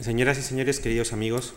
Señoras 0.00 0.38
y 0.38 0.42
señores, 0.42 0.80
queridos 0.80 1.12
amigos, 1.12 1.52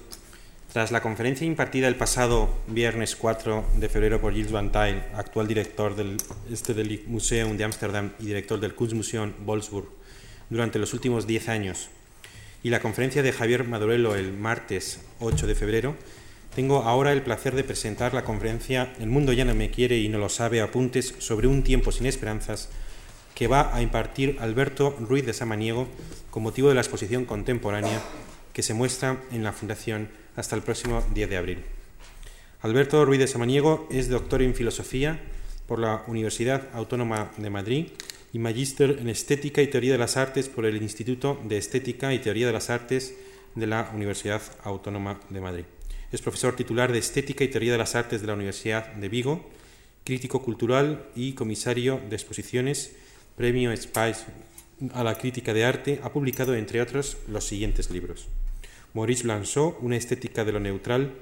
tras 0.73 0.91
la 0.91 1.01
conferencia 1.01 1.47
impartida 1.47 1.87
el 1.87 1.95
pasado 1.95 2.49
viernes 2.67 3.15
4 3.15 3.63
de 3.77 3.87
febrero 3.87 4.19
por 4.19 4.33
Gilles 4.33 4.51
Van 4.51 4.69
Tuyl, 4.69 5.01
actual 5.15 5.47
director 5.47 5.95
del 5.95 6.17
Stedelijk 6.53 7.07
Museum 7.07 7.55
de 7.55 7.63
Ámsterdam 7.63 8.11
y 8.19 8.25
director 8.25 8.59
del 8.59 8.75
Kunstmuseum 8.75 9.31
Wolfsburg 9.45 9.87
durante 10.49 10.77
los 10.77 10.93
últimos 10.93 11.25
10 11.25 11.47
años, 11.47 11.87
y 12.63 12.69
la 12.69 12.81
conferencia 12.81 13.23
de 13.23 13.31
Javier 13.31 13.63
Madurello 13.63 14.13
el 14.13 14.33
martes 14.33 14.99
8 15.21 15.47
de 15.47 15.55
febrero, 15.55 15.95
tengo 16.53 16.83
ahora 16.83 17.13
el 17.13 17.21
placer 17.21 17.55
de 17.55 17.63
presentar 17.63 18.13
la 18.13 18.25
conferencia 18.25 18.93
El 18.99 19.07
mundo 19.07 19.31
ya 19.31 19.45
no 19.45 19.55
me 19.55 19.71
quiere 19.71 19.99
y 19.99 20.09
no 20.09 20.17
lo 20.17 20.27
sabe, 20.27 20.59
apuntes 20.59 21.15
sobre 21.19 21.47
un 21.47 21.63
tiempo 21.63 21.93
sin 21.93 22.07
esperanzas 22.07 22.67
que 23.35 23.47
va 23.47 23.73
a 23.73 23.81
impartir 23.81 24.37
Alberto 24.41 24.95
Ruiz 24.99 25.25
de 25.25 25.33
Samaniego 25.33 25.87
con 26.29 26.43
motivo 26.43 26.67
de 26.67 26.75
la 26.75 26.81
exposición 26.81 27.23
contemporánea 27.23 28.01
que 28.53 28.63
se 28.63 28.73
muestra 28.73 29.21
en 29.31 29.43
la 29.43 29.51
Fundación 29.51 30.09
hasta 30.35 30.55
el 30.55 30.61
próximo 30.61 31.03
10 31.13 31.29
de 31.29 31.37
abril. 31.37 31.57
Alberto 32.61 33.03
Ruiz 33.03 33.19
de 33.19 33.27
Samaniego 33.27 33.87
es 33.91 34.07
doctor 34.07 34.41
en 34.41 34.55
Filosofía 34.55 35.19
por 35.67 35.79
la 35.79 36.03
Universidad 36.07 36.69
Autónoma 36.73 37.31
de 37.37 37.49
Madrid 37.49 37.87
y 38.31 38.39
magíster 38.39 38.99
en 38.99 39.09
Estética 39.09 39.61
y 39.61 39.67
Teoría 39.67 39.91
de 39.91 39.97
las 39.97 40.17
Artes 40.17 40.49
por 40.49 40.65
el 40.65 40.81
Instituto 40.81 41.39
de 41.43 41.57
Estética 41.57 42.13
y 42.13 42.19
Teoría 42.19 42.47
de 42.47 42.53
las 42.53 42.69
Artes 42.69 43.15
de 43.55 43.67
la 43.67 43.91
Universidad 43.93 44.41
Autónoma 44.63 45.19
de 45.29 45.41
Madrid. 45.41 45.65
Es 46.11 46.21
profesor 46.21 46.55
titular 46.55 46.91
de 46.91 46.99
Estética 46.99 47.43
y 47.43 47.49
Teoría 47.49 47.73
de 47.73 47.77
las 47.77 47.95
Artes 47.95 48.21
de 48.21 48.27
la 48.27 48.33
Universidad 48.33 48.93
de 48.93 49.09
Vigo, 49.09 49.49
crítico 50.03 50.41
cultural 50.41 51.05
y 51.15 51.33
comisario 51.33 51.99
de 52.09 52.15
exposiciones, 52.15 52.95
premio 53.35 53.75
Spice 53.75 54.25
a 54.93 55.03
la 55.03 55.17
crítica 55.17 55.53
de 55.53 55.65
arte, 55.65 55.99
ha 56.03 56.11
publicado, 56.11 56.55
entre 56.55 56.81
otros, 56.81 57.17
los 57.27 57.45
siguientes 57.45 57.89
libros. 57.89 58.27
Maurice 58.93 59.23
Blanchot, 59.23 59.77
Una 59.81 59.97
estética 59.97 60.45
de 60.45 60.51
lo 60.51 60.59
neutral, 60.59 61.13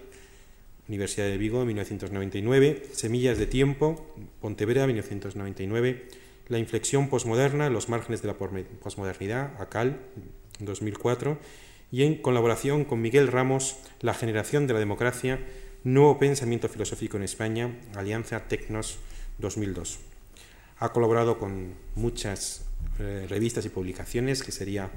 Universidad 0.88 1.28
de 1.28 1.38
Vigo, 1.38 1.64
1999, 1.64 2.84
Semillas 2.92 3.38
de 3.38 3.48
tiempo, 3.48 4.14
Pontevedra, 4.42 4.88
1999, 4.88 6.08
La 6.50 6.58
inflexión 6.58 7.10
posmoderna, 7.10 7.70
Los 7.70 7.88
márgenes 7.88 8.22
de 8.22 8.28
la 8.28 8.38
posmodernidad, 8.38 9.54
ACAL, 9.62 10.00
2004, 10.60 11.38
y 11.94 12.04
en 12.04 12.16
colaboración 12.16 12.84
con 12.84 13.02
Miguel 13.02 13.28
Ramos, 13.28 13.78
La 14.02 14.14
generación 14.14 14.68
de 14.68 14.74
la 14.74 14.80
democracia, 14.80 15.40
Nuevo 15.84 16.20
pensamiento 16.20 16.68
filosófico 16.68 17.18
en 17.18 17.24
España, 17.24 17.80
Alianza 17.96 18.48
Tecnos, 18.48 19.00
2002. 19.40 20.00
Ha 20.78 20.92
colaborado 20.92 21.40
con 21.40 21.74
muchas 21.96 22.66
eh, 23.00 23.26
revistas 23.30 23.66
y 23.66 23.70
publicaciones, 23.70 24.44
que 24.44 24.52
sería 24.52 24.92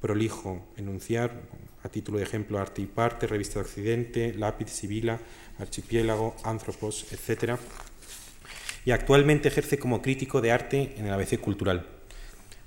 prolijo 0.00 0.64
enunciar, 0.76 1.42
a 1.82 1.88
título 1.88 2.18
de 2.18 2.24
ejemplo 2.24 2.58
Arte 2.58 2.82
y 2.82 2.86
Parte, 2.86 3.26
Revista 3.26 3.54
de 3.54 3.66
Occidente, 3.66 4.34
Lápiz 4.34 4.70
Sibila, 4.70 5.18
Archipiélago, 5.58 6.36
Anthropos, 6.44 7.06
etc. 7.12 7.58
Y 8.84 8.90
actualmente 8.90 9.48
ejerce 9.48 9.78
como 9.78 10.02
crítico 10.02 10.40
de 10.40 10.52
arte 10.52 10.94
en 10.96 11.06
el 11.06 11.12
ABC 11.12 11.40
Cultural. 11.40 11.86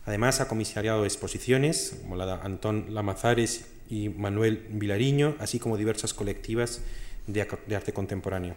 Además, 0.06 0.42
ha 0.42 0.48
comisariado 0.48 1.06
exposiciones, 1.06 1.98
como 2.02 2.16
la 2.16 2.26
de 2.26 2.34
Antón 2.34 2.94
Lamazares 2.94 3.68
y 3.90 4.10
Manuel 4.10 4.66
Vilariño, 4.70 5.36
así 5.40 5.60
como 5.60 5.78
diversas 5.78 6.14
colectivas 6.14 6.82
de, 7.28 7.42
arte 7.42 7.94
contemporáneo. 7.94 8.56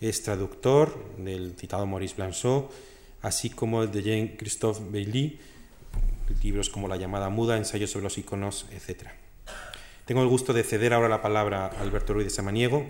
Es 0.00 0.22
traductor 0.22 1.16
del 1.16 1.54
citado 1.56 1.86
Maurice 1.86 2.16
Blanchot, 2.16 2.70
así 3.22 3.48
como 3.48 3.86
de 3.86 4.02
Jean-Christophe 4.02 4.82
Bailly, 4.90 5.38
libros 6.42 6.68
como 6.68 6.88
La 6.88 6.96
llamada 6.96 7.28
muda, 7.28 7.56
ensayos 7.56 7.90
sobre 7.90 8.04
los 8.04 8.18
iconos, 8.18 8.66
etc. 8.72 9.08
Tengo 10.04 10.22
el 10.22 10.28
gusto 10.28 10.52
de 10.52 10.64
ceder 10.64 10.92
ahora 10.92 11.08
la 11.08 11.22
palabra 11.22 11.66
a 11.66 11.80
Alberto 11.80 12.12
Ruiz 12.12 12.26
de 12.26 12.30
Samaniego, 12.30 12.84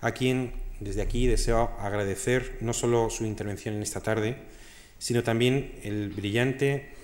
a 0.00 0.12
quien 0.12 0.54
desde 0.78 1.02
aquí 1.02 1.26
deseo 1.26 1.70
agradecer 1.80 2.58
no 2.60 2.72
solo 2.72 3.10
su 3.10 3.24
intervención 3.24 3.74
en 3.74 3.82
esta 3.82 4.00
tarde, 4.00 4.36
sino 4.98 5.24
también 5.24 5.74
el 5.82 6.10
brillante 6.10 6.94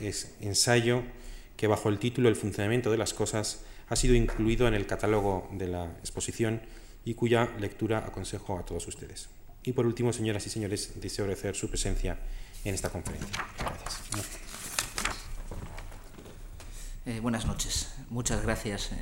ensayo 0.41 1.03
que 1.57 1.67
bajo 1.67 1.89
el 1.89 1.99
título 1.99 2.29
El 2.29 2.37
funcionamiento 2.37 2.91
de 2.93 2.99
las 2.99 3.13
cosas 3.13 3.65
ha 3.89 3.97
sido 3.97 4.15
incluido 4.15 4.69
en 4.69 4.75
el 4.75 4.87
catálogo 4.87 5.49
de 5.53 5.67
la 5.67 5.87
exposición 5.99 6.61
y 7.05 7.15
cuya 7.15 7.49
lectura 7.59 7.99
aconsejo 7.99 8.59
a 8.59 8.65
todos 8.65 8.87
ustedes. 8.87 9.29
Y 9.65 9.73
por 9.73 9.87
último, 9.87 10.13
señoras 10.13 10.47
y 10.47 10.51
señores, 10.51 10.93
deseo 11.01 11.25
agradecer 11.25 11.57
su 11.57 11.69
presencia 11.69 12.19
en 12.65 12.75
esta 12.75 12.91
conferencia. 12.91 13.45
Gracias. 13.59 14.03
Eh, 17.07 17.21
buenas 17.21 17.47
noches. 17.47 17.95
Muchas 18.11 18.43
gracias 18.43 18.93
eh, 18.93 18.97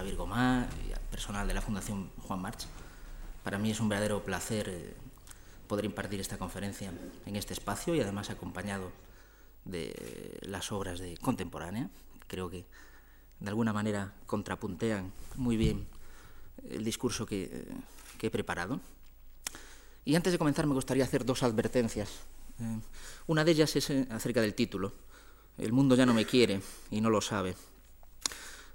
Javier 0.00 0.16
Gomá 0.16 0.66
personal 1.10 1.46
de 1.46 1.52
la 1.52 1.60
Fundación 1.60 2.10
Juan 2.26 2.40
March. 2.40 2.66
Para 3.44 3.58
mí 3.58 3.70
es 3.70 3.80
un 3.80 3.90
verdadero 3.90 4.24
placer 4.24 4.66
eh, 4.70 4.94
poder 5.68 5.84
impartir 5.84 6.18
esta 6.20 6.38
conferencia 6.38 6.90
en 7.26 7.36
este 7.36 7.52
espacio 7.52 7.94
y 7.94 8.00
además 8.00 8.30
acompañado 8.30 8.92
de 9.66 10.38
las 10.40 10.72
obras 10.72 11.00
de 11.00 11.18
contemporánea. 11.18 11.90
Creo 12.28 12.48
que 12.48 12.64
de 13.40 13.48
alguna 13.50 13.74
manera 13.74 14.14
contrapuntean 14.24 15.12
muy 15.36 15.58
bien 15.58 15.86
el 16.70 16.82
discurso 16.82 17.26
que, 17.26 17.66
que 18.16 18.28
he 18.28 18.30
preparado. 18.30 18.80
Y 20.06 20.14
antes 20.14 20.32
de 20.32 20.38
comenzar 20.38 20.66
me 20.66 20.72
gustaría 20.72 21.04
hacer 21.04 21.26
dos 21.26 21.42
advertencias. 21.42 22.08
una 23.26 23.44
de 23.44 23.50
ellas 23.50 23.76
es 23.76 23.90
acerca 24.10 24.40
del 24.40 24.54
título 24.54 24.94
el 25.58 25.72
mundo 25.72 25.94
ya 25.94 26.06
no 26.06 26.14
me 26.14 26.24
quiere 26.24 26.62
y 26.90 27.02
no 27.02 27.10
lo 27.10 27.20
sabe. 27.20 27.54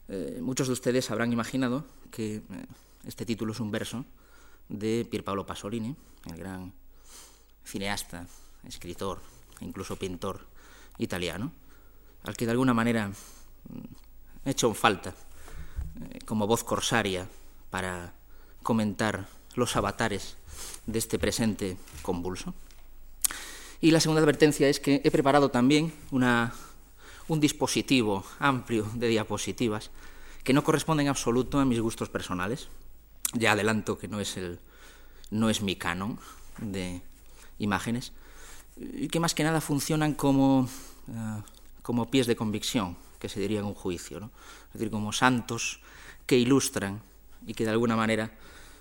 Eh, 0.07 0.39
muchos 0.41 0.67
de 0.67 0.73
ustedes 0.73 1.09
habrán 1.09 1.33
imaginado 1.33 1.83
que 2.11 2.35
eh, 2.35 2.41
este 3.07 3.25
título 3.25 3.53
es 3.53 3.59
un 3.59 3.71
verso 3.71 4.05
de 4.69 5.07
Pierpaolo 5.09 5.45
Pasolini, 5.45 5.95
el 6.25 6.38
gran 6.38 6.73
cineasta, 7.63 8.27
escritor 8.67 9.19
e 9.61 9.66
incluso 9.66 9.95
pintor 9.95 10.45
italiano, 10.97 11.51
al 12.23 12.38
que 12.38 12.45
de 12.45 12.51
alguna 12.51 12.73
manera 12.73 13.11
he 14.45 14.49
hecho 14.51 14.73
falta 14.73 15.09
eh, 15.09 16.19
como 16.25 16.47
voz 16.47 16.63
corsaria 16.63 17.27
para 17.69 18.13
comentar 18.61 19.27
los 19.55 19.75
avatares 19.75 20.37
de 20.85 20.99
este 20.99 21.17
presente 21.17 21.77
convulso. 22.01 22.53
Y 23.81 23.91
la 23.91 23.99
segunda 23.99 24.22
advertencia 24.22 24.69
es 24.69 24.79
que 24.79 25.01
he 25.03 25.11
preparado 25.11 25.49
también 25.49 25.93
una 26.11 26.53
un 27.27 27.39
dispositivo 27.39 28.23
amplio 28.39 28.87
de 28.93 29.07
diapositivas 29.07 29.91
que 30.43 30.53
no 30.53 30.63
corresponden 30.63 31.07
en 31.07 31.09
absoluto 31.09 31.59
a 31.59 31.65
mis 31.65 31.79
gustos 31.79 32.09
personales. 32.09 32.69
Ya 33.33 33.53
adelanto 33.53 33.97
que 33.97 34.07
no 34.07 34.19
es, 34.19 34.37
el, 34.37 34.59
no 35.31 35.49
es 35.49 35.61
mi 35.61 35.75
canon 35.75 36.19
de 36.59 37.01
imágenes, 37.57 38.13
y 38.77 39.07
que 39.07 39.19
más 39.19 39.33
que 39.33 39.43
nada 39.43 39.61
funcionan 39.61 40.13
como, 40.13 40.61
uh, 41.07 41.41
como 41.81 42.11
pies 42.11 42.27
de 42.27 42.35
convicción, 42.35 42.97
que 43.19 43.29
se 43.29 43.39
diría 43.39 43.59
en 43.59 43.65
un 43.65 43.73
juicio, 43.73 44.19
¿no? 44.19 44.31
es 44.67 44.73
decir, 44.73 44.91
como 44.91 45.11
santos 45.11 45.79
que 46.25 46.37
ilustran 46.37 47.01
y 47.47 47.53
que 47.53 47.63
de 47.63 47.71
alguna 47.71 47.95
manera 47.95 48.31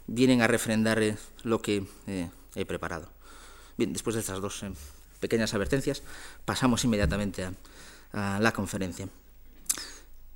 vienen 0.07 0.43
a 0.43 0.47
refrendar 0.47 1.03
eh, 1.03 1.17
lo 1.45 1.63
que 1.63 1.87
eh, 2.07 2.29
he 2.55 2.67
preparado. 2.67 3.09
Bien, 3.77 3.93
después 3.93 4.15
de 4.15 4.21
estas 4.21 4.41
dos 4.41 4.65
pequeñas 5.21 5.55
advertencias, 5.55 6.03
pasamos 6.45 6.85
inmediatamente 6.85 7.45
a, 7.45 7.53
a 8.15 8.39
la 8.41 8.53
conferencia. 8.53 9.09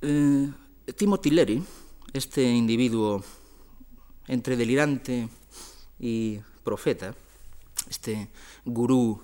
Eh, 0.01 0.49
Timothy 0.95 1.31
Leary, 1.31 1.63
este 2.13 2.43
individuo 2.43 3.23
entre 4.27 4.57
delirante 4.57 5.29
y 5.99 6.39
profeta, 6.63 7.15
este 7.89 8.29
gurú 8.65 9.21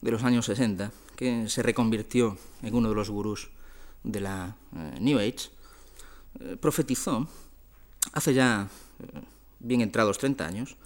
de 0.00 0.10
los 0.10 0.22
años 0.22 0.46
60, 0.46 0.92
que 1.16 1.48
se 1.48 1.62
reconvirtió 1.62 2.36
en 2.62 2.74
uno 2.74 2.90
de 2.90 2.94
los 2.94 3.10
gurús 3.10 3.50
de 4.04 4.20
la 4.20 4.56
eh, 4.76 4.98
New 5.00 5.18
Age, 5.18 5.50
eh, 6.40 6.56
profetizó 6.60 7.26
hace 8.12 8.34
ya 8.34 8.68
bien 9.58 9.80
entrados 9.80 10.18
30 10.18 10.46
años 10.46 10.76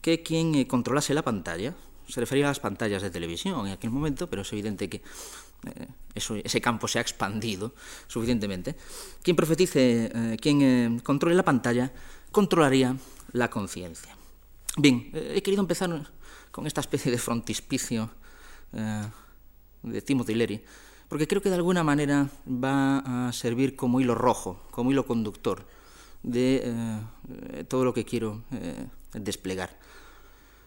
que 0.00 0.22
quien 0.22 0.64
controlase 0.66 1.14
la 1.14 1.22
pantalla, 1.22 1.74
se 2.08 2.20
refería 2.20 2.46
a 2.46 2.48
las 2.48 2.60
pantallas 2.60 3.02
de 3.02 3.10
televisión 3.10 3.66
en 3.66 3.72
aquel 3.72 3.90
momento, 3.90 4.28
pero 4.28 4.42
es 4.42 4.52
evidente 4.52 4.88
que 4.88 5.02
eso, 6.14 6.36
ese 6.36 6.60
campo 6.60 6.88
se 6.88 6.98
ha 6.98 7.02
expandido 7.02 7.74
suficientemente, 8.06 8.76
quien 9.22 9.36
profetice, 9.36 10.10
eh, 10.12 10.36
quien 10.40 10.62
eh, 10.62 11.00
controle 11.02 11.34
la 11.34 11.44
pantalla, 11.44 11.92
controlaría 12.32 12.96
la 13.32 13.50
conciencia. 13.50 14.16
Bien, 14.76 15.10
eh, 15.12 15.34
he 15.36 15.42
querido 15.42 15.62
empezar 15.62 15.90
con 16.50 16.66
esta 16.66 16.80
especie 16.80 17.12
de 17.12 17.18
frontispicio 17.18 18.10
eh, 18.72 19.06
de 19.82 20.02
Timothy 20.02 20.34
Leary, 20.34 20.64
porque 21.08 21.26
creo 21.26 21.40
que 21.40 21.50
de 21.50 21.56
alguna 21.56 21.84
manera 21.84 22.28
va 22.46 23.28
a 23.28 23.32
servir 23.32 23.76
como 23.76 24.00
hilo 24.00 24.14
rojo, 24.14 24.62
como 24.70 24.90
hilo 24.90 25.06
conductor 25.06 25.66
de 26.22 26.62
eh, 26.64 27.64
todo 27.68 27.84
lo 27.84 27.94
que 27.94 28.04
quiero 28.04 28.42
eh, 28.52 28.86
desplegar. 29.12 29.78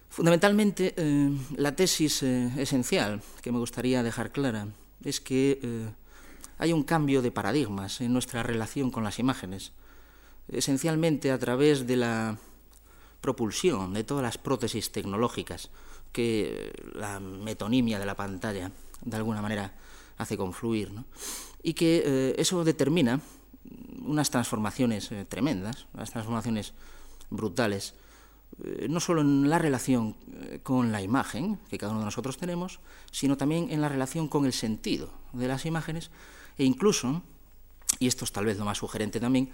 Fundamentalmente, 0.09 0.95
eh, 0.97 1.29
la 1.55 1.75
tesis 1.75 2.23
eh, 2.23 2.51
esencial 2.57 3.21
que 3.41 3.51
me 3.51 3.59
gustaría 3.59 4.01
dejar 4.01 4.31
clara 4.31 4.67
es 5.03 5.21
que 5.21 5.59
eh, 5.61 5.89
hay 6.57 6.73
un 6.73 6.83
cambio 6.83 7.21
de 7.21 7.31
paradigmas 7.31 8.01
en 8.01 8.11
nuestra 8.11 8.41
relación 8.41 8.89
con 8.89 9.03
las 9.03 9.19
imágenes, 9.19 9.71
esencialmente 10.51 11.31
a 11.31 11.37
través 11.37 11.85
de 11.85 11.95
la 11.95 12.37
propulsión 13.21 13.93
de 13.93 14.03
todas 14.03 14.23
las 14.23 14.39
prótesis 14.39 14.91
tecnológicas 14.91 15.69
que 16.11 16.73
la 16.95 17.19
metonimia 17.19 17.99
de 17.99 18.05
la 18.05 18.15
pantalla 18.15 18.71
de 19.01 19.15
alguna 19.15 19.43
manera 19.43 19.75
hace 20.17 20.35
confluir, 20.35 20.91
y 21.61 21.75
que 21.75 22.33
eso 22.37 22.63
determina 22.63 23.21
unas 24.01 24.31
transformaciones 24.31 25.11
tremendas, 25.29 25.85
unas 25.93 26.09
transformaciones 26.09 26.73
brutales, 27.29 27.93
no 28.89 28.99
solo 28.99 29.21
en 29.21 29.49
la 29.49 29.59
relación 29.59 30.15
eh, 30.33 30.59
con 30.61 30.91
la 30.91 31.01
imagen 31.01 31.59
que 31.69 31.77
cada 31.77 31.91
uno 31.91 32.01
de 32.01 32.05
nosotros 32.05 32.37
tenemos, 32.37 32.79
sino 33.11 33.37
también 33.37 33.69
en 33.71 33.81
la 33.81 33.89
relación 33.89 34.27
con 34.27 34.45
el 34.45 34.53
sentido 34.53 35.11
de 35.33 35.47
las 35.47 35.65
imágenes 35.65 36.11
e 36.57 36.65
incluso, 36.65 37.21
y 37.99 38.07
esto 38.07 38.25
es 38.25 38.31
tal 38.31 38.45
vez 38.45 38.57
lo 38.57 38.65
más 38.65 38.77
sugerente 38.77 39.19
también, 39.19 39.49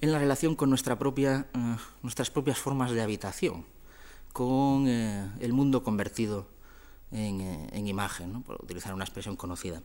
en 0.00 0.12
la 0.12 0.18
relación 0.18 0.56
con 0.56 0.68
nuestra 0.68 0.98
propia, 0.98 1.46
uh, 1.54 1.76
nuestras 2.02 2.30
propias 2.30 2.58
formas 2.58 2.90
de 2.92 3.02
habitación, 3.02 3.64
con 4.32 4.86
eh, 4.86 5.28
el 5.40 5.52
mundo 5.52 5.82
convertido 5.82 6.46
en, 7.10 7.40
eh, 7.40 7.68
en 7.72 7.88
imagen, 7.88 8.32
¿no? 8.32 8.42
por 8.42 8.62
utilizar 8.62 8.94
una 8.94 9.04
expresión 9.04 9.36
conocida 9.36 9.82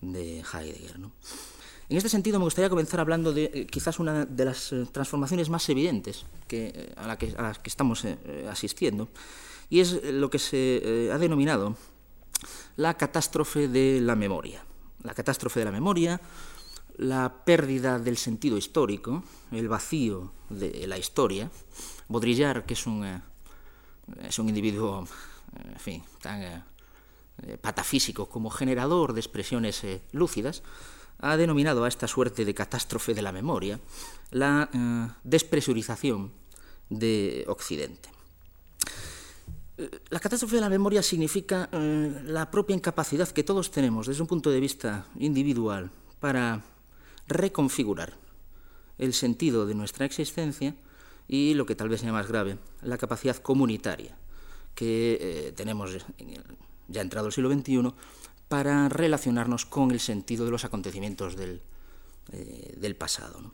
de 0.00 0.42
Heidegger. 0.52 0.98
En 1.90 1.96
este 1.96 2.10
sentido, 2.10 2.38
me 2.38 2.44
gustaría 2.44 2.68
comenzar 2.68 3.00
hablando 3.00 3.32
de 3.32 3.44
eh, 3.44 3.66
quizás 3.66 3.98
una 3.98 4.26
de 4.26 4.44
las 4.44 4.72
eh, 4.72 4.86
transformaciones 4.92 5.48
más 5.48 5.66
evidentes 5.70 6.26
eh, 6.50 6.92
a, 6.96 7.06
la 7.06 7.16
que, 7.16 7.34
a, 7.34 7.42
las 7.42 7.58
que 7.58 7.70
estamos 7.70 8.04
asistiendo, 8.50 9.08
y 9.70 9.80
es 9.80 10.02
lo 10.04 10.28
que 10.28 10.38
se 10.38 11.10
ha 11.12 11.18
denominado 11.18 11.76
la 12.76 12.94
catástrofe 12.94 13.68
de 13.68 14.00
la 14.02 14.16
memoria. 14.16 14.64
La 15.02 15.14
catástrofe 15.14 15.60
de 15.60 15.64
la 15.64 15.72
memoria, 15.72 16.20
la 16.96 17.44
pérdida 17.44 17.98
del 17.98 18.18
sentido 18.18 18.58
histórico, 18.58 19.22
el 19.52 19.68
vacío 19.68 20.32
de 20.50 20.86
la 20.86 20.98
historia. 20.98 21.50
Baudrillard, 22.08 22.64
que 22.64 22.74
es 22.74 22.86
un, 22.86 23.22
es 24.22 24.38
un 24.38 24.48
individuo 24.48 25.06
tan 26.20 26.64
patafísico 27.60 28.28
como 28.28 28.50
generador 28.50 29.12
de 29.12 29.20
expresiones 29.20 29.82
lúcidas, 30.12 30.62
ha 31.20 31.36
denominado 31.36 31.84
a 31.84 31.88
esta 31.88 32.06
suerte 32.06 32.44
de 32.44 32.54
catástrofe 32.54 33.14
de 33.14 33.22
la 33.22 33.32
memoria 33.32 33.80
la 34.30 34.70
eh, 34.72 35.12
despresurización 35.24 36.32
de 36.88 37.44
Occidente. 37.48 38.08
La 40.10 40.18
catástrofe 40.18 40.56
de 40.56 40.62
la 40.62 40.68
memoria 40.68 41.02
significa 41.02 41.68
eh, 41.70 42.22
la 42.24 42.50
propia 42.50 42.74
incapacidad 42.74 43.28
que 43.28 43.44
todos 43.44 43.70
tenemos 43.70 44.08
desde 44.08 44.22
un 44.22 44.26
punto 44.26 44.50
de 44.50 44.58
vista 44.58 45.06
individual 45.18 45.90
para 46.18 46.64
reconfigurar 47.28 48.16
el 48.98 49.14
sentido 49.14 49.66
de 49.66 49.74
nuestra 49.74 50.04
existencia 50.04 50.74
y 51.28 51.54
lo 51.54 51.64
que 51.64 51.76
tal 51.76 51.88
vez 51.88 52.00
sea 52.00 52.12
más 52.12 52.26
grave, 52.26 52.58
la 52.82 52.98
capacidad 52.98 53.36
comunitaria 53.36 54.16
que 54.74 55.18
eh, 55.20 55.52
tenemos 55.54 55.92
en 56.18 56.42
ya 56.88 57.02
entrado 57.02 57.26
el 57.26 57.32
siglo 57.32 57.52
XXI 57.52 57.92
para 58.48 58.88
relacionarnos 58.88 59.66
con 59.66 59.90
el 59.90 60.00
sentido 60.00 60.44
de 60.44 60.50
los 60.50 60.64
acontecimientos 60.64 61.36
del, 61.36 61.62
eh, 62.32 62.74
del 62.76 62.96
pasado. 62.96 63.52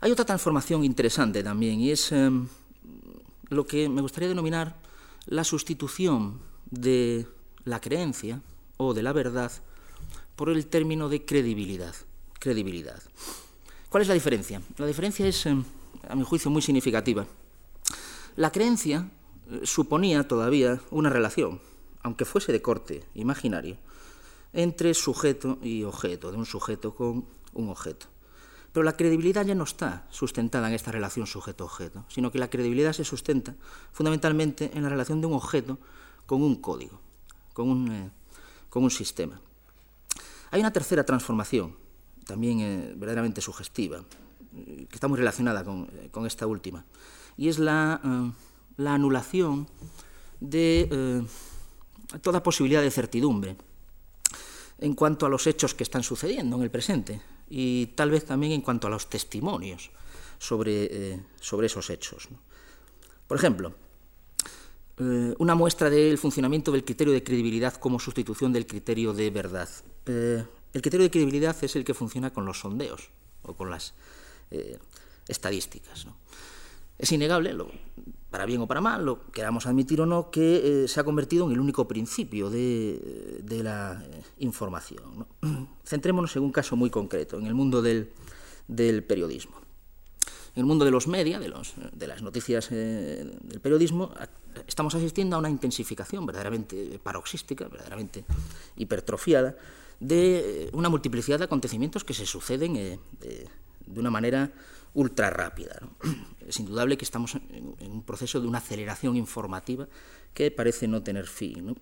Hay 0.00 0.10
otra 0.10 0.24
transformación 0.24 0.84
interesante 0.84 1.42
también 1.44 1.80
y 1.80 1.90
es 1.90 2.10
eh, 2.10 2.30
lo 3.50 3.66
que 3.66 3.88
me 3.88 4.00
gustaría 4.00 4.28
denominar 4.28 4.76
la 5.26 5.44
sustitución 5.44 6.40
de 6.70 7.26
la 7.64 7.80
creencia 7.80 8.40
o 8.78 8.94
de 8.94 9.02
la 9.02 9.12
verdad 9.12 9.52
por 10.36 10.50
el 10.50 10.66
término 10.66 11.08
de 11.08 11.24
credibilidad. 11.24 11.94
credibilidad. 12.40 13.00
¿Cuál 13.88 14.02
es 14.02 14.08
la 14.08 14.14
diferencia? 14.14 14.60
La 14.78 14.86
diferencia 14.86 15.26
es, 15.26 15.46
eh, 15.46 15.56
a 16.08 16.16
mi 16.16 16.24
juicio, 16.24 16.50
muy 16.50 16.62
significativa. 16.62 17.26
La 18.36 18.50
creencia 18.50 19.08
eh, 19.50 19.60
suponía 19.64 20.26
todavía 20.26 20.80
una 20.90 21.10
relación 21.10 21.60
aunque 22.02 22.24
fuese 22.24 22.52
de 22.52 22.62
corte 22.62 23.04
imaginario, 23.14 23.76
entre 24.52 24.94
sujeto 24.94 25.58
y 25.62 25.84
objeto, 25.84 26.30
de 26.30 26.36
un 26.36 26.46
sujeto 26.46 26.94
con 26.94 27.24
un 27.54 27.68
objeto. 27.70 28.06
Pero 28.72 28.84
la 28.84 28.96
credibilidad 28.96 29.44
ya 29.44 29.54
no 29.54 29.64
está 29.64 30.06
sustentada 30.10 30.68
en 30.68 30.74
esta 30.74 30.92
relación 30.92 31.26
sujeto-objeto, 31.26 32.04
sino 32.08 32.30
que 32.32 32.38
la 32.38 32.48
credibilidad 32.48 32.92
se 32.92 33.04
sustenta 33.04 33.54
fundamentalmente 33.92 34.70
en 34.74 34.82
la 34.82 34.88
relación 34.88 35.20
de 35.20 35.26
un 35.26 35.34
objeto 35.34 35.78
con 36.24 36.42
un 36.42 36.56
código, 36.56 36.98
con 37.52 37.68
un, 37.68 37.92
eh, 37.92 38.10
con 38.70 38.82
un 38.84 38.90
sistema. 38.90 39.40
Hay 40.50 40.60
una 40.60 40.72
tercera 40.72 41.04
transformación, 41.04 41.76
también 42.26 42.60
eh, 42.60 42.94
verdaderamente 42.96 43.40
sugestiva, 43.40 44.04
que 44.52 44.94
está 44.94 45.08
muy 45.08 45.18
relacionada 45.18 45.64
con, 45.64 45.88
eh, 45.92 46.08
con 46.10 46.26
esta 46.26 46.46
última, 46.46 46.84
y 47.36 47.48
es 47.48 47.58
la, 47.58 48.00
la 48.76 48.94
anulación 48.94 49.66
de 50.40 51.24
toda 52.20 52.42
posibilidad 52.42 52.82
de 52.82 52.90
certidumbre 52.90 53.56
en 54.78 54.94
cuanto 54.94 55.26
a 55.26 55.28
los 55.28 55.46
hechos 55.46 55.74
que 55.74 55.84
están 55.84 56.02
sucediendo 56.02 56.56
en 56.56 56.62
el 56.62 56.70
presente 56.70 57.20
y 57.48 57.86
tal 57.94 58.10
vez 58.10 58.24
también 58.24 58.52
en 58.52 58.60
cuanto 58.60 58.86
a 58.86 58.90
los 58.90 59.08
testimonios 59.08 59.90
sobre, 60.38 60.88
eh, 60.90 61.20
sobre 61.40 61.66
esos 61.66 61.88
hechos. 61.90 62.28
Por 63.28 63.36
ejemplo, 63.36 63.74
eh, 64.98 65.34
una 65.38 65.54
muestra 65.54 65.88
del 65.88 66.18
funcionamiento 66.18 66.72
del 66.72 66.84
criterio 66.84 67.12
de 67.12 67.22
credibilidad 67.22 67.74
como 67.74 68.00
sustitución 68.00 68.52
del 68.52 68.66
criterio 68.66 69.12
de 69.12 69.30
verdad. 69.30 69.68
Eh, 70.06 70.44
el 70.72 70.82
criterio 70.82 71.04
de 71.04 71.10
credibilidad 71.10 71.56
es 71.62 71.76
el 71.76 71.84
que 71.84 71.94
funciona 71.94 72.32
con 72.32 72.44
los 72.44 72.60
sondeos 72.60 73.10
o 73.42 73.54
con 73.54 73.70
las 73.70 73.94
estadísticas. 75.28 76.06
Es 76.98 77.10
innegable, 77.10 77.54
lo, 77.54 77.70
para 78.32 78.46
bien 78.46 78.62
o 78.62 78.66
para 78.66 78.80
mal, 78.80 79.04
lo 79.04 79.30
queramos 79.30 79.66
admitir 79.66 80.00
o 80.00 80.06
no, 80.06 80.30
que 80.30 80.84
eh, 80.84 80.88
se 80.88 80.98
ha 80.98 81.04
convertido 81.04 81.44
en 81.44 81.52
el 81.52 81.60
único 81.60 81.86
principio 81.86 82.48
de, 82.48 83.44
la 83.62 84.02
eh, 84.02 84.22
información. 84.38 85.26
¿no? 85.42 85.68
Centrémonos 85.84 86.34
en 86.34 86.42
un 86.42 86.50
caso 86.50 86.74
muy 86.74 86.88
concreto, 86.88 87.38
en 87.38 87.46
el 87.46 87.52
mundo 87.52 87.82
del, 87.82 88.08
periodismo. 89.04 89.60
En 90.56 90.60
el 90.60 90.64
mundo 90.64 90.86
de 90.86 90.90
los 90.90 91.08
media, 91.08 91.38
de, 91.38 91.52
de 91.92 92.06
las 92.06 92.22
noticias 92.22 92.68
eh, 92.72 93.38
del 93.42 93.60
periodismo, 93.60 94.14
estamos 94.66 94.94
asistiendo 94.94 95.36
a 95.36 95.38
una 95.38 95.50
intensificación 95.50 96.24
verdaderamente 96.24 96.98
paroxística, 97.02 97.68
verdaderamente 97.68 98.24
hipertrofiada, 98.76 99.56
de 100.00 100.70
una 100.72 100.88
multiplicidad 100.88 101.38
de 101.38 101.44
acontecimientos 101.44 102.02
que 102.02 102.14
se 102.14 102.24
suceden 102.24 102.74
de, 102.74 102.98
de 103.86 104.00
una 104.00 104.10
manera 104.10 104.50
ultra 104.94 105.30
rápida. 105.30 105.78
¿no? 105.80 105.96
Es 106.46 106.58
indudable 106.58 106.98
que 106.98 107.04
estamos 107.04 107.36
en, 107.36 107.74
un 107.78 108.02
proceso 108.02 108.40
de 108.40 108.48
una 108.48 108.58
aceleración 108.58 109.16
informativa 109.16 109.88
que 110.34 110.50
parece 110.50 110.88
no 110.88 111.02
tener 111.02 111.26
fin. 111.26 111.76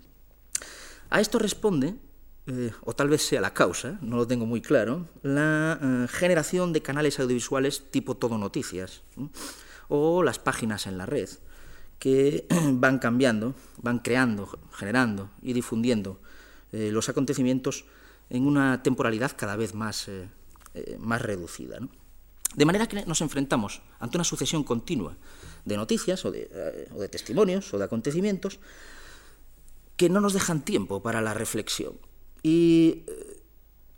A 1.09 1.21
esto 1.21 1.39
responde, 1.39 1.97
eh, 2.47 2.71
o 2.85 2.93
tal 2.93 3.09
vez 3.09 3.23
sea 3.23 3.41
la 3.41 3.55
causa, 3.55 3.99
no 4.03 4.17
lo 4.17 4.27
tengo 4.27 4.47
muy 4.47 4.61
claro, 4.61 5.09
la 5.23 5.79
eh, 5.83 6.07
generación 6.09 6.73
de 6.73 6.83
canales 6.83 7.19
audiovisuales 7.19 7.91
tipo 7.91 8.17
todo 8.17 8.39
noticias 8.39 9.03
¿no? 9.17 9.31
o 9.89 10.23
las 10.23 10.39
páginas 10.39 10.87
en 10.87 10.99
la 10.99 11.07
red 11.07 11.29
que 11.99 12.47
van 12.73 12.99
cambiando, 12.99 13.55
van 13.79 13.99
creando, 13.99 14.59
generando 14.73 15.31
y 15.43 15.53
difundiendo 15.53 16.21
eh, 16.73 16.91
los 16.93 17.09
acontecimientos 17.09 17.87
en 18.29 18.47
una 18.47 18.83
temporalidad 18.83 19.33
cada 19.37 19.57
vez 19.57 19.75
más, 19.75 20.09
más 21.01 21.21
reducida. 21.21 21.81
De 22.57 22.65
manera 22.65 22.89
que 22.89 23.05
nos 23.07 23.21
enfrentamos 23.21 23.83
ante 24.01 24.17
una 24.17 24.25
sucesión 24.25 24.65
continua 24.65 25.17
de 25.65 25.77
noticias 25.77 26.25
o 26.25 26.33
de, 26.33 26.51
eh, 26.51 26.89
o 26.95 27.01
de, 27.01 27.09
testimonios 27.09 27.73
o 27.73 27.79
de 27.79 27.85
acontecimientos 27.85 28.59
que 29.97 30.09
no 30.09 30.21
nos 30.21 30.33
dejan 30.33 30.65
tiempo 30.65 31.03
para 31.03 31.21
la 31.21 31.35
reflexión. 31.35 31.95
Y 32.43 33.05
eh, 33.07 33.43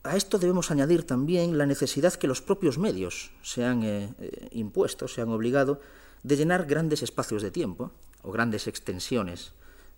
a 0.03 0.17
esto 0.17 0.39
debemos 0.39 0.71
añadir 0.71 1.05
también 1.05 1.57
la 1.57 1.65
necesidad 1.65 2.13
que 2.15 2.27
los 2.27 2.43
propios 2.43 2.77
medios 2.77 3.31
se 3.43 3.65
han 3.65 3.85
eh, 3.85 4.13
impuesto, 4.51 5.09
se 5.09 5.23
han 5.23 5.31
obligado 5.31 5.81
de 6.23 6.37
llenar 6.37 6.67
grandes 6.67 7.03
espacios 7.03 7.43
de 7.43 7.51
tiempo 7.51 7.93
o 8.23 8.33
grandes 8.33 8.67
extensiones 8.67 9.53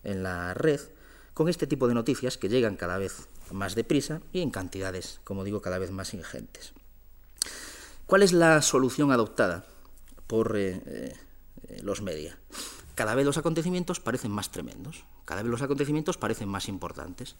en 0.04 0.22
la 0.22 0.54
red 0.54 0.80
con 1.32 1.48
este 1.48 1.66
tipo 1.66 1.88
de 1.88 1.94
noticias 1.94 2.38
que 2.38 2.48
llegan 2.48 2.76
cada 2.76 2.98
vez 2.98 3.28
más 3.50 3.74
deprisa 3.74 4.20
y 4.32 4.40
en 4.40 4.50
cantidades, 4.50 5.20
como 5.24 5.42
digo, 5.42 5.60
cada 5.60 5.78
vez 5.78 5.90
más 5.90 6.14
ingentes. 6.14 6.72
¿Cuál 8.06 8.22
es 8.22 8.34
la 8.34 8.60
solución 8.60 9.12
adoptada 9.12 9.64
por 10.26 10.58
eh, 10.58 10.82
eh, 10.84 11.80
los 11.82 12.02
media? 12.02 12.38
Cada 12.94 13.14
vez 13.14 13.24
los 13.24 13.38
acontecimientos 13.38 13.98
parecen 13.98 14.30
más 14.30 14.50
tremendos, 14.50 15.04
cada 15.24 15.42
vez 15.42 15.50
los 15.50 15.62
acontecimientos 15.62 16.18
parecen 16.18 16.48
más 16.48 16.68
importantes, 16.68 17.36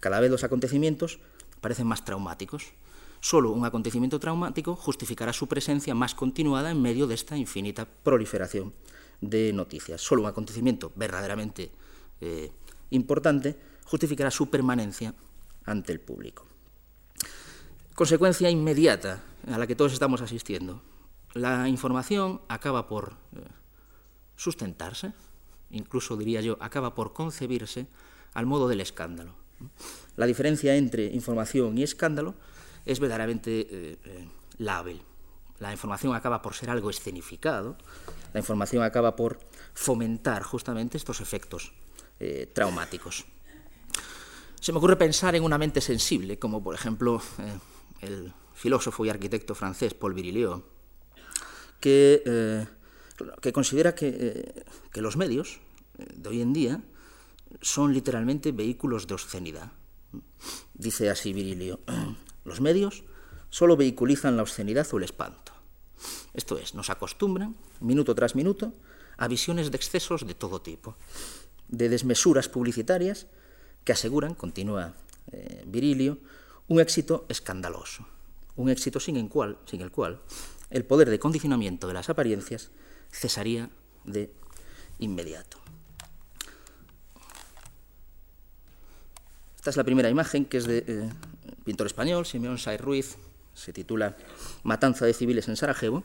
cada 0.00 0.18
vez 0.20 0.30
los 0.30 0.42
acontecimientos 0.42 1.20
parecen 1.60 1.86
más 1.86 2.06
traumáticos. 2.06 2.72
Solo 3.20 3.50
un 3.50 3.66
acontecimiento 3.66 4.18
traumático 4.18 4.74
justificará 4.74 5.34
su 5.34 5.48
presencia 5.48 5.94
más 5.94 6.14
continuada 6.14 6.70
en 6.70 6.80
medio 6.80 7.06
de 7.06 7.14
esta 7.14 7.36
infinita 7.36 7.84
proliferación 7.84 8.72
de 9.20 9.52
noticias. 9.52 10.00
Solo 10.00 10.22
un 10.22 10.28
acontecimiento 10.28 10.92
verdaderamente 10.96 11.72
eh, 12.22 12.52
importante 12.88 13.58
justificará 13.84 14.30
su 14.30 14.48
permanencia 14.48 15.14
ante 15.66 15.92
el 15.92 16.00
público. 16.00 16.46
Consecuencia 17.96 18.50
inmediata 18.50 19.24
a 19.50 19.58
la 19.58 19.66
que 19.66 19.74
todos 19.74 19.92
estamos 19.92 20.20
asistiendo. 20.20 20.82
La 21.32 21.68
información 21.68 22.42
acaba 22.46 22.86
por 22.86 23.14
eh, 23.34 23.40
sustentarse, 24.36 25.12
incluso 25.70 26.16
diría 26.16 26.42
yo, 26.42 26.56
acaba 26.60 26.94
por 26.94 27.12
concebirse 27.12 27.88
al 28.34 28.46
modo 28.46 28.68
del 28.68 28.82
escándalo. 28.82 29.34
La 30.16 30.26
diferencia 30.26 30.76
entre 30.76 31.06
información 31.06 31.76
y 31.78 31.82
escándalo 31.82 32.34
es 32.84 33.00
verdaderamente 33.00 33.66
eh, 33.70 33.98
eh. 34.04 34.28
La 35.58 35.72
información 35.72 36.14
acaba 36.14 36.42
por 36.42 36.54
ser 36.54 36.68
algo 36.68 36.90
escenificado, 36.90 37.78
la 38.34 38.40
información 38.40 38.82
acaba 38.82 39.16
por 39.16 39.40
fomentar 39.72 40.42
justamente 40.42 40.98
estos 40.98 41.22
efectos 41.22 41.72
eh, 42.20 42.50
traumáticos. 42.52 43.24
Se 44.60 44.72
me 44.72 44.78
ocurre 44.78 44.96
pensar 44.96 45.34
en 45.34 45.44
una 45.44 45.56
mente 45.56 45.80
sensible, 45.80 46.38
como 46.38 46.62
por 46.62 46.74
ejemplo 46.74 47.22
el 48.00 48.32
filósofo 48.54 49.04
y 49.04 49.10
arquitecto 49.10 49.54
francés 49.54 49.94
Paul 49.94 50.14
Virilio, 50.14 50.64
que, 51.80 52.66
que 53.40 53.52
considera 53.52 53.94
que, 53.94 54.64
que 54.92 55.02
los 55.02 55.16
medios 55.16 55.60
de 55.98 56.28
hoy 56.28 56.42
en 56.42 56.52
día 56.52 56.80
son 57.60 57.92
literalmente 57.92 58.52
vehículos 58.52 59.06
de 59.06 59.14
obscenidad. 59.14 59.72
Dice 60.74 61.10
así 61.10 61.32
Virilio, 61.32 61.80
los 62.44 62.60
medios 62.60 63.04
solo 63.50 63.76
vehiculizan 63.76 64.36
la 64.36 64.42
obscenidad 64.42 64.86
o 64.92 64.98
el 64.98 65.04
espanto. 65.04 65.52
Esto 66.34 66.58
es, 66.58 66.74
nos 66.74 66.90
acostumbran, 66.90 67.56
minuto 67.80 68.14
tras 68.14 68.34
minuto, 68.34 68.72
a 69.16 69.28
visiones 69.28 69.70
de 69.70 69.76
excesos 69.76 70.26
de 70.26 70.34
todo 70.34 70.60
tipo, 70.60 70.96
de 71.68 71.88
desmesuras 71.88 72.48
publicitarias 72.48 73.26
que 73.84 73.92
aseguran, 73.92 74.34
continúa 74.34 74.92
eh, 75.32 75.64
Virilio, 75.66 76.18
un 76.68 76.80
éxito 76.80 77.26
escandaloso, 77.28 78.06
un 78.56 78.70
éxito 78.70 79.00
sin 79.00 79.16
el, 79.16 79.28
cual, 79.28 79.58
sin 79.66 79.80
el 79.80 79.90
cual 79.90 80.20
el 80.70 80.84
poder 80.84 81.10
de 81.10 81.18
condicionamiento 81.18 81.86
de 81.86 81.94
las 81.94 82.10
apariencias 82.10 82.70
cesaría 83.10 83.70
de 84.04 84.32
inmediato. 84.98 85.58
Esta 89.56 89.70
es 89.70 89.76
la 89.76 89.84
primera 89.84 90.10
imagen, 90.10 90.44
que 90.44 90.58
es 90.58 90.66
de 90.66 90.84
eh, 90.86 91.10
pintor 91.64 91.86
español, 91.86 92.26
Simeón 92.26 92.58
Saiz 92.58 92.80
Ruiz, 92.80 93.16
se 93.54 93.72
titula 93.72 94.16
Matanza 94.62 95.06
de 95.06 95.14
civiles 95.14 95.48
en 95.48 95.56
Sarajevo, 95.56 96.04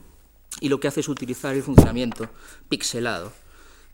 y 0.59 0.69
lo 0.69 0.79
que 0.79 0.87
hace 0.87 0.99
es 0.99 1.09
utilizar 1.09 1.55
el 1.55 1.63
funcionamiento 1.63 2.27
pixelado 2.69 3.31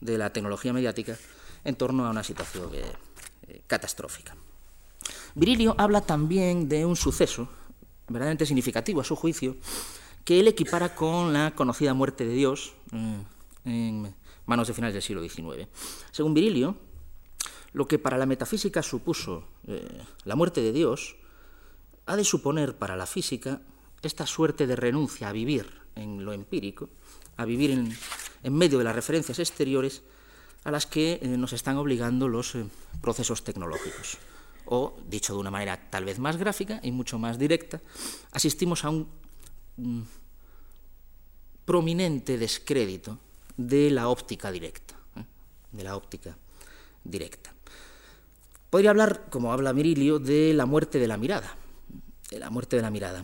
de 0.02 0.18
la 0.18 0.32
tecnología 0.32 0.74
mediática 0.74 1.18
en 1.64 1.76
torno 1.76 2.06
a 2.06 2.12
una 2.12 2.24
situación 2.24 2.72
eh, 2.74 3.62
catastrófica. 3.68 4.36
Virilio 5.38 5.75
habla 5.77 6.01
también 6.01 6.67
de 6.67 6.84
un 6.84 6.96
suceso 6.96 7.48
verdaderamente 8.08 8.48
significativo 8.48 9.01
a 9.01 9.03
su 9.03 9.15
juicio, 9.15 9.56
que 10.25 10.39
él 10.39 10.48
equipara 10.48 10.96
con 10.96 11.32
la 11.32 11.53
conocida 11.53 11.94
muerte 11.94 12.25
de 12.25 12.34
Dios 12.34 12.74
en 13.63 14.15
manos 14.48 14.67
de 14.67 14.74
finales 14.74 14.96
del 14.96 15.03
siglo 15.03 15.22
XIX. 15.22 15.67
Según 16.10 16.34
Virilio, 16.34 16.75
lo 17.74 17.88
que 17.88 18.00
para 18.00 18.17
la 18.17 18.25
metafísica 18.25 18.82
supuso 18.82 19.44
eh, 19.67 19.88
la 20.25 20.36
muerte 20.36 20.62
de 20.62 20.72
Dios, 20.72 21.17
ha 22.08 22.15
de 22.15 22.24
suponer 22.24 22.75
para 22.75 22.96
la 22.96 23.06
física 23.06 23.62
esta 24.01 24.25
suerte 24.25 24.65
de 24.65 24.75
renuncia 24.75 25.29
a 25.29 25.34
vivir 25.34 25.70
en 25.94 26.25
lo 26.25 26.34
empírico, 26.34 26.89
a 27.36 27.46
vivir 27.46 27.70
en, 27.70 27.96
medio 28.56 28.79
de 28.79 28.86
las 28.86 28.96
referencias 28.96 29.38
exteriores 29.38 30.01
a 30.63 30.72
las 30.72 30.88
que 30.88 31.20
eh, 31.22 31.27
nos 31.27 31.53
están 31.53 31.77
obligando 31.77 32.27
los 32.27 32.56
eh, 32.56 32.65
procesos 33.01 33.44
tecnológicos. 33.44 34.17
O, 34.68 34.98
dicho 35.08 35.34
de 35.34 35.40
una 35.40 35.52
manera 35.52 35.90
tal 35.90 36.06
vez 36.06 36.20
más 36.20 36.38
gráfica 36.38 36.80
y 36.84 36.92
mucho 36.92 37.18
más 37.18 37.40
directa, 37.40 37.82
asistimos 38.32 38.84
a 38.84 38.90
un 38.90 39.08
mm, 39.78 40.02
prominente 41.66 42.38
descrédito 42.38 43.18
de 43.56 43.90
la 43.92 44.10
óptica 44.10 44.52
directa, 44.52 44.96
de 45.72 45.84
la 45.84 45.96
óptica 45.96 46.38
directa. 47.04 47.54
Podría 48.70 48.90
hablar, 48.90 49.30
como 49.30 49.54
habla 49.54 49.74
Mirilio, 49.74 50.20
de 50.20 50.54
la 50.54 50.66
muerte 50.66 51.00
de 51.00 51.08
la 51.08 51.18
mirada. 51.18 51.56
De 52.30 52.40
la 52.40 52.50
muerte 52.50 52.76
de 52.76 52.82
la 52.82 52.92
mirada. 52.92 53.24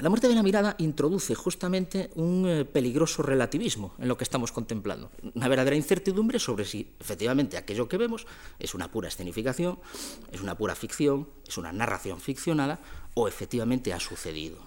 La 0.00 0.08
muerte 0.08 0.28
de 0.28 0.34
la 0.34 0.42
mirada 0.42 0.76
introduce 0.78 1.34
justamente 1.34 2.10
un 2.14 2.48
eh, 2.48 2.64
peligroso 2.64 3.22
relativismo 3.22 3.94
en 3.98 4.08
lo 4.08 4.16
que 4.16 4.24
estamos 4.24 4.50
contemplando, 4.50 5.10
una 5.34 5.46
verdadera 5.46 5.76
incertidumbre 5.76 6.38
sobre 6.38 6.64
si 6.64 6.94
efectivamente 6.98 7.58
aquello 7.58 7.86
que 7.86 7.98
vemos 7.98 8.26
es 8.58 8.74
una 8.74 8.90
pura 8.90 9.08
escenificación, 9.08 9.78
es 10.32 10.40
una 10.40 10.56
pura 10.56 10.74
ficción, 10.74 11.28
es 11.46 11.58
una 11.58 11.72
narración 11.72 12.18
ficcionada 12.18 12.80
o 13.12 13.28
efectivamente 13.28 13.92
ha 13.92 14.00
sucedido. 14.00 14.58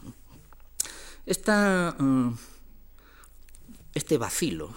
Mm, 1.26 2.34
este 3.96 4.18
vacilo 4.20 4.76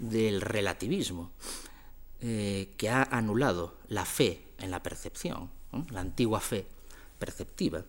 del 0.00 0.40
relativismo 0.40 1.30
eh, 2.20 2.74
que 2.76 2.90
ha 2.90 3.04
anulado 3.04 3.76
la 3.86 4.04
fe 4.04 4.48
en 4.58 4.72
la 4.72 4.82
percepción, 4.82 5.50
la 5.90 6.00
antigua 6.00 6.40
fe 6.40 6.66
perceptiva, 7.20 7.84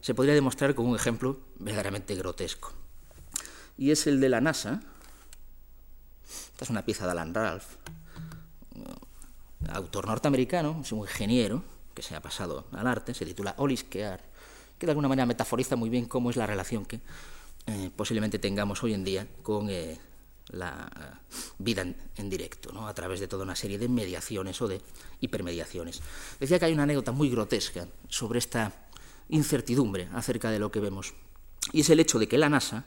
se 0.00 0.14
podría 0.14 0.34
demostrar 0.34 0.74
con 0.74 0.86
un 0.86 0.96
ejemplo 0.96 1.38
verdaderamente 1.58 2.14
grotesco. 2.14 2.72
Y 3.76 3.90
es 3.90 4.06
el 4.06 4.20
de 4.20 4.28
la 4.28 4.40
NASA. 4.40 4.80
Esta 6.52 6.64
es 6.64 6.70
una 6.70 6.84
pieza 6.84 7.06
de 7.06 7.12
Alan 7.12 7.34
Ralph, 7.34 7.64
autor 9.68 10.06
norteamericano, 10.06 10.80
es 10.82 10.92
un 10.92 11.00
ingeniero 11.00 11.62
que 11.94 12.02
se 12.02 12.14
ha 12.14 12.20
pasado 12.20 12.66
al 12.72 12.86
arte, 12.86 13.14
se 13.14 13.26
titula 13.26 13.54
Olisquear, 13.58 14.22
que 14.78 14.86
de 14.86 14.92
alguna 14.92 15.08
manera 15.08 15.26
metaforiza 15.26 15.76
muy 15.76 15.90
bien 15.90 16.06
cómo 16.06 16.30
es 16.30 16.36
la 16.36 16.46
relación 16.46 16.84
que 16.84 17.00
eh, 17.66 17.90
posiblemente 17.94 18.38
tengamos 18.38 18.82
hoy 18.82 18.94
en 18.94 19.04
día 19.04 19.26
con 19.42 19.68
eh, 19.70 19.98
la 20.48 21.20
vida 21.58 21.82
en, 22.16 22.30
directo, 22.30 22.72
¿no? 22.72 22.88
a 22.88 22.94
través 22.94 23.20
de 23.20 23.28
toda 23.28 23.44
una 23.44 23.56
serie 23.56 23.78
de 23.78 23.88
mediaciones 23.88 24.60
o 24.62 24.68
de 24.68 24.80
hipermediaciones. 25.20 26.00
Decía 26.38 26.58
que 26.58 26.64
hay 26.66 26.72
una 26.72 26.84
anécdota 26.84 27.12
muy 27.12 27.30
grotesca 27.30 27.86
sobre 28.08 28.38
esta 28.38 28.72
incertidumbre 29.30 30.08
acerca 30.12 30.50
de 30.50 30.58
lo 30.58 30.70
que 30.70 30.80
vemos, 30.80 31.14
y 31.72 31.80
es 31.80 31.90
el 31.90 32.00
hecho 32.00 32.18
de 32.18 32.28
que 32.28 32.38
la 32.38 32.48
NASA 32.48 32.86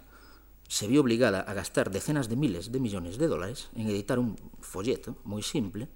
se 0.68 0.88
vio 0.88 1.02
obligada 1.02 1.42
a 1.42 1.54
gastar 1.54 1.92
decenas 1.92 2.30
de 2.30 2.36
miles 2.36 2.72
de 2.72 2.80
millones 2.80 3.18
de 3.18 3.28
dólares 3.28 3.70
en 3.76 3.90
editar 3.90 4.20
un 4.20 4.38
folleto 4.62 5.18
muy 5.24 5.44
simple 5.44 5.88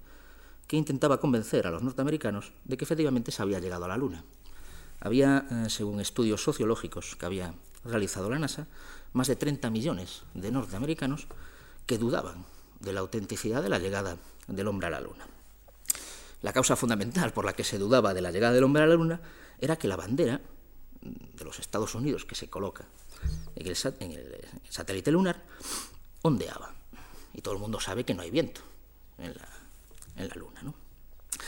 que 0.66 0.76
intentaba 0.76 1.18
convencer 1.18 1.66
a 1.66 1.70
los 1.70 1.82
norteamericanos 1.82 2.52
de 2.64 2.76
que 2.76 2.84
efectivamente 2.84 3.32
se 3.32 3.42
había 3.42 3.58
llegado 3.58 3.86
a 3.86 3.88
la 3.88 3.96
Luna. 3.96 4.24
Había, 5.00 5.46
eh, 5.50 5.70
según 5.70 6.00
estudios 6.00 6.42
sociológicos 6.42 7.16
que 7.16 7.26
había 7.26 7.54
realizado 7.84 8.28
la 8.28 8.38
NASA, 8.38 8.66
más 9.12 9.28
de 9.28 9.36
30 9.36 9.70
millones 9.70 10.22
de 10.34 10.52
norteamericanos 10.52 11.26
que 11.86 11.98
dudaban 11.98 12.44
de 12.80 12.92
la 12.92 13.00
autenticidad 13.00 13.62
de 13.62 13.70
la 13.70 13.78
llegada 13.78 14.18
del 14.46 14.68
hombre 14.68 14.88
a 14.88 14.90
la 14.90 15.00
Luna. 15.00 15.26
La 16.42 16.52
causa 16.52 16.76
fundamental 16.76 17.32
por 17.32 17.44
la 17.44 17.54
que 17.54 17.64
se 17.64 17.78
dudaba 17.78 18.14
de 18.14 18.20
la 18.20 18.30
llegada 18.30 18.52
del 18.52 18.64
hombre 18.64 18.82
a 18.82 18.86
la 18.86 18.94
Luna 18.94 19.20
era 19.60 19.76
que 19.76 19.88
la 19.88 19.96
bandera 19.96 20.40
de 21.00 21.44
los 21.44 21.58
Estados 21.58 21.94
Unidos 21.94 22.24
que 22.24 22.34
se 22.34 22.48
coloca 22.48 22.86
en 23.56 23.66
el, 24.12 24.46
satélite 24.68 25.10
lunar 25.10 25.42
ondeaba. 26.22 26.74
Y 27.34 27.40
todo 27.40 27.54
el 27.54 27.60
mundo 27.60 27.80
sabe 27.80 28.04
que 28.04 28.14
no 28.14 28.22
hay 28.22 28.30
viento 28.30 28.60
en 29.18 29.34
la, 29.34 30.34
Luna. 30.34 30.60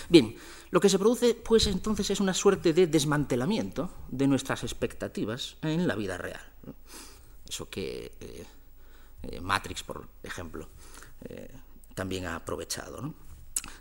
Bien, 0.09 0.37
lo 0.71 0.81
que 0.81 0.89
se 0.89 0.99
produce 0.99 1.35
pues 1.35 1.67
entonces 1.67 2.11
es 2.11 2.21
una 2.21 2.35
suerte 2.35 2.73
de 2.73 2.87
desmantelamiento 2.87 3.91
de 4.09 4.29
nuestras 4.29 4.63
expectativas 4.63 5.57
en 5.63 5.89
la 5.89 5.97
vida 5.97 6.17
real. 6.17 6.41
Eso 7.49 7.69
que 7.69 8.13
eh, 8.21 8.47
eh, 9.23 9.41
Matrix, 9.41 9.83
por 9.83 10.09
ejemplo, 10.23 10.69
eh, 11.23 11.53
también 11.95 12.27
ha 12.27 12.37
aprovechado. 12.37 13.13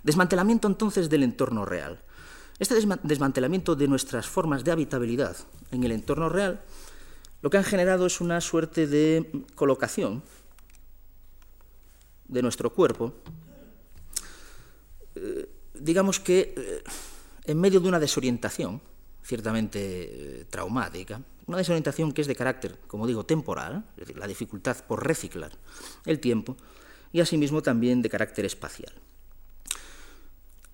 Desmantelamiento 0.02 0.68
entonces 0.68 1.10
del 1.10 1.24
entorno 1.24 1.66
real. 1.66 2.04
Este 2.60 2.75
desmantelamiento 2.75 3.75
de 3.75 3.88
nuestras 3.88 4.28
formas 4.28 4.66
de 4.66 4.72
habitabilidad 4.72 5.38
en 5.72 5.84
el 5.84 5.94
entorno 5.94 6.28
real 6.28 6.62
lo 7.42 7.50
que 7.50 7.58
han 7.58 7.63
generado 7.63 8.06
es 8.06 8.20
una 8.20 8.42
suerte 8.42 8.86
de 8.86 9.46
colocación 9.56 10.22
de 12.28 12.42
nuestro 12.42 12.74
cuerpo, 12.74 13.13
eh, 15.16 15.50
digamos 15.74 16.20
que 16.20 16.84
en 17.46 17.60
medio 17.60 17.80
de 17.80 17.88
una 17.88 18.00
desorientación 18.00 18.82
ciertamente 19.24 20.46
traumática, 20.50 21.22
una 21.48 21.58
desorientación 21.58 22.12
que 22.12 22.22
es 22.22 22.28
de 22.28 22.36
carácter, 22.36 22.78
como 22.88 23.08
digo, 23.08 23.25
temporal, 23.25 23.86
es 23.94 24.01
decir, 24.01 24.18
la 24.18 24.28
dificultad 24.28 24.78
por 24.86 25.06
reciclar 25.06 25.51
el 26.06 26.20
tiempo, 26.20 26.58
y 27.12 27.22
asimismo 27.22 27.63
también 27.63 28.01
de 28.01 28.10
carácter 28.10 28.46
espacial. 28.46 28.94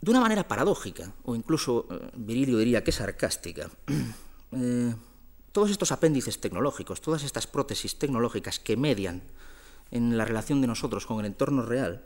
De 0.06 0.12
una 0.12 0.22
manera 0.22 0.48
paradójica, 0.48 1.12
o 1.26 1.34
incluso 1.34 1.88
eh, 1.90 2.12
Virilio 2.14 2.60
diría 2.60 2.84
que 2.84 2.92
sarcástica, 2.92 3.72
eh, 4.52 4.94
todos 5.52 5.72
estos 5.72 5.92
apéndices 5.92 6.40
tecnológicos, 6.40 7.02
todas 7.02 7.24
estas 7.24 7.48
prótesis 7.48 7.98
tecnológicas 7.98 8.60
que 8.60 8.78
median 8.78 9.24
en 9.90 10.16
la 10.16 10.24
relación 10.24 10.62
de 10.62 10.68
nosotros 10.68 11.08
con 11.08 11.22
el 11.22 11.26
entorno 11.26 11.64
real, 11.64 12.06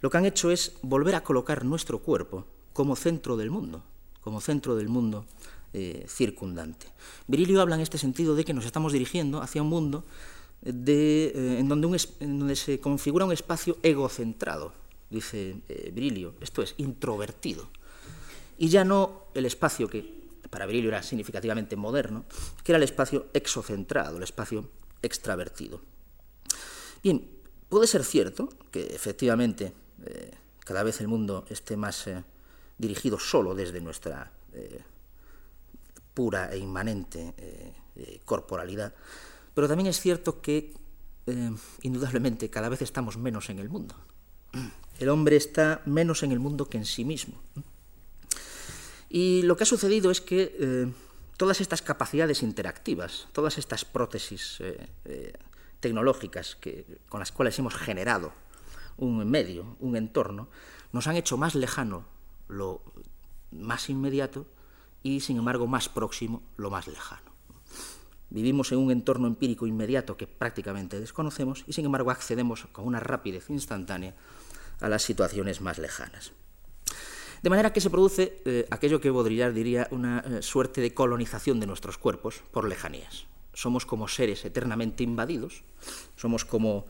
lo 0.00 0.10
que 0.10 0.16
han 0.16 0.26
hecho 0.26 0.50
es 0.50 0.78
volver 0.82 1.14
a 1.14 1.22
colocar 1.22 1.64
nuestro 1.64 2.00
cuerpo 2.00 2.44
como 2.72 2.96
centro 2.96 3.36
del 3.36 3.52
mundo, 3.52 3.84
como 4.20 4.40
centro 4.40 4.74
del 4.74 4.88
mundo 4.88 5.24
eh, 5.72 6.06
circundante. 6.08 6.88
Virilio 7.28 7.60
habla 7.60 7.76
en 7.76 7.82
este 7.82 7.98
sentido 7.98 8.34
de 8.34 8.44
que 8.44 8.52
nos 8.52 8.64
estamos 8.64 8.92
dirigiendo 8.92 9.42
hacia 9.42 9.62
un 9.62 9.68
mundo 9.68 10.02
en, 10.64 11.68
donde 11.68 12.56
se 12.56 12.80
configura 12.80 13.26
un 13.26 13.32
espacio 13.32 13.78
egocentrado, 13.84 14.72
dice 15.10 15.56
eh, 15.68 16.32
esto 16.40 16.62
es, 16.62 16.74
introvertido. 16.78 17.68
Y 18.58 18.68
ya 18.68 18.84
no 18.84 19.26
el 19.34 19.46
espacio 19.46 19.88
que 19.88 20.18
para 20.50 20.66
Virilio 20.66 20.88
era 20.90 21.02
significativamente 21.02 21.76
moderno, 21.76 22.24
que 22.64 22.72
era 22.72 22.76
el 22.78 22.82
espacio 22.82 23.28
exocentrado, 23.32 24.16
el 24.16 24.22
espacio 24.22 24.70
extravertido. 25.02 25.80
Bien, 27.02 27.28
puede 27.68 27.86
ser 27.86 28.04
cierto 28.04 28.48
que 28.70 28.86
efectivamente 28.86 29.72
eh, 30.04 30.30
cada 30.60 30.82
vez 30.82 31.00
el 31.00 31.08
mundo 31.08 31.44
esté 31.48 31.76
más 31.76 32.06
eh, 32.06 32.24
dirigido 32.76 33.18
solo 33.18 33.54
desde 33.54 33.80
nuestra 33.80 34.30
eh, 34.52 34.82
pura 36.14 36.52
e 36.52 36.58
inmanente 36.58 37.34
corporalidad, 38.24 38.94
pero 39.54 39.66
también 39.66 39.88
es 39.88 40.00
cierto 40.00 40.40
que 40.40 40.72
indudablemente 41.82 42.48
cada 42.48 42.68
vez 42.68 42.82
estamos 42.82 43.16
menos 43.16 43.50
en 43.50 43.58
el 43.58 43.68
mundo. 43.68 43.96
El 44.98 45.08
hombre 45.10 45.36
está 45.36 45.80
menos 45.86 46.22
en 46.22 46.32
el 46.32 46.40
mundo 46.40 46.68
que 46.68 46.76
en 46.76 46.84
sí 46.84 47.04
mismo. 47.04 47.40
Y 49.08 49.42
lo 49.42 49.56
que 49.56 49.62
ha 49.62 49.66
sucedido 49.66 50.10
es 50.10 50.20
que 50.20 50.56
eh, 50.58 50.92
todas 51.36 51.60
estas 51.60 51.82
capacidades 51.82 52.42
interactivas, 52.42 53.28
todas 53.32 53.58
estas 53.58 53.84
prótesis 53.84 54.58
eh, 54.60 54.86
eh, 55.04 55.32
tecnológicas 55.80 56.56
que, 56.56 56.98
con 57.08 57.20
las 57.20 57.32
cuales 57.32 57.58
hemos 57.58 57.74
generado 57.74 58.32
un 58.96 59.30
medio, 59.30 59.76
un 59.80 59.96
entorno, 59.96 60.48
nos 60.92 61.06
han 61.06 61.16
hecho 61.16 61.36
más 61.36 61.54
lejano 61.54 62.04
lo 62.48 62.82
más 63.52 63.88
inmediato 63.88 64.46
y, 65.02 65.20
sin 65.20 65.38
embargo, 65.38 65.66
más 65.66 65.88
próximo 65.88 66.42
lo 66.56 66.70
más 66.70 66.88
lejano. 66.88 67.28
Vivimos 68.30 68.72
en 68.72 68.78
un 68.78 68.90
entorno 68.90 69.26
empírico 69.26 69.66
inmediato 69.66 70.16
que 70.16 70.26
prácticamente 70.26 71.00
desconocemos 71.00 71.64
y, 71.66 71.72
sin 71.72 71.86
embargo, 71.86 72.10
accedemos 72.10 72.66
con 72.72 72.86
una 72.86 73.00
rapidez 73.00 73.48
instantánea 73.48 74.14
a 74.80 74.88
las 74.88 75.02
situaciones 75.02 75.60
más 75.60 75.78
lejanas. 75.78 76.32
De 77.42 77.50
manera 77.50 77.72
que 77.72 77.80
se 77.80 77.90
produce 77.90 78.42
eh, 78.44 78.66
aquello 78.70 79.00
que 79.00 79.10
Baudrillard 79.10 79.54
diría 79.54 79.86
una 79.90 80.20
eh, 80.20 80.42
suerte 80.42 80.80
de 80.80 80.92
colonización 80.92 81.60
de 81.60 81.66
nuestros 81.66 81.98
cuerpos 81.98 82.42
por 82.50 82.68
lejanías. 82.68 83.26
Somos 83.54 83.86
como 83.86 84.08
seres 84.08 84.44
eternamente 84.44 85.04
invadidos, 85.04 85.62
somos 86.16 86.44
como 86.44 86.86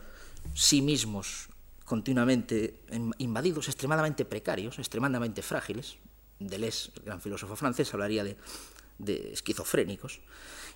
sí 0.53 0.81
mismos 0.81 1.49
continuamente 1.85 2.81
invadidos, 3.17 3.67
extremadamente 3.67 4.23
precarios, 4.23 4.77
extremadamente 4.77 5.41
frágiles. 5.41 5.97
Deleuze, 6.37 6.91
el 6.95 7.03
gran 7.03 7.19
filósofo 7.19 7.55
francés, 7.55 7.91
hablaría 7.93 8.23
de, 8.23 9.33
esquizofrénicos, 9.33 10.21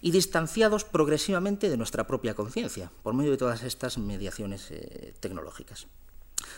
y 0.02 0.10
distanciados 0.10 0.84
progresivamente 0.84 1.70
de 1.70 1.78
nuestra 1.78 2.08
propia 2.08 2.34
conciencia 2.34 2.92
por 3.04 3.14
medio 3.14 3.32
de 3.32 3.38
todas 3.38 3.62
estas 3.62 4.00
mediaciones 4.00 4.72
eh, 4.72 5.14
tecnológicas. 5.20 5.88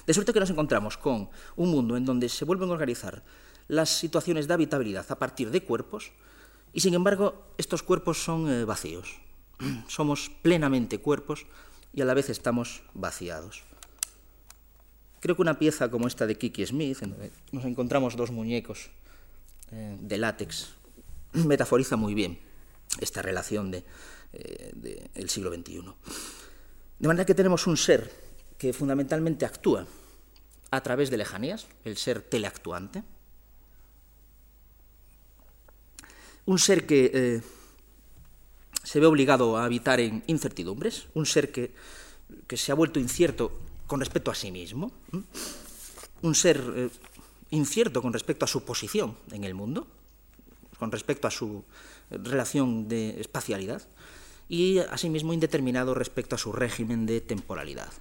De 0.06 0.14
suerte 0.14 0.34
que 0.34 0.40
nos 0.40 0.50
encontramos 0.50 0.98
con 0.98 1.30
un 1.56 1.72
mundo 1.72 1.98
en 1.98 2.06
donde 2.06 2.30
se 2.30 2.46
vuelven 2.46 2.70
a 2.70 2.74
organizar 2.74 3.24
las 3.68 3.90
situaciones 3.90 4.48
de 4.48 4.54
habitabilidad 4.54 5.06
a 5.10 5.20
partir 5.20 5.52
de 5.52 5.64
cuerpos 5.64 6.12
y, 6.74 6.82
sin 6.82 6.94
embargo, 6.94 7.48
estos 7.58 7.84
cuerpos 7.84 8.24
son 8.24 8.50
eh, 8.50 8.66
vacíos. 8.66 9.20
Somos 9.88 10.30
plenamente 10.42 11.00
cuerpos 11.00 11.46
y 11.94 12.02
a 12.02 12.06
la 12.06 12.14
vez 12.14 12.30
estamos 12.30 12.84
vaciados. 12.94 13.64
Creo 15.22 15.36
que 15.36 15.42
una 15.42 15.58
pieza 15.58 15.90
como 15.90 16.08
esta 16.08 16.28
de 16.28 16.38
Kiki 16.38 16.66
Smith, 16.66 17.02
en 17.02 17.12
donde 17.12 17.32
nos 17.52 17.66
encontramos 17.66 18.16
dos 18.16 18.32
muñecos 18.32 18.92
eh, 19.72 19.98
de 20.00 20.18
látex, 20.18 20.74
metaforiza 21.34 21.96
muy 21.96 22.14
bien 22.14 22.40
esta 23.00 23.22
relación 23.22 23.72
del 23.72 23.84
de, 24.32 25.10
eh, 25.16 25.28
siglo 25.28 25.54
XXI. 25.54 25.82
De 27.00 27.08
manera 27.08 27.26
que 27.26 27.34
tenemos 27.34 27.68
un 27.68 27.78
ser 27.78 28.25
que 28.58 28.74
fundamentalmente 28.74 29.46
actúa 29.46 29.88
a 30.72 30.82
través 30.82 31.10
de 31.10 31.18
lejanías, 31.18 31.68
el 31.84 31.98
ser 31.98 32.22
teleactuante, 32.22 33.04
un 36.46 36.60
ser 36.60 36.86
que 36.86 37.12
eh, 37.14 37.42
se 38.84 39.00
ve 39.00 39.06
obligado 39.08 39.58
a 39.58 39.66
habitar 39.66 40.00
en 40.00 40.24
incertidumbres, 40.28 41.08
un 41.14 41.26
ser 41.26 41.52
que, 41.52 41.74
que, 42.48 42.58
se 42.58 42.72
ha 42.72 42.76
vuelto 42.76 43.00
incierto 43.00 43.52
con 43.88 44.00
respecto 44.00 44.32
a 44.32 44.36
sí 44.36 44.52
mismo, 44.52 44.92
un 46.22 46.36
ser 46.36 46.62
eh, 46.76 46.90
incierto 47.50 48.02
con 48.02 48.14
respecto 48.14 48.46
a 48.46 48.48
su 48.48 48.64
posición 48.64 49.18
en 49.32 49.44
el 49.44 49.54
mundo, 49.54 49.88
con 50.78 50.92
respecto 50.92 51.28
a 51.28 51.32
su 51.32 51.64
relación 52.10 52.88
de 52.88 53.20
espacialidad, 53.20 53.82
y 54.48 54.78
asimismo 54.78 55.34
indeterminado 55.34 55.96
respecto 55.96 56.36
a 56.36 56.38
su 56.38 56.52
régimen 56.52 57.06
de 57.06 57.22
temporalidad. 57.22 57.92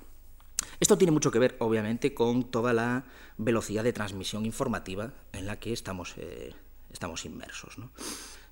Esto 0.80 0.98
tiene 0.98 1.12
mucho 1.12 1.30
que 1.30 1.38
ver, 1.38 1.56
obviamente, 1.60 2.14
con 2.14 2.44
toda 2.44 2.72
la 2.72 3.04
velocidad 3.36 3.84
de 3.84 3.92
transmisión 3.92 4.44
informativa 4.46 5.12
en 5.32 5.46
la 5.46 5.58
que 5.58 5.72
estamos, 5.72 6.14
eh, 6.16 6.54
estamos 6.92 7.24
inmersos. 7.24 7.76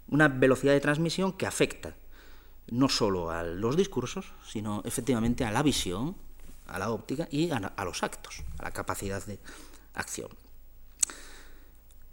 Una 0.09 0.29
velocidad 0.29 0.73
de 0.73 0.81
transmisión 0.81 1.33
que 1.33 1.47
afecta 1.47 1.95
no 2.71 2.89
solo 2.89 3.31
a 3.31 3.43
los 3.43 3.77
discursos, 3.77 4.33
sino 4.47 4.83
efectivamente 4.85 5.45
a 5.45 5.51
la 5.51 5.63
visión, 5.63 6.17
a 6.67 6.79
la 6.79 6.91
óptica 6.91 7.29
y 7.31 7.51
a 7.51 7.85
los 7.85 8.03
actos, 8.03 8.43
a 8.59 8.63
la 8.65 8.71
capacidad 8.71 9.25
de 9.25 9.39
acción. 9.95 10.29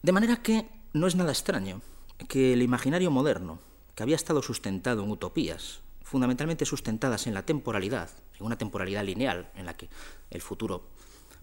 De 0.02 0.12
manera 0.12 0.42
que 0.42 0.68
no 0.94 1.08
es 1.08 1.16
nada 1.16 1.32
extraño 1.32 1.82
que 2.28 2.54
el 2.54 2.62
imaginario 2.62 3.12
moderno, 3.12 3.60
que 3.96 4.04
había 4.04 4.16
estado 4.16 4.42
sustentado 4.42 5.04
en 5.04 5.12
utopías, 5.12 5.82
fundamentalmente 6.10 6.66
sustentadas 6.66 7.28
en 7.28 7.36
la 7.36 7.46
temporalidad, 7.46 8.10
en 8.40 8.46
una 8.46 8.58
temporalidad 8.58 9.04
lineal 9.04 9.52
en 9.56 9.68
la 9.68 9.76
que 9.78 9.90
el 10.32 10.42
futuro 10.42 10.84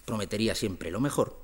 prometería 0.04 0.54
siempre 0.56 0.90
lo 0.90 1.00
mejor, 1.00 1.40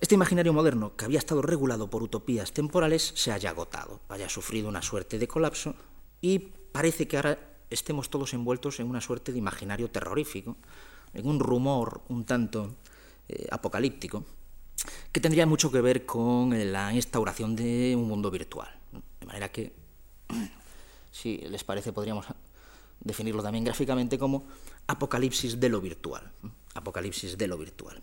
este 0.00 0.16
imaginario 0.16 0.52
moderno, 0.52 0.96
que 0.96 1.04
había 1.04 1.20
estado 1.20 1.42
regulado 1.42 1.88
por 1.88 2.02
utopías 2.02 2.52
temporales, 2.52 3.12
se 3.14 3.30
haya 3.30 3.50
agotado, 3.50 4.00
haya 4.08 4.28
sufrido 4.28 4.68
una 4.68 4.82
suerte 4.82 5.16
de 5.16 5.28
colapso 5.28 5.76
y 6.20 6.38
parece 6.40 7.06
que 7.06 7.16
ahora 7.16 7.38
estemos 7.70 8.10
todos 8.10 8.34
envueltos 8.34 8.80
en 8.80 8.88
una 8.88 9.00
suerte 9.00 9.30
de 9.30 9.38
imaginario 9.38 9.90
terrorífico, 9.90 10.56
en 11.14 11.28
un 11.28 11.38
rumor 11.38 12.00
un 12.08 12.24
tanto 12.24 12.74
eh, 13.28 13.46
apocalíptico, 13.52 14.24
que 15.12 15.20
tendría 15.20 15.46
mucho 15.46 15.70
que 15.70 15.80
ver 15.80 16.04
con 16.04 16.50
la 16.72 16.92
instauración 16.92 17.54
de 17.54 17.94
un 17.94 18.08
mundo 18.08 18.28
virtual. 18.30 18.74
De 19.20 19.26
manera 19.26 19.50
que, 19.50 19.72
si 21.12 21.36
les 21.36 21.62
parece, 21.62 21.92
podríamos 21.92 22.26
definirlo 22.98 23.42
también 23.42 23.64
gráficamente 23.64 24.18
como 24.18 24.46
apocalipsis 24.86 25.60
de 25.60 25.68
lo 25.68 25.80
virtual. 25.80 26.32
Apocalipsis 26.74 27.38
de 27.38 27.46
lo 27.46 27.58
virtual. 27.58 28.02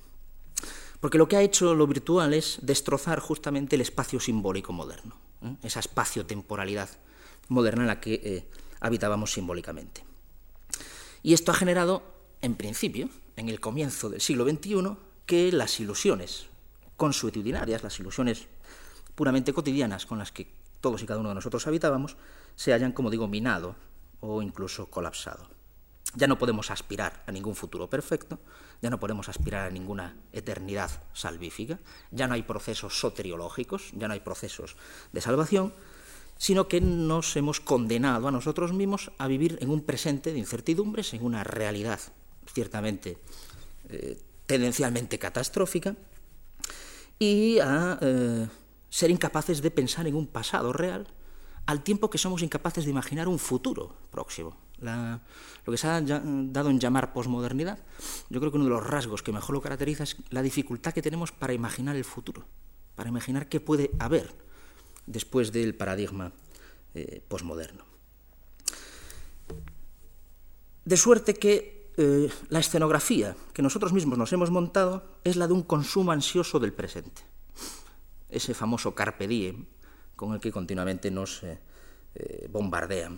Porque 1.00 1.18
lo 1.18 1.28
que 1.28 1.38
ha 1.38 1.42
hecho 1.42 1.74
lo 1.76 1.88
virtual 1.88 2.34
es 2.34 2.60
destrozar 2.62 3.20
justamente 3.20 3.76
el 3.76 3.82
espacio 3.82 4.20
simbólico 4.20 4.74
moderno, 4.74 5.16
¿eh? 5.42 5.56
esa 5.64 5.80
espacio-temporalidad 5.80 6.90
moderna 7.48 7.84
en 7.84 7.88
la 7.88 8.00
que 8.00 8.22
eh, 8.24 8.50
habitábamos 8.82 9.34
simbólicamente. 9.34 10.04
Y 11.24 11.34
esto 11.34 11.52
ha 11.52 11.56
generado, 11.56 12.04
en 12.42 12.56
principio, 12.56 13.10
en 13.38 13.50
el 13.50 13.60
comienzo 13.60 14.10
del 14.10 14.22
siglo 14.22 14.48
XXI, 14.48 14.96
que 15.26 15.52
las 15.52 15.80
ilusiones 15.80 16.48
consuetudinarias, 16.98 17.82
las 17.82 18.00
ilusiones 18.00 18.48
puramente 19.16 19.54
cotidianas 19.54 20.06
con 20.06 20.20
las 20.20 20.32
que 20.32 20.48
todos 20.82 21.02
y 21.02 21.06
cada 21.06 21.20
uno 21.20 21.30
de 21.30 21.36
nosotros 21.36 21.66
habitábamos, 21.68 22.18
se 22.60 22.74
hayan, 22.74 22.92
como 22.92 23.10
digo, 23.10 23.30
minado 23.30 23.78
o 24.20 24.42
incluso 24.42 24.90
colapsado. 24.90 25.48
Ya 26.16 26.28
no 26.28 26.38
podemos 26.38 26.72
aspirar 26.72 27.24
a 27.26 27.32
ningún 27.32 27.56
futuro 27.56 27.90
perfecto, 27.90 28.38
ya 28.82 28.90
no 28.90 29.00
podemos 29.00 29.30
aspirar 29.30 29.66
a 29.66 29.72
ninguna 29.72 30.18
eternidad 30.34 30.92
salvífica, 31.14 31.80
ya 32.12 32.28
no 32.28 32.34
hay 32.34 32.44
procesos 32.44 33.00
soteriológicos, 33.00 33.92
ya 33.96 34.10
no 34.10 34.14
hay 34.14 34.20
procesos 34.20 34.76
de 35.14 35.22
salvación, 35.22 35.74
sino 36.38 36.68
que 36.68 36.82
nos 36.82 37.34
hemos 37.38 37.62
condenado 37.62 38.28
a 38.28 38.32
nosotros 38.32 38.74
mismos 38.74 39.14
a 39.20 39.28
vivir 39.28 39.58
en 39.62 39.70
un 39.70 39.82
presente 39.82 40.34
de 40.34 40.40
incertidumbres, 40.40 41.14
en 41.14 41.24
una 41.24 41.46
realidad 41.46 42.02
ciertamente 42.46 43.20
eh, 43.88 44.20
tendencialmente 44.48 45.18
catastrófica, 45.18 45.96
y 47.20 47.60
a 47.60 47.98
eh, 48.02 48.48
ser 48.90 49.12
incapaces 49.12 49.62
de 49.62 49.72
pensar 49.72 50.08
en 50.08 50.16
un 50.16 50.28
pasado 50.28 50.74
real 50.74 51.08
al 51.70 51.84
tiempo 51.84 52.10
que 52.10 52.18
somos 52.18 52.42
incapaces 52.42 52.84
de 52.84 52.90
imaginar 52.90 53.28
un 53.28 53.38
futuro 53.38 53.94
próximo. 54.10 54.58
Lo 54.82 55.72
que 55.72 55.78
se 55.78 55.86
ha 55.86 56.02
dado 56.02 56.72
en 56.72 56.80
llamar 56.80 57.14
posmodernidad, 57.14 57.78
yo 58.28 58.40
creo 58.40 58.50
que 58.50 58.58
uno 58.58 58.66
de 58.66 58.72
los 58.72 58.84
rasgos 58.84 59.22
que 59.22 59.32
mejor 59.32 59.54
lo 59.54 59.62
caracteriza 59.62 60.02
es 60.02 60.18
la 60.32 60.42
dificultad 60.42 60.94
que 60.94 61.04
tenemos 61.04 61.32
para 61.32 61.54
imaginar 61.54 61.96
el 61.96 62.06
futuro, 62.06 62.44
para 62.96 63.10
imaginar 63.10 63.50
qué 63.50 63.60
puede 63.60 63.92
haber 64.00 64.34
después 65.06 65.52
del 65.52 65.76
paradigma 65.76 66.32
eh, 66.96 67.22
posmoderno. 67.28 67.84
De 70.86 70.98
suerte 70.98 71.36
que 71.36 71.92
eh, 71.98 72.32
la 72.50 72.62
escenografía 72.62 73.36
que 73.54 73.62
nosotros 73.62 73.94
mismos 73.94 74.18
nos 74.18 74.34
hemos 74.34 74.50
montado 74.50 75.20
es 75.24 75.36
la 75.36 75.46
de 75.46 75.54
un 75.54 75.62
consumo 75.62 76.12
ansioso 76.12 76.58
del 76.60 76.74
presente. 76.74 77.22
Ese 78.28 78.56
famoso 78.56 78.96
carpe 78.96 79.28
diem 79.28 79.70
con 80.20 80.34
el 80.34 80.42
que 80.42 80.52
continuamente 80.52 81.10
nos 81.10 81.44
eh, 81.44 81.58
eh, 82.16 82.50
bombardean 82.52 83.18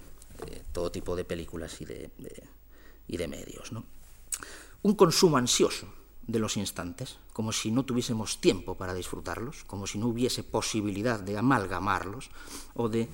todo 0.72 0.92
tipo 0.92 1.16
de 1.16 1.26
películas 1.26 1.82
y 1.82 1.86
de, 1.86 2.12
y 3.08 3.18
de 3.18 3.28
medios. 3.28 3.72
Un 4.84 4.96
consumo 4.96 5.38
ansioso 5.38 5.88
de 6.26 6.40
los 6.40 6.58
instantes, 6.58 7.18
como 7.34 7.52
si 7.52 7.72
no 7.72 7.86
tuviésemos 7.86 8.40
tiempo 8.40 8.76
para 8.76 8.94
disfrutarlos, 8.94 9.64
como 9.66 9.86
si 9.86 9.98
no 9.98 10.08
hubiese 10.08 10.44
posibilidad 10.44 11.20
de 11.20 11.38
amalgamarlos 11.38 12.32
o 12.74 12.90
de 12.90 13.10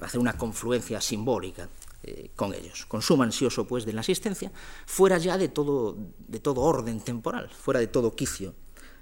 hacer 0.00 0.20
una 0.20 0.36
confluencia 0.36 1.00
simbólica 1.00 1.68
eh, 2.04 2.30
con 2.36 2.54
ellos. 2.54 2.86
Consumo 2.86 3.24
ansioso, 3.24 3.66
pues, 3.66 3.84
de 3.84 3.92
la 3.92 4.02
asistencia, 4.02 4.52
fuera 4.86 5.18
ya 5.18 5.36
de 5.36 5.48
todo, 5.48 5.96
de 6.16 6.38
todo 6.38 6.60
orden 6.60 7.00
temporal, 7.00 7.50
fuera 7.50 7.80
de 7.80 7.88
todo 7.88 8.14
quicio 8.14 8.54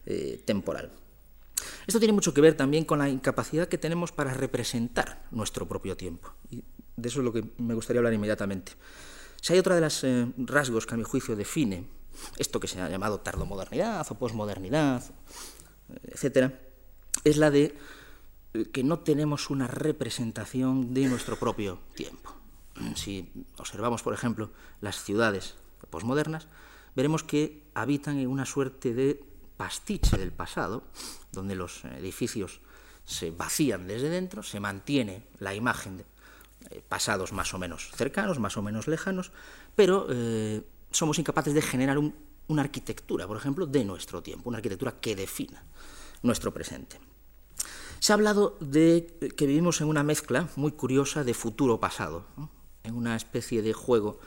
eh, 0.07 0.41
temporal. 0.45 0.91
Esto 1.87 1.99
tiene 1.99 2.13
mucho 2.13 2.35
que 2.35 2.41
ver 2.41 2.55
también 2.55 2.85
con 2.85 2.99
la 2.99 3.09
incapacidad 3.09 3.69
que 3.69 3.79
tenemos 3.79 4.13
para 4.13 4.35
representar 4.35 5.25
nuestro 5.31 5.67
propio 5.67 5.97
tiempo. 5.97 6.33
Y 6.51 6.65
de 6.97 7.09
eso 7.09 7.21
es 7.21 7.25
lo 7.25 7.33
que 7.33 7.45
me 7.59 7.75
gustaría 7.75 8.01
hablar 8.01 8.13
inmediatamente. 8.13 8.73
Si 9.41 9.53
hay 9.53 9.59
otra 9.59 9.75
de 9.75 9.81
los 9.81 10.03
eh, 10.05 10.27
rasgos 10.39 10.87
que 10.87 10.95
a 10.95 10.97
mi 10.97 11.05
juicio 11.05 11.37
define 11.37 11.87
esto 12.39 12.61
que 12.61 12.69
se 12.69 12.81
ha 12.81 12.89
llamado 12.89 13.21
tardomodernidad 13.21 14.07
o 14.11 14.15
posmodernidad, 14.15 15.05
etcétera, 16.03 16.59
es 17.25 17.37
la 17.37 17.51
de 17.51 17.77
que 18.73 18.83
no 18.83 19.01
tenemos 19.01 19.51
una 19.51 19.67
representación 19.67 20.95
de 20.95 21.07
nuestro 21.07 21.39
propio 21.39 21.81
tiempo. 21.95 22.35
Si 22.95 23.31
observamos, 23.59 24.03
por 24.03 24.15
ejemplo, 24.15 24.51
las 24.81 25.03
ciudades 25.03 25.57
posmodernas, 25.91 26.49
veremos 26.95 27.23
que 27.23 27.63
habitan 27.75 28.19
en 28.19 28.29
una 28.29 28.47
suerte 28.47 28.95
de 28.95 29.23
pastiche 29.57 30.17
del 30.17 30.33
pasado, 30.33 30.85
donde 31.33 31.55
los 31.55 31.85
edificios 31.85 32.61
se 33.05 33.31
vacían 33.31 33.87
desde 33.87 34.09
dentro, 34.09 34.43
se 34.43 34.61
mantiene 34.61 35.27
la 35.39 35.55
imagen 35.55 35.99
de 35.99 36.05
eh, 36.71 36.83
pasados 36.89 37.33
más 37.33 37.55
o 37.55 37.59
menos 37.59 37.91
cercanos, 37.95 38.39
más 38.39 38.57
o 38.57 38.63
menos 38.63 38.89
lejanos, 38.89 39.33
pero 39.75 40.07
eh, 40.11 40.63
somos 40.91 41.19
incapaces 41.19 41.55
de 41.55 41.63
generar 41.63 41.99
una 42.49 42.63
arquitectura, 42.63 43.27
por 43.27 43.37
ejemplo, 43.37 43.67
de 43.67 43.85
nuestro 43.85 44.23
tiempo, 44.23 44.49
una 44.49 44.59
arquitectura 44.59 45.01
que 45.01 45.15
defina 45.15 45.63
nuestro 46.23 46.53
presente. 46.53 46.99
Se 48.01 48.13
ha 48.13 48.15
hablado 48.15 48.57
de 48.61 49.33
que 49.37 49.47
vivimos 49.47 49.81
en 49.81 49.89
una 49.89 50.03
mezcla 50.03 50.49
muy 50.57 50.73
curiosa 50.73 51.25
de 51.25 51.35
futuro-pasado 51.35 52.27
en 52.83 52.95
una 52.95 53.17
especie 53.17 53.63
de 53.63 53.73
juego 53.73 54.21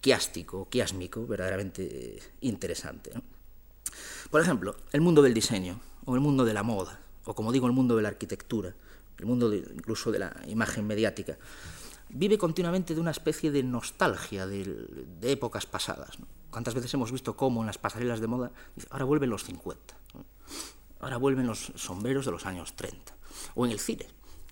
quiástico, 0.00 0.68
quiásmico, 0.68 1.26
verdaderamente 1.26 2.18
interesante. 2.40 3.12
Por 4.30 4.40
ejemplo, 4.40 4.76
el 4.92 5.00
mundo 5.00 5.22
del 5.22 5.34
diseño, 5.34 5.80
o 6.04 6.14
el 6.14 6.20
mundo 6.20 6.44
de 6.44 6.54
la 6.54 6.62
moda, 6.62 7.00
o 7.24 7.34
como 7.34 7.52
digo, 7.52 7.66
el 7.66 7.72
mundo 7.72 7.96
de 7.96 8.02
la 8.02 8.08
arquitectura, 8.08 8.74
el 9.18 9.26
mundo 9.26 9.52
incluso 9.54 10.10
de 10.10 10.18
la 10.18 10.34
imagen 10.46 10.86
mediática, 10.86 11.38
vive 12.08 12.38
continuamente 12.38 12.94
de 12.94 13.00
una 13.00 13.10
especie 13.10 13.50
de 13.50 13.62
nostalgia 13.62 14.46
de, 14.46 14.98
épocas 15.22 15.66
pasadas. 15.66 16.18
¿Cuántas 16.50 16.74
veces 16.74 16.92
hemos 16.94 17.12
visto 17.12 17.36
cómo 17.36 17.60
en 17.60 17.66
las 17.66 17.78
pasarelas 17.78 18.20
de 18.20 18.26
moda, 18.26 18.50
ahora 18.90 19.04
vuelven 19.04 19.30
los 19.30 19.44
50, 19.44 19.94
ahora 21.00 21.16
vuelven 21.16 21.46
los 21.46 21.72
sombreros 21.76 22.26
de 22.26 22.32
los 22.32 22.46
años 22.46 22.74
30, 22.74 23.14
o 23.54 23.66
en 23.66 23.72
el 23.72 23.78
cine, 23.78 24.06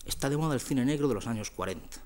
está 0.04 0.30
de 0.30 0.36
moda 0.36 0.54
el 0.54 0.60
cine 0.60 0.84
negro 0.84 1.08
de 1.08 1.14
los 1.14 1.26
años 1.26 1.50
40. 1.50 1.98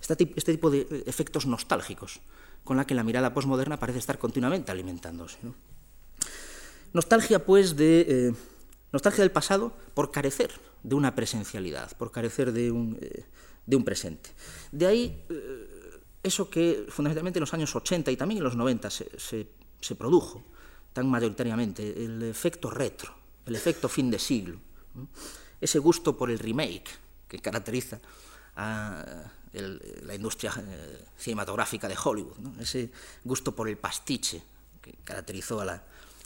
Este, 0.00 0.32
este, 0.34 0.52
tipo 0.52 0.70
de 0.70 0.80
eh, 0.80 1.04
efectos 1.06 1.46
nostálgicos 1.46 2.20
con 2.64 2.76
la 2.76 2.86
que 2.86 2.94
la 2.94 3.04
mirada 3.04 3.32
posmoderna 3.32 3.78
parece 3.78 4.00
estar 4.00 4.18
continuamente 4.18 4.72
alimentándose. 4.72 5.38
Nostalgia, 6.92 7.44
pues, 7.44 7.76
de, 7.76 8.06
eh, 8.08 8.34
nostalgia 8.92 9.22
del 9.22 9.30
pasado 9.30 9.72
por 9.94 10.10
carecer 10.10 10.52
de 10.82 10.94
una 10.94 11.14
presencialidad, 11.14 11.96
por 11.96 12.10
carecer 12.10 12.52
de 12.52 12.70
un, 12.70 12.98
eh, 13.00 13.24
de 13.66 13.76
un 13.76 13.84
presente. 13.84 14.30
De 14.72 14.86
ahí 14.86 15.24
eso 16.22 16.48
que 16.48 16.86
fundamentalmente 16.88 17.38
en 17.38 17.42
los 17.42 17.54
años 17.54 17.74
80 17.74 18.10
y 18.10 18.16
también 18.16 18.38
en 18.38 18.44
los 18.44 18.56
90 18.56 18.90
se, 18.90 19.10
se, 19.18 19.94
produjo 19.96 20.42
tan 20.92 21.08
mayoritariamente, 21.10 22.04
el 22.04 22.22
efecto 22.22 22.70
retro, 22.70 23.14
el 23.46 23.56
efecto 23.56 23.88
fin 23.88 24.10
de 24.10 24.18
siglo, 24.18 24.58
ese 25.60 25.78
gusto 25.78 26.16
por 26.16 26.30
el 26.30 26.38
remake, 26.38 26.90
que 27.26 27.38
caracteriza 27.38 28.00
a 28.56 29.24
la 29.52 30.14
industria 30.14 30.52
eh, 30.56 31.04
cinematográfica 31.16 31.88
de 31.88 31.96
Hollywood, 32.02 32.60
ese 32.60 32.90
gusto 33.24 33.54
por 33.54 33.68
el 33.68 33.76
pastiche 33.76 34.42
que 34.80 34.94
caracterizó 35.04 35.60
a 35.60 35.64
la 35.64 35.82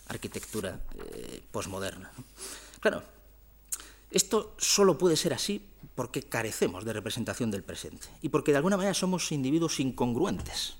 arquitectura 0.09 0.81
eh, 0.95 1.43
posmoderna. 1.51 2.11
Claro, 2.81 3.03
esto 4.11 4.55
solo 4.59 4.97
puede 4.97 5.17
ser 5.17 5.35
así 5.35 5.65
porque 5.95 6.23
carecemos 6.23 6.85
de 6.85 6.93
representación 6.93 7.51
del 7.51 7.65
presente 7.65 8.09
y 8.23 8.29
porque 8.29 8.53
de 8.53 8.59
alguna 8.59 8.77
manera 8.77 8.95
somos 8.95 9.33
individuos 9.33 9.81
incongruentes. 9.81 10.77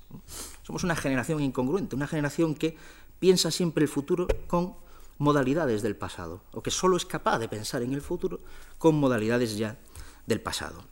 Somos 0.63 0.83
una 0.83 0.95
generación 0.95 1.41
incongruente, 1.41 1.95
una 1.95 2.07
generación 2.07 2.55
que 2.55 2.77
piensa 3.19 3.51
siempre 3.51 3.83
el 3.83 3.89
futuro 3.89 4.27
con 4.47 4.75
modalidades 5.17 5.81
del 5.81 5.95
pasado, 5.95 6.43
o 6.51 6.61
que 6.61 6.71
solo 6.71 6.95
es 6.95 7.05
capaz 7.05 7.39
de 7.39 7.49
pensar 7.49 7.81
en 7.81 7.93
el 7.93 8.01
futuro 8.01 8.39
con 8.77 8.95
modalidades 8.95 9.57
ya 9.57 9.77
del 10.25 10.41
pasado. 10.41 10.85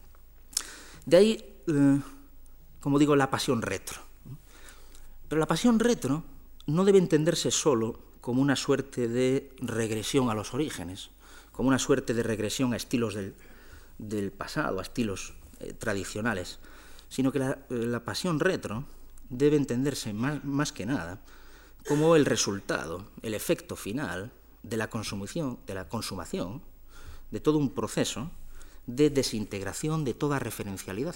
De 1.05 1.17
ahí, 1.17 1.61
eh, 1.67 2.01
como 2.79 2.97
digo, 2.97 3.15
la 3.15 3.29
pasión 3.29 3.61
retro. 3.61 4.01
Pero 5.29 5.39
la 5.39 5.47
pasión 5.47 5.79
retro 5.79 6.23
no 6.65 6.85
debe 6.85 6.97
entenderse 6.97 7.51
solo 7.51 7.99
como 8.25 8.41
una 8.41 8.55
suerte 8.55 9.07
de 9.07 9.51
regresión 9.59 10.31
a 10.31 10.33
los 10.33 10.55
orígenes, 10.55 11.11
como 11.51 11.67
una 11.67 11.77
suerte 11.77 12.15
de 12.15 12.23
regresión 12.23 12.73
a 12.73 12.75
estilos 12.75 13.13
del, 13.13 14.31
pasado, 14.31 14.79
a 14.79 14.81
estilos 14.81 15.35
eh, 15.59 15.73
tradicionales, 15.73 16.57
sino 17.07 17.31
que 17.31 17.37
la, 17.37 17.59
la, 17.69 18.03
pasión 18.03 18.39
retro 18.39 18.85
debe 19.29 19.57
entenderse 19.57 20.11
más, 20.11 20.43
más 20.43 20.71
que 20.71 20.87
nada 20.87 21.21
como 21.87 22.15
el 22.15 22.25
resultado, 22.25 23.05
el 23.21 23.35
efecto 23.35 23.75
final 23.75 24.31
de 24.63 24.77
la 24.77 24.89
consumación, 24.89 25.59
de 25.67 25.75
la 25.75 25.87
consumación 25.87 26.63
de 27.29 27.39
todo 27.39 27.59
un 27.59 27.75
proceso 27.75 28.31
de 28.87 29.11
desintegración 29.11 30.03
de 30.03 30.15
toda 30.15 30.39
referencialidad, 30.39 31.15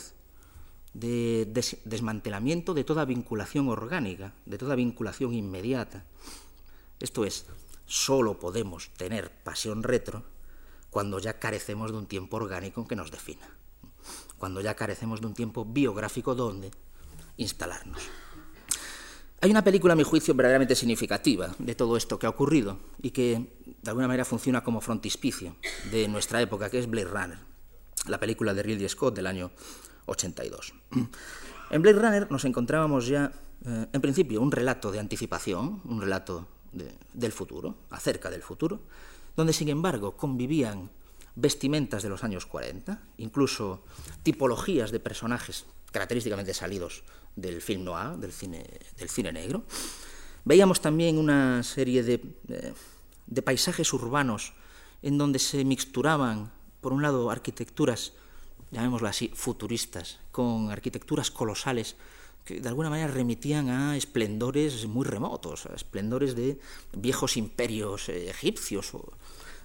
de 0.93 1.49
desmantelamiento 1.85 2.75
de 2.75 2.83
toda 2.83 3.05
vinculación 3.05 3.67
orgánica, 3.67 4.35
de 4.45 4.59
toda 4.59 4.75
vinculación 4.75 5.33
inmediata. 5.33 6.05
Esto 6.99 7.25
es, 7.25 7.45
solo 7.85 8.39
podemos 8.39 8.89
tener 8.97 9.31
pasión 9.43 9.83
retro 9.83 10.23
cuando 10.89 11.19
ya 11.19 11.39
carecemos 11.39 11.91
de 11.91 11.97
un 11.97 12.07
tiempo 12.07 12.37
orgánico 12.37 12.87
que 12.87 12.95
nos 12.95 13.11
defina, 13.11 13.47
cuando 14.37 14.61
ya 14.61 14.75
carecemos 14.75 15.21
de 15.21 15.27
un 15.27 15.33
tiempo 15.33 15.65
biográfico 15.65 16.35
donde 16.35 16.71
instalarnos. 17.37 18.01
Hay 19.41 19.51
una 19.51 19.63
película, 19.63 19.93
a 19.93 19.95
mi 19.95 20.03
juicio, 20.03 20.33
verdaderamente 20.35 20.75
significativa 20.75 21.55
de 21.59 21.75
todo 21.75 21.95
esto 21.95 22.19
que 22.19 22.25
ha 22.25 22.29
ocurrido 22.29 22.77
y 23.01 23.11
que 23.11 23.57
de 23.65 23.89
alguna 23.89 24.07
manera 24.07 24.25
funciona 24.25 24.63
como 24.63 24.81
frontispicio 24.81 25.55
de 25.91 26.09
nuestra 26.09 26.41
época, 26.41 26.69
que 26.69 26.79
es 26.79 26.89
Blade 26.89 27.07
Runner 27.07 27.49
la 28.07 28.19
película 28.19 28.53
de 28.53 28.63
Ridley 28.63 28.87
Scott 28.87 29.15
del 29.15 29.27
año 29.27 29.51
82. 30.05 30.73
En 31.71 31.81
Blade 31.81 31.99
Runner 31.99 32.31
nos 32.31 32.45
encontrábamos 32.45 33.07
ya, 33.07 33.31
eh, 33.65 33.87
en 33.91 34.01
principio, 34.01 34.41
un 34.41 34.51
relato 34.51 34.91
de 34.91 34.99
anticipación, 34.99 35.81
un 35.85 36.01
relato 36.01 36.47
del 36.71 37.31
futuro, 37.31 37.75
acerca 37.89 38.29
del 38.29 38.41
futuro, 38.41 38.81
donde, 39.35 39.53
sin 39.53 39.69
embargo, 39.69 40.15
convivían 40.17 40.89
vestimentas 41.35 42.03
de 42.03 42.09
los 42.09 42.23
años 42.23 42.45
40, 42.45 43.01
incluso 43.17 43.83
tipologías 44.23 44.91
de 44.91 44.99
personajes 44.99 45.65
característicamente 45.91 46.53
salidos 46.53 47.03
del 47.35 47.61
film 47.61 47.83
noir, 47.83 48.17
del 48.17 48.31
cine, 48.31 48.65
del 48.97 49.09
cine 49.09 49.31
negro. 49.31 49.63
Veíamos 50.45 50.81
también 50.81 51.17
una 51.17 51.63
serie 51.63 52.03
de, 52.03 52.21
eh, 52.49 52.73
de 53.27 53.41
paisajes 53.41 53.91
urbanos 53.93 54.53
en 55.01 55.17
donde 55.17 55.39
se 55.39 55.63
mixturaban 55.63 56.51
por 56.81 56.93
un 56.93 57.01
lado, 57.01 57.29
arquitecturas, 57.29 58.13
llamémoslas 58.71 59.15
así, 59.15 59.31
futuristas, 59.33 60.19
con 60.31 60.71
arquitecturas 60.71 61.31
colosales 61.31 61.95
que 62.45 62.61
de 62.61 62.69
alguna 62.69 62.89
manera 62.89 63.11
remitían 63.11 63.69
a 63.69 63.97
esplendores 63.97 64.85
muy 64.87 65.05
remotos, 65.05 65.65
a 65.65 65.75
esplendores 65.75 66.35
de 66.35 66.59
viejos 66.93 67.37
imperios 67.37 68.09
eh, 68.09 68.29
egipcios 68.29 68.93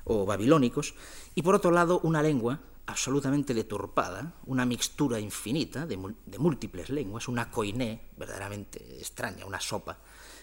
o, 0.04 0.26
babilónicos, 0.26 0.94
y 1.34 1.42
por 1.42 1.54
otro 1.54 1.70
lado, 1.70 2.00
una 2.02 2.22
lengua 2.22 2.60
absolutamente 2.86 3.54
deturpada, 3.54 4.34
una 4.44 4.66
mixtura 4.66 5.18
infinita 5.18 5.86
de, 5.86 5.96
múltiples 5.96 6.90
lenguas, 6.90 7.28
una 7.28 7.50
coiné 7.50 8.10
verdaderamente 8.18 8.98
extraña, 8.98 9.46
una 9.46 9.60
sopa, 9.60 9.98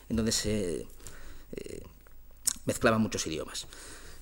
en 0.10 0.15
donde 0.15 0.32
se 0.32 0.88
eh, 1.52 1.84
mezclaban 2.65 3.02
muchos 3.02 3.26
idiomas. 3.28 3.67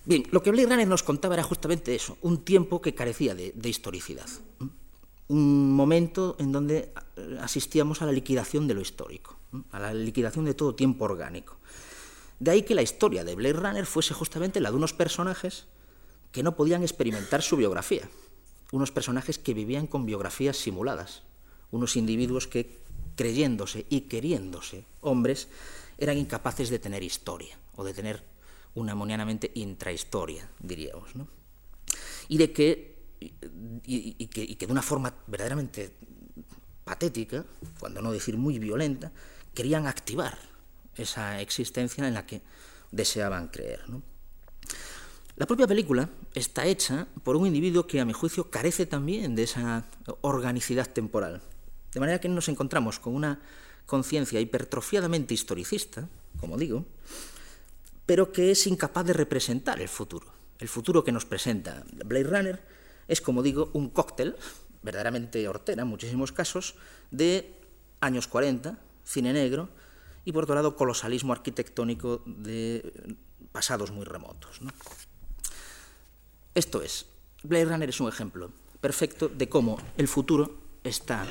Bien, 0.05 0.23
lo 0.31 0.41
que 0.41 0.51
Blade 0.51 0.67
Runner 0.67 0.87
nos 0.87 1.03
contaba 1.03 1.35
era 1.35 1.43
justamente 1.43 1.93
eso, 1.93 2.17
un 2.21 2.43
tiempo 2.43 2.81
que 2.81 2.95
carecía 2.95 3.35
de, 3.35 3.69
historicidad, 3.69 4.27
un 5.29 5.71
momento 5.71 6.35
en 6.39 6.51
donde 6.51 6.91
eh, 7.15 7.37
asistíamos 7.41 8.01
a 8.01 8.05
la 8.05 8.11
liquidación 8.11 8.67
de 8.67 8.73
lo 8.73 8.81
histórico, 8.81 9.37
a 9.71 9.79
la 9.79 9.93
liquidación 9.93 10.45
de 10.45 10.55
todo 10.55 10.75
tiempo 10.75 11.05
orgánico. 11.05 11.57
De 12.39 12.51
ahí 12.51 12.63
que 12.63 12.75
la 12.75 12.81
historia 12.81 13.23
de 13.23 13.35
Blade 13.35 13.53
Runner 13.53 13.85
fuese 13.85 14.13
justamente 14.13 14.59
la 14.59 14.71
de 14.71 14.77
unos 14.77 14.93
personajes 14.93 15.67
que 16.31 16.43
no 16.43 16.55
podían 16.55 16.81
experimentar 16.81 17.41
su 17.41 17.57
biografía, 17.57 18.09
unos 18.71 18.91
personajes 18.91 19.37
que 19.37 19.53
vivían 19.53 19.87
con 19.87 20.05
biografías 20.05 20.57
simuladas, 20.57 21.23
unos 21.71 21.95
individuos 21.95 22.47
que, 22.47 22.79
creyéndose 23.15 23.85
y 23.89 24.01
queriéndose 24.01 24.85
hombres, 25.01 25.47
eran 25.97 26.17
incapaces 26.17 26.69
de 26.69 26.79
tener 26.79 27.03
historia 27.03 27.57
o 27.75 27.83
de 27.83 27.93
tener 27.93 28.23
una 28.73 28.95
monianamente 28.95 29.51
intrahistoria, 29.55 30.49
diríamos. 30.59 31.15
¿no? 31.15 31.27
Y 32.27 32.37
de 32.37 32.51
que 32.51 32.98
y, 33.19 34.27
que, 34.27 34.65
de 34.65 34.71
una 34.71 34.81
forma 34.81 35.13
verdaderamente 35.27 35.93
patética, 36.83 37.45
cuando 37.79 38.01
no 38.01 38.11
decir 38.11 38.37
muy 38.37 38.59
violenta, 38.59 39.11
querían 39.53 39.87
activar 39.87 40.37
esa 40.95 41.39
existencia 41.41 42.07
en 42.07 42.13
la 42.13 42.25
que 42.25 42.41
deseaban 42.91 43.49
creer. 43.49 43.81
La 45.35 45.45
propia 45.45 45.67
película 45.67 46.09
está 46.33 46.65
hecha 46.65 47.07
por 47.23 47.35
un 47.35 47.47
individuo 47.47 47.87
que, 47.87 47.99
a 47.99 48.05
mi 48.05 48.13
juicio, 48.13 48.49
carece 48.49 48.85
también 48.85 49.35
de 49.35 49.43
esa 49.43 49.85
organicidad 50.21 50.87
temporal. 50.87 51.41
De 51.93 51.99
manera 51.99 52.19
que 52.19 52.29
nos 52.29 52.49
encontramos 52.49 52.99
con 52.99 53.15
una 53.15 53.39
conciencia 53.85 54.39
hipertrofiadamente 54.39 55.33
historicista, 55.33 56.07
como 56.39 56.57
digo, 56.57 56.85
pero 58.05 58.31
que 58.31 58.51
es 58.51 58.67
incapaz 58.67 59.05
de 59.05 59.13
representar 59.13 59.81
el 59.81 59.87
futuro. 59.87 60.27
El 60.59 60.67
futuro 60.67 61.03
que 61.03 61.11
nos 61.11 61.25
presenta 61.25 61.83
Blade 62.05 62.23
Runner 62.23 62.78
es, 63.09 63.19
como 63.19 63.43
digo, 63.43 63.69
un 63.73 63.89
cóctel, 63.89 64.37
verdaderamente 64.81 65.45
hortera 65.49 65.81
en 65.81 65.89
muchísimos 65.89 66.31
casos, 66.31 66.75
de 67.11 67.59
años 67.99 68.27
40, 68.27 68.79
cine 69.03 69.33
negro, 69.33 69.69
y 70.23 70.31
por 70.31 70.43
otro 70.43 70.55
lado 70.55 70.75
colosalismo 70.75 71.33
arquitectónico 71.33 72.21
de 72.25 73.17
pasados 73.51 73.91
muy 73.91 74.05
remotos. 74.05 74.61
Esto 76.53 76.81
es, 76.81 77.07
Blade 77.43 77.65
Runner 77.65 77.89
es 77.89 77.99
un 77.99 78.07
ejemplo 78.07 78.51
perfecto 78.79 79.27
de 79.27 79.49
cómo 79.49 79.77
el 79.97 80.07
futuro 80.07 80.59
está 80.83 81.25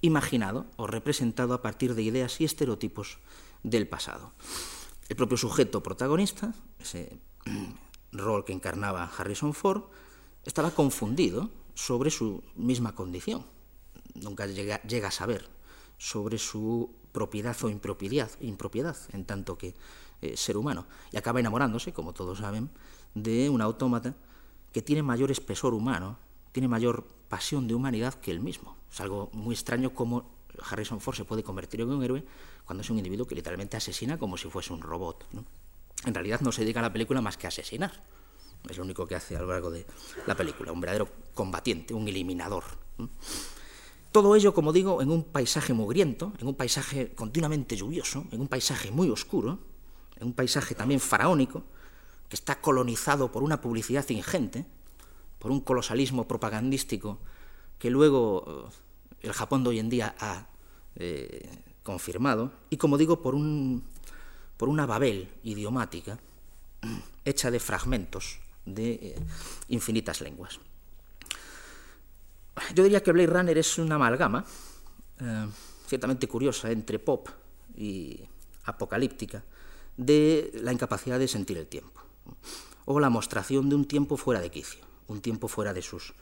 imaginado 0.00 0.66
o 0.76 0.86
representado 0.86 1.54
a 1.54 1.62
partir 1.62 1.94
de 1.94 2.02
ideas 2.02 2.40
y 2.40 2.44
estereotipos 2.44 3.18
del 3.62 3.88
pasado. 3.88 4.32
El 5.08 5.16
propio 5.16 5.36
sujeto 5.36 5.82
protagonista, 5.82 6.54
ese 6.78 7.18
rol 8.12 8.44
que 8.44 8.52
encarnaba 8.52 9.10
Harrison 9.16 9.54
Ford, 9.54 9.84
estaba 10.46 10.70
confundido 10.70 11.50
sobre 11.74 12.10
su 12.10 12.42
misma 12.54 12.94
condición. 12.94 13.44
Nunca 14.14 14.46
llega, 14.46 15.08
a 15.08 15.10
saber 15.10 15.48
sobre 15.98 16.38
su 16.38 16.94
propiedad 17.12 17.56
o 17.62 17.68
impropiedad, 17.68 18.30
impropiedad 18.40 18.96
en 19.12 19.24
tanto 19.24 19.58
que 19.58 19.74
eh, 20.22 20.36
ser 20.36 20.56
humano. 20.56 20.86
Y 21.12 21.16
acaba 21.16 21.40
enamorándose, 21.40 21.92
como 21.92 22.14
todos 22.14 22.38
saben, 22.38 22.70
de 23.14 23.50
un 23.50 23.60
autómata 23.60 24.14
que 24.72 24.82
tiene 24.82 25.02
mayor 25.02 25.30
espesor 25.30 25.74
humano, 25.74 26.18
tiene 26.52 26.68
mayor 26.68 27.06
pasión 27.28 27.66
de 27.66 27.74
humanidad 27.74 28.14
que 28.14 28.30
él 28.30 28.40
mismo. 28.40 28.76
Es 28.90 29.00
algo 29.00 29.30
muy 29.32 29.54
extraño 29.54 29.94
cómo 29.94 30.30
Harrison 30.70 31.00
Ford 31.00 31.16
se 31.16 31.24
puede 31.24 31.42
convertir 31.42 31.80
en 31.80 31.90
un 31.90 32.02
héroe 32.02 32.24
cuando 32.64 32.82
es 32.82 32.90
un 32.90 32.98
individuo 32.98 33.26
que 33.26 33.34
literalmente 33.34 33.76
asesina 33.76 34.18
como 34.18 34.36
si 34.36 34.48
fuese 34.48 34.72
un 34.72 34.80
robot. 34.80 35.26
En 36.04 36.14
realidad 36.14 36.40
no 36.40 36.52
se 36.52 36.62
dedica 36.62 36.80
a 36.80 36.84
la 36.84 36.92
película 36.92 37.20
más 37.20 37.36
que 37.36 37.46
a 37.46 37.48
asesinar. 37.48 38.02
Es 38.68 38.76
lo 38.78 38.84
único 38.84 39.06
que 39.06 39.14
hace 39.14 39.36
a 39.36 39.40
lo 39.40 39.48
largo 39.48 39.70
de 39.70 39.86
la 40.26 40.34
película, 40.34 40.72
un 40.72 40.80
verdadero 40.80 41.08
combatiente, 41.34 41.94
un 41.94 42.08
eliminador. 42.08 42.64
Todo 44.10 44.34
ello, 44.34 44.54
como 44.54 44.72
digo, 44.72 45.02
en 45.02 45.10
un 45.10 45.24
paisaje 45.24 45.72
mugriento, 45.72 46.32
en 46.40 46.48
un 46.48 46.54
paisaje 46.54 47.12
continuamente 47.14 47.76
lluvioso, 47.76 48.24
en 48.32 48.40
un 48.40 48.48
paisaje 48.48 48.90
muy 48.90 49.10
oscuro, 49.10 49.58
en 50.18 50.28
un 50.28 50.32
paisaje 50.32 50.74
también 50.74 51.00
faraónico, 51.00 51.64
que 52.28 52.36
está 52.36 52.60
colonizado 52.60 53.30
por 53.30 53.42
una 53.42 53.60
publicidad 53.60 54.08
ingente, 54.08 54.64
por 55.38 55.50
un 55.50 55.60
colosalismo 55.60 56.26
propagandístico 56.26 57.18
que 57.78 57.90
luego 57.90 58.70
eh, 59.22 59.26
el 59.28 59.32
Japón 59.32 59.62
de 59.62 59.70
hoy 59.70 59.78
en 59.78 59.90
día 59.90 60.14
ha 60.18 60.46
eh, 60.96 61.48
confirmado, 61.82 62.52
y 62.70 62.78
como 62.78 62.96
digo, 62.96 63.20
por, 63.20 63.34
un, 63.34 63.84
por 64.56 64.68
una 64.68 64.86
Babel 64.86 65.28
idiomática 65.42 66.18
hecha 67.24 67.50
de 67.50 67.60
fragmentos 67.60 68.40
de 68.66 68.92
eh, 68.92 69.16
infinitas 69.68 70.20
lenguas. 70.20 70.60
Yo 72.74 72.82
diría 72.82 73.02
que 73.02 73.12
Blade 73.12 73.28
Runner 73.28 73.58
es 73.58 73.78
una 73.78 73.96
amalgama 73.96 74.44
ciertamente 75.86 76.28
curiosa 76.28 76.70
entre 76.70 76.98
pop 76.98 77.28
y 77.74 78.20
apocalíptica 78.64 79.42
de 79.96 80.52
la 80.62 80.72
incapacidad 80.72 81.18
de 81.18 81.28
sentir 81.28 81.56
el 81.56 81.66
tiempo 81.66 82.02
o 82.84 83.00
la 83.00 83.10
mostración 83.10 83.68
de 83.68 83.76
un 83.76 83.84
tiempo 83.84 84.16
fuera 84.16 84.40
de 84.40 84.50
quicio, 84.50 84.84
un 85.08 85.20
tiempo 85.20 85.48
fuera 85.48 85.72
de 85.72 85.82
sus, 85.82 86.14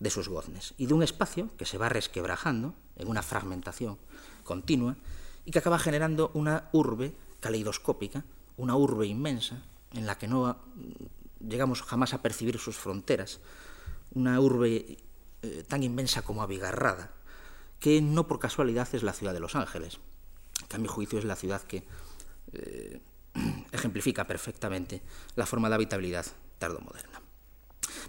de 0.00 0.10
sus 0.10 0.28
goznes, 0.28 0.74
y 0.76 0.86
de 0.86 0.94
un 0.94 1.02
espacio 1.02 1.48
que 1.56 1.64
se 1.64 1.78
va 1.78 1.88
resquebrajando 1.88 2.74
en 2.96 3.08
una 3.08 3.22
fragmentación 3.22 3.98
continua 4.44 4.96
y 5.44 5.50
que 5.50 5.60
acaba 5.60 5.78
generando 5.78 6.30
una 6.34 6.68
urbe 6.72 7.14
caleidoscópica, 7.40 8.24
una 8.56 8.76
urbe 8.76 9.06
inmensa 9.06 9.62
en 9.92 10.06
la 10.06 10.18
que 10.18 10.26
no 10.26 10.58
llegamos 11.40 11.82
jamás 11.82 12.14
a 12.14 12.22
percibir 12.22 12.58
sus 12.58 12.76
fronteras, 12.76 13.40
una 14.12 14.40
urbe 14.40 14.98
eh, 15.42 15.64
tan 15.68 15.82
inmensa 15.82 16.22
como 16.22 16.42
abigarrada, 16.42 17.12
que 17.80 18.00
no 18.02 18.26
por 18.26 18.40
casualidad 18.40 18.88
es 18.92 19.02
la 19.02 19.12
ciudad 19.12 19.32
de 19.32 19.40
Los 19.40 19.54
Ángeles, 19.54 19.98
que 20.68 20.76
a 20.76 20.78
mi 20.78 20.88
juicio 20.88 21.18
es 21.18 21.24
la 21.24 21.36
ciudad 21.36 21.62
que 21.62 21.84
eh, 22.52 23.00
ejemplifica 23.72 24.26
perfectamente 24.26 25.02
la 25.36 25.46
forma 25.46 25.68
de 25.68 25.76
habitabilidad 25.76 26.26
tardomoderna. 26.58 27.22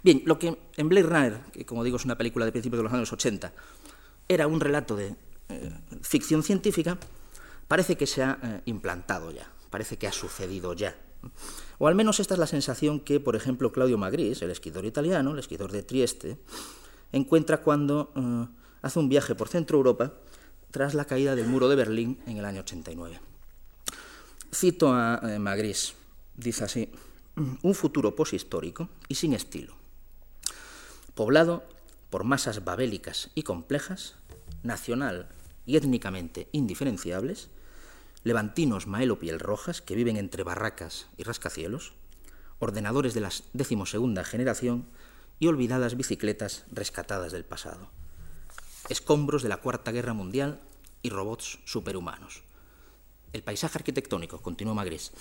Bien, 0.02 0.22
lo 0.24 0.38
que 0.38 0.58
en 0.76 0.88
Blade 0.88 1.06
Runner, 1.06 1.40
que 1.52 1.64
como 1.64 1.84
digo 1.84 1.96
es 1.96 2.04
una 2.04 2.18
película 2.18 2.44
de 2.44 2.52
principios 2.52 2.78
de 2.78 2.84
los 2.84 2.92
años 2.92 3.12
80, 3.12 3.52
era 4.28 4.46
un 4.46 4.60
relato 4.60 4.96
de 4.96 5.14
eh, 5.48 5.72
ficción 6.02 6.42
científica, 6.42 6.98
parece 7.68 7.96
que 7.96 8.06
se 8.06 8.22
ha 8.22 8.62
implantado 8.64 9.30
ya, 9.30 9.50
parece 9.70 9.98
que 9.98 10.08
ha 10.08 10.12
sucedido 10.12 10.74
ya. 10.74 10.96
O 11.82 11.88
al 11.88 11.94
menos 11.94 12.20
esta 12.20 12.34
es 12.34 12.40
la 12.40 12.46
sensación 12.46 13.00
que, 13.00 13.20
por 13.20 13.36
ejemplo, 13.36 13.72
Claudio 13.72 13.96
Magris, 13.96 14.42
el 14.42 14.50
escritor 14.50 14.84
italiano, 14.84 15.32
el 15.32 15.38
escritor 15.38 15.72
de 15.72 15.82
Trieste, 15.82 16.36
encuentra 17.10 17.62
cuando 17.62 18.12
eh, 18.14 18.46
hace 18.82 18.98
un 18.98 19.08
viaje 19.08 19.34
por 19.34 19.48
Centro 19.48 19.78
Europa 19.78 20.12
tras 20.70 20.92
la 20.92 21.06
caída 21.06 21.34
del 21.34 21.46
muro 21.46 21.70
de 21.70 21.76
Berlín 21.76 22.18
en 22.26 22.36
el 22.36 22.44
año 22.44 22.60
89. 22.60 23.18
Cito 24.54 24.92
a 24.92 25.22
eh, 25.22 25.38
Magris, 25.38 25.94
dice 26.36 26.64
así, 26.64 26.90
un 27.62 27.74
futuro 27.74 28.14
poshistórico 28.14 28.90
y 29.08 29.14
sin 29.14 29.32
estilo, 29.32 29.74
poblado 31.14 31.64
por 32.10 32.24
masas 32.24 32.62
babélicas 32.62 33.30
y 33.34 33.42
complejas, 33.42 34.16
nacional 34.62 35.30
y 35.64 35.78
étnicamente 35.78 36.46
indiferenciables, 36.52 37.48
levantinos 38.22 38.86
maelo 38.86 39.18
piel 39.18 39.40
rojas 39.40 39.80
que 39.80 39.94
viven 39.94 40.16
entre 40.16 40.42
barracas 40.42 41.08
y 41.16 41.22
rascacielos, 41.22 41.94
ordenadores 42.58 43.14
de 43.14 43.20
la 43.20 43.30
decimosegunda 43.52 44.24
generación 44.24 44.86
y 45.38 45.46
olvidadas 45.46 45.96
bicicletas 45.96 46.64
rescatadas 46.70 47.32
del 47.32 47.44
pasado, 47.44 47.90
escombros 48.88 49.42
de 49.42 49.48
la 49.48 49.56
Cuarta 49.56 49.92
Guerra 49.92 50.12
Mundial 50.12 50.60
y 51.02 51.08
robots 51.08 51.58
superhumanos. 51.64 52.42
El 53.32 53.42
paisaje 53.42 53.78
arquitectónico, 53.78 54.42
continuó 54.42 54.74
Magris, 54.74 55.12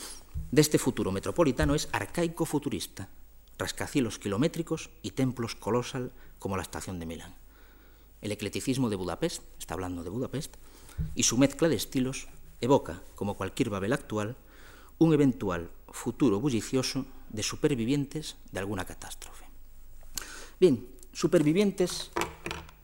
de 0.51 0.61
este 0.61 0.77
futuro 0.77 1.11
metropolitano 1.11 1.75
es 1.75 1.87
arcaico 1.91 2.45
futurista, 2.45 3.07
rascacielos 3.57 4.19
kilométricos 4.19 4.89
y 5.03 5.11
templos 5.11 5.55
colosal 5.55 6.11
como 6.39 6.57
la 6.57 6.63
estación 6.63 6.99
de 6.99 7.05
Milán. 7.05 7.35
El 8.21 8.31
ecleticismo 8.31 8.89
de 8.89 8.95
Budapest, 8.97 9.43
está 9.59 9.75
hablando 9.75 10.03
de 10.03 10.09
Budapest, 10.09 10.55
y 11.15 11.23
su 11.23 11.37
mezcla 11.37 11.69
de 11.69 11.75
estilos 11.75 12.27
evoca, 12.61 13.01
como 13.15 13.35
cualquier 13.35 13.69
Babel 13.69 13.93
actual, 13.93 14.35
un 14.97 15.13
eventual 15.13 15.69
futuro 15.89 16.39
bullicioso 16.39 17.05
de 17.29 17.43
supervivientes 17.43 18.37
de 18.51 18.59
alguna 18.59 18.85
catástrofe. 18.85 19.45
Bien, 20.59 20.87
supervivientes 21.13 22.11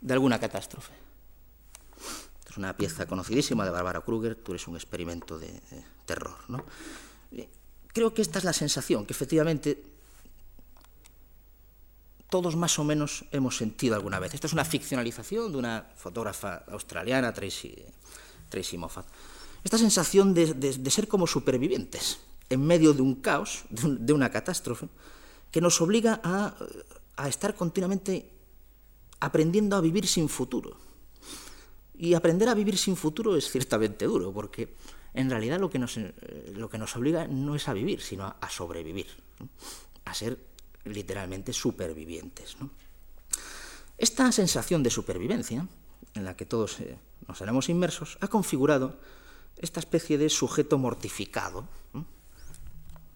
de 0.02 0.14
alguna 0.14 0.40
catástrofe 0.40 1.06
una 2.58 2.76
pieza 2.76 3.06
conocidísima 3.06 3.66
de 3.66 3.72
Barbara 3.72 4.02
Kruger, 4.02 4.36
tú 4.36 4.54
eres 4.54 4.68
un 4.68 4.76
experimento 4.76 5.38
de, 5.38 5.62
terror. 6.06 6.38
¿no? 6.48 6.64
Creo 7.88 8.14
que 8.14 8.22
esta 8.22 8.40
es 8.40 8.46
la 8.46 8.54
sensación 8.54 9.06
que 9.06 9.14
efectivamente 9.14 9.84
todos 12.30 12.56
más 12.56 12.78
o 12.80 12.84
menos 12.84 13.26
hemos 13.32 13.58
sentido 13.58 13.96
alguna 13.96 14.20
vez. 14.20 14.34
Esta 14.34 14.48
es 14.48 14.54
una 14.54 14.66
ficcionalización 14.66 15.52
de 15.52 15.58
una 15.58 15.86
fotógrafa 15.96 16.66
australiana, 16.68 17.34
Tracy, 17.34 17.74
Tracy 18.50 18.78
Moffat. 18.78 19.06
Esta 19.66 19.78
sensación 19.78 20.34
de, 20.34 20.92
ser 20.92 21.10
como 21.10 21.28
supervivientes 21.28 22.20
en 22.50 22.62
medio 22.62 22.94
de 22.94 23.02
un 23.02 23.16
caos, 23.16 23.66
de, 23.70 24.14
una 24.14 24.30
catástrofe, 24.30 24.88
que 25.52 25.60
nos 25.60 25.82
obliga 25.82 26.22
a 26.24 27.28
estar 27.28 27.56
continuamente 27.56 28.30
aprendiendo 29.20 29.76
a 29.76 29.82
vivir 29.82 30.08
sin 30.08 30.30
futuro 30.30 30.86
y 31.98 32.14
aprender 32.14 32.50
a 32.50 32.54
vivir 32.54 32.78
sin 32.78 32.96
futuro 32.96 33.36
es 33.36 33.50
ciertamente 33.50 34.06
duro, 34.06 34.34
porque 34.34 34.76
en 35.14 35.30
realidad 35.30 35.60
lo 35.60 35.70
que 35.70 35.80
nos, 35.80 35.98
eh, 35.98 36.14
lo 36.56 36.70
que 36.70 36.78
nos 36.78 36.96
obliga 36.96 37.28
no 37.28 37.56
es 37.56 37.68
a 37.68 37.74
vivir, 37.74 38.02
sino 38.02 38.36
a, 38.40 38.50
sobrevivir, 38.50 39.08
a 40.04 40.14
ser 40.14 40.38
literalmente 40.84 41.54
supervivientes. 41.54 42.58
Esta 43.98 44.32
sensación 44.32 44.84
de 44.84 44.90
supervivencia, 44.90 45.68
en 46.14 46.26
la 46.26 46.36
que 46.36 46.46
todos 46.46 46.80
eh, 46.82 46.98
nos 47.28 47.42
haremos 47.42 47.70
inmersos, 47.70 48.18
ha 48.22 48.28
configurado 48.28 49.00
esta 49.58 49.80
especie 49.80 50.18
de 50.18 50.30
sujeto 50.30 50.78
mortificado, 50.78 51.68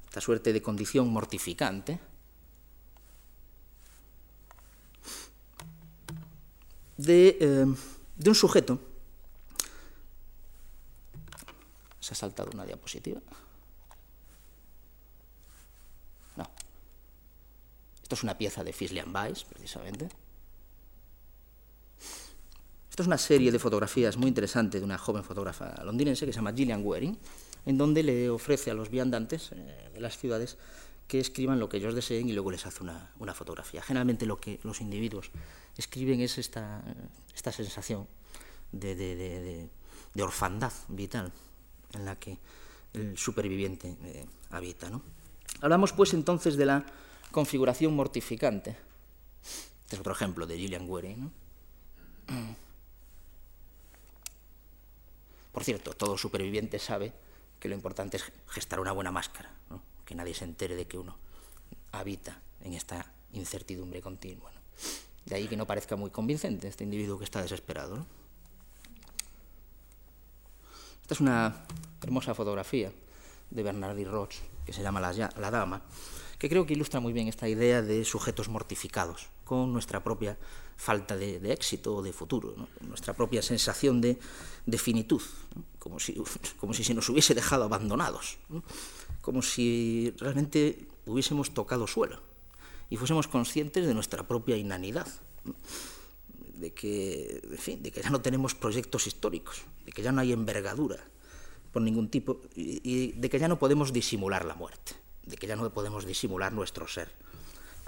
esta 0.05 0.21
suerte 0.21 0.53
de 0.53 0.61
condición 0.61 1.09
mortificante, 1.09 1.99
de, 6.97 7.37
eh, 7.39 7.65
de 8.17 8.29
un 8.29 8.35
sujeto. 8.35 8.79
¿Se 11.99 12.13
ha 12.13 12.15
saltado 12.15 12.49
una 12.53 12.65
diapositiva? 12.65 13.21
No. 16.35 16.49
Esto 18.01 18.15
es 18.15 18.23
una 18.23 18.37
pieza 18.37 18.63
de 18.63 18.73
Fislian 18.73 19.15
Weiss, 19.15 19.43
precisamente. 19.43 20.09
Esto 22.99 23.03
es 23.05 23.07
una 23.07 23.17
serie 23.17 23.49
de 23.49 23.59
fotografías 23.59 24.17
muy 24.17 24.27
interesante 24.27 24.77
de 24.77 24.83
una 24.83 24.97
joven 24.97 25.23
fotógrafa 25.23 25.81
londinense 25.85 26.25
que 26.25 26.33
se 26.33 26.35
llama 26.35 26.51
Gillian 26.51 26.85
Waring, 26.85 27.17
en 27.65 27.77
donde 27.77 28.03
le 28.03 28.29
ofrece 28.29 28.71
a 28.71 28.73
los 28.73 28.89
viandantes 28.89 29.53
eh, 29.53 29.89
de 29.93 30.01
las 30.01 30.17
ciudades 30.17 30.57
que 31.07 31.21
escriban 31.21 31.61
lo 31.61 31.69
que 31.69 31.77
ellos 31.77 31.95
deseen 31.95 32.27
y 32.27 32.33
luego 32.33 32.51
les 32.51 32.65
hace 32.65 32.83
una, 32.83 33.13
una 33.19 33.33
fotografía. 33.33 33.81
Generalmente 33.81 34.25
lo 34.25 34.37
que 34.37 34.59
los 34.63 34.81
individuos 34.81 35.31
escriben 35.77 36.19
es 36.19 36.39
esta, 36.39 36.83
esta 37.33 37.53
sensación 37.53 38.05
de, 38.73 38.95
de, 38.95 39.69
de, 40.13 40.21
orfandad 40.21 40.73
vital 40.89 41.31
en 41.93 42.03
la 42.03 42.19
que 42.19 42.37
el 42.91 43.17
superviviente 43.17 43.95
eh, 44.03 44.25
habita. 44.49 44.89
¿no? 44.89 45.03
Hablamos 45.61 45.93
pues 45.93 46.13
entonces 46.13 46.57
de 46.57 46.65
la 46.65 46.85
configuración 47.31 47.95
mortificante. 47.95 48.71
Este 49.85 49.95
es 49.95 49.99
otro 50.01 50.11
ejemplo 50.11 50.45
de 50.45 50.57
Gillian 50.57 50.89
Waring. 50.89 51.21
¿no? 51.21 51.31
Por 55.59 55.65
cierto, 55.65 55.91
todo 55.91 56.17
superviviente 56.17 56.79
sabe 56.79 57.11
que 57.59 57.67
lo 57.67 57.75
importante 57.75 58.15
es 58.15 58.23
gestar 58.47 58.79
una 58.79 58.93
buena 58.93 59.11
máscara, 59.11 59.51
que 60.05 60.15
nadie 60.15 60.33
se 60.33 60.45
entere 60.45 60.73
de 60.73 60.87
que 60.87 60.97
uno 60.97 61.17
habita 61.91 62.39
en 62.61 62.75
esta 62.75 63.11
incertidumbre 63.33 64.01
continua. 64.01 64.53
De 65.25 65.35
ahí 65.35 65.49
que 65.49 65.57
no 65.57 65.67
parezca 65.67 65.97
muy 65.97 66.11
convincente 66.11 66.69
este 66.69 66.85
individuo 66.85 67.17
que 67.17 67.25
está 67.25 67.41
desesperado. 67.41 68.05
Esta 71.01 71.15
es 71.15 71.19
una 71.19 71.65
hermosa 72.03 72.33
fotografía 72.33 72.93
de 73.49 73.61
Bernardi 73.61 74.05
Roch, 74.05 74.35
que 74.65 74.71
se 74.71 74.81
llama 74.81 75.01
la, 75.01 75.11
la 75.11 75.51
Dama, 75.51 75.81
que 76.37 76.47
creo 76.47 76.65
que 76.65 76.71
ilustra 76.71 77.01
muy 77.01 77.11
bien 77.11 77.27
esta 77.27 77.49
idea 77.49 77.81
de 77.81 78.05
sujetos 78.05 78.47
mortificados, 78.47 79.27
con 79.43 79.73
nuestra 79.73 80.05
propia 80.05 80.37
falta 80.79 81.19
de, 81.19 81.43
éxito 81.51 81.99
o 81.99 82.01
de 82.01 82.15
futuro, 82.15 82.55
nuestra 82.87 83.11
propia 83.11 83.43
sensación 83.43 83.99
de, 83.99 84.15
de 84.63 84.77
finitud, 84.79 85.21
como, 85.77 85.99
si, 85.99 86.15
como 86.57 86.73
si 86.73 86.87
se 86.87 86.95
nos 86.95 87.11
hubiese 87.11 87.35
dejado 87.35 87.67
abandonados, 87.67 88.39
como 89.21 89.43
si 89.43 90.15
realmente 90.17 90.87
hubiésemos 91.05 91.51
tocado 91.53 91.85
suelo 91.85 92.23
y 92.89 92.95
fuésemos 92.95 93.27
conscientes 93.27 93.85
de 93.85 93.93
nuestra 93.93 94.23
propia 94.23 94.55
inanidad, 94.55 95.05
de 96.55 96.71
que, 96.71 97.41
en 97.43 97.57
fin, 97.57 97.83
de 97.83 97.91
que 97.91 98.01
ya 98.01 98.09
no 98.09 98.21
tenemos 98.21 98.55
proyectos 98.55 99.05
históricos, 99.05 99.63
de 99.85 99.91
que 99.91 100.01
ya 100.01 100.13
no 100.13 100.21
hay 100.21 100.31
envergadura 100.31 101.03
por 101.73 101.81
ningún 101.81 102.09
tipo 102.09 102.39
y, 102.55 103.11
de 103.19 103.29
que 103.29 103.37
ya 103.37 103.47
no 103.47 103.59
podemos 103.59 103.91
disimular 103.91 104.45
la 104.45 104.55
muerte, 104.55 104.93
de 105.25 105.35
que 105.35 105.45
ya 105.45 105.57
no 105.57 105.69
podemos 105.71 106.05
disimular 106.05 106.53
nuestro 106.53 106.87
ser 106.87 107.11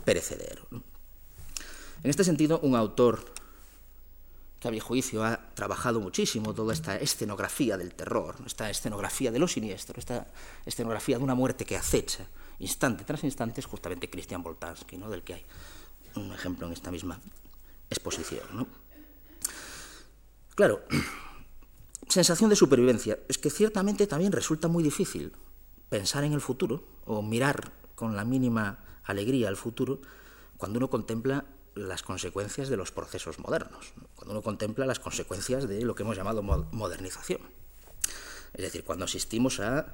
perecedero. 0.03 0.67
En 2.03 2.09
este 2.09 2.23
sentido, 2.23 2.59
un 2.63 2.75
autor 2.75 3.23
que 4.59 4.67
a 4.67 4.71
mi 4.71 4.79
juicio 4.79 5.23
ha 5.23 5.37
trabajado 5.55 5.99
muchísimo 5.99 6.53
toda 6.53 6.73
esta 6.73 6.95
escenografía 6.97 7.77
del 7.77 7.93
terror, 7.93 8.35
esta 8.45 8.69
escenografía 8.69 9.31
de 9.31 9.39
lo 9.39 9.47
siniestro, 9.47 9.99
esta 9.99 10.27
escenografía 10.65 11.17
de 11.17 11.23
una 11.23 11.35
muerte 11.35 11.65
que 11.65 11.75
acecha 11.75 12.27
instante 12.59 13.03
tras 13.03 13.23
instante, 13.23 13.59
es 13.59 13.65
justamente 13.65 14.09
Christian 14.09 14.43
Boltanski, 14.43 14.97
¿no? 14.97 15.09
del 15.09 15.23
que 15.23 15.33
hay 15.33 15.45
un 16.15 16.31
ejemplo 16.31 16.67
en 16.67 16.73
esta 16.73 16.91
misma 16.91 17.19
exposición. 17.89 18.45
¿no? 18.53 18.67
Claro, 20.53 20.81
sensación 22.07 22.49
de 22.49 22.55
supervivencia. 22.55 23.17
Es 23.27 23.39
que 23.39 23.49
ciertamente 23.49 24.05
también 24.05 24.31
resulta 24.31 24.67
muy 24.67 24.83
difícil 24.83 25.33
pensar 25.89 26.23
en 26.23 26.33
el 26.33 26.41
futuro 26.41 26.83
o 27.05 27.21
mirar 27.21 27.71
con 27.95 28.15
la 28.15 28.25
mínima 28.25 28.79
alegría 29.03 29.47
al 29.47 29.57
futuro 29.57 30.01
cuando 30.57 30.77
uno 30.77 30.89
contempla 30.89 31.45
las 31.75 32.03
consecuencias 32.03 32.69
de 32.69 32.77
los 32.77 32.91
procesos 32.91 33.39
modernos, 33.39 33.93
cuando 34.15 34.33
uno 34.33 34.41
contempla 34.41 34.85
las 34.85 34.99
consecuencias 34.99 35.67
de 35.67 35.81
lo 35.83 35.95
que 35.95 36.03
hemos 36.03 36.17
llamado 36.17 36.43
modernización. 36.43 37.41
Es 38.53 38.61
decir, 38.61 38.83
cuando 38.83 39.05
asistimos 39.05 39.59
a 39.59 39.93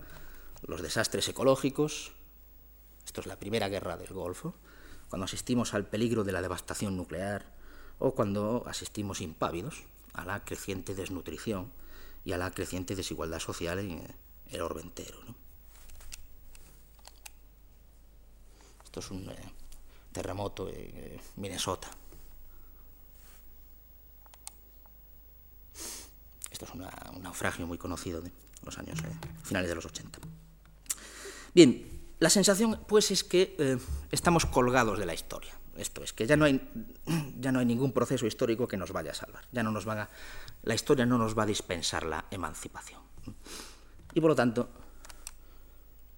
los 0.64 0.82
desastres 0.82 1.28
ecológicos, 1.28 2.12
esto 3.06 3.22
es 3.22 3.28
la 3.28 3.40
primera 3.40 3.70
guerra 3.70 3.98
del 3.98 4.14
Golfo, 4.14 4.56
cuando 5.10 5.26
asistimos 5.26 5.74
al 5.74 5.86
peligro 5.86 6.24
de 6.24 6.32
la 6.32 6.42
devastación 6.42 6.98
nuclear 6.98 7.46
o 8.00 8.14
cuando 8.14 8.64
asistimos 8.68 9.22
impávidos 9.22 9.84
a 10.14 10.26
la 10.26 10.44
creciente 10.44 10.96
desnutrición 10.96 11.72
y 12.26 12.34
a 12.34 12.38
la 12.38 12.52
creciente 12.52 12.96
desigualdad 12.96 13.40
social 13.40 13.80
en 13.80 14.16
el 14.50 14.62
orbe 14.62 14.82
entero. 14.82 15.18
Esto 18.84 19.00
es 19.00 19.12
un... 19.12 19.30
Eh, 19.30 19.57
terremoto 20.12 20.70
en 20.70 21.20
Minnesota. 21.36 21.90
Esto 26.52 26.66
es 26.66 26.72
un 26.72 27.22
naufragio 27.22 27.68
muy 27.68 27.78
conocido 27.78 28.22
de 28.22 28.32
los 28.64 28.78
años 28.80 29.00
eh, 29.00 29.12
finales 29.44 29.70
de 29.70 29.76
los 29.76 29.86
80. 29.86 30.20
Bien, 31.54 31.98
la 32.20 32.30
sensación 32.30 32.80
pues 32.88 33.12
es 33.12 33.24
que 33.24 33.56
eh, 33.60 33.78
estamos 34.12 34.46
colgados 34.46 34.98
de 34.98 35.06
la 35.06 35.14
historia. 35.14 35.54
Esto 35.76 36.04
es 36.04 36.14
que 36.14 36.26
ya 36.26 36.36
no, 36.36 36.46
hay, 36.46 36.60
ya 37.40 37.52
no 37.52 37.60
hay 37.60 37.66
ningún 37.66 37.92
proceso 37.92 38.26
histórico 38.26 38.68
que 38.68 38.78
nos 38.78 38.92
vaya 38.92 39.12
a 39.12 39.14
salvar. 39.14 39.44
Ya 39.52 39.62
no 39.62 39.72
nos 39.72 39.88
va 39.88 40.02
a, 40.02 40.10
la 40.64 40.74
historia 40.74 41.06
no 41.06 41.18
nos 41.18 41.38
va 41.38 41.44
a 41.44 41.46
dispensar 41.46 42.06
la 42.06 42.26
emancipación. 42.32 43.02
Y 44.14 44.22
por 44.22 44.32
lo 44.32 44.36
tanto, 44.36 44.70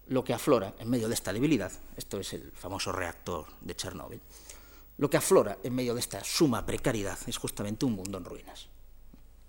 lo 0.10 0.24
que 0.24 0.34
aflora 0.34 0.74
en 0.80 0.90
medio 0.90 1.08
de 1.08 1.14
esta 1.14 1.32
debilidad, 1.32 1.72
esto 1.96 2.20
es 2.20 2.34
el 2.34 2.52
famoso 2.52 2.92
reactor 2.92 3.46
de 3.62 3.76
Chernóbil, 3.76 4.20
lo 4.98 5.10
que 5.10 5.18
aflora 5.18 5.60
en 5.64 5.74
medio 5.74 5.94
de 5.94 6.02
esta 6.02 6.24
suma 6.24 6.66
precariedad 6.66 7.18
es 7.28 7.38
justamente 7.38 7.86
un 7.86 7.94
mundo 7.94 8.18
en 8.18 8.26
ruinas. 8.26 8.68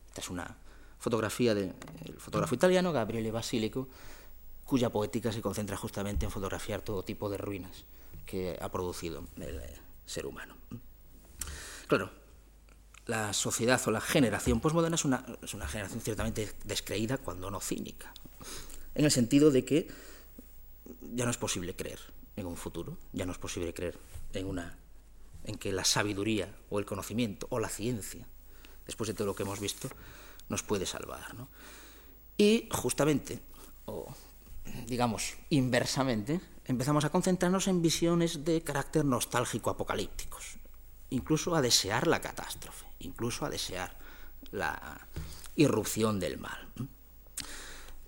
Esta 0.08 0.20
es 0.20 0.30
una 0.30 0.56
fotografía 0.98 1.54
del 1.54 1.74
fotógrafo 2.18 2.54
italiano 2.54 2.92
Gabriele 2.92 3.30
Basilico, 3.30 3.88
cuya 4.64 4.90
poética 4.90 5.32
se 5.32 5.40
concentra 5.40 5.76
justamente 5.76 6.26
en 6.26 6.30
fotografiar 6.30 6.82
todo 6.82 7.02
tipo 7.02 7.28
de 7.30 7.38
ruinas 7.38 7.84
que 8.26 8.56
ha 8.60 8.70
producido 8.70 9.24
el 9.38 9.58
eh, 9.58 9.78
ser 10.06 10.26
humano. 10.26 10.56
Claro, 11.88 12.12
la 13.06 13.32
sociedad 13.32 13.80
o 13.86 13.90
la 13.90 14.00
generación 14.00 14.60
posmoderna 14.60 14.94
es 14.94 15.04
una, 15.04 15.24
es 15.42 15.54
una 15.54 15.66
generación 15.66 16.00
ciertamente 16.02 16.52
descreída, 16.64 17.18
cuando 17.18 17.50
no 17.50 17.60
cínica, 17.60 18.12
en 18.94 19.06
el 19.06 19.10
sentido 19.10 19.50
de 19.50 19.64
que 19.64 19.88
ya 21.14 21.24
no 21.24 21.30
es 21.30 21.36
posible 21.36 21.74
creer 21.76 22.00
en 22.36 22.46
un 22.46 22.56
futuro, 22.56 22.96
ya 23.12 23.26
no 23.26 23.32
es 23.32 23.38
posible 23.38 23.74
creer 23.74 23.98
en 24.32 24.46
una 24.46 24.78
en 25.44 25.56
que 25.56 25.72
la 25.72 25.84
sabiduría 25.84 26.54
o 26.68 26.78
el 26.78 26.84
conocimiento 26.84 27.46
o 27.50 27.58
la 27.58 27.68
ciencia, 27.68 28.26
después 28.86 29.08
de 29.08 29.14
todo 29.14 29.26
lo 29.26 29.34
que 29.34 29.42
hemos 29.42 29.60
visto, 29.60 29.88
nos 30.48 30.62
puede 30.62 30.86
salvar. 30.86 31.34
¿no? 31.34 31.48
Y 32.36 32.68
justamente, 32.70 33.40
o 33.86 34.14
digamos 34.86 35.34
inversamente, 35.48 36.40
empezamos 36.66 37.04
a 37.04 37.10
concentrarnos 37.10 37.68
en 37.68 37.82
visiones 37.82 38.44
de 38.44 38.62
carácter 38.62 39.04
nostálgico 39.04 39.70
apocalípticos, 39.70 40.58
incluso 41.10 41.54
a 41.54 41.62
desear 41.62 42.06
la 42.06 42.20
catástrofe, 42.20 42.86
incluso 43.00 43.44
a 43.44 43.50
desear 43.50 43.98
la 44.50 45.06
irrupción 45.56 46.20
del 46.20 46.38
mal. 46.38 46.68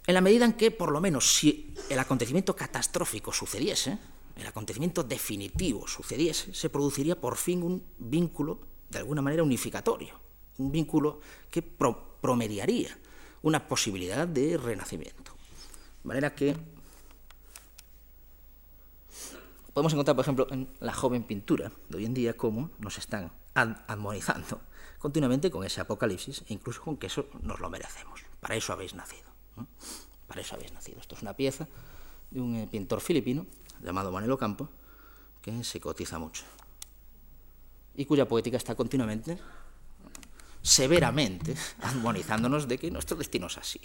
En 0.06 0.14
la 0.14 0.20
medida 0.20 0.44
en 0.44 0.54
que, 0.54 0.70
por 0.70 0.90
lo 0.90 1.00
menos, 1.00 1.34
si 1.34 1.74
el 1.88 1.98
acontecimiento 1.98 2.56
catastrófico 2.56 3.32
sucediese, 3.32 3.98
el 4.36 4.46
acontecimiento 4.46 5.04
definitivo 5.04 5.86
sucediese, 5.86 6.54
se 6.54 6.70
produciría 6.70 7.20
por 7.20 7.36
fin 7.36 7.62
un 7.62 7.84
vínculo, 7.98 8.60
de 8.90 8.98
alguna 8.98 9.22
manera, 9.22 9.42
unificatorio, 9.42 10.18
un 10.58 10.72
vínculo 10.72 11.20
que 11.50 11.62
pro 11.62 12.12
promediaría 12.20 12.96
una 13.42 13.66
posibilidad 13.66 14.28
de 14.28 14.56
renacimiento. 14.56 15.32
De 16.02 16.08
manera 16.08 16.34
que 16.34 16.56
podemos 19.72 19.92
encontrar, 19.92 20.16
por 20.16 20.24
ejemplo, 20.24 20.46
en 20.50 20.68
la 20.80 20.92
joven 20.92 21.24
pintura 21.24 21.72
de 21.88 21.96
hoy 21.96 22.04
en 22.04 22.14
día 22.14 22.36
cómo 22.36 22.70
nos 22.78 22.98
están 22.98 23.32
armonizando 23.54 24.60
continuamente 24.98 25.50
con 25.50 25.64
ese 25.64 25.80
apocalipsis 25.80 26.44
e 26.46 26.54
incluso 26.54 26.82
con 26.82 26.96
que 26.96 27.08
eso 27.08 27.26
nos 27.42 27.58
lo 27.58 27.68
merecemos. 27.68 28.22
Para 28.40 28.54
eso 28.54 28.72
habéis 28.72 28.94
nacido. 28.94 29.31
Para 30.26 30.40
eso 30.40 30.54
habéis 30.54 30.72
nacido. 30.72 31.00
Esto 31.00 31.14
es 31.14 31.22
una 31.22 31.34
pieza 31.34 31.68
de 32.30 32.40
un 32.40 32.56
eh, 32.56 32.68
pintor 32.70 33.00
filipino 33.00 33.46
llamado 33.82 34.10
Manelo 34.10 34.38
Campo, 34.38 34.68
que 35.40 35.64
se 35.64 35.80
cotiza 35.80 36.18
mucho. 36.18 36.44
y 37.94 38.06
cuya 38.06 38.26
poética 38.26 38.56
está 38.56 38.74
continuamente, 38.74 39.38
severamente, 40.62 41.54
admonizándonos 41.82 42.66
de 42.66 42.78
que 42.78 42.90
nuestro 42.90 43.16
destino 43.16 43.48
es 43.48 43.58
así. 43.58 43.80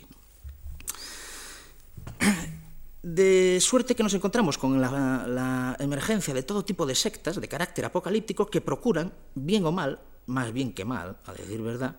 De 3.04 3.60
suerte 3.62 3.96
que 3.96 4.04
nos 4.04 4.14
encontramos 4.14 4.58
con 4.58 4.80
la, 4.80 5.76
emergencia 5.80 6.34
de 6.34 6.44
todo 6.44 6.64
tipo 6.64 6.86
de 6.86 6.96
sectas 6.96 7.40
de 7.40 7.48
carácter 7.48 7.86
apocalíptico 7.86 8.48
que 8.48 8.62
procuran, 8.62 9.14
bien 9.36 9.66
o 9.66 9.72
mal, 9.72 10.00
más 10.28 10.54
bien 10.54 10.74
que 10.74 10.86
mal, 10.86 11.18
a 11.26 11.34
decir 11.34 11.62
verdad, 11.62 11.98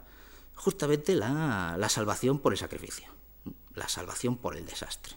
justamente 0.55 1.15
la 1.15 1.89
salvación 1.89 2.39
por 2.39 2.53
el 2.53 2.59
sacrificio, 2.59 3.18
la 3.79 3.89
salvación 3.89 4.37
por 4.37 4.57
el 4.57 4.67
desastre. 4.67 5.15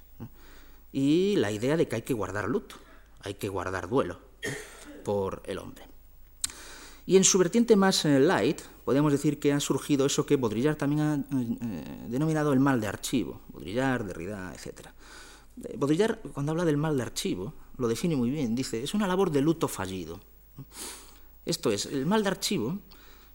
Y 0.91 1.35
la 1.37 1.51
idea 1.51 1.77
de 1.77 1.87
que 1.87 1.95
hay 1.95 2.01
que 2.01 2.13
guardar 2.13 2.47
luto, 2.49 2.75
hay 3.21 3.35
que 3.35 3.49
guardar 3.49 3.89
duelo 3.89 4.19
por 5.03 5.41
el 5.45 5.57
hombre. 5.57 5.91
Y 7.05 7.17
en 7.17 7.23
su 7.23 7.37
vertiente 7.37 7.75
más 7.75 8.05
eh, 8.05 8.19
light, 8.19 8.61
podemos 8.85 9.11
decir 9.11 9.39
que 9.39 9.53
ha 9.53 9.59
surgido 9.59 10.05
eso 10.05 10.25
que 10.25 10.37
Baudrillard 10.37 10.77
también 10.77 11.01
ha 11.01 11.15
eh, 11.15 12.05
denominado 12.07 12.53
el 12.53 12.59
mal 12.59 12.79
de 12.79 12.87
archivo, 12.87 13.41
Baudrillard, 13.49 14.05
Derrida, 14.05 14.53
etc. 14.53 14.87
Eh, 15.63 15.75
Baudrillard, 15.77 16.19
cuando 16.33 16.51
habla 16.51 16.65
del 16.65 16.77
mal 16.77 16.95
de 16.95 17.03
archivo, 17.03 17.53
lo 17.77 17.87
define 17.87 18.15
muy 18.15 18.29
bien, 18.29 18.55
dice, 18.55 18.83
es 18.83 18.93
una 18.93 19.07
labor 19.07 19.31
de 19.31 19.41
luto 19.41 19.67
fallido. 19.67 20.19
Esto 21.45 21.71
es, 21.71 21.87
el 21.87 22.05
mal 22.05 22.23
de 22.23 22.29
archivo 22.29 22.79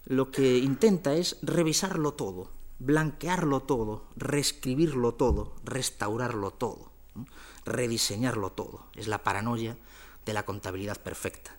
lo 0.06 0.30
que 0.30 0.58
intenta 0.58 1.14
es 1.14 1.36
revisarlo 1.42 2.14
todo, 2.14 2.52
blanquearlo 2.78 3.62
todo, 3.62 4.04
reescribirlo 4.16 5.14
todo, 5.14 5.54
restaurarlo 5.64 6.50
todo, 6.50 6.90
rediseñarlo 7.64 8.52
todo. 8.52 8.86
Es 8.94 9.08
la 9.08 9.24
paranoia 9.24 9.76
de 10.24 10.32
la 10.32 10.44
contabilidad 10.44 11.00
perfecta 11.00 11.56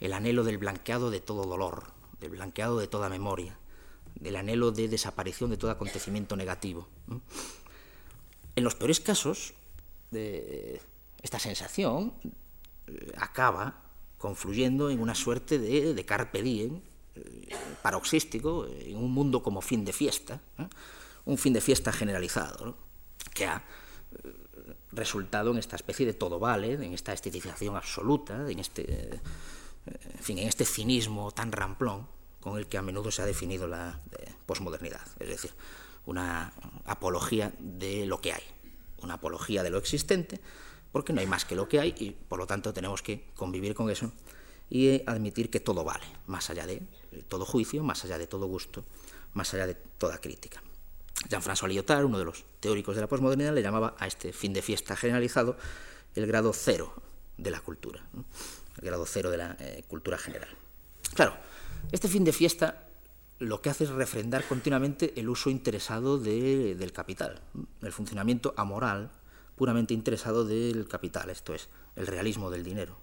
el 0.00 0.12
anhelo 0.12 0.44
del 0.44 0.58
blanqueado 0.58 1.10
de 1.10 1.20
todo 1.20 1.44
dolor, 1.44 1.84
del 2.20 2.30
blanqueado 2.30 2.78
de 2.78 2.86
toda 2.86 3.08
memoria, 3.08 3.58
del 4.14 4.36
anhelo 4.36 4.70
de 4.70 4.88
desaparición 4.88 5.50
de 5.50 5.56
todo 5.56 5.70
acontecimiento 5.70 6.36
negativo. 6.36 6.88
En 8.56 8.64
los 8.64 8.74
peores 8.74 9.00
casos, 9.00 9.54
esta 10.10 11.38
sensación 11.38 12.14
eh, 12.86 13.12
acaba 13.16 13.82
confluyendo 14.18 14.90
en 14.90 15.00
una 15.00 15.14
suerte 15.14 15.58
de, 15.58 16.04
carpe 16.04 16.42
diem 16.42 16.76
eh, 16.76 16.82
paroxístico, 17.82 18.66
en 18.66 18.96
un 18.96 19.12
mundo 19.12 19.42
como 19.42 19.60
fin 19.60 19.84
de 19.84 19.92
fiesta, 19.92 20.40
un 21.24 21.38
fin 21.38 21.52
de 21.52 21.60
fiesta 21.60 21.92
generalizado, 21.92 22.76
que 23.34 23.46
ha 23.46 23.62
eh, 24.24 24.32
resultado 24.92 25.50
en 25.50 25.58
esta 25.58 25.76
especie 25.76 26.06
de 26.06 26.14
todo 26.14 26.38
vale, 26.38 26.74
en 26.74 26.94
esta 26.94 27.12
estetización 27.12 27.76
absoluta, 27.76 28.50
en 28.50 28.58
este 28.58 29.20
fin, 30.20 30.38
en 30.38 30.48
este 30.48 30.64
cinismo 30.64 31.30
tan 31.32 31.52
ramplón 31.52 32.06
con 32.40 32.58
el 32.58 32.66
que 32.66 32.78
a 32.78 32.82
menudo 32.82 33.10
se 33.10 33.22
ha 33.22 33.26
definido 33.26 33.66
la 33.66 34.00
eh, 34.18 34.32
posmodernidad, 34.46 35.06
es 35.18 35.28
decir, 35.28 35.50
una 36.06 36.52
apología 36.84 37.52
de 37.58 38.06
lo 38.06 38.20
que 38.20 38.32
hay, 38.32 38.42
una 39.02 39.14
apología 39.14 39.62
de 39.62 39.70
lo 39.70 39.78
existente, 39.78 40.40
porque 40.92 41.12
no 41.12 41.20
hay 41.20 41.26
más 41.26 41.44
que 41.44 41.54
lo 41.54 41.68
que 41.68 41.80
hay 41.80 41.94
y 41.98 42.12
por 42.12 42.38
lo 42.38 42.46
tanto 42.46 42.72
tenemos 42.72 43.02
que 43.02 43.26
convivir 43.34 43.74
con 43.74 43.90
eso 43.90 44.12
y 44.70 45.02
admitir 45.06 45.50
que 45.50 45.60
todo 45.60 45.84
vale, 45.84 46.06
más 46.26 46.48
allá 46.50 46.66
de 46.66 46.82
todo 47.22 47.44
juicio, 47.44 47.82
más 47.82 48.04
allá 48.04 48.18
de 48.18 48.26
todo 48.26 48.46
gusto, 48.46 48.84
más 49.34 49.52
allá 49.54 49.66
de 49.66 49.74
toda 49.74 50.18
crítica. 50.20 50.62
Jean-François 51.28 51.68
Lyotard, 51.68 52.04
uno 52.04 52.18
de 52.18 52.24
los 52.24 52.44
teóricos 52.60 52.94
de 52.94 53.00
la 53.00 53.08
posmodernidad, 53.08 53.54
le 53.54 53.62
llamaba 53.62 53.96
a 53.98 54.06
este 54.06 54.32
fin 54.32 54.52
de 54.52 54.62
fiesta 54.62 54.96
generalizado 54.96 55.56
el 56.14 56.26
grado 56.26 56.52
cero 56.52 56.94
de 57.36 57.50
la 57.50 57.60
cultura 57.60 58.02
el 58.78 58.86
grado 58.86 59.04
cero 59.06 59.30
de 59.30 59.36
la 59.36 59.56
eh, 59.58 59.84
cultura 59.88 60.18
general. 60.18 60.48
Claro, 61.14 61.36
este 61.92 62.08
fin 62.08 62.24
de 62.24 62.32
fiesta 62.32 62.88
lo 63.38 63.62
que 63.62 63.70
hace 63.70 63.84
es 63.84 63.90
refrendar 63.90 64.46
continuamente 64.46 65.12
el 65.16 65.28
uso 65.28 65.50
interesado 65.50 66.18
del 66.18 66.92
capital, 66.92 67.40
el 67.82 67.92
funcionamiento 67.92 68.52
amoral, 68.56 69.12
puramente 69.54 69.94
interesado 69.94 70.44
del 70.44 70.88
capital, 70.88 71.30
esto 71.30 71.54
es, 71.54 71.68
el 71.94 72.08
realismo 72.08 72.50
del 72.50 72.64
dinero. 72.64 72.98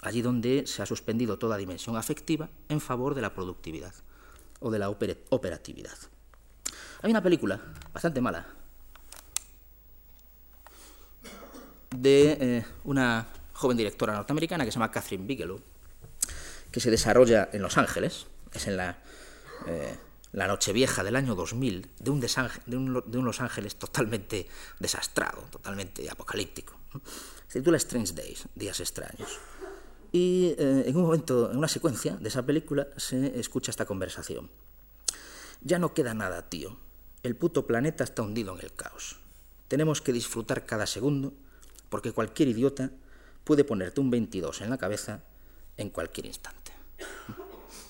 Allí 0.00 0.22
donde 0.22 0.66
se 0.66 0.82
ha 0.82 0.86
suspendido 0.86 1.38
toda 1.38 1.56
dimensión 1.56 1.96
afectiva 1.96 2.48
en 2.68 2.80
favor 2.80 3.14
de 3.14 3.22
la 3.22 3.34
productividad 3.34 3.94
o 4.60 4.70
de 4.70 4.78
la 4.78 4.88
operatividad. 4.88 5.96
Hay 7.02 7.10
una 7.10 7.22
película 7.22 7.60
bastante 7.92 8.20
mala 8.20 8.46
de 11.90 12.38
eh, 12.40 12.64
una 12.84 13.28
joven 13.52 13.76
directora 13.76 14.14
norteamericana 14.14 14.64
que 14.64 14.70
se 14.70 14.76
llama 14.76 14.90
Catherine 14.90 15.26
Bigelow, 15.26 15.60
que 16.70 16.80
se 16.80 16.90
desarrolla 16.90 17.48
en 17.52 17.62
Los 17.62 17.76
Ángeles, 17.76 18.26
es 18.52 18.66
en 18.66 18.76
la, 18.76 18.98
eh, 19.66 19.96
la 20.32 20.48
Nochevieja 20.48 21.04
del 21.04 21.16
año 21.16 21.34
2000, 21.34 21.90
de 21.98 22.10
un, 22.10 22.20
de, 22.20 22.28
un, 22.76 23.02
de 23.06 23.18
un, 23.18 23.24
Los 23.24 23.40
Ángeles 23.40 23.76
totalmente 23.76 24.48
desastrado, 24.78 25.42
totalmente 25.50 26.08
apocalíptico. 26.10 26.80
Se 27.48 27.60
titula 27.60 27.76
Strange 27.76 28.14
Days, 28.14 28.48
Días 28.54 28.80
Extraños. 28.80 29.38
Y 30.12 30.54
eh, 30.58 30.84
en 30.86 30.96
un 30.96 31.02
momento, 31.02 31.50
en 31.50 31.56
una 31.56 31.68
secuencia 31.68 32.16
de 32.16 32.28
esa 32.28 32.44
película, 32.44 32.88
se 32.98 33.40
escucha 33.40 33.70
esta 33.70 33.86
conversación. 33.86 34.50
Ya 35.62 35.78
no 35.78 35.94
queda 35.94 36.12
nada, 36.12 36.48
tío. 36.50 36.78
El 37.22 37.34
puto 37.34 37.66
planeta 37.66 38.04
está 38.04 38.22
hundido 38.22 38.54
en 38.54 38.60
el 38.60 38.74
caos. 38.74 39.16
Tenemos 39.68 40.02
que 40.02 40.12
disfrutar 40.12 40.66
cada 40.66 40.86
segundo, 40.86 41.32
porque 41.88 42.12
cualquier 42.12 42.48
idiota 42.48 42.90
puede 43.44 43.64
ponerte 43.64 44.00
un 44.00 44.10
22 44.10 44.60
en 44.60 44.70
la 44.70 44.76
cabeza 44.76 45.22
en 45.76 45.88
cualquier 45.90 46.26
instante. 46.26 46.72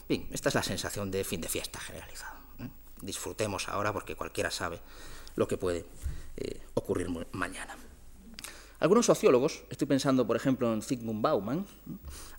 Bien, 0.09 0.29
esta 0.31 0.49
es 0.49 0.55
la 0.55 0.63
sensación 0.63 1.11
de 1.11 1.25
fin 1.25 1.41
de 1.41 1.49
fiesta 1.49 1.81
generalizado. 1.81 2.39
¿eh? 2.61 2.69
Disfrutemos 3.01 3.69
ahora 3.69 3.93
porque 3.93 4.15
cualquiera 4.15 4.51
sabe 4.51 4.81
lo 5.35 5.49
que 5.49 5.57
puede 5.57 5.87
eh, 6.37 6.61
ocurrir 6.75 7.09
mañana. 7.33 7.77
Algunos 8.83 9.07
sociólogos, 9.07 9.63
estoy 9.71 9.87
pensando 9.87 10.27
por 10.27 10.35
ejemplo 10.35 10.75
en 10.75 10.83
Zygmunt 10.83 11.23
Bauman, 11.23 11.61
¿eh? 11.61 11.65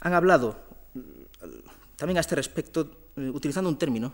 han 0.02 0.14
hablado 0.14 0.58
también 1.96 2.18
a 2.18 2.20
este 2.20 2.36
respecto 2.36 2.92
utilizando 3.16 3.70
un 3.70 3.78
término 3.78 4.12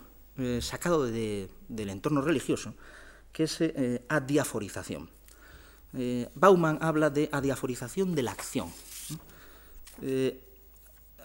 sacado 0.61 1.07
del 1.07 1.49
entorno 1.89 2.21
religioso, 2.21 2.75
que 3.31 3.45
es 3.45 3.57
adiaforización. 4.09 5.09
Bauman 6.35 6.77
habla 6.81 7.09
de 7.09 7.29
adiaforización 7.31 8.13
de 8.13 8.21
la 8.21 8.31
acción, 8.31 8.69
eh, 10.03 10.39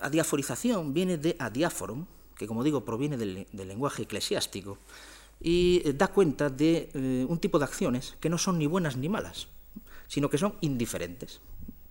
adiaforización 0.00 0.94
viene 0.94 1.18
de 1.18 1.36
adiáforum, 1.38 2.06
que 2.34 2.46
como 2.46 2.64
digo 2.64 2.82
proviene 2.82 3.18
del, 3.18 3.46
lenguaje 3.52 4.04
eclesiástico, 4.04 4.78
y 5.38 5.82
eh, 5.84 5.92
da 5.92 6.08
cuenta 6.08 6.48
de 6.48 6.88
eh, 6.94 7.26
un 7.28 7.38
tipo 7.40 7.58
de 7.58 7.66
acciones 7.66 8.16
que 8.20 8.30
no 8.30 8.38
son 8.38 8.58
ni 8.58 8.66
buenas 8.66 8.96
ni 8.96 9.10
malas, 9.10 9.48
sino 10.14 10.30
que 10.30 10.38
son 10.38 10.56
indiferentes, 10.60 11.40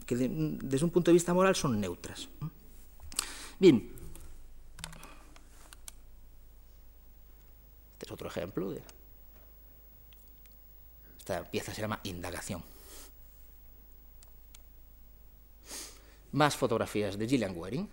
que 0.05 0.15
desde 0.15 0.85
un 0.85 0.91
punto 0.91 1.11
de 1.11 1.13
vista 1.13 1.33
moral 1.33 1.57
son 1.57 1.77
neutras. 1.81 2.29
Bien, 3.59 3.91
este 7.91 8.05
es 8.05 8.11
otro 8.13 8.29
ejemplo 8.29 8.71
de... 8.71 8.81
Esta 11.17 11.43
pieza 11.51 11.73
se 11.73 11.81
llama 11.81 11.99
indagación. 12.03 12.63
más 16.31 16.55
fotografías 16.55 17.17
de 17.17 17.27
Gillian 17.27 17.57
Waring. 17.57 17.89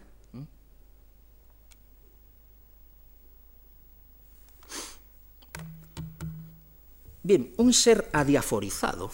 Bien, 7.24 7.52
un 7.56 7.72
ser 7.72 8.08
adiaforizado 8.12 9.10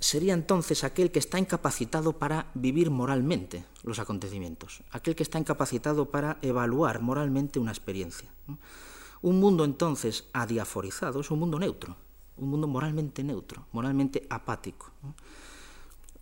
sería 0.00 0.34
entonces 0.34 0.84
aquel 0.84 1.10
que 1.10 1.18
está 1.18 1.38
incapacitado 1.38 2.12
para 2.18 2.50
vivir 2.54 2.90
moralmente 2.90 3.64
los 3.82 3.98
acontecimientos, 3.98 4.82
aquel 4.90 5.16
que 5.16 5.22
está 5.22 5.38
incapacitado 5.38 6.10
para 6.10 6.38
evaluar 6.42 7.00
moralmente 7.00 7.58
una 7.58 7.72
experiencia. 7.72 8.30
Un 9.20 9.40
mundo 9.40 9.64
entonces 9.64 10.28
adiaforizado 10.32 11.20
es 11.20 11.30
un 11.30 11.40
mundo 11.40 11.58
neutro, 11.58 11.96
un 12.36 12.50
mundo 12.50 12.68
moralmente 12.68 13.24
neutro, 13.24 13.66
moralmente 13.72 14.26
apático. 14.30 14.92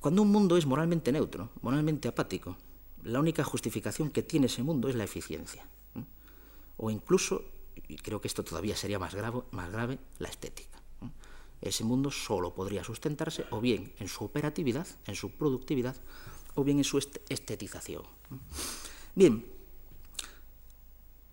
Cuando 0.01 0.23
un 0.23 0.31
mundo 0.31 0.57
es 0.57 0.65
moralmente 0.67 1.13
neutro, 1.13 1.51
moralmente 1.61 2.09
apático, 2.09 2.57
la 3.03 3.21
única 3.21 3.45
justificación 3.45 4.11
que 4.11 4.23
tiene 4.23 4.47
ese 4.47 4.63
mundo 4.63 4.89
es 4.89 4.95
la 4.95 5.05
eficiencia. 5.05 5.69
O 6.79 6.91
incluso, 6.91 7.45
y 7.89 7.97
creo 7.97 8.21
que 8.21 8.29
esto 8.29 8.43
todavía 8.45 8.77
sería 8.77 8.99
más 8.99 9.15
grave, 9.15 9.43
más 9.51 9.71
grave 9.71 9.99
la 10.19 10.29
estética. 10.29 10.76
Ese 11.61 11.85
mundo 11.85 12.11
solo 12.11 12.55
podría 12.55 12.85
sustentarse 12.85 13.45
o 13.51 13.61
bien 13.61 13.93
en 13.99 14.09
su 14.09 14.25
operatividad, 14.25 14.87
en 15.07 15.15
su 15.15 15.31
productividad, 15.31 15.97
o 16.55 16.65
bien 16.65 16.79
en 16.79 16.85
su 16.85 16.99
estetización. 16.99 18.03
Bien, 19.15 19.45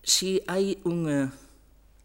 si 0.04 0.42
hay 0.48 0.80
un 0.84 1.10
eh, 1.10 1.32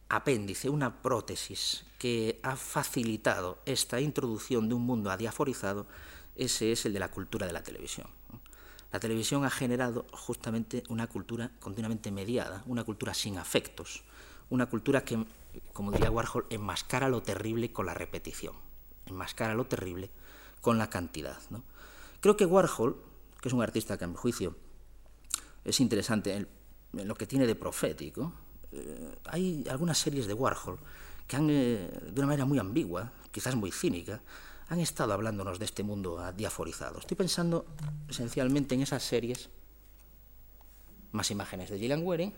apéndice, 0.08 0.70
una 0.70 1.02
prótesis 1.02 1.84
que 1.98 2.38
ha 2.42 2.56
facilitado 2.56 3.58
esta 3.66 4.00
introducción 4.00 4.68
de 4.68 4.74
un 4.74 4.82
mundo 4.82 5.10
adiaforizado, 5.10 5.86
ese 6.36 6.72
es 6.72 6.86
el 6.86 6.92
de 6.92 7.00
la 7.00 7.10
cultura 7.10 7.46
de 7.46 7.52
la 7.52 7.62
televisión. 7.62 8.06
La 8.92 9.00
televisión 9.00 9.44
ha 9.44 9.50
generado 9.50 10.06
justamente 10.12 10.82
una 10.88 11.08
cultura 11.08 11.50
continuamente 11.60 12.10
mediada, 12.10 12.62
una 12.66 12.84
cultura 12.84 13.12
sin 13.12 13.36
afectos, 13.36 14.02
una 14.50 14.66
cultura 14.66 15.04
que, 15.04 15.24
como 15.72 15.92
diría 15.92 16.10
Warhol, 16.10 16.46
enmascara 16.50 17.08
lo 17.08 17.22
terrible 17.22 17.72
con 17.72 17.86
la 17.86 17.94
repetición, 17.94 18.54
enmascara 19.06 19.54
lo 19.54 19.66
terrible 19.66 20.10
con 20.60 20.78
la 20.78 20.90
cantidad. 20.90 21.38
¿no? 21.50 21.62
Creo 22.20 22.36
que 22.36 22.46
Warhol, 22.46 23.02
que 23.40 23.48
es 23.48 23.54
un 23.54 23.62
artista 23.62 23.96
que 23.96 24.04
a 24.04 24.08
mi 24.08 24.16
juicio 24.16 24.56
es 25.64 25.80
interesante 25.80 26.34
en, 26.34 26.48
lo 27.06 27.14
que 27.14 27.26
tiene 27.26 27.46
de 27.46 27.54
profético, 27.54 28.32
eh, 28.72 29.16
hay 29.26 29.64
algunas 29.70 29.98
series 29.98 30.26
de 30.26 30.34
Warhol 30.34 30.78
que 31.26 31.36
han, 31.36 31.48
eh, 31.50 31.90
de 32.06 32.20
una 32.20 32.28
manera 32.28 32.44
muy 32.44 32.58
ambigua, 32.58 33.12
quizás 33.30 33.54
muy 33.54 33.70
cínica, 33.70 34.22
han 34.68 34.80
estado 34.80 35.12
hablándonos 35.12 35.58
de 35.58 35.64
este 35.64 35.82
mundo 35.82 36.20
diaforizado. 36.36 36.98
Estoy 36.98 37.16
pensando 37.16 37.66
esencialmente 38.08 38.74
en 38.74 38.82
esas 38.82 39.02
series, 39.02 39.48
más 41.12 41.30
imágenes 41.30 41.70
de 41.70 41.78
Gillian 41.78 42.02
Waring. 42.02 42.34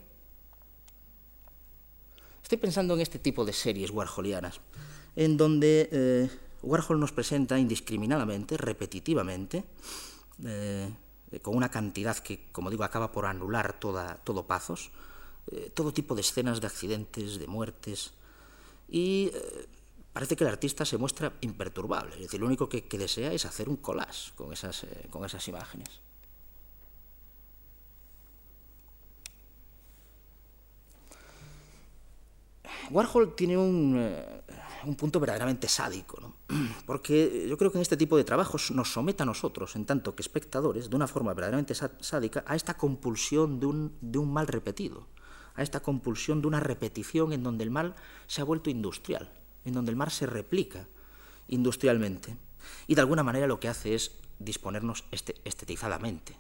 Estoy 2.50 2.62
pensando 2.62 2.94
en 2.94 3.00
este 3.00 3.20
tipo 3.20 3.44
de 3.44 3.52
series 3.52 3.92
warholianas, 3.92 4.60
en 5.14 5.36
donde 5.36 5.88
eh, 5.92 6.28
Warhol 6.64 6.98
nos 6.98 7.12
presenta 7.12 7.56
indiscriminadamente, 7.56 8.56
repetitivamente, 8.56 9.62
eh, 10.44 10.90
con 11.42 11.56
una 11.56 11.70
cantidad 11.70 12.18
que, 12.18 12.50
como 12.50 12.68
digo, 12.68 12.82
acaba 12.82 13.12
por 13.12 13.26
anular 13.26 13.78
toda, 13.78 14.16
todo 14.24 14.48
pazos, 14.48 14.90
eh, 15.52 15.70
todo 15.72 15.92
tipo 15.92 16.16
de 16.16 16.22
escenas 16.22 16.60
de 16.60 16.66
accidentes, 16.66 17.38
de 17.38 17.46
muertes, 17.46 18.14
y 18.88 19.30
parece 20.12 20.34
que 20.34 20.42
el 20.42 20.50
artista 20.50 20.84
se 20.84 20.98
muestra 20.98 21.32
imperturbable, 21.42 22.16
es 22.16 22.22
decir, 22.22 22.40
lo 22.40 22.46
único 22.46 22.68
que, 22.68 22.82
desea 22.98 23.32
es 23.32 23.46
hacer 23.46 23.68
un 23.68 23.76
collage 23.76 24.32
con 24.34 24.52
esas, 24.52 24.86
con 25.10 25.24
esas 25.24 25.46
imágenes. 25.46 26.00
Warhol 32.90 33.34
tiene 33.34 33.56
un, 33.56 33.96
eh, 33.98 34.42
un 34.84 34.94
punto 34.96 35.20
verdaderamente 35.20 35.68
sádico, 35.68 36.18
¿no? 36.20 36.34
porque 36.86 37.46
yo 37.48 37.56
creo 37.56 37.70
que 37.70 37.78
en 37.78 37.82
este 37.82 37.96
tipo 37.96 38.16
de 38.16 38.24
trabajos 38.24 38.70
nos 38.70 38.92
somete 38.92 39.22
a 39.22 39.26
nosotros, 39.26 39.76
en 39.76 39.86
tanto 39.86 40.14
que 40.14 40.22
espectadores, 40.22 40.90
de 40.90 40.96
una 40.96 41.06
forma 41.06 41.34
verdaderamente 41.34 41.74
sádica, 41.74 42.44
a 42.46 42.56
esta 42.56 42.74
compulsión 42.74 43.60
de 43.60 43.66
un, 43.66 43.96
de 44.00 44.18
un 44.18 44.32
mal 44.32 44.46
repetido, 44.46 45.06
a 45.54 45.62
esta 45.62 45.80
compulsión 45.80 46.40
de 46.40 46.48
una 46.48 46.60
repetición 46.60 47.32
en 47.32 47.42
donde 47.42 47.64
el 47.64 47.70
mal 47.70 47.94
se 48.26 48.40
ha 48.40 48.44
vuelto 48.44 48.70
industrial 48.70 49.30
en 49.64 49.74
donde 49.74 49.90
el 49.90 49.96
mar 49.96 50.10
se 50.10 50.26
replica 50.26 50.86
industrialmente 51.48 52.36
y 52.86 52.94
de 52.94 53.00
alguna 53.00 53.22
manera 53.22 53.46
lo 53.46 53.60
que 53.60 53.68
hace 53.68 53.94
es 53.94 54.12
disponernos 54.38 55.04
este, 55.10 55.34
estetizadamente 55.44 56.36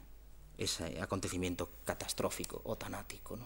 ese 0.56 1.00
acontecimiento 1.00 1.70
catastrófico 1.84 2.60
o 2.64 2.76
tanático. 2.76 3.38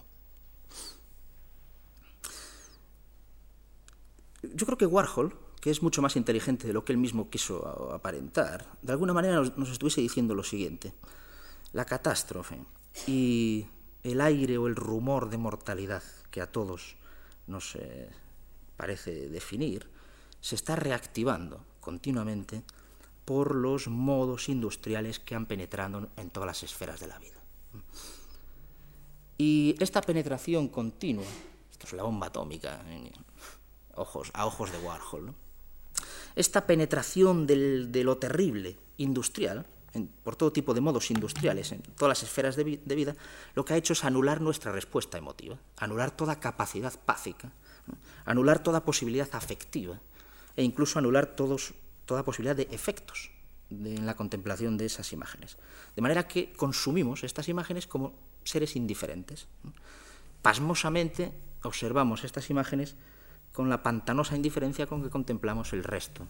Yo 4.53 4.65
creo 4.65 4.77
que 4.77 4.85
Warhol, 4.85 5.35
que 5.61 5.71
es 5.71 5.81
mucho 5.81 6.01
más 6.01 6.15
inteligente 6.15 6.67
de 6.67 6.73
lo 6.73 6.85
que 6.85 6.91
él 6.91 6.97
mismo 6.97 7.29
quiso 7.29 7.91
aparentar, 7.93 8.67
de 8.81 8.91
alguna 8.91 9.13
manera 9.13 9.41
nos, 9.41 9.69
estuviese 9.69 10.01
diciendo 10.01 10.35
lo 10.35 10.43
siguiente. 10.43 10.93
La 11.73 11.85
catástrofe 11.85 12.59
y 13.07 13.65
el 14.03 14.21
aire 14.21 14.57
o 14.57 14.67
el 14.67 14.75
rumor 14.75 15.29
de 15.29 15.37
mortalidad 15.37 16.03
que 16.31 16.41
a 16.41 16.51
todos 16.51 16.95
nos, 17.47 17.75
eh, 17.75 18.09
parece 18.77 19.29
definir, 19.29 19.89
se 20.41 20.55
está 20.55 20.75
reactivando 20.75 21.65
continuamente 21.79 22.63
por 23.25 23.55
los 23.55 23.87
modos 23.87 24.49
industriales 24.49 25.19
que 25.19 25.35
han 25.35 25.47
penetrado 25.47 26.09
en 26.15 26.29
todas 26.29 26.47
las 26.47 26.63
esferas 26.63 26.99
de 26.99 27.07
la 27.07 27.17
vida. 27.17 27.41
Y 29.37 29.75
esta 29.79 30.01
penetración 30.01 30.67
continua, 30.69 31.25
esto 31.71 31.87
es 31.87 31.93
la 31.93 32.03
bomba 32.03 32.27
atómica, 32.27 32.81
a 33.95 34.45
ojos 34.45 34.71
de 34.71 34.77
Warhol, 34.79 35.33
esta 36.35 36.67
penetración 36.67 37.47
de 37.47 38.03
lo 38.03 38.17
terrible 38.17 38.77
industrial, 38.97 39.65
por 40.23 40.35
todo 40.35 40.51
tipo 40.51 40.73
de 40.73 40.81
modos 40.81 41.11
industriales, 41.11 41.71
en 41.71 41.81
todas 41.81 42.09
las 42.09 42.23
esferas 42.23 42.55
de, 42.55 42.63
vida, 42.63 43.15
lo 43.53 43.63
que 43.63 43.73
ha 43.73 43.77
hecho 43.77 43.93
es 43.93 44.03
anular 44.03 44.41
nuestra 44.41 44.71
respuesta 44.71 45.17
emotiva, 45.17 45.57
anular 45.77 46.11
toda 46.11 46.39
capacidad 46.39 46.93
pácica, 47.05 47.51
anular 48.25 48.59
toda 48.59 48.83
posibilidad 48.83 49.29
afectiva 49.31 50.01
e 50.55 50.63
incluso 50.63 50.99
anular 50.99 51.35
todos, 51.35 51.73
toda 52.05 52.25
posibilidad 52.25 52.55
de 52.55 52.67
efectos 52.71 53.31
en 53.69 54.05
la 54.05 54.15
contemplación 54.15 54.77
de 54.77 54.85
esas 54.85 55.13
imágenes. 55.13 55.57
De 55.95 56.01
manera 56.01 56.27
que 56.27 56.51
consumimos 56.53 57.23
estas 57.23 57.47
imágenes 57.47 57.87
como 57.87 58.13
seres 58.43 58.75
indiferentes. 58.75 59.47
Pasmosamente 60.41 61.31
observamos 61.63 62.23
estas 62.23 62.49
imágenes 62.49 62.95
con 63.55 63.69
la 63.69 63.81
pantanosa 63.81 64.35
indiferencia 64.35 64.85
con 64.85 65.01
que 65.01 65.09
contemplamos 65.09 65.71
el 65.71 65.83
resto 65.83 66.27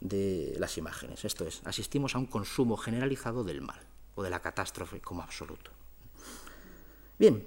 de 0.00 0.56
las 0.58 0.78
imágenes. 0.78 1.24
Esto 1.24 1.46
es, 1.46 1.60
asistimos 1.64 2.14
a 2.14 2.18
un 2.18 2.26
consumo 2.26 2.76
generalizado 2.76 3.44
del 3.44 3.60
mal 3.60 3.80
o 4.14 4.22
de 4.22 4.30
la 4.30 4.40
catástrofe 4.40 5.00
como 5.00 5.22
absoluto. 5.22 5.70
Bien, 7.18 7.46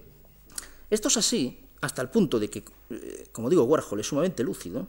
esto 0.89 1.07
es 1.07 1.17
así 1.17 1.67
hasta 1.81 2.01
el 2.01 2.09
punto 2.09 2.39
de 2.39 2.49
que, 2.49 2.63
eh, 2.91 3.27
como 3.31 3.49
digo, 3.49 3.63
Warhol 3.63 3.99
es 3.99 4.07
sumamente 4.07 4.43
lúcido, 4.43 4.87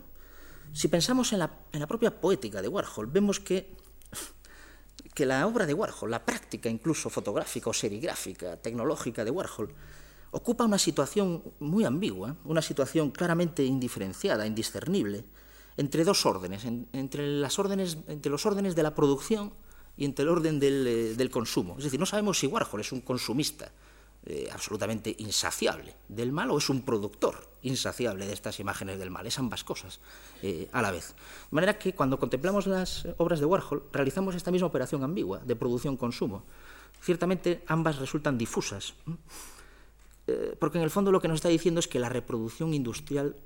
si 0.72 0.88
pensamos 0.88 1.32
en 1.32 1.38
la, 1.38 1.86
propia 1.88 2.20
poética 2.20 2.60
de 2.60 2.68
Warhol, 2.68 3.06
vemos 3.06 3.40
que, 3.40 3.74
que 5.14 5.24
la 5.24 5.46
obra 5.46 5.64
de 5.64 5.72
Warhol, 5.72 6.10
la 6.10 6.24
práctica 6.24 6.68
incluso 6.68 7.08
fotográfica 7.08 7.70
o 7.70 7.72
serigráfica, 7.72 8.58
tecnológica 8.58 9.24
de 9.24 9.30
Warhol, 9.30 9.72
ocupa 10.36 10.64
una 10.64 10.78
situación 10.78 11.42
muy 11.60 11.84
ambigua, 11.84 12.36
una 12.44 12.60
situación 12.60 13.10
claramente 13.10 13.64
indiferenciada, 13.64 14.46
indiscernible, 14.46 15.24
entre 15.78 16.04
dos 16.04 16.26
órdenes, 16.26 16.64
entre, 16.64 17.26
las 17.26 17.58
órdenes, 17.58 17.98
entre 18.06 18.30
los 18.30 18.44
órdenes 18.44 18.74
de 18.74 18.82
la 18.82 18.94
producción 18.94 19.52
y 19.96 20.04
entre 20.04 20.24
el 20.24 20.28
orden 20.28 20.60
del, 20.60 20.86
eh, 20.86 21.14
del 21.14 21.30
consumo. 21.30 21.76
Es 21.78 21.84
decir, 21.84 21.98
no 21.98 22.06
sabemos 22.06 22.38
si 22.38 22.46
Warhol 22.46 22.80
es 22.80 22.92
un 22.92 23.00
consumista 23.00 23.72
eh, 24.28 24.48
absolutamente 24.52 25.14
insaciable 25.20 25.94
del 26.08 26.32
mal 26.32 26.50
o 26.50 26.58
es 26.58 26.68
un 26.68 26.82
productor 26.82 27.48
insaciable 27.62 28.26
de 28.26 28.32
estas 28.32 28.58
imágenes 28.58 28.98
del 28.98 29.08
mal. 29.08 29.24
Es 29.24 29.38
ambas 29.38 29.62
cosas 29.62 30.00
eh, 30.42 30.68
a 30.72 30.82
la 30.82 30.90
vez. 30.90 31.14
De 31.50 31.54
manera 31.54 31.78
que 31.78 31.94
cuando 31.94 32.18
contemplamos 32.18 32.66
las 32.66 33.06
obras 33.18 33.38
de 33.38 33.46
Warhol 33.46 33.84
realizamos 33.92 34.34
esta 34.34 34.50
misma 34.50 34.66
operación 34.66 35.04
ambigua 35.04 35.38
de 35.38 35.54
producción-consumo. 35.54 36.42
Ciertamente 37.00 37.62
ambas 37.68 37.98
resultan 37.98 38.36
difusas, 38.36 38.94
eh, 39.06 39.12
porque 40.58 40.78
en 40.78 40.84
el 40.84 40.90
fondo 40.90 41.12
lo 41.12 41.20
que 41.20 41.28
nos 41.28 41.36
está 41.36 41.48
diciendo 41.48 41.80
es 41.80 41.88
que 41.88 41.98
la 41.98 42.08
reproducción 42.08 42.74
industrial 42.74 43.36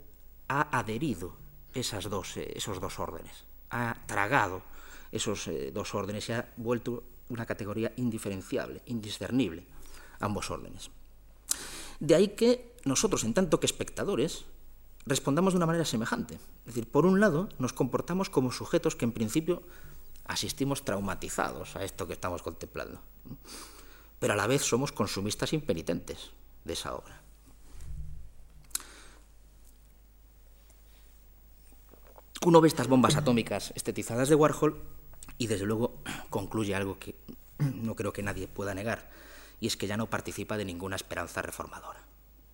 ha 0.48 0.78
adherido 0.78 1.36
esas 1.74 2.08
dos, 2.08 2.36
esos 2.36 2.80
dos 2.80 2.98
órdenes, 2.98 3.44
ha 3.70 3.96
tragado 4.06 4.62
esos 5.12 5.48
dos 5.72 5.94
órdenes 5.94 6.28
y 6.28 6.32
ha 6.32 6.48
vuelto 6.56 7.04
una 7.28 7.46
categoría 7.46 7.92
indiferenciable, 7.96 8.82
indiscernible 8.86 9.64
ambos 10.20 10.50
órdenes. 10.50 10.90
De 11.98 12.14
ahí 12.14 12.28
que 12.28 12.74
nosotros, 12.84 13.24
en 13.24 13.34
tanto 13.34 13.60
que 13.60 13.66
espectadores, 13.66 14.44
respondamos 15.06 15.52
de 15.52 15.58
una 15.58 15.66
manera 15.66 15.84
semejante. 15.84 16.34
Es 16.34 16.74
decir, 16.74 16.90
por 16.90 17.06
un 17.06 17.20
lado, 17.20 17.48
nos 17.58 17.72
comportamos 17.72 18.30
como 18.30 18.52
sujetos 18.52 18.96
que 18.96 19.04
en 19.04 19.12
principio 19.12 19.62
asistimos 20.24 20.84
traumatizados 20.84 21.76
a 21.76 21.84
esto 21.84 22.06
que 22.06 22.12
estamos 22.12 22.42
contemplando, 22.42 23.00
pero 24.18 24.34
a 24.34 24.36
la 24.36 24.46
vez 24.46 24.62
somos 24.62 24.92
consumistas 24.92 25.52
impenitentes 25.52 26.30
de 26.64 26.72
esa 26.72 26.94
obra. 26.94 27.20
Uno 32.42 32.60
ve 32.60 32.68
estas 32.68 32.88
bombas 32.88 33.16
atómicas 33.16 33.72
estetizadas 33.76 34.30
de 34.30 34.34
Warhol 34.34 34.82
y 35.36 35.46
desde 35.46 35.66
luego 35.66 36.02
concluye 36.30 36.74
algo 36.74 36.98
que 36.98 37.14
no 37.58 37.94
creo 37.94 38.12
que 38.12 38.22
nadie 38.22 38.48
pueda 38.48 38.74
negar, 38.74 39.10
y 39.60 39.66
es 39.66 39.76
que 39.76 39.86
ya 39.86 39.98
no 39.98 40.08
participa 40.08 40.56
de 40.56 40.64
ninguna 40.64 40.96
esperanza 40.96 41.42
reformadora. 41.42 42.00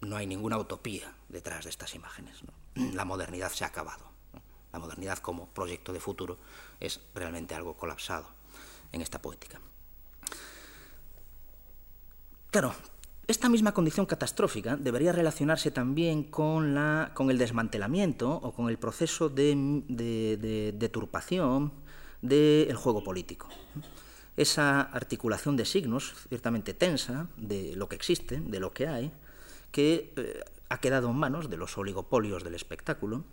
No 0.01 0.17
hay 0.17 0.27
ninguna 0.27 0.59
utopía 0.59 1.15
detrás 1.29 1.65
de 1.65 1.71
estas 1.71 1.95
imágenes. 1.95 2.41
La 2.75 3.05
modernidad 3.05 3.51
se 3.53 3.65
ha 3.65 3.69
acabado. 3.69 4.11
La 4.73 4.79
modernidad 4.81 5.19
como 5.19 5.49
proyecto 5.49 5.93
de 5.93 6.01
futuro 6.01 6.39
es 6.81 7.01
realmente 7.15 7.55
algo 7.55 7.77
colapsado 7.77 8.27
en 8.93 9.01
esta 9.01 9.23
poética. 9.23 9.61
Claro, 12.51 12.75
esta 13.29 13.49
misma 13.49 13.73
condición 13.73 14.07
catastrófica 14.07 14.77
debería 14.77 15.13
relacionarse 15.13 15.71
también 15.71 16.25
con, 16.25 16.75
la, 16.75 17.11
con 17.15 17.31
el 17.31 17.39
desmantelamiento 17.39 18.31
o 18.31 18.53
con 18.53 18.69
el 18.69 18.79
proceso 18.79 19.29
de, 19.29 19.83
de 19.89 20.73
deturpación 20.77 21.73
del 22.23 22.77
juego 22.77 23.03
político 23.03 23.49
esa 24.37 24.83
articulación 24.83 25.57
de 25.57 25.65
signos 25.65 26.13
ciertamente 26.29 26.75
tensa 26.75 27.29
de 27.37 27.75
lo 27.75 27.89
que 27.89 27.97
existe, 27.97 28.41
de 28.41 28.61
lo 28.61 28.73
que 28.73 28.87
hay, 28.87 29.13
que 29.73 30.13
eh, 30.17 30.45
ha 30.69 30.79
quedado 30.79 31.11
en 31.11 31.17
manos 31.17 31.49
de 31.49 31.57
los 31.57 31.77
oligopolios 31.79 32.45
del 32.45 32.55
espectáculo 32.55 33.25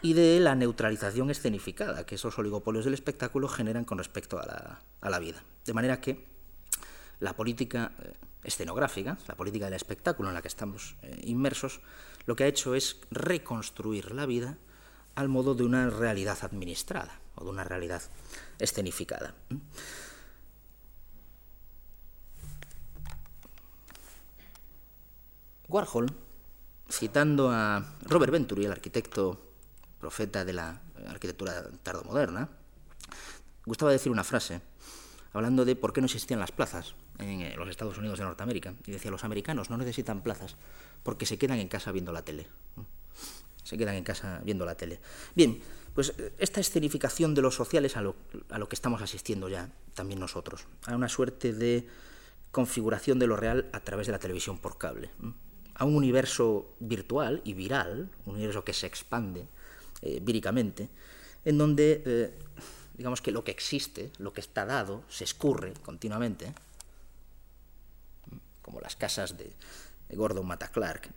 y 0.00 0.14
de 0.14 0.40
la 0.40 0.54
neutralización 0.54 1.30
escenificada 1.30 2.06
que 2.06 2.14
esos 2.14 2.38
oligopolios 2.38 2.84
del 2.84 2.94
espectáculo 2.94 3.48
generan 3.48 3.84
con 3.84 3.98
respecto 3.98 4.38
a 4.38 4.80
la, 5.10 5.18
vida. 5.18 5.42
De 5.64 5.74
manera 5.74 6.00
que 6.00 6.24
la 7.20 7.34
política 7.34 7.92
eh, 8.02 8.12
escenográfica, 8.46 9.18
la 9.26 9.36
política 9.36 9.66
del 9.66 9.74
espectáculo 9.74 10.28
en 10.28 10.34
la 10.34 10.42
que 10.42 10.48
estamos 10.48 10.96
eh, 11.02 11.20
inmersos, 11.24 11.80
lo 12.26 12.36
que 12.36 12.44
ha 12.44 12.46
hecho 12.46 12.74
es 12.74 13.00
reconstruir 13.10 14.12
la 14.12 14.24
vida 14.24 14.56
al 15.14 15.28
modo 15.28 15.54
de 15.54 15.64
una 15.64 15.90
realidad 15.90 16.38
administrada 16.42 17.20
o 17.34 17.44
de 17.44 17.50
una 17.50 17.64
realidad 17.64 18.02
escenificada. 18.58 19.34
Warhol, 25.68 26.06
citando 26.88 27.50
a 27.50 27.96
Robert 28.02 28.32
Venturi, 28.32 28.64
el 28.64 28.72
arquitecto 28.72 29.40
profeta 29.98 30.44
de 30.44 30.52
la 30.52 30.80
arquitectura 31.08 31.68
tardomoderna, 31.82 32.48
gustaba 33.64 33.90
decir 33.90 34.12
una 34.12 34.22
frase 34.22 34.60
hablando 35.32 35.64
de 35.64 35.74
por 35.74 35.92
qué 35.92 36.00
no 36.00 36.06
existían 36.06 36.40
las 36.40 36.52
plazas 36.52 36.94
en 37.18 37.40
eh, 37.40 37.54
los 37.56 37.68
Estados 37.68 37.96
Unidos 37.98 38.18
de 38.18 38.24
Norteamérica. 38.24 38.74
Y 38.86 38.92
decía, 38.92 39.10
los 39.10 39.24
americanos 39.24 39.70
no 39.70 39.76
necesitan 39.76 40.22
plazas 40.22 40.56
porque 41.02 41.26
se 41.26 41.38
quedan 41.38 41.58
en 41.58 41.68
casa 41.68 41.92
viendo 41.92 42.12
la 42.12 42.22
tele. 42.22 42.46
Se 43.62 43.76
quedan 43.76 43.96
en 43.96 44.04
casa 44.04 44.40
viendo 44.44 44.64
la 44.64 44.76
tele. 44.76 45.00
Bien, 45.34 45.60
pues 45.94 46.14
eh, 46.18 46.32
esta 46.38 46.60
escenificación 46.60 47.34
de 47.34 47.42
los 47.42 47.54
sociales 47.54 47.96
a 47.96 48.02
lo, 48.02 48.16
a 48.50 48.58
lo 48.58 48.68
que 48.68 48.76
estamos 48.76 49.02
asistiendo 49.02 49.48
ya 49.48 49.70
también 49.94 50.20
nosotros, 50.20 50.66
a 50.86 50.94
una 50.94 51.08
suerte 51.08 51.52
de 51.52 51.86
configuración 52.50 53.18
de 53.18 53.26
lo 53.26 53.36
real 53.36 53.68
a 53.72 53.80
través 53.80 54.06
de 54.06 54.12
la 54.12 54.18
televisión 54.18 54.58
por 54.58 54.78
cable, 54.78 55.10
a 55.74 55.84
un 55.84 55.94
universo 55.94 56.74
virtual 56.80 57.42
y 57.44 57.54
viral, 57.54 58.10
un 58.24 58.36
universo 58.36 58.64
que 58.64 58.72
se 58.72 58.86
expande 58.86 59.46
eh, 60.00 60.20
víricamente, 60.22 60.88
en 61.44 61.58
donde 61.58 62.32
digamos 62.96 63.20
que 63.20 63.30
lo 63.30 63.44
que 63.44 63.50
existe, 63.50 64.10
lo 64.18 64.32
que 64.32 64.40
está 64.40 64.64
dado, 64.64 65.02
se 65.08 65.24
escurre 65.24 65.74
continuamente, 65.84 66.54
como 68.66 68.80
las 68.80 68.96
casas 68.96 69.38
de, 69.38 69.54
Gordon 70.10 70.46
Mata 70.46 70.68
Clark, 70.68 71.08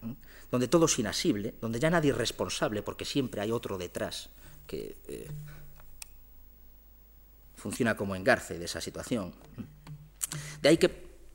donde 0.49 0.67
todo 0.67 0.85
es 0.85 0.97
inasible, 0.97 1.53
donde 1.61 1.79
ya 1.79 1.89
nadie 1.89 2.11
es 2.11 2.17
responsable 2.17 2.81
porque 2.81 3.05
siempre 3.05 3.41
hay 3.41 3.51
otro 3.51 3.77
detrás 3.77 4.29
que 4.65 4.97
eh, 5.07 5.29
funciona 7.55 7.95
como 7.95 8.15
engarce 8.15 8.57
de 8.57 8.65
esa 8.65 8.81
situación. 8.81 9.33
De 10.61 10.69
ahí 10.69 10.77
que 10.77 10.89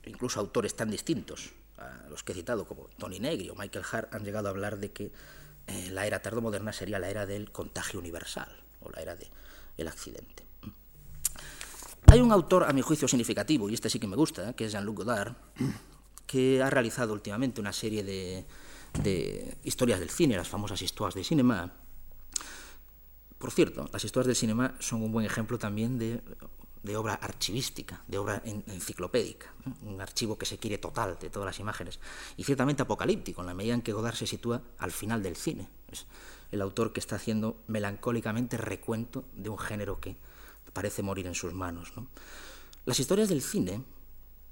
incluso 0.05 0.39
autores 0.39 0.75
tan 0.75 0.89
distintos 0.89 1.51
a 1.77 2.09
los 2.09 2.23
que 2.23 2.33
he 2.33 2.35
citado, 2.35 2.67
como 2.67 2.89
Tony 2.97 3.19
Negri 3.19 3.49
o 3.49 3.55
Michael 3.55 3.85
Hart, 3.89 4.13
han 4.13 4.25
llegado 4.25 4.47
a 4.47 4.51
hablar 4.51 4.77
de 4.77 4.91
que 4.91 5.11
eh, 5.67 5.89
la 5.91 6.05
era 6.07 6.21
tardomoderna 6.21 6.73
sería 6.73 6.99
la 6.99 7.09
era 7.09 7.25
del 7.25 7.51
contagio 7.51 7.99
universal, 7.99 8.49
o 8.81 8.89
la 8.89 9.01
era 9.01 9.15
de, 9.15 9.29
el 9.77 9.87
accidente. 9.87 10.43
Hay 12.07 12.21
un 12.21 12.31
autor, 12.31 12.65
a 12.65 12.73
mi 12.73 12.81
juicio, 12.81 13.07
significativo, 13.07 13.69
y 13.69 13.73
este 13.73 13.89
sí 13.89 13.99
que 13.99 14.07
me 14.07 14.15
gusta, 14.15 14.53
que 14.53 14.65
es 14.65 14.71
Jean-Luc 14.71 14.97
Godard, 14.97 15.33
que 16.25 16.61
ha 16.61 16.69
realizado 16.69 17.13
últimamente 17.13 17.61
una 17.61 17.73
serie 17.73 18.03
de, 18.03 18.45
historias 19.63 19.99
del 19.99 20.09
cine, 20.09 20.35
las 20.35 20.47
famosas 20.47 20.81
historias 20.81 21.15
de 21.15 21.23
cinema. 21.23 21.73
Por 23.37 23.51
cierto, 23.51 23.89
las 23.91 24.03
historias 24.03 24.27
del 24.27 24.35
cinema 24.35 24.75
son 24.79 25.03
un 25.03 25.11
buen 25.11 25.25
ejemplo 25.25 25.57
también 25.57 25.99
de, 25.99 26.21
obra 26.95 27.15
archivística, 27.15 28.03
de 28.07 28.17
obra 28.17 28.41
enciclopédica, 28.45 29.53
un 29.83 29.99
archivo 30.01 30.37
que 30.37 30.45
se 30.45 30.57
quiere 30.57 30.77
total 30.77 31.17
de 31.19 31.29
todas 31.29 31.45
las 31.45 31.59
imágenes, 31.59 31.99
y 32.37 32.43
ciertamente 32.43 32.83
apocalíptico, 32.83 33.41
en 33.41 33.47
la 33.47 33.53
medida 33.53 33.73
en 33.73 33.81
que 33.81 33.93
Godard 33.93 34.15
se 34.15 34.27
sitúa 34.27 34.61
al 34.77 34.91
final 34.91 35.21
del 35.21 35.35
cine 35.35 35.67
el 36.51 36.61
autor 36.61 36.93
que 36.93 36.99
está 36.99 37.17
haciendo 37.17 37.61
melancólicamente 37.67 38.57
recuento 38.57 39.25
de 39.33 39.49
un 39.49 39.57
género 39.57 39.99
que 39.99 40.15
parece 40.73 41.03
morir 41.03 41.27
en 41.27 41.35
sus 41.35 41.53
manos. 41.53 41.93
Las 42.85 42.99
historias 42.99 43.29
del 43.29 43.41
cine 43.41 43.83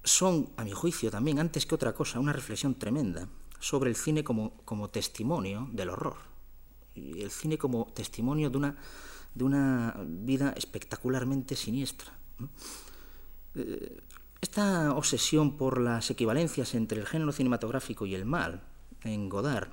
son, 0.04 0.50
a 0.58 0.64
mi 0.64 0.72
juicio, 0.72 1.10
también, 1.10 1.40
antes 1.40 1.66
que 1.66 1.76
otra 1.76 1.94
cosa, 1.94 2.20
una 2.20 2.34
reflexión 2.34 2.76
tremenda 2.76 3.28
sobre 3.60 3.90
el 3.90 3.96
cine 3.96 4.24
como, 4.24 4.58
como 4.66 4.90
testimonio 4.90 5.70
del 5.72 5.90
horror, 5.90 6.18
y 6.96 7.22
el 7.22 7.32
cine 7.32 7.58
como 7.58 7.88
testimonio 7.94 8.50
de 8.50 8.58
una, 8.58 8.76
de 9.34 9.44
una 9.44 9.96
vida 10.06 10.54
espectacularmente 10.58 11.56
siniestra. 11.56 12.12
Eh, 13.56 14.02
esta 14.42 14.94
obsesión 14.94 15.56
por 15.56 15.80
las 15.80 16.10
equivalencias 16.10 16.76
entre 16.76 17.00
el 17.00 17.08
género 17.08 17.32
cinematográfico 17.32 18.06
y 18.06 18.14
el 18.14 18.26
mal 18.26 18.62
en 19.04 19.30
Godard 19.30 19.70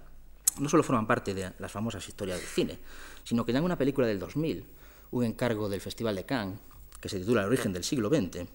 no 0.59 0.69
solo 0.69 0.83
forman 0.83 1.07
parte 1.07 1.35
de 1.35 1.53
las 1.59 1.73
famosas 1.73 2.07
historias 2.07 2.39
del 2.39 2.49
cine, 2.49 2.79
sino 3.25 3.45
que 3.45 3.53
ya 3.53 3.59
en 3.59 3.65
una 3.65 3.79
película 3.79 4.07
del 4.07 4.19
2000, 4.19 4.65
un 5.13 5.25
encargo 5.25 5.69
del 5.69 5.81
Festival 5.81 6.17
de 6.17 6.25
Cannes, 6.25 6.59
que 7.01 7.09
se 7.09 7.19
titula 7.19 7.43
El 7.43 7.49
origen 7.49 7.73
del 7.73 7.85
siglo 7.85 8.09
XX, 8.09 8.47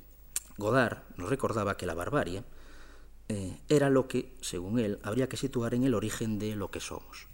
Godard 0.57 0.99
nos 1.17 1.29
recordaba 1.29 1.77
que 1.77 1.85
la 1.85 1.93
barbarie 1.93 2.43
eh, 3.27 3.57
era 3.69 3.89
lo 3.89 4.07
que, 4.07 4.35
según 4.41 4.79
él, 4.79 4.99
habría 5.03 5.27
que 5.27 5.37
situar 5.37 5.73
en 5.73 5.83
el 5.83 5.93
origen 5.93 6.39
de 6.39 6.55
lo 6.55 6.69
que 6.69 6.79
somos. 6.79 7.27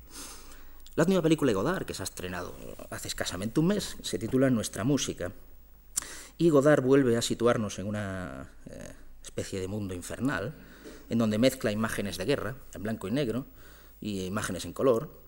La 0.96 1.04
última 1.04 1.22
película 1.22 1.50
de 1.50 1.56
Godard, 1.56 1.86
que 1.86 1.94
se 1.94 2.04
ha 2.04 2.06
estrenado 2.06 2.54
hace 2.90 3.08
escasamente 3.08 3.60
un 3.60 3.68
mes, 3.68 3.98
se 4.02 4.20
titula 4.20 4.50
Nuestra 4.50 4.84
música, 4.84 5.32
y 6.38 6.50
Godard 6.50 6.82
vuelve 6.82 7.18
a 7.18 7.22
situarnos 7.22 7.80
en 7.80 7.88
una 7.88 8.50
eh, 8.70 8.94
especie 9.24 9.60
de 9.60 9.68
mundo 9.68 9.94
infernal, 9.94 10.56
en 11.10 11.18
donde 11.18 11.38
mezcla 11.38 11.72
imágenes 11.72 12.18
de 12.18 12.26
guerra, 12.26 12.56
en 12.74 12.84
blanco 12.84 13.08
y 13.08 13.12
negro, 13.12 13.46
y 14.00 14.26
imágenes 14.26 14.66
en 14.66 14.74
color, 14.74 15.21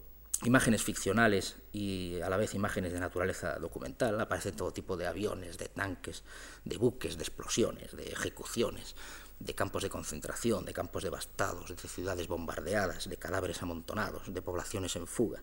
imágenes 0.46 0.84
ficcionales 0.84 1.56
y 1.72 2.20
a 2.22 2.30
la 2.30 2.38
vez 2.38 2.54
imágenes 2.54 2.94
de 2.94 3.00
naturaleza 3.00 3.58
documental. 3.60 4.20
Aparecen 4.20 4.56
todo 4.56 4.72
tipo 4.72 4.98
de 4.98 5.08
aviones, 5.08 5.58
de 5.58 5.68
tanques, 5.68 6.24
de 6.66 6.78
buques, 6.78 7.18
de 7.18 7.24
explosiones, 7.24 7.96
de 7.96 8.12
ejecuciones, 8.12 8.96
de 9.40 9.56
campos 9.56 9.84
de 9.84 9.90
concentración, 9.90 10.66
de 10.66 10.74
campos 10.74 11.04
devastados, 11.04 11.70
de 11.70 11.90
ciudades 11.90 12.28
bombardeadas, 12.28 13.10
de 13.10 13.18
cadáveres 13.18 13.62
amontonados, 13.62 14.34
de 14.34 14.42
poblaciones 14.42 14.96
en 14.96 15.08
fuga. 15.08 15.42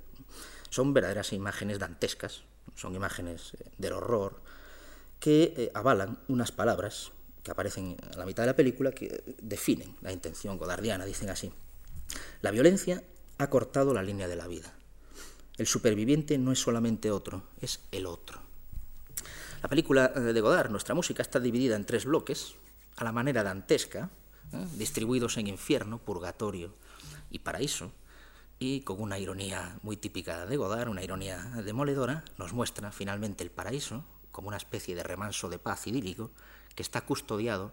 Son 0.71 0.95
verdaderas 0.95 1.33
imágenes 1.33 1.79
dantescas, 1.79 2.45
son 2.77 2.95
imágenes 2.95 3.55
eh, 3.55 3.71
del 3.79 3.95
horror 3.95 4.41
que 5.19 5.53
eh, 5.57 5.71
avalan 5.75 6.19
unas 6.29 6.53
palabras 6.53 7.13
que 7.43 7.51
aparecen 7.51 7.97
a 8.15 8.19
la 8.19 8.27
mitad 8.27 8.43
de 8.43 8.49
la 8.49 8.57
película 8.57 8.93
que 8.93 9.23
definen 9.41 9.97
la 10.03 10.13
intención 10.13 10.59
godardiana, 10.59 11.05
dicen 11.05 11.31
así. 11.31 11.53
La 12.43 12.51
violencia 12.51 13.03
ha 13.39 13.49
cortado 13.49 13.95
la 13.95 14.03
línea 14.03 14.29
de 14.29 14.37
la 14.37 14.47
vida. 14.47 14.75
El 15.61 15.67
superviviente 15.67 16.39
no 16.39 16.53
es 16.53 16.59
solamente 16.59 17.11
otro, 17.11 17.43
es 17.61 17.81
el 17.93 18.07
otro. 18.07 18.41
La 19.63 19.69
película 19.69 20.11
eh, 20.17 20.21
de 20.21 20.41
Godard, 20.41 20.71
nuestra 20.71 20.95
música, 20.95 21.21
está 21.21 21.39
dividida 21.39 21.77
en 21.77 21.85
tres 21.85 22.07
bloques, 22.07 22.55
a 22.97 23.05
la 23.05 23.13
manera 23.13 23.43
dantesca, 23.43 24.09
¿eh? 24.55 24.67
distribuidos 24.79 25.37
en 25.37 25.49
infierno, 25.49 25.99
purgatorio 25.99 26.73
y 27.31 27.41
paraíso, 27.41 27.93
y 28.59 28.81
con 28.81 29.03
una 29.03 29.19
ironía 29.19 29.79
muy 29.83 29.99
típica 29.99 30.47
de 30.47 30.57
Godard, 30.57 30.89
una 30.89 31.05
ironía 31.05 31.43
demoledora, 31.63 32.25
nos 32.39 32.55
muestra 32.55 32.91
finalmente 32.91 33.45
el 33.45 33.51
paraíso 33.51 34.03
como 34.33 34.49
una 34.49 34.57
especie 34.57 34.95
de 34.95 35.03
remanso 35.03 35.51
de 35.51 35.59
paz 35.59 35.87
idílico 35.87 36.31
que 36.75 36.83
está 36.83 37.03
custodiado 37.03 37.73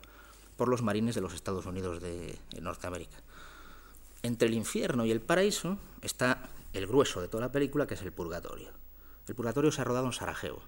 por 0.57 0.67
los 0.67 0.81
marines 0.81 1.15
de 1.15 1.21
los 1.21 1.33
Estados 1.33 1.65
Unidos 1.65 2.01
de 2.01 2.37
Norteamérica. 2.59 3.15
Entre 4.23 4.49
el 4.49 4.55
infierno 4.55 5.05
y 5.05 5.11
el 5.11 5.21
paraíso 5.21 5.77
está 6.01 6.49
el 6.73 6.87
grueso 6.87 7.21
de 7.21 7.27
toda 7.27 7.45
la 7.45 7.51
película, 7.51 7.87
que 7.87 7.95
es 7.95 8.01
el 8.01 8.11
purgatorio. 8.11 8.69
El 9.27 9.35
purgatorio 9.35 9.71
se 9.71 9.81
ha 9.81 9.83
rodado 9.83 10.05
en 10.05 10.13
Sarajevo 10.13 10.61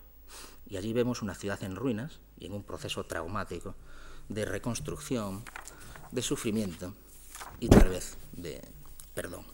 y 0.67 0.77
allí 0.77 0.93
vemos 0.93 1.21
una 1.21 1.35
ciudad 1.35 1.61
en 1.63 1.75
ruinas 1.75 2.19
y 2.37 2.45
en 2.45 2.53
un 2.53 2.63
proceso 2.63 3.03
traumático 3.05 3.75
de 4.27 4.45
reconstrucción, 4.45 5.43
de 6.11 6.21
sufrimiento 6.21 6.93
y 7.59 7.67
tal 7.67 7.89
vez 7.89 8.17
de 8.33 8.61
perdón. 9.13 9.45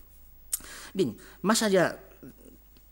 Bien, 0.93 1.17
más 1.41 1.63
allá, 1.63 1.99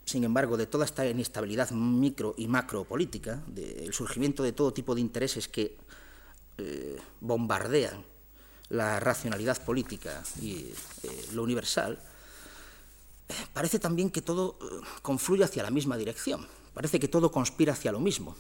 sin 0.06 0.24
embargo, 0.24 0.58
de 0.58 0.68
toda 0.68 0.86
esta 0.86 1.06
inestabilidad 1.06 1.72
micro 1.72 2.34
y 2.38 2.48
macro 2.48 2.84
política, 2.84 3.42
del 3.48 3.94
surgimiento 3.94 4.44
de 4.44 4.54
todo 4.54 4.74
tipo 4.74 4.96
de 4.96 5.02
intereses 5.02 5.48
que 5.48 5.78
eh, 6.58 6.98
bombardean 7.22 8.04
la 8.70 9.00
racionalidad 9.00 9.64
política 9.64 10.24
y 10.42 10.74
eh, 11.04 11.26
lo 11.34 11.44
universal, 11.44 12.00
parece 13.54 13.80
también 13.80 14.10
que 14.10 14.22
todo 14.22 14.58
eh, 14.62 14.86
confluye 15.02 15.44
hacia 15.44 15.64
la 15.64 15.72
misma 15.72 15.98
dirección, 15.98 16.48
parece 16.74 17.00
que 17.00 17.08
todo 17.08 17.32
conspira 17.32 17.74
hacia 17.74 17.92
lo 17.92 18.00
mismo. 18.00 18.36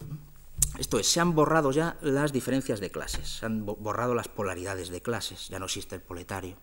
Esto 0.77 0.99
es, 0.99 1.07
se 1.07 1.19
han 1.19 1.35
borrado 1.35 1.71
ya 1.71 1.97
las 2.01 2.31
diferencias 2.31 2.79
de 2.79 2.89
clases, 2.89 3.37
se 3.39 3.45
han 3.45 3.65
borrado 3.65 4.15
las 4.15 4.27
polaridades 4.27 4.89
de 4.89 5.01
clases, 5.01 5.49
ya 5.49 5.59
no 5.59 5.65
existe 5.65 5.95
el 5.95 6.01
proletario. 6.01 6.57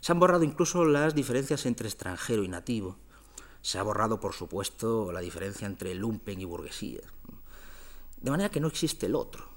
Se 0.00 0.12
han 0.12 0.20
borrado 0.20 0.44
incluso 0.44 0.84
las 0.84 1.14
diferencias 1.14 1.66
entre 1.66 1.88
extranjero 1.88 2.44
y 2.44 2.48
nativo. 2.48 2.96
Se 3.62 3.78
ha 3.78 3.82
borrado, 3.82 4.20
por 4.20 4.34
supuesto, 4.34 5.10
la 5.10 5.20
diferencia 5.20 5.66
entre 5.66 5.94
lumpen 5.94 6.40
y 6.40 6.44
burguesía. 6.44 7.00
De 8.20 8.30
manera 8.30 8.50
que 8.50 8.60
no 8.60 8.68
existe 8.68 9.06
el 9.06 9.14
otro 9.14 9.56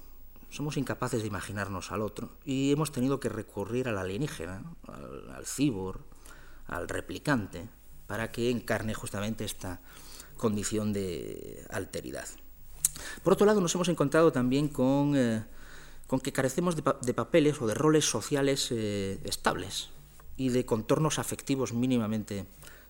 somos 0.50 0.76
incapaces 0.76 1.22
de 1.22 1.28
imaginarnos 1.28 1.92
al 1.92 2.02
otro 2.02 2.30
y 2.44 2.72
hemos 2.72 2.92
tenido 2.92 3.20
que 3.20 3.28
recurrir 3.28 3.88
al 3.88 3.98
alienígena, 3.98 4.62
al, 4.88 5.30
al 5.30 5.46
cibor, 5.46 6.00
al 6.70 6.88
replicante, 6.88 7.68
para 8.06 8.30
que 8.30 8.50
encarne 8.50 8.94
justamente 8.94 9.44
esta 9.44 9.80
condición 10.36 10.92
de 10.92 11.64
alteridad. 11.68 12.26
Por 13.22 13.34
otro 13.34 13.46
lado, 13.46 13.60
nos 13.60 13.74
hemos 13.74 13.88
encontrado 13.88 14.32
también 14.32 14.68
con, 14.68 15.14
eh, 15.16 15.44
que 16.22 16.32
carecemos 16.32 16.76
de, 16.76 17.14
papeles 17.14 17.60
o 17.60 17.66
de 17.66 17.74
roles 17.74 18.04
sociales 18.04 18.68
eh, 18.70 19.20
estables 19.24 19.90
y 20.36 20.48
de 20.48 20.64
contornos 20.64 21.18
afectivos 21.18 21.72
mínimamente 21.72 22.46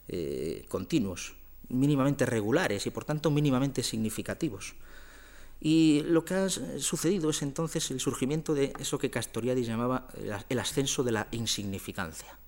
eh, 0.08 0.64
continuos, 0.68 1.34
mínimamente 1.68 2.26
regulares 2.26 2.86
y 2.86 2.90
por 2.90 3.04
tanto 3.04 3.30
mínimamente 3.30 3.82
significativos. 3.82 4.74
Y 5.60 6.02
lo 6.06 6.24
que 6.24 6.34
ha 6.34 6.48
sucedido 6.48 7.28
es 7.28 7.42
entonces 7.42 7.90
el 7.90 8.00
surgimiento 8.00 8.54
de 8.54 8.72
eso 8.78 8.98
que 8.98 9.10
Castoriadis 9.10 9.66
llamaba 9.66 10.08
el 10.48 10.58
ascenso 10.58 11.02
de 11.02 11.12
la 11.12 11.28
insignificancia. 11.32 12.38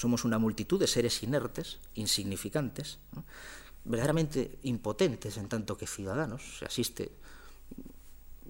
Somos 0.00 0.24
una 0.24 0.38
multitud 0.38 0.80
de 0.80 0.86
seres 0.86 1.22
inertes, 1.22 1.78
insignificantes, 1.92 3.00
verdaderamente 3.84 4.58
impotentes 4.62 5.36
en 5.36 5.46
tanto 5.46 5.76
que 5.76 5.86
ciudadanos. 5.86 6.56
Se 6.58 6.64
asiste 6.64 7.12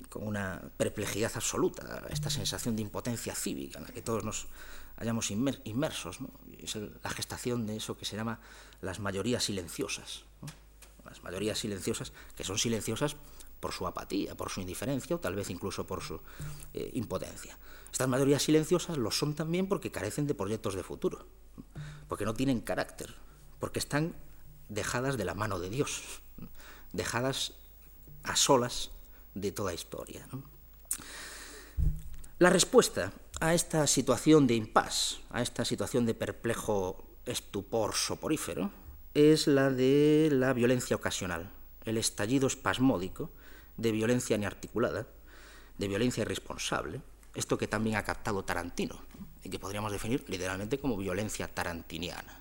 con 0.08 0.28
una 0.28 0.62
perplejidad 0.76 1.32
absoluta 1.34 2.04
a 2.06 2.12
esta 2.12 2.30
sensación 2.30 2.76
de 2.76 2.82
impotencia 2.82 3.34
cívica 3.34 3.80
en 3.80 3.86
la 3.86 3.90
que 3.90 4.00
todos 4.00 4.22
nos 4.22 4.46
hallamos 4.96 5.32
inmersos. 5.32 6.18
Es 6.56 6.76
la 6.76 7.10
gestación 7.10 7.66
de 7.66 7.78
eso 7.78 7.96
que 7.96 8.04
se 8.04 8.14
llama 8.14 8.38
las 8.80 9.00
mayorías 9.00 9.42
silenciosas. 9.42 10.22
Las 11.04 11.24
mayorías 11.24 11.58
silenciosas, 11.58 12.12
que 12.36 12.44
son 12.44 12.58
silenciosas 12.58 13.16
por 13.58 13.72
su 13.72 13.88
apatía, 13.88 14.36
por 14.36 14.50
su 14.50 14.60
indiferencia 14.60 15.16
o 15.16 15.18
tal 15.18 15.34
vez 15.34 15.50
incluso 15.50 15.84
por 15.84 16.00
su 16.00 16.20
eh, 16.74 16.92
impotencia. 16.94 17.58
Estas 17.92 18.08
mayorías 18.08 18.42
silenciosas 18.42 18.96
lo 18.96 19.10
son 19.10 19.34
también 19.34 19.66
porque 19.66 19.90
carecen 19.90 20.26
de 20.26 20.34
proyectos 20.34 20.74
de 20.74 20.82
futuro, 20.82 21.26
porque 22.08 22.24
no 22.24 22.34
tienen 22.34 22.60
carácter, 22.60 23.14
porque 23.58 23.78
están 23.78 24.14
dejadas 24.68 25.16
de 25.16 25.24
la 25.24 25.34
mano 25.34 25.58
de 25.58 25.70
Dios, 25.70 26.20
dejadas 26.92 27.54
a 28.22 28.36
solas 28.36 28.90
de 29.34 29.52
toda 29.52 29.74
historia. 29.74 30.26
La 32.38 32.50
respuesta 32.50 33.12
a 33.40 33.54
esta 33.54 33.86
situación 33.86 34.46
de 34.46 34.54
impas, 34.54 35.20
a 35.30 35.42
esta 35.42 35.64
situación 35.64 36.06
de 36.06 36.14
perplejo 36.14 37.04
estupor 37.26 37.94
soporífero, 37.94 38.70
es 39.14 39.46
la 39.46 39.70
de 39.70 40.28
la 40.32 40.52
violencia 40.52 40.96
ocasional, 40.96 41.50
el 41.84 41.98
estallido 41.98 42.46
espasmódico 42.46 43.30
de 43.76 43.92
violencia 43.92 44.36
inarticulada, 44.36 45.06
de 45.78 45.88
violencia 45.88 46.22
irresponsable, 46.22 47.02
esto 47.34 47.56
que 47.58 47.68
también 47.68 47.96
ha 47.96 48.04
captado 48.04 48.44
Tarantino, 48.44 49.00
y 49.42 49.48
que 49.48 49.58
podríamos 49.58 49.92
definir 49.92 50.24
literalmente 50.28 50.78
como 50.78 50.96
violencia 50.96 51.48
tarantiniana. 51.48 52.40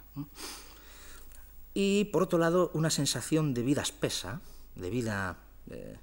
Y 1.74 2.06
por 2.06 2.24
otro 2.24 2.40
lado, 2.40 2.72
una 2.74 2.90
sensación 2.90 3.54
de 3.54 3.62
vida 3.62 3.82
espesa, 3.82 4.42
de 4.76 4.90
vida 4.90 5.38
eh, 5.70 5.98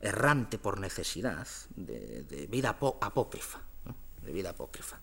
errante 0.00 0.58
por 0.58 0.80
necesidad, 0.80 1.46
de, 1.74 2.48
vida 2.50 2.76
apócrifa, 3.00 3.60
de 4.22 4.32
vida 4.32 4.50
apócrifa. 4.50 5.00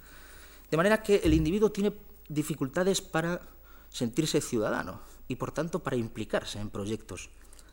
De 0.70 0.78
manera 0.78 1.02
que 1.02 1.16
el 1.24 1.34
individuo 1.34 1.72
tiene 1.72 1.94
dificultades 2.28 3.02
para 3.02 3.42
sentirse 3.90 4.42
ciudadano 4.42 5.02
y 5.28 5.36
por 5.36 5.52
tanto 5.52 5.82
para 5.82 5.96
implicarse 5.96 6.60
en 6.60 6.70
proyectos 6.70 7.30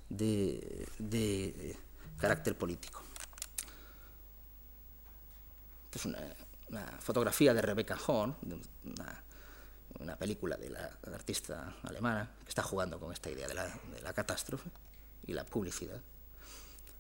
de 0.09 1.77
carácter 2.19 2.57
político. 2.57 3.03
Esta 5.93 5.99
es 5.99 6.05
una, 6.07 6.87
fotografía 7.01 7.53
de 7.53 7.61
Rebecca 7.63 7.99
Horn, 8.07 8.37
una, 8.85 9.25
una 9.99 10.17
película 10.17 10.57
de 10.57 10.71
la, 10.71 10.99
artista 11.13 11.75
alemana 11.83 12.31
que 12.45 12.49
está 12.49 12.63
jugando 12.63 13.01
con 13.01 13.13
esta 13.13 13.29
idea 13.29 13.49
de 13.49 13.55
la, 13.55 14.13
catástrofe 14.13 14.71
y 15.27 15.33
la 15.33 15.45
publicidad. 15.45 16.01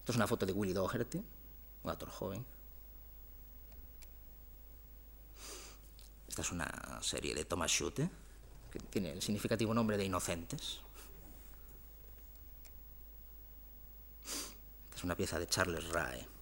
Esto 0.01 0.12
es 0.12 0.16
una 0.16 0.26
foto 0.26 0.45
de 0.45 0.53
Willy 0.53 0.72
Doherty, 0.72 1.22
un 1.84 1.91
actor 1.91 2.11
joven. 2.11 2.45
Esta 6.28 6.43
es 6.43 6.51
una 6.51 7.01
serie 7.01 7.34
de 7.34 7.45
Thomas 7.45 7.70
Schutte, 7.70 8.09
que 8.72 8.78
tiene 8.78 9.12
el 9.12 9.22
significativo 9.22 9.72
nombre 9.72 9.97
de 9.97 10.05
Inocentes. 10.05 10.80
es 14.95 15.05
una 15.05 15.16
pieza 15.16 15.38
de 15.38 15.47
Charles 15.47 15.88
Rae. 15.88 16.39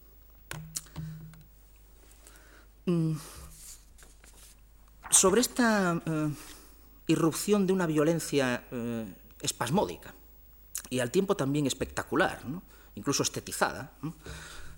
Mm. 2.89 3.17
Sobre 5.11 5.43
esta 5.43 6.01
eh, 6.07 6.31
irrupción 7.07 7.67
de 7.67 7.75
una 7.75 7.87
violencia 7.87 8.65
eh, 8.71 9.15
espasmódica 9.43 10.15
y 10.89 11.01
al 11.01 11.11
tiempo 11.11 11.37
también 11.37 11.67
espectacular, 11.67 12.41
incluso 12.95 13.23
estetizada, 13.23 13.93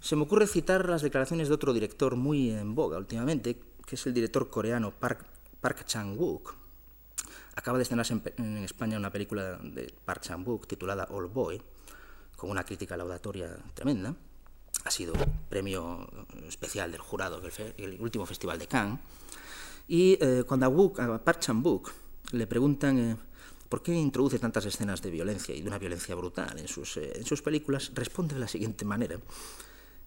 se 0.01 0.17
me 0.17 0.23
ocurre 0.23 0.49
citar 0.49 0.89
las 0.89 1.03
declaraciones 1.03 1.47
de 1.47 1.55
otro 1.55 1.73
director 1.73 2.17
muy 2.17 2.51
en 2.51 2.75
boga 2.75 2.99
últimamente, 2.99 3.61
que 3.87 3.95
es 3.95 4.07
el 4.07 4.15
director 4.15 4.51
coreano 4.51 4.91
Park, 4.91 5.25
Park 5.61 5.85
Chan-wook. 5.85 6.57
Acaba 7.55 7.79
de 7.79 7.83
estrenarse 7.83 8.15
en, 8.15 8.23
en, 8.39 8.65
España 8.65 8.99
una 8.99 9.13
película 9.13 9.59
de 9.63 9.95
Park 10.05 10.23
Chan-wook 10.23 10.67
titulada 10.67 11.07
Old 11.11 11.33
Boy, 11.33 11.63
con 12.37 12.51
una 12.51 12.65
crítica 12.65 12.97
laudatoria 12.97 13.57
tremenda. 13.75 14.17
Ha 14.85 14.91
sido 14.91 15.12
premio 15.49 16.09
especial 16.49 16.91
del 16.91 17.01
jurado 17.01 17.41
del 17.41 18.01
último 18.01 18.26
festival 18.26 18.59
de 18.59 18.66
Cannes. 18.66 18.99
Y 19.89 20.16
eh, 20.20 20.45
cuando 20.47 20.66
a, 20.99 21.24
Park 21.24 21.41
Chan-wook 21.41 21.91
le 22.33 22.47
preguntan 22.47 22.99
eh, 22.99 23.16
por 23.68 23.83
qué 23.83 23.93
introduce 23.93 24.39
tantas 24.39 24.64
escenas 24.64 25.03
de 25.03 25.11
violencia 25.11 25.55
y 25.55 25.62
de 25.62 25.68
una 25.68 25.78
violencia 25.78 26.14
brutal 26.14 26.59
en 26.59 26.68
sus, 26.68 26.97
eh, 26.97 27.12
en 27.16 27.24
sus 27.24 27.43
películas, 27.43 27.91
responde 27.95 28.35
de 28.35 28.41
la 28.41 28.49
siguiente 28.49 28.85
manera 28.85 29.18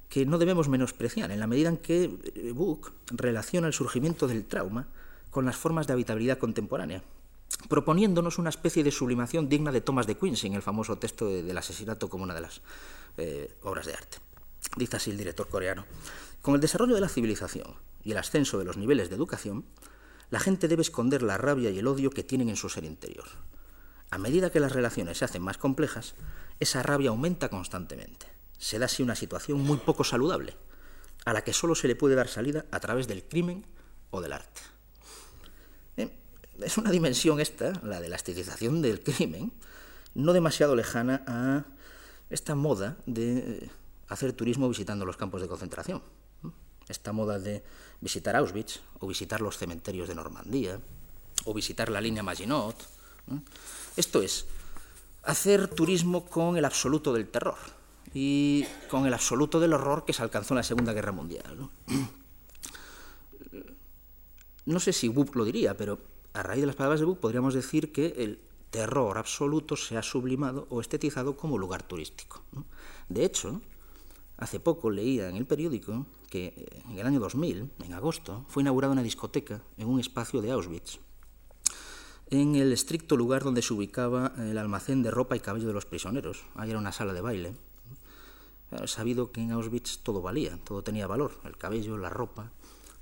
que 0.10 0.26
no 0.26 0.38
debemos 0.38 0.70
menospreciar, 0.70 1.32
en 1.32 1.40
la 1.40 1.48
medida 1.48 1.70
en 1.70 1.78
que 1.78 2.08
Book 2.54 2.94
relaciona 3.08 3.68
el 3.68 3.74
surgimiento 3.74 4.28
del 4.28 4.46
trauma 4.46 4.88
con 5.32 5.44
las 5.44 5.58
formas 5.58 5.88
de 5.88 5.94
habitabilidad 5.94 6.38
contemporánea 6.38 7.02
proponiéndonos 7.70 8.40
una 8.40 8.50
especie 8.50 8.84
de 8.84 8.92
sublimación 8.92 9.50
digna 9.50 9.72
de 9.72 9.82
Thomas 9.82 10.08
de 10.08 10.16
Quincy 10.16 10.48
en 10.48 10.54
el 10.54 10.62
famoso 10.62 10.98
texto 10.98 11.28
del 11.28 11.58
asesinato 11.58 12.10
como 12.10 12.24
una 12.24 12.34
de 12.34 12.42
las 12.42 12.62
eh, 13.18 13.54
obras 13.64 13.86
de 13.86 13.94
arte. 13.94 14.18
Dice 14.76 14.98
así 14.98 15.12
el 15.12 15.18
director 15.18 15.48
coreano. 15.48 15.86
Con 16.42 16.56
el 16.56 16.62
desarrollo 16.62 16.96
de 16.96 17.02
la 17.02 17.10
civilización 17.10 17.76
y 18.04 18.12
el 18.12 18.18
ascenso 18.18 18.60
de 18.60 18.66
los 18.66 18.78
niveles 18.78 19.10
de 19.10 19.16
educación, 19.16 19.66
la 20.30 20.40
gente 20.40 20.68
debe 20.68 20.82
esconder 20.82 21.22
la 21.22 21.38
rabia 21.38 21.70
y 21.70 21.80
el 21.80 21.88
odio 21.88 22.10
que 22.10 22.24
tienen 22.24 22.50
en 22.50 22.56
su 22.56 22.70
ser 22.70 22.84
interior. 22.84 23.28
A 24.10 24.18
medida 24.18 24.52
que 24.52 24.60
las 24.60 24.74
relaciones 24.74 25.18
se 25.18 25.26
hacen 25.26 25.42
más 25.42 25.58
complejas, 25.58 26.16
esa 26.60 26.84
rabia 26.84 27.10
aumenta 27.10 27.50
constantemente. 27.50 28.28
Se 28.58 28.80
da 28.80 28.86
así 28.86 29.04
una 29.04 29.16
situación 29.16 29.62
muy 29.62 29.78
poco 29.78 30.04
saludable, 30.04 30.56
a 31.26 31.34
la 31.34 31.44
que 31.44 31.54
solo 31.54 31.76
se 31.76 31.88
le 31.88 31.96
puede 31.96 32.16
dar 32.16 32.28
salida 32.28 32.66
a 32.72 32.80
través 32.80 33.08
del 33.08 33.24
crimen 33.24 33.66
o 34.12 34.22
del 34.22 34.34
arte 34.34 34.62
es 36.62 36.78
una 36.78 36.92
dimensión 36.92 37.40
esta, 37.40 37.74
la 37.84 38.00
de 38.00 38.10
la 38.10 38.16
estetización 38.16 38.82
del 38.82 39.02
crimen, 39.02 39.52
no 40.14 40.34
demasiado 40.34 40.76
lejana 40.76 41.24
a 41.28 41.66
esta 42.30 42.56
moda 42.56 42.98
de 43.06 43.70
hacer 44.10 44.34
turismo 44.34 44.70
visitando 44.70 45.06
los 45.06 45.18
campos 45.18 45.42
de 45.42 45.48
concentración. 45.48 46.02
Esta 46.88 47.14
moda 47.14 47.40
de 47.40 47.64
visitar 48.02 48.36
Auschwitz 48.36 48.82
o 49.00 49.08
visitar 49.08 49.42
los 49.42 49.58
cementerios 49.58 50.08
de 50.08 50.16
Normandía 50.16 50.80
o 51.46 51.54
visitar 51.54 51.90
la 51.90 52.02
línea 52.02 52.24
Maginot. 52.24 52.76
Esto 53.96 54.22
es, 54.22 54.46
hacer 55.24 55.68
turismo 55.68 56.26
con 56.26 56.58
el 56.58 56.66
absoluto 56.66 57.14
del 57.14 57.30
terror 57.30 57.58
y 58.14 58.66
con 58.90 59.06
el 59.06 59.14
absoluto 59.14 59.60
del 59.60 59.74
horror 59.74 60.06
que 60.06 60.14
se 60.14 60.22
alcanzó 60.22 60.54
en 60.54 60.58
la 60.58 60.64
Segunda 60.64 60.94
Guerra 60.94 61.12
Mundial. 61.12 61.70
No, 64.66 64.80
sé 64.80 64.94
si 64.94 65.10
Wupp 65.10 65.36
lo 65.36 65.46
diría, 65.46 65.76
pero 65.76 66.00
a 66.34 66.44
raíz 66.44 66.62
de 66.62 66.68
las 66.68 66.76
palabras 66.76 67.00
de 67.00 67.06
Buch 67.06 67.20
podríamos 67.20 67.54
decir 67.54 67.92
que 67.92 68.14
el 68.18 68.40
terror 68.70 69.18
absoluto 69.18 69.76
se 69.76 69.98
ha 69.98 70.04
sublimado 70.04 70.68
o 70.70 70.82
estetizado 70.82 71.38
como 71.38 71.58
lugar 71.58 71.84
turístico. 71.84 72.42
De 73.10 73.26
hecho, 73.26 73.62
hace 74.44 74.60
poco 74.60 74.92
leía 74.92 75.30
en 75.30 75.36
el 75.36 75.46
periódico 75.46 76.06
que 76.30 76.46
eh, 76.46 76.82
en 76.90 77.00
el 77.00 77.08
año 77.08 77.20
2000, 77.20 77.72
en 77.84 77.94
agosto, 77.94 78.46
fue 78.50 78.62
inaugurada 78.62 78.94
una 78.94 79.04
discoteca 79.04 79.62
en 79.78 79.88
un 79.88 80.00
espacio 80.00 80.42
de 80.42 80.52
Auschwitz, 80.52 81.00
en 82.30 82.56
el 82.56 82.72
estricto 82.72 83.16
lugar 83.16 83.44
donde 83.44 83.62
se 83.62 83.74
ubicaba 83.74 84.34
el 84.38 84.58
almacén 84.58 85.04
de 85.04 85.12
ropa 85.12 85.36
y 85.36 85.40
cabello 85.40 85.68
de 85.68 85.74
los 85.74 85.86
prisioneros. 85.86 86.44
Ahí 86.56 86.70
era 86.70 86.80
una 86.80 86.92
sala 86.92 87.14
de 87.14 87.22
baile. 87.22 87.54
Sabido 88.86 89.32
que 89.32 89.42
en 89.42 89.52
Auschwitz 89.52 90.00
todo 90.00 90.22
valía, 90.22 90.58
todo 90.64 90.82
tenía 90.82 91.06
valor, 91.06 91.40
el 91.46 91.58
cabello, 91.58 91.98
la 91.98 92.10
ropa, 92.10 92.52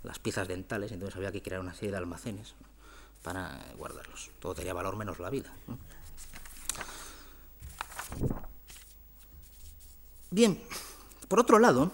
las 0.04 0.20
piezas 0.20 0.48
dentales, 0.48 0.92
entonces 0.92 1.16
había 1.16 1.32
que 1.32 1.42
crear 1.42 1.62
una 1.62 1.74
serie 1.74 1.92
de 1.92 1.98
almacenes 1.98 2.56
para 3.24 3.64
guardarlos. 3.78 4.32
Todo 4.40 4.54
tenía 4.54 4.74
valor 4.74 4.98
menos 4.98 5.20
la 5.20 5.30
vida. 5.30 5.54
Bien, 10.30 10.62
por 11.32 11.40
otro 11.40 11.60
lado, 11.60 11.90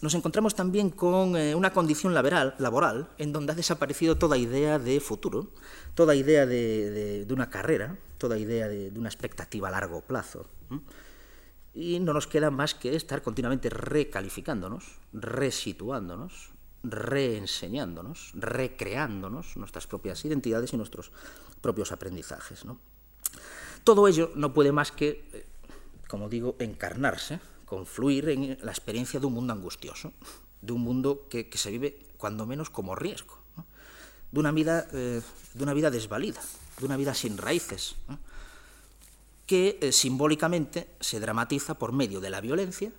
nos 0.00 0.14
encontramos 0.14 0.54
también 0.54 0.88
con 0.88 1.36
eh, 1.36 1.54
una 1.54 1.74
condición 1.74 2.14
laboral, 2.14 3.10
en 3.18 3.30
donde 3.30 3.52
ha 3.52 3.54
desaparecido 3.54 4.16
toda 4.16 4.38
idea 4.38 4.78
de 4.78 4.98
futuro, 4.98 5.50
toda 5.94 6.14
idea 6.14 6.46
de, 6.46 7.26
una 7.28 7.50
carrera, 7.50 7.98
toda 8.16 8.38
idea 8.38 8.66
de, 8.66 8.90
una 8.96 9.10
expectativa 9.10 9.68
a 9.68 9.72
largo 9.72 10.00
plazo. 10.00 10.46
Y 11.74 12.00
no 12.00 12.14
nos 12.14 12.26
queda 12.26 12.50
más 12.50 12.74
que 12.74 12.96
estar 12.96 13.20
continuamente 13.20 13.68
recalificándonos, 13.68 15.00
resituándonos, 15.12 16.48
reenseñándonos, 16.82 18.30
recreándonos 18.32 19.54
nuestras 19.58 19.86
propias 19.86 20.24
identidades 20.24 20.72
y 20.72 20.78
nuestros 20.78 21.12
propios 21.60 21.92
aprendizajes. 21.92 22.64
Todo 23.84 24.08
ello 24.08 24.32
no 24.34 24.54
puede 24.54 24.72
más 24.72 24.92
que, 24.92 25.28
eh, 25.34 25.46
como 26.08 26.30
digo, 26.30 26.56
encarnarse, 26.58 27.38
confluir 27.66 28.28
en 28.30 28.58
la 28.62 28.70
experiencia 28.70 29.20
de 29.20 29.26
un 29.26 29.34
mundo 29.34 29.52
angustioso, 29.52 30.12
de 30.62 30.72
un 30.72 30.80
mundo 30.80 31.26
que, 31.28 31.50
se 31.54 31.70
vive 31.70 31.98
cuando 32.16 32.46
menos 32.46 32.70
como 32.70 32.94
riesgo, 32.94 33.38
de, 34.32 34.40
una 34.40 34.52
vida, 34.52 34.88
eh, 34.92 35.20
de 35.52 35.62
una 35.62 35.74
vida 35.74 35.90
desvalida, 35.90 36.40
de 36.78 36.86
una 36.86 36.96
vida 36.96 37.12
sin 37.12 37.36
raíces, 37.36 37.96
que 39.46 39.78
eh, 39.80 39.92
simbólicamente 39.92 40.88
se 41.00 41.20
dramatiza 41.20 41.78
por 41.78 41.92
medio 41.92 42.20
de 42.20 42.30
la 42.30 42.40
violencia, 42.40 42.92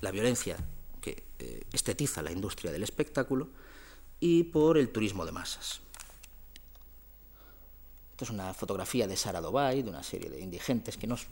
la 0.00 0.10
violencia 0.10 0.56
que 1.00 1.24
eh, 1.38 1.62
estetiza 1.72 2.22
la 2.22 2.32
industria 2.32 2.72
del 2.72 2.82
espectáculo, 2.82 3.48
y 4.20 4.44
por 4.44 4.78
el 4.78 4.90
turismo 4.90 5.24
de 5.24 5.32
masas. 5.32 5.80
Esto 8.10 8.24
es 8.24 8.30
una 8.30 8.52
fotografía 8.52 9.06
de 9.06 9.16
Sara 9.16 9.40
de 9.40 9.48
una 9.88 10.02
serie 10.02 10.28
de 10.28 10.40
indigentes 10.40 10.96
que 10.96 11.06
nos, 11.06 11.28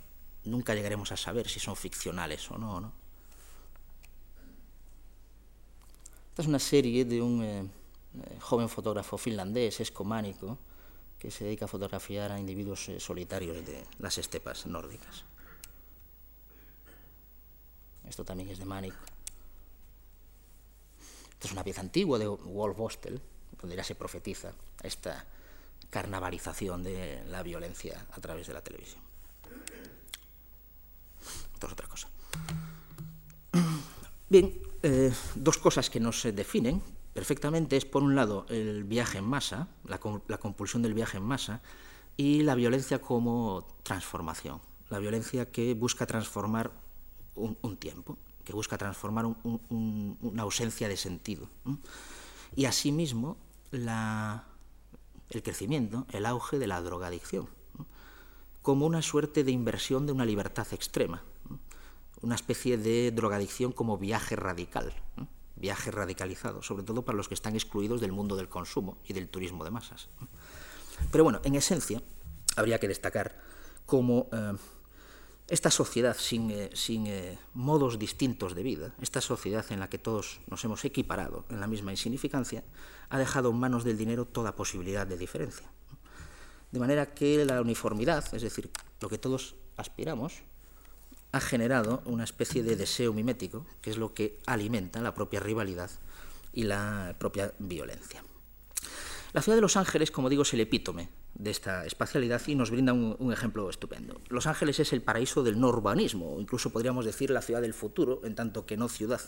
nunca 0.47 0.75
llegaremos 0.75 1.13
a 1.13 1.17
saber 1.17 1.49
si 1.49 1.61
son 1.61 1.77
ficcionales 1.77 2.51
o 2.51 2.59
no. 2.59 2.93
Esta 6.31 6.43
es 6.43 6.49
una 6.49 6.59
serie 6.59 7.05
de 7.05 7.23
un 7.23 7.43
eh, 7.43 7.69
joven 8.41 8.69
fotógrafo 8.69 9.17
finlandés, 9.17 9.81
escománico, 9.81 10.59
que 11.19 11.31
se 11.31 11.45
dedica 11.45 11.65
a 11.65 11.69
fotografiar 11.69 12.31
a 12.31 12.39
individuos 12.39 12.89
eh, 12.89 13.01
solitarios 13.01 13.65
de 13.65 13.85
las 13.99 14.19
estepas 14.19 14.67
nórdicas. 14.67 15.25
Esto 18.07 18.25
también 18.25 18.51
es 18.51 18.59
de 18.59 18.65
Manic. 18.65 18.95
Esta 21.33 21.49
es 21.49 21.53
una 21.53 21.65
pieza 21.65 21.81
antigua 21.81 22.19
de 22.19 22.29
Wolf 22.29 22.77
Bostel, 22.77 23.21
donde 23.61 23.77
ya 23.77 23.85
se 23.85 23.95
profetiza 23.95 24.53
esta 24.83 25.25
carnavalización 25.91 26.83
de 26.83 27.25
la 27.29 27.43
violencia 27.43 28.07
a 28.13 28.21
través 28.21 28.47
de 28.47 28.55
la 28.55 28.63
televisión. 28.63 29.06
Esto 31.57 31.69
es 31.69 31.73
otra 31.73 31.89
cosa. 31.89 32.09
Bien, 34.29 34.61
eh, 34.83 35.11
dos 35.35 35.57
cosas 35.57 35.89
que 35.89 35.99
nos 35.99 36.23
definen 36.25 36.83
perfectamente 37.15 37.79
es, 37.79 37.87
por 37.87 38.03
un 38.03 38.15
lado, 38.15 38.45
el 38.51 38.85
viaje 38.85 39.17
en 39.17 39.25
masa, 39.25 39.69
la, 39.85 39.99
compulsión 40.39 40.83
del 40.83 40.93
viaje 40.93 41.17
en 41.17 41.23
masa, 41.23 41.63
y 42.15 42.43
la 42.43 42.55
violencia 42.55 43.01
como 43.01 43.67
transformación, 43.85 44.61
la 44.91 44.99
violencia 44.99 45.51
que 45.51 45.73
busca 45.73 46.05
transformar 46.05 46.73
un, 47.37 47.77
tiempo, 47.79 48.19
que 48.45 48.53
busca 48.53 48.77
transformar 48.77 49.25
una 49.71 50.43
ausencia 50.43 50.91
de 50.91 50.99
sentido. 50.99 51.49
Y 52.55 52.67
asimismo, 52.67 53.39
el 53.73 53.83
crecimiento, 55.43 56.07
el 56.13 56.27
auge 56.27 56.59
de 56.59 56.67
la 56.67 56.83
drogadicción, 56.83 57.49
como 58.61 58.85
una 58.85 59.01
suerte 59.01 59.43
de 59.43 59.53
inversión 59.53 60.05
de 60.05 60.13
una 60.13 60.27
libertad 60.27 60.67
extrema, 60.73 61.23
una 62.23 62.35
especie 62.35 62.79
de 62.79 63.11
drogadicción 63.13 63.73
como 63.73 63.99
viaje 63.99 64.37
radical 64.37 64.95
viaje 65.57 65.91
radicalizado, 65.91 66.63
sobre 66.63 66.85
todo 66.85 67.05
para 67.05 67.17
los 67.17 67.29
que 67.29 67.35
están 67.35 67.55
excluidos 67.55 68.01
del 68.01 68.13
mundo 68.13 68.37
del 68.37 68.49
consumo 68.49 68.99
y 69.09 69.15
del 69.15 69.29
turismo 69.29 69.65
de 69.65 69.71
masas. 69.71 70.09
Pero 71.11 71.25
bueno, 71.25 71.41
en 71.45 71.55
esencia, 71.55 72.03
habría 72.57 72.79
que 72.79 72.89
destacar 72.89 73.39
cómo 73.87 74.29
eh, 74.33 74.53
esta 75.49 75.71
sociedad 75.71 76.17
sin, 76.19 76.51
eh, 76.51 76.71
sin 76.75 77.07
eh, 77.07 77.39
modos 77.55 77.99
distintos 77.99 78.55
de 78.55 78.63
vida, 78.63 78.95
esta 79.01 79.21
sociedad 79.21 79.65
en 79.71 79.81
la 79.81 79.89
que 79.89 79.99
todos 79.99 80.41
nos 80.47 80.65
hemos 80.65 80.85
equiparado 80.85 81.45
en 81.49 81.61
la 81.61 81.67
misma 81.67 81.91
insignificancia, 81.91 82.65
ha 83.09 83.19
dejado 83.19 83.51
en 83.51 83.57
manos 83.57 83.85
del 83.85 83.97
dinero 83.97 84.27
toda 84.27 84.57
posibilidad 84.57 85.07
de 85.07 85.17
diferencia. 85.17 85.71
De 86.71 86.81
manera 86.81 87.15
que 87.15 87.45
la 87.45 87.61
uniformidad, 87.61 88.35
es 88.35 88.43
decir, 88.43 88.71
lo 89.01 89.09
que 89.09 89.19
todos 89.19 89.55
aspiramos, 89.77 90.43
ha 91.37 91.41
generado 91.41 92.03
una 92.07 92.25
especie 92.25 92.63
de 92.63 92.77
deseo 92.77 93.13
mimético, 93.13 93.67
que 93.81 93.91
es 93.91 93.99
lo 93.99 94.15
que 94.15 94.41
alimenta 94.47 95.01
la 95.01 95.15
propia 95.15 95.41
rivalidad 95.41 95.91
y 96.53 96.65
la 96.65 97.15
propia 97.19 97.53
violencia. 97.59 98.25
La 99.33 99.43
ciudad 99.43 99.57
de 99.57 99.63
Los 99.63 99.77
Ángeles, 99.77 100.11
como 100.11 100.31
digo, 100.31 100.43
es 100.43 100.55
el 100.55 100.61
epítome 100.61 101.11
de 101.35 101.51
esta 101.51 101.85
espacialidad 101.85 102.41
y 102.47 102.55
nos 102.55 102.71
brinda 102.71 102.95
un, 102.95 103.33
ejemplo 103.33 103.69
estupendo. 103.69 104.21
Los 104.29 104.47
Ángeles 104.47 104.81
es 104.81 104.95
el 104.95 105.03
paraíso 105.03 105.43
del 105.43 105.61
no 105.61 105.69
urbanismo, 105.69 106.41
incluso 106.41 106.71
podríamos 106.71 107.05
decir 107.05 107.29
la 107.31 107.43
ciudad 107.43 107.61
del 107.61 107.75
futuro, 107.75 108.23
en 108.25 108.35
tanto 108.35 108.65
que 108.65 108.79
no 108.79 108.89
ciudad. 108.89 109.21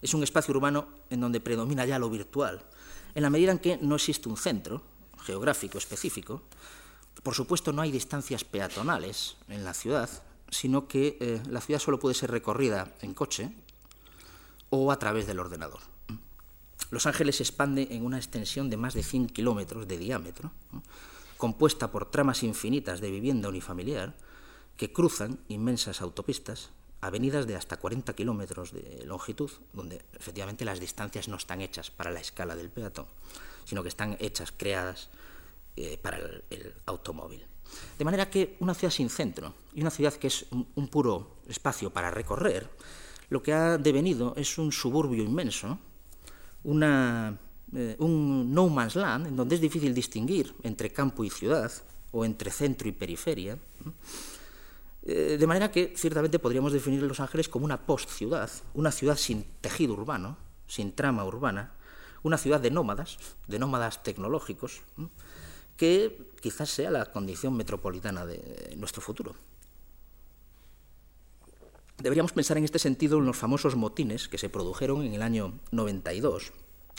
Es 0.00 0.14
un 0.14 0.22
espacio 0.22 0.54
urbano 0.54 0.88
en 1.10 1.20
donde 1.20 1.40
predomina 1.40 1.84
ya 1.84 1.98
lo 1.98 2.08
virtual, 2.08 2.64
en 3.14 3.22
la 3.22 3.30
medida 3.30 3.52
en 3.52 3.58
que 3.58 3.76
no 3.76 3.96
existe 3.96 4.28
un 4.28 4.38
centro 4.38 4.82
geográfico 5.22 5.76
específico. 5.76 6.42
Por 7.22 7.34
supuesto, 7.34 7.72
no 7.72 7.82
hay 7.82 7.92
distancias 7.92 8.44
peatonales 8.44 9.36
en 9.48 9.64
la 9.64 9.74
ciudad, 9.74 10.08
sino 10.54 10.86
que 10.86 11.18
eh, 11.20 11.42
la 11.50 11.60
ciudad 11.60 11.80
solo 11.80 11.98
puede 11.98 12.14
ser 12.14 12.30
recorrida 12.30 12.94
en 13.02 13.12
coche 13.12 13.50
o 14.70 14.92
a 14.92 14.98
través 15.00 15.26
del 15.26 15.40
ordenador. 15.40 15.80
Los 16.90 17.06
Ángeles 17.06 17.36
se 17.36 17.42
expande 17.42 17.88
en 17.90 18.04
una 18.04 18.18
extensión 18.18 18.70
de 18.70 18.76
más 18.76 18.94
de 18.94 19.02
100 19.02 19.28
kilómetros 19.30 19.88
de 19.88 19.98
diámetro, 19.98 20.52
compuesta 21.38 21.90
por 21.90 22.08
tramas 22.08 22.44
infinitas 22.44 23.00
de 23.00 23.10
vivienda 23.10 23.48
unifamiliar 23.48 24.14
que 24.76 24.92
cruzan 24.92 25.40
inmensas 25.48 26.00
autopistas, 26.00 26.70
avenidas 27.00 27.48
de 27.48 27.56
hasta 27.56 27.76
40 27.76 28.14
kilómetros 28.14 28.72
de 28.72 29.02
longitud, 29.06 29.50
donde 29.72 30.04
efectivamente 30.12 30.64
las 30.64 30.78
distancias 30.78 31.26
no 31.26 31.36
están 31.36 31.62
hechas 31.62 31.90
para 31.90 32.12
la 32.12 32.20
escala 32.20 32.54
del 32.54 32.70
peatón, 32.70 33.06
sino 33.64 33.82
que 33.82 33.88
están 33.88 34.16
hechas, 34.20 34.54
creadas 34.56 35.10
eh, 35.74 35.98
para 35.98 36.18
el 36.18 36.74
automóvil. 36.86 37.44
De 37.98 38.04
manera 38.04 38.28
que 38.30 38.56
una 38.60 38.74
ciudad 38.74 38.92
sin 38.92 39.08
centro 39.08 39.54
y 39.74 39.80
una 39.80 39.90
ciudad 39.90 40.14
que 40.14 40.28
es 40.28 40.46
un, 40.50 40.88
puro 40.88 41.38
espacio 41.48 41.90
para 41.90 42.10
recorrer, 42.10 42.68
lo 43.30 43.42
que 43.42 43.52
ha 43.52 43.78
devenido 43.78 44.34
es 44.36 44.58
un 44.58 44.72
suburbio 44.72 45.22
inmenso, 45.22 45.78
eh, 46.64 47.96
un 47.98 48.54
no 48.54 48.68
man's 48.68 48.96
land, 48.96 49.26
en 49.26 49.36
donde 49.36 49.56
es 49.56 49.60
difícil 49.60 49.94
distinguir 49.94 50.54
entre 50.62 50.90
campo 50.90 51.24
y 51.24 51.30
ciudad, 51.30 51.72
o 52.14 52.24
entre 52.24 52.50
centro 52.50 52.88
y 52.88 52.92
periferia. 52.92 53.58
Eh, 55.06 55.36
de 55.38 55.46
manera 55.46 55.70
que 55.70 55.92
ciertamente 55.96 56.38
podríamos 56.38 56.72
definir 56.72 57.02
Los 57.02 57.20
Ángeles 57.20 57.48
como 57.48 57.66
una 57.66 57.84
post-ciudad, 57.84 58.48
una 58.72 58.90
ciudad 58.90 59.16
sin 59.16 59.44
tejido 59.60 59.92
urbano, 59.92 60.38
sin 60.66 60.92
trama 60.92 61.26
urbana, 61.26 61.74
una 62.22 62.38
ciudad 62.38 62.60
de 62.60 62.70
nómadas, 62.70 63.18
de 63.46 63.58
nómadas 63.58 64.02
tecnológicos, 64.02 64.82
que 65.76 66.30
quizás 66.40 66.70
sea 66.70 66.90
la 66.90 67.06
condición 67.06 67.56
metropolitana 67.56 68.26
de 68.26 68.74
nuestro 68.76 69.02
futuro. 69.02 69.34
Deberíamos 71.98 72.32
pensar 72.32 72.58
en 72.58 72.64
este 72.64 72.78
sentido 72.78 73.18
en 73.18 73.26
los 73.26 73.36
famosos 73.36 73.76
motines 73.76 74.28
que 74.28 74.38
se 74.38 74.48
produjeron 74.48 75.04
en 75.04 75.14
el 75.14 75.22
año 75.22 75.58
92 75.70 76.52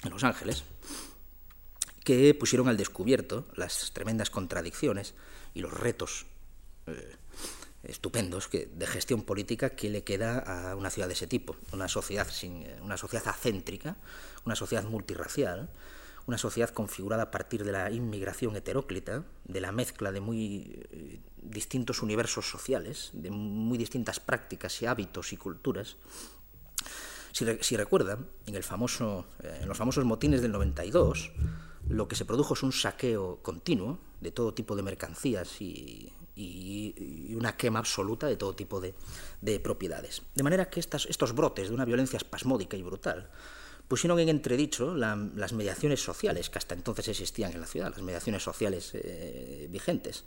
en 0.04 0.12
Los 0.12 0.24
Ángeles, 0.24 0.64
que 2.04 2.34
pusieron 2.34 2.68
al 2.68 2.78
descubierto 2.78 3.48
las 3.56 3.92
tremendas 3.94 4.30
contradicciones 4.30 5.14
y 5.54 5.60
los 5.62 5.74
retos 5.74 6.26
eh, 6.88 7.16
estupendos 7.84 8.48
que, 8.48 8.68
de 8.68 8.88
gestión 8.88 9.24
política 9.24 9.72
que 9.72 9.90
le 9.90 10.04
queda 10.04 10.40
a 10.40 10.76
una 10.76 10.90
ciudad 10.90 11.08
de 11.08 11.14
ese 11.14 11.28
tipo, 11.28 11.56
una 11.72 11.88
sociedad, 11.88 12.28
sin, 12.30 12.64
eh, 12.64 12.78
una 12.82 12.98
sociedad 12.98 13.28
acéntrica, 13.28 13.98
una 14.46 14.56
sociedad 14.56 14.84
multirracial, 14.84 15.70
una 16.28 16.38
sociedad 16.38 16.70
configurada 16.70 17.24
a 17.24 17.32
partir 17.32 17.64
de 17.64 17.72
la 17.72 17.92
inmigración 17.92 18.56
heteróclita, 18.56 19.24
de 19.44 19.62
la 19.62 19.72
mezcla 19.72 20.12
de 20.12 20.22
muy 20.22 20.80
eh, 20.92 21.20
distintos 21.42 22.02
universos 22.02 22.50
sociales, 22.50 23.12
de 23.14 23.30
muy 23.30 23.78
distintas 23.78 24.20
prácticas 24.20 24.82
y 24.82 24.88
hábitos 24.88 25.34
y 25.34 25.38
culturas. 25.38 25.98
Si, 27.32 27.76
recuerdan, 27.76 28.28
en, 28.46 28.56
el 28.56 28.64
famoso, 28.64 29.28
eh, 29.44 29.60
en 29.62 29.68
los 29.68 29.78
famosos 29.78 30.06
motines 30.06 30.42
del 30.42 30.54
92, 30.54 31.32
lo 31.90 32.08
que 32.08 32.16
se 32.16 32.26
produjo 32.26 32.54
es 32.54 32.64
un 32.64 32.72
saqueo 32.72 33.40
continuo 33.44 34.00
de 34.22 34.32
todo 34.32 34.54
tipo 34.54 34.76
de 34.76 34.84
mercancías 34.84 35.62
y, 35.62 36.12
una 37.36 37.56
quema 37.56 37.80
absoluta 37.80 38.28
de 38.28 38.36
todo 38.36 38.56
tipo 38.56 38.82
de, 38.82 39.60
propiedades. 39.60 40.22
De 40.34 40.44
manera 40.44 40.70
que 40.70 40.80
estos 40.80 41.36
brotes 41.36 41.70
de 41.70 41.76
una 41.76 41.86
violencia 41.86 42.18
espasmódica 42.18 42.76
y 42.76 42.84
brutal 42.84 43.30
pusieron 43.88 44.20
en 44.20 44.30
entredicho 44.30 44.96
las 44.96 45.54
mediaciones 45.54 46.02
sociales 46.04 46.50
que 46.50 46.58
hasta 46.58 46.76
entonces 46.76 47.08
existían 47.08 47.52
en 47.54 47.62
la 47.62 47.68
ciudad, 47.68 47.92
las 47.92 48.02
mediaciones 48.02 48.44
sociales 48.44 48.92
eh, 48.94 49.68
vigentes. 49.70 50.26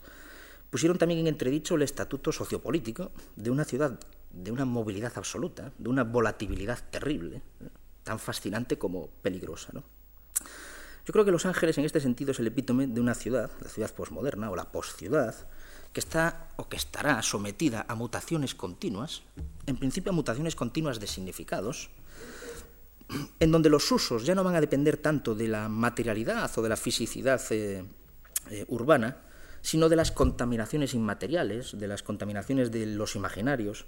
Pusieron 0.70 0.98
también 0.98 1.20
en 1.20 1.26
entredicho 1.26 1.76
el 1.76 1.82
estatuto 1.82 2.30
sociopolítico 2.30 3.10
de 3.36 3.50
una 3.50 3.64
ciudad 3.64 3.98
de 4.30 4.50
una 4.50 4.64
movilidad 4.64 5.12
absoluta, 5.16 5.72
de 5.78 5.88
una 5.88 6.04
volatilidad 6.04 6.78
terrible, 6.90 7.42
tan 8.04 8.18
fascinante 8.18 8.78
como 8.78 9.08
peligrosa. 9.22 9.72
Yo 9.72 11.12
creo 11.12 11.24
que 11.24 11.30
Los 11.30 11.46
Ángeles 11.46 11.78
en 11.78 11.84
este 11.84 12.00
sentido 12.00 12.32
es 12.32 12.38
el 12.38 12.46
epítome 12.46 12.86
de 12.86 13.00
una 13.00 13.14
ciudad, 13.14 13.50
la 13.60 13.68
ciudad 13.68 13.94
posmoderna 13.94 14.50
o 14.50 14.56
la 14.56 14.70
postciudad, 14.70 15.34
que 15.92 16.00
está 16.00 16.48
o 16.56 16.68
que 16.68 16.76
estará 16.76 17.22
sometida 17.22 17.86
a 17.88 17.94
mutaciones 17.94 18.54
continuas, 18.54 19.22
en 19.66 19.78
principio 19.78 20.12
a 20.12 20.14
mutaciones 20.14 20.54
continuas 20.54 21.00
de 21.00 21.06
significados, 21.06 21.90
en 23.40 23.52
donde 23.52 23.70
los 23.70 23.90
usos 23.90 24.24
ya 24.24 24.34
no 24.34 24.44
van 24.44 24.54
a 24.54 24.60
depender 24.60 24.96
tanto 24.96 25.34
de 25.34 25.48
la 25.48 25.68
materialidad 25.68 26.50
o 26.56 26.62
de 26.62 26.68
la 26.68 26.76
fisicidad 26.76 27.40
eh, 27.50 27.84
eh, 28.50 28.64
urbana, 28.68 29.18
sino 29.60 29.88
de 29.88 29.96
las 29.96 30.12
contaminaciones 30.12 30.94
inmateriales, 30.94 31.78
de 31.78 31.88
las 31.88 32.02
contaminaciones 32.02 32.70
de 32.70 32.86
los 32.86 33.16
imaginarios, 33.16 33.86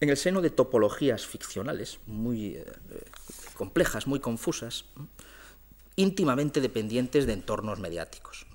en 0.00 0.10
el 0.10 0.16
seno 0.16 0.42
de 0.42 0.50
topologías 0.50 1.26
ficcionales 1.26 1.98
muy 2.06 2.56
eh, 2.56 2.64
complejas, 3.54 4.06
muy 4.06 4.20
confusas, 4.20 4.84
íntimamente 5.96 6.60
dependientes 6.60 7.26
de 7.26 7.32
entornos 7.32 7.80
mediáticos. 7.80 8.46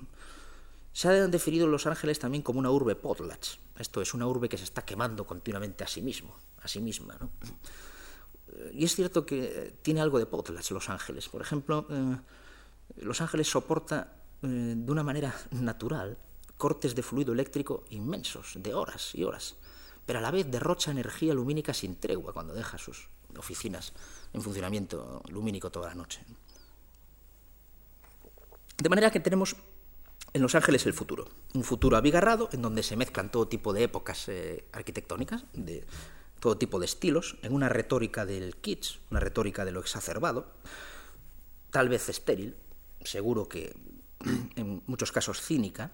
Se 0.94 1.08
ha 1.08 1.28
definido 1.28 1.68
Los 1.68 1.88
Ángeles 1.88 2.20
también 2.20 2.44
como 2.44 2.60
una 2.60 2.70
urbe 2.70 2.96
potlatch, 2.96 3.58
esto 3.80 4.02
es, 4.02 4.14
una 4.14 4.28
urbe 4.28 4.50
que 4.50 4.58
se 4.58 4.66
está 4.66 4.84
quemando 4.84 5.26
continuamente 5.26 5.84
a 5.84 5.88
sí 5.88 6.02
mismo, 6.02 6.36
a 6.62 6.68
sí 6.68 6.82
misma. 6.82 7.18
Y 8.74 8.86
es 8.86 8.96
cierto 8.96 9.26
que 9.26 9.76
tiene 9.82 10.02
algo 10.02 10.20
de 10.20 10.26
potlatch 10.26 10.72
Los 10.72 10.90
Ángeles. 10.90 11.30
Por 11.30 11.42
ejemplo, 11.42 11.88
eh, 11.90 12.18
Los 12.98 13.22
Ángeles 13.22 13.50
soporta 13.50 14.16
eh, 14.44 14.48
de 14.48 14.92
una 14.92 15.04
manera 15.04 15.34
natural 15.52 16.18
cortes 16.58 16.94
de 16.94 17.04
fluido 17.04 17.34
eléctrico 17.34 17.86
inmensos, 17.90 18.54
de 18.56 18.74
horas 18.74 19.16
y 19.16 19.24
horas, 19.24 19.56
pero 20.06 20.20
a 20.20 20.22
la 20.22 20.30
vez 20.30 20.50
derrocha 20.50 20.92
energía 20.92 21.34
lumínica 21.34 21.74
sin 21.74 21.96
tregua 21.96 22.34
cuando 22.34 22.54
deja 22.54 22.78
sus 22.78 23.08
oficinas 23.38 23.94
en 24.34 24.42
funcionamiento 24.42 25.24
lumínico 25.30 25.72
toda 25.72 25.90
la 25.90 25.96
noche. 25.96 26.22
De 28.78 28.90
manera 28.90 29.12
que 29.12 29.20
tenemos 29.20 29.56
en 30.34 30.42
Los 30.42 30.56
Ángeles 30.56 30.86
el 30.86 30.94
futuro, 30.94 31.28
un 31.54 31.64
futuro 31.64 31.98
abigarrado 31.98 32.50
en 32.52 32.62
donde 32.62 32.84
se 32.84 32.96
mezclan 32.96 33.32
todo 33.32 33.48
tipo 33.48 33.74
de 33.74 33.84
épocas 33.84 34.30
eh, 34.30 34.66
arquitectónicas, 34.72 35.46
de 35.54 35.86
todo 36.42 36.58
tipo 36.58 36.80
de 36.80 36.86
estilos, 36.86 37.38
en 37.44 37.54
una 37.54 37.70
retórica 37.70 38.26
del 38.26 38.58
kitsch, 38.58 39.00
una 39.12 39.22
retórica 39.22 39.64
de 39.64 39.72
lo 39.72 39.80
exacerbado, 39.80 40.52
tal 41.70 41.88
vez 41.88 42.10
estéril, 42.10 42.58
seguro 43.02 43.48
que 43.48 43.74
en 44.58 44.84
muchos 44.88 45.14
casos 45.14 45.40
cínica, 45.40 45.92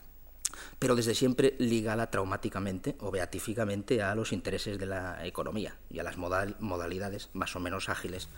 pero 0.79 0.95
desde 0.95 1.13
siempre 1.13 1.55
ligada 1.59 2.09
traumáticamente 2.09 2.95
o 3.01 3.11
beatíficamente 3.11 4.01
a 4.01 4.15
los 4.15 4.31
intereses 4.31 4.79
de 4.79 4.85
la 4.85 5.25
economía 5.25 5.77
y 5.89 5.99
a 5.99 6.03
las 6.03 6.17
modalidades 6.17 7.29
más 7.33 7.55
o 7.55 7.59
menos 7.59 7.89
ágiles, 7.89 8.29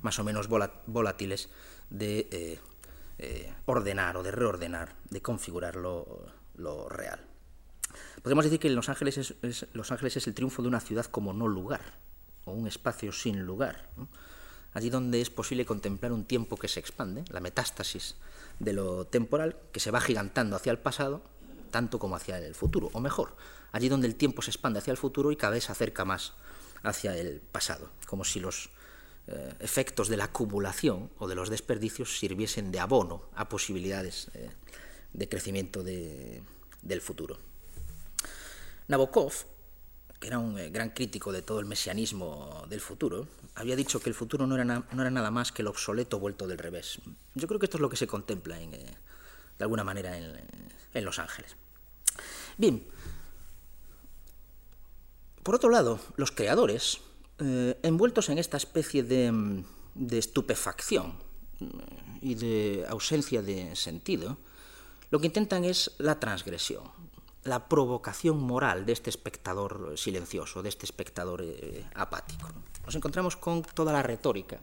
más 0.00 0.18
o 0.18 0.24
menos 0.24 0.48
volátiles 0.48 1.50
de 1.90 2.28
eh, 2.32 2.58
eh, 3.18 3.52
ordenar 3.66 4.16
o 4.16 4.22
de 4.22 4.30
reordenar, 4.30 4.94
de 5.10 5.20
configurar 5.20 5.76
lo, 5.76 6.32
real. 6.88 7.20
Podemos 8.22 8.44
decir 8.44 8.58
que 8.58 8.70
Los 8.70 8.88
Ángeles 8.88 9.18
es, 9.42 9.66
Los 9.72 9.92
Ángeles 9.92 10.16
es 10.16 10.26
el 10.26 10.34
triunfo 10.34 10.62
de 10.62 10.68
una 10.68 10.80
ciudad 10.80 11.06
como 11.06 11.32
no 11.32 11.46
lugar, 11.46 11.80
o 12.44 12.52
un 12.52 12.66
espacio 12.66 13.12
sin 13.12 13.44
lugar. 13.44 13.88
Allí 14.72 14.90
donde 14.90 15.20
es 15.20 15.30
posible 15.30 15.64
contemplar 15.64 16.12
un 16.12 16.24
tiempo 16.24 16.56
que 16.56 16.68
se 16.68 16.80
expande, 16.80 17.24
la 17.30 17.40
metástasis 17.40 18.16
de 18.58 18.72
lo 18.72 19.06
temporal, 19.06 19.56
que 19.72 19.80
se 19.80 19.90
va 19.90 20.00
gigantando 20.00 20.56
hacia 20.56 20.72
el 20.72 20.78
pasado, 20.78 21.22
tanto 21.70 21.98
como 21.98 22.16
hacia 22.16 22.38
el 22.38 22.54
futuro, 22.54 22.90
o 22.92 23.00
mejor, 23.00 23.36
allí 23.72 23.88
donde 23.88 24.06
el 24.06 24.16
tiempo 24.16 24.42
se 24.42 24.50
expande 24.50 24.78
hacia 24.78 24.90
el 24.90 24.96
futuro 24.96 25.32
y 25.32 25.36
cada 25.36 25.54
vez 25.54 25.64
se 25.64 25.72
acerca 25.72 26.04
más 26.04 26.34
hacia 26.82 27.16
el 27.16 27.40
pasado, 27.40 27.90
como 28.06 28.24
si 28.24 28.40
los 28.40 28.70
eh, 29.26 29.54
efectos 29.60 30.08
de 30.08 30.16
la 30.16 30.24
acumulación 30.24 31.10
o 31.18 31.28
de 31.28 31.34
los 31.34 31.50
desperdicios 31.50 32.18
sirviesen 32.18 32.72
de 32.72 32.80
abono 32.80 33.28
a 33.34 33.48
posibilidades 33.48 34.30
eh, 34.34 34.50
de 35.12 35.28
crecimiento 35.28 35.82
del 35.82 37.00
futuro. 37.00 37.47
Nabokov, 38.88 39.32
que 40.18 40.26
era 40.26 40.38
un 40.38 40.58
eh, 40.58 40.70
gran 40.70 40.90
crítico 40.90 41.30
de 41.30 41.42
todo 41.42 41.60
el 41.60 41.66
mesianismo 41.66 42.64
del 42.68 42.80
futuro, 42.80 43.28
había 43.54 43.76
dicho 43.76 44.00
que 44.00 44.08
el 44.08 44.14
futuro 44.14 44.46
no 44.46 44.54
era, 44.56 44.64
nada 45.10 45.30
más 45.30 45.52
que 45.52 45.62
el 45.62 45.68
obsoleto 45.68 46.18
vuelto 46.18 46.46
del 46.46 46.58
revés. 46.58 47.00
Yo 47.34 47.46
creo 47.46 47.60
que 47.60 47.66
esto 47.66 47.76
es 47.76 47.82
lo 47.82 47.90
que 47.90 47.96
se 47.96 48.06
contempla 48.06 48.60
en, 48.60 48.70
de 48.70 49.64
alguna 49.64 49.84
manera 49.84 50.16
en, 50.16 51.04
Los 51.04 51.18
Ángeles. 51.18 51.56
Bien, 52.56 52.84
por 55.42 55.54
otro 55.54 55.70
lado, 55.70 56.00
los 56.16 56.32
creadores 56.32 57.00
eh, 57.38 57.78
envueltos 57.82 58.28
en 58.30 58.38
esta 58.38 58.56
especie 58.56 59.02
de, 59.02 59.64
estupefacción 60.10 61.14
y 62.20 62.34
de 62.34 62.84
ausencia 62.88 63.42
de 63.42 63.76
sentido, 63.76 64.38
lo 65.10 65.20
que 65.20 65.26
intentan 65.26 65.64
es 65.64 65.92
la 65.98 66.18
transgresión, 66.18 66.90
la 67.48 67.68
provocación 67.68 68.38
moral 68.38 68.86
de 68.86 68.92
este 68.92 69.10
espectador 69.10 69.94
silencioso, 69.96 70.62
de 70.62 70.68
este 70.68 70.86
espectador 70.86 71.42
eh, 71.42 71.86
apático. 71.94 72.48
Nos 72.84 72.94
encontramos 72.94 73.36
con 73.36 73.62
toda 73.62 73.92
la 73.92 74.02
retórica, 74.02 74.60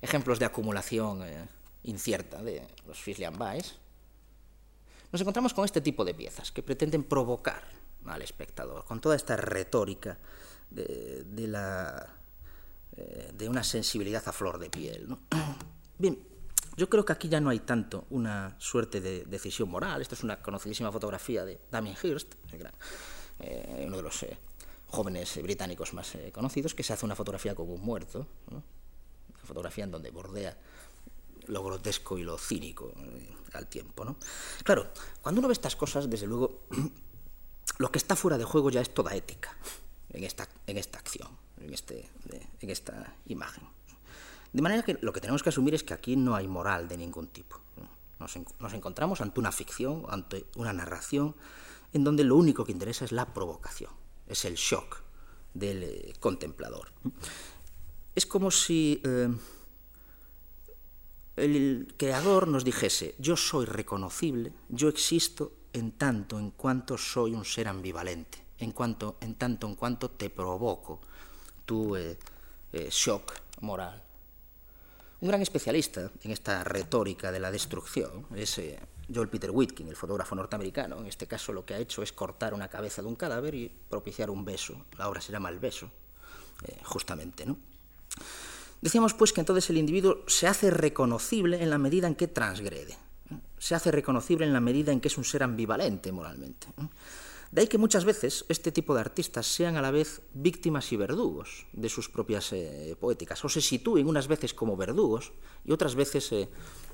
ejemplos 0.00 0.38
de 0.38 0.46
acumulación 0.46 1.22
eh, 1.24 1.48
incierta 1.84 2.42
de 2.42 2.66
los 2.86 2.98
Fislian 2.98 3.40
Weiss. 3.40 3.76
Nos 5.12 5.20
encontramos 5.20 5.52
con 5.54 5.64
este 5.64 5.80
tipo 5.80 6.04
de 6.04 6.14
piezas 6.14 6.52
que 6.52 6.62
pretenden 6.62 7.04
provocar 7.04 7.62
al 8.06 8.22
espectador, 8.22 8.84
con 8.84 9.00
toda 9.00 9.16
esta 9.16 9.36
retórica 9.36 10.18
de, 10.70 11.46
la, 11.48 12.16
eh, 12.96 13.30
de 13.34 13.48
una 13.48 13.64
sensibilidad 13.64 14.22
a 14.26 14.32
flor 14.32 14.58
de 14.58 14.70
piel. 14.70 15.16
Bien, 15.98 16.18
yo 16.80 16.88
creo 16.88 17.04
que 17.04 17.12
aquí 17.12 17.28
ya 17.28 17.42
no 17.42 17.50
hay 17.50 17.58
tanto 17.58 18.06
una 18.08 18.56
suerte 18.58 19.02
de 19.02 19.26
decisión 19.26 19.68
moral. 19.68 20.00
Esta 20.00 20.14
es 20.14 20.24
una 20.24 20.40
conocidísima 20.40 20.90
fotografía 20.90 21.44
de 21.44 21.60
Damien 21.70 21.94
Hirst, 22.02 22.36
eh, 23.38 23.84
uno 23.86 23.98
de 23.98 24.02
los 24.02 24.22
eh, 24.22 24.38
jóvenes 24.86 25.42
británicos 25.42 25.92
más 25.92 26.16
conocidos, 26.32 26.74
que 26.74 26.82
se 26.82 26.94
hace 26.94 27.04
una 27.04 27.14
fotografía 27.14 27.54
como 27.54 27.74
un 27.74 27.82
muerto, 27.82 28.26
una 28.50 28.62
fotografía 29.44 29.84
en 29.84 29.90
donde 29.90 30.10
bordea 30.10 30.56
lo 31.48 31.62
grotesco 31.62 32.16
y 32.16 32.22
lo 32.22 32.38
cínico 32.38 32.94
al 33.52 33.66
tiempo. 33.66 34.06
¿no? 34.06 34.16
Claro, 34.64 34.86
cuando 35.20 35.40
uno 35.40 35.48
ve 35.48 35.52
estas 35.52 35.76
cosas, 35.76 36.08
desde 36.08 36.26
luego, 36.26 36.60
lo 37.78 37.92
que 37.92 37.98
está 37.98 38.16
fuera 38.16 38.38
de 38.38 38.44
juego 38.44 38.70
ya 38.70 38.80
es 38.80 38.94
toda 38.94 39.14
ética 39.14 39.54
en 40.08 40.24
esta, 40.24 40.48
en 40.66 40.78
esta 40.78 40.98
acción, 40.98 41.28
en, 41.60 41.74
este, 41.74 42.08
en 42.58 42.70
esta 42.70 43.16
imagen. 43.26 43.64
De 44.52 44.62
manera 44.62 44.82
que 44.82 44.98
lo 45.00 45.12
que 45.12 45.20
tenemos 45.20 45.42
que 45.42 45.50
asumir 45.50 45.74
es 45.74 45.84
que 45.84 45.94
aquí 45.94 46.16
no 46.16 46.34
hay 46.34 46.48
moral 46.48 46.88
de 46.88 46.96
ningún 46.96 47.28
tipo. 47.28 47.60
Nos, 48.18 48.74
encontramos 48.74 49.20
ante 49.20 49.40
una 49.40 49.52
ficción, 49.52 50.04
ante 50.08 50.46
una 50.56 50.72
narración, 50.72 51.34
en 51.92 52.04
donde 52.04 52.24
lo 52.24 52.36
único 52.36 52.64
que 52.64 52.72
interesa 52.72 53.04
es 53.04 53.12
la 53.12 53.32
provocación, 53.32 53.90
es 54.26 54.44
el 54.44 54.54
shock 54.54 55.02
del 55.54 55.82
eh, 55.82 56.12
contemplador. 56.20 56.92
Es 58.14 58.26
como 58.26 58.50
si 58.50 59.00
eh, 59.04 59.28
el 61.36 61.94
creador 61.96 62.46
nos 62.46 62.64
dijese, 62.64 63.14
yo 63.18 63.36
soy 63.36 63.64
reconocible, 63.64 64.52
yo 64.68 64.88
existo 64.88 65.52
en 65.72 65.92
tanto 65.92 66.38
en 66.38 66.50
cuanto 66.50 66.98
soy 66.98 67.32
un 67.32 67.44
ser 67.44 67.68
ambivalente 67.68 68.50
en, 68.60 68.72
cuanto, 68.72 69.16
en 69.20 69.34
tanto 69.34 69.66
en 69.66 69.74
cuanto 69.74 70.10
te 70.10 70.30
provoco 70.30 71.00
tu 71.64 71.96
eh, 71.96 72.16
shock 72.90 73.32
moral. 73.60 74.02
Un 75.20 75.28
gran 75.28 75.42
especialista 75.42 76.10
en 76.22 76.30
esta 76.30 76.64
retórica 76.64 77.30
de 77.30 77.40
la 77.40 77.50
destrucción 77.50 78.26
es 78.34 78.56
eh, 78.58 78.78
Joel 79.12 79.28
Peter 79.28 79.50
Whitkin, 79.50 79.88
el 79.88 79.96
fotógrafo 79.96 80.34
norteamericano. 80.34 80.98
En 80.98 81.06
este 81.06 81.26
caso 81.26 81.52
lo 81.52 81.64
que 81.66 81.74
ha 81.74 81.78
hecho 81.78 82.02
es 82.02 82.12
cortar 82.12 82.54
una 82.54 82.68
cabeza 82.68 83.02
de 83.02 83.08
un 83.08 83.16
cadáver 83.16 83.54
y 83.54 83.70
propiciar 83.88 84.30
un 84.30 84.46
beso. 84.46 84.86
La 84.96 85.08
obra 85.08 85.20
se 85.20 85.30
llama 85.30 85.50
El 85.50 85.58
beso, 85.58 85.90
justamente. 86.84 87.44
¿no? 87.44 87.58
Decíamos 88.80 89.12
pues 89.12 89.34
que 89.34 89.40
entonces 89.40 89.68
el 89.68 89.76
individuo 89.76 90.24
se 90.26 90.46
hace 90.46 90.70
reconocible 90.70 91.62
en 91.62 91.68
la 91.68 91.76
medida 91.76 92.06
en 92.06 92.14
que 92.14 92.28
transgrede. 92.28 92.96
Se 93.58 93.74
hace 93.74 93.90
reconocible 93.90 94.46
en 94.46 94.54
la 94.54 94.60
medida 94.60 94.90
en 94.90 95.00
que 95.00 95.08
es 95.08 95.18
un 95.18 95.24
ser 95.24 95.42
ambivalente 95.42 96.12
moralmente. 96.12 96.66
De 97.50 97.62
ahí 97.62 97.66
que 97.66 97.78
muchas 97.78 98.04
veces 98.04 98.44
este 98.48 98.70
tipo 98.70 98.94
de 98.94 99.00
artistas 99.00 99.46
sean 99.46 99.76
a 99.76 99.82
la 99.82 99.90
vez 99.90 100.22
víctimas 100.34 100.92
y 100.92 100.96
verdugos 100.96 101.66
de 101.72 101.88
sus 101.88 102.08
propias 102.08 102.52
eh, 102.52 102.94
poéticas, 103.00 103.44
o 103.44 103.48
se 103.48 103.60
sitúen 103.60 104.06
unas 104.06 104.28
veces 104.28 104.54
como 104.54 104.76
verdugos 104.76 105.32
y 105.64 105.72
otras 105.72 105.96
veces 105.96 106.30
eh, 106.30 106.48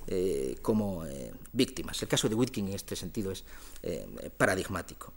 eh, 0.06 0.56
como 0.62 1.04
víctimas. 1.52 2.00
El 2.00 2.08
caso 2.08 2.28
de 2.28 2.34
Whitkin 2.34 2.68
en 2.68 2.74
este 2.74 2.96
sentido 2.96 3.32
es 3.32 3.44
paradigmático. 4.36 5.12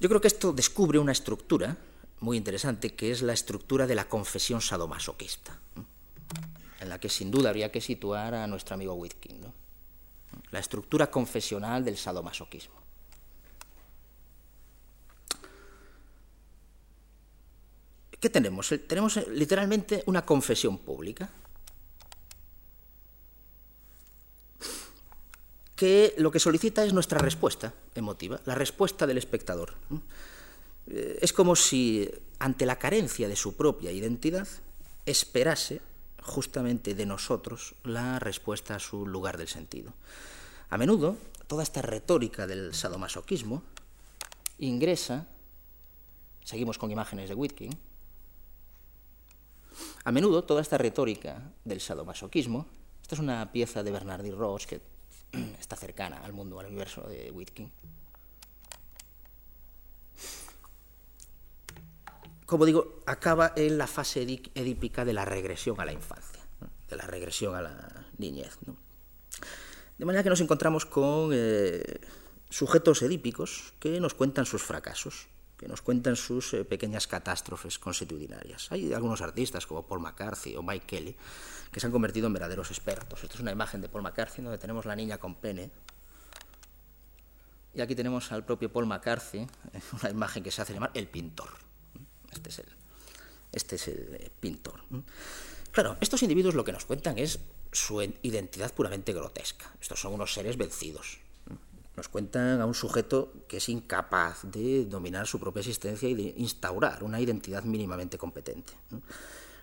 Yo 0.00 0.08
creo 0.08 0.20
que 0.20 0.28
esto 0.28 0.52
descubre 0.52 0.98
una 0.98 1.12
estructura 1.12 1.76
muy 2.18 2.36
interesante, 2.36 2.94
que 2.94 3.12
es 3.12 3.22
la 3.22 3.32
estructura 3.32 3.86
de 3.86 3.94
la 3.94 4.08
confesión 4.08 4.60
sadomasoquista, 4.60 5.60
en 6.80 6.88
la 6.88 6.98
que 6.98 7.08
sin 7.08 7.30
duda 7.30 7.50
habría 7.50 7.70
que 7.70 7.80
situar 7.80 8.34
a 8.34 8.48
nuestro 8.48 8.74
amigo 8.74 8.94
Whitkin. 8.94 9.42
La 10.50 10.58
estructura 10.58 11.08
confesional 11.08 11.84
del 11.84 11.96
sadomasoquismo. 11.96 12.81
¿Qué 18.22 18.30
tenemos? 18.30 18.72
Tenemos 18.86 19.16
eh, 19.16 19.26
literalmente 19.32 20.04
una 20.06 20.24
confesión 20.24 20.78
pública. 20.78 21.28
que 25.74 26.14
lo 26.18 26.30
que 26.30 26.38
solicita 26.38 26.84
es 26.84 26.92
nuestra 26.92 27.18
respuesta 27.18 27.74
emotiva, 27.96 28.40
la 28.44 28.54
respuesta 28.54 29.04
del 29.04 29.18
espectador. 29.18 29.74
Eh, 30.86 31.18
es 31.20 31.32
como 31.32 31.56
si, 31.56 32.08
ante 32.38 32.66
la 32.66 32.78
carencia 32.78 33.26
de 33.26 33.34
su 33.34 33.56
propia 33.56 33.90
identidad, 33.90 34.46
esperase 35.06 35.80
justamente 36.22 36.94
de 36.94 37.04
nosotros 37.04 37.74
la 37.82 38.20
respuesta 38.20 38.76
a 38.76 38.78
su 38.78 39.08
lugar 39.08 39.38
del 39.38 39.48
sentido. 39.48 39.92
A 40.70 40.78
menudo, 40.78 41.16
toda 41.48 41.64
esta 41.64 41.82
retórica 41.82 42.46
del 42.46 42.74
sadomasoquismo 42.74 43.64
ingresa, 44.60 45.26
seguimos 46.44 46.78
con 46.78 46.92
imágenes 46.92 47.28
de 47.28 47.34
Whitkin, 47.34 47.76
a 50.04 50.12
menudo 50.12 50.44
toda 50.44 50.62
esta 50.62 50.78
retórica 50.78 51.52
del 51.64 51.80
sadomasoquismo, 51.80 52.66
esta 53.00 53.14
es 53.14 53.20
una 53.20 53.52
pieza 53.52 53.82
de 53.82 53.90
Bernardi 53.90 54.30
Ross 54.30 54.66
que 54.66 54.80
está 55.60 55.76
cercana 55.76 56.18
al 56.24 56.32
mundo, 56.32 56.58
al 56.60 56.66
universo 56.66 57.02
de 57.02 57.30
Whitkin, 57.30 57.70
como 62.52 62.66
digo, 62.66 63.00
acaba 63.06 63.54
en 63.56 63.78
la 63.78 63.86
fase 63.86 64.20
edípica 64.54 65.06
de 65.06 65.14
la 65.14 65.24
regresión 65.24 65.80
a 65.80 65.86
la 65.86 65.92
infancia, 65.92 66.42
de 66.86 66.96
la 66.96 67.06
regresión 67.06 67.54
a 67.54 67.62
la 67.62 68.06
niñez. 68.18 68.58
De 69.96 70.04
manera 70.04 70.22
que 70.22 70.28
nos 70.28 70.42
encontramos 70.42 70.84
con 70.84 71.30
eh, 71.32 72.00
sujetos 72.50 73.00
edípicos 73.00 73.72
que 73.80 73.98
nos 74.00 74.12
cuentan 74.12 74.44
sus 74.44 74.62
fracasos, 74.62 75.28
que 75.62 75.68
nos 75.68 75.80
cuentan 75.80 76.16
sus 76.16 76.54
eh, 76.54 76.64
pequeñas 76.64 77.06
catástrofes 77.06 77.78
constitucionarias. 77.78 78.72
Hay 78.72 78.92
algunos 78.92 79.20
artistas 79.20 79.64
como 79.64 79.86
Paul 79.86 80.00
McCarthy 80.00 80.56
o 80.56 80.62
Mike 80.62 80.86
Kelly 80.86 81.16
que 81.70 81.78
se 81.78 81.86
han 81.86 81.92
convertido 81.92 82.26
en 82.26 82.32
verdaderos 82.32 82.72
expertos. 82.72 83.22
Esta 83.22 83.36
es 83.36 83.40
una 83.40 83.52
imagen 83.52 83.80
de 83.80 83.88
Paul 83.88 84.02
McCarthy 84.02 84.42
donde 84.42 84.58
tenemos 84.58 84.86
la 84.86 84.96
niña 84.96 85.18
con 85.18 85.36
pene. 85.36 85.70
Y 87.74 87.80
aquí 87.80 87.94
tenemos 87.94 88.32
al 88.32 88.44
propio 88.44 88.72
Paul 88.72 88.86
McCarthy, 88.86 89.46
una 90.02 90.10
imagen 90.10 90.42
que 90.42 90.50
se 90.50 90.62
hace 90.62 90.74
llamar 90.74 90.90
el 90.94 91.06
pintor. 91.06 91.50
Este 92.32 92.48
es 92.48 92.58
el, 92.58 92.66
este 93.52 93.76
eh, 93.76 94.30
pintor. 94.40 94.82
Claro, 95.70 95.96
estos 96.00 96.24
individuos 96.24 96.56
lo 96.56 96.64
que 96.64 96.72
nos 96.72 96.86
cuentan 96.86 97.18
es 97.18 97.38
su 97.70 98.02
identidad 98.02 98.74
puramente 98.74 99.12
grotesca. 99.12 99.72
Estos 99.80 100.00
son 100.00 100.12
unos 100.12 100.34
seres 100.34 100.56
vencidos. 100.56 101.20
Nos 101.96 102.08
cuentan 102.08 102.60
a 102.60 102.66
un 102.66 102.74
sujeto 102.74 103.32
que 103.48 103.58
es 103.58 103.68
incapaz 103.68 104.42
de 104.44 104.86
dominar 104.86 105.26
su 105.26 105.38
propia 105.38 105.60
existencia 105.60 106.08
y 106.08 106.14
de 106.14 106.34
instaurar 106.38 107.02
una 107.02 107.20
identidad 107.20 107.64
mínimamente 107.64 108.16
competente. 108.16 108.72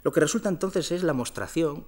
Lo 0.03 0.11
que 0.11 0.19
resulta 0.19 0.47
entonces 0.49 0.91
es 0.91 1.03
la 1.03 1.13
mostración, 1.13 1.85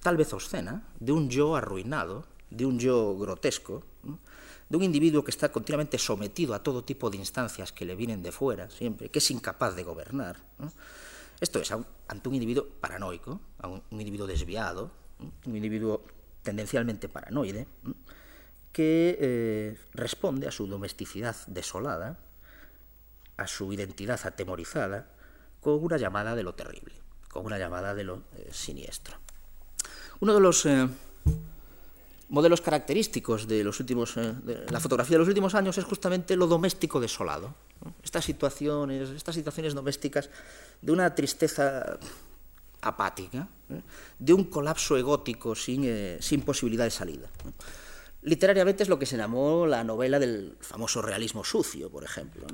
tal 0.00 0.16
vez 0.16 0.32
obscena, 0.32 0.86
de 1.00 1.12
un 1.12 1.30
yo 1.30 1.56
arruinado, 1.56 2.26
de 2.50 2.66
un 2.66 2.78
yo 2.78 3.16
grotesco, 3.16 3.82
de 4.68 4.76
un 4.76 4.82
individuo 4.82 5.24
que 5.24 5.30
está 5.30 5.50
continuamente 5.50 5.98
sometido 5.98 6.54
a 6.54 6.62
todo 6.62 6.84
tipo 6.84 7.10
de 7.10 7.16
instancias 7.16 7.72
que 7.72 7.84
le 7.84 7.96
vienen 7.96 8.22
de 8.22 8.32
fuera, 8.32 8.70
siempre, 8.70 9.08
que 9.08 9.18
es 9.18 9.30
incapaz 9.30 9.74
de 9.74 9.82
gobernar. 9.82 10.38
Esto 11.40 11.58
es 11.60 11.72
ante 11.72 12.28
un 12.28 12.34
individuo 12.34 12.66
paranoico, 12.80 13.40
un, 13.64 14.00
individuo 14.00 14.26
desviado, 14.26 14.90
un 15.46 15.56
individuo 15.56 16.04
tendencialmente 16.42 17.08
paranoide, 17.08 17.66
que 18.72 19.18
eh, 19.20 19.78
responde 19.92 20.48
a 20.48 20.50
su 20.50 20.66
domesticidad 20.66 21.36
desolada, 21.46 22.18
a 23.36 23.46
su 23.46 23.72
identidad 23.72 24.20
atemorizada, 24.24 25.08
con 25.62 25.82
una 25.82 25.96
llamada 25.96 26.34
de 26.34 26.42
lo 26.42 26.54
terrible, 26.54 26.94
con 27.28 27.46
una 27.46 27.58
llamada 27.58 27.94
de 27.94 28.04
lo 28.04 28.24
eh, 28.36 28.48
siniestro. 28.50 29.16
Uno 30.20 30.34
de 30.34 30.40
los 30.40 30.66
eh, 30.66 30.88
modelos 32.28 32.60
característicos 32.60 33.46
de, 33.46 33.62
los 33.62 33.78
últimos, 33.78 34.16
eh, 34.16 34.34
la 34.68 34.80
fotografía 34.80 35.14
de 35.14 35.20
los 35.20 35.28
últimos 35.28 35.54
años 35.54 35.78
es 35.78 35.84
justamente 35.84 36.36
lo 36.36 36.48
doméstico 36.48 37.00
desolado. 37.00 37.54
Estas 38.02 38.24
situaciones, 38.24 39.10
estas 39.10 39.34
situaciones 39.34 39.74
domésticas 39.74 40.30
de 40.80 40.92
una 40.92 41.14
tristeza 41.14 41.98
apática, 42.80 43.48
de 44.18 44.32
un 44.32 44.44
colapso 44.44 44.96
egótico 44.96 45.54
sin 45.54 46.42
posibilidad 46.44 46.84
de 46.84 46.90
salida. 46.90 47.28
Literariamente 48.22 48.84
es 48.84 48.88
lo 48.88 48.98
que 48.98 49.06
se 49.06 49.16
llamó 49.16 49.66
la 49.66 49.82
novela 49.82 50.18
del 50.18 50.56
famoso 50.60 51.02
realismo 51.02 51.44
sucio, 51.44 51.90
por 51.90 52.04
ejemplo. 52.04 52.46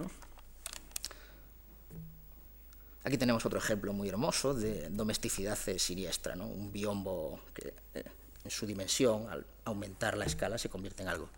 Aquí 3.05 3.19
tenemos 3.19 3.45
otro 3.45 3.59
ejemplo 3.59 3.93
muy 3.93 4.09
hermoso 4.09 4.55
de 4.55 4.89
domesticidad 4.91 5.59
siniestra, 5.77 6.37
¿no? 6.37 6.47
un 6.47 6.73
biombo 6.73 7.41
que 7.55 7.75
en 8.45 8.51
su 8.51 8.67
dimensión, 8.67 9.29
al 9.29 9.47
aumentar 9.65 10.17
la 10.17 10.25
escala, 10.25 10.57
se 10.57 10.71
convierte 10.71 11.03
en 11.03 11.09
algo 11.09 11.29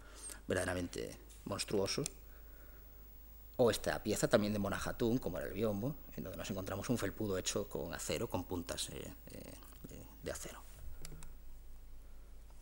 verdaderamente 0.47 1.17
monstruoso. 1.45 2.05
O 3.57 3.71
esta 3.71 4.01
pieza 4.03 4.29
también 4.29 4.53
de 4.53 4.59
Monajatún, 4.59 5.19
como 5.19 5.39
era 5.39 5.49
el 5.49 5.53
biombo, 5.53 5.95
en 6.17 6.25
donde 6.25 6.39
nos 6.39 6.51
encontramos 6.51 6.89
un 6.89 6.99
felpudo 6.99 7.37
hecho 7.37 7.69
con 7.69 7.93
acero, 7.93 8.29
con 8.29 8.45
puntas 8.45 8.89
eh, 8.91 9.13
eh, 9.33 9.53
de 10.23 10.31
acero. 10.31 10.63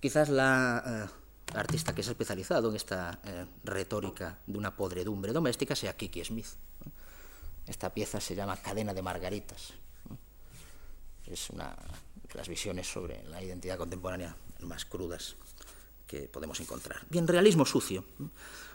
Quizás 0.00 0.28
la 0.28 1.06
eh, 1.06 1.27
artista 1.54 1.94
que 1.94 2.02
se 2.02 2.10
ha 2.10 2.12
especializado 2.12 2.70
en 2.70 2.76
esta 2.76 3.20
retórica 3.64 4.38
de 4.46 4.58
una 4.58 4.76
podredumbre 4.76 5.32
doméstica 5.32 5.74
sea 5.74 5.96
Kiki 5.96 6.24
Smith. 6.24 6.46
Esta 7.66 7.92
pieza 7.92 8.20
se 8.20 8.34
llama 8.34 8.56
Cadena 8.56 8.94
de 8.94 9.02
Margaritas. 9.02 9.72
Es 11.26 11.50
una 11.50 11.76
las 12.34 12.48
visiones 12.48 12.86
sobre 12.86 13.22
la 13.24 13.42
identidad 13.42 13.78
contemporánea 13.78 14.36
más 14.60 14.84
crudas 14.84 15.36
que 16.06 16.28
podemos 16.28 16.58
encontrar. 16.60 16.98
Bien, 17.10 17.26
realismo 17.26 17.64
sucio 17.64 18.04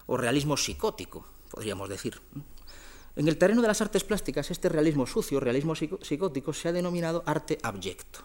o 0.06 0.18
realismo 0.18 0.58
psicótico, 0.58 1.26
podríamos 1.50 1.90
decir. 1.90 2.20
En 3.16 3.28
el 3.28 3.38
terreno 3.38 3.62
de 3.62 3.68
las 3.68 3.82
artes 3.82 4.04
plásticas, 4.04 4.50
este 4.50 4.70
realismo 4.70 5.06
sucio, 5.06 5.40
realismo 5.40 5.76
psicótico, 5.76 6.54
se 6.54 6.70
ha 6.70 6.72
denominado 6.72 7.24
arte 7.26 7.60
abyecto. 7.62 8.20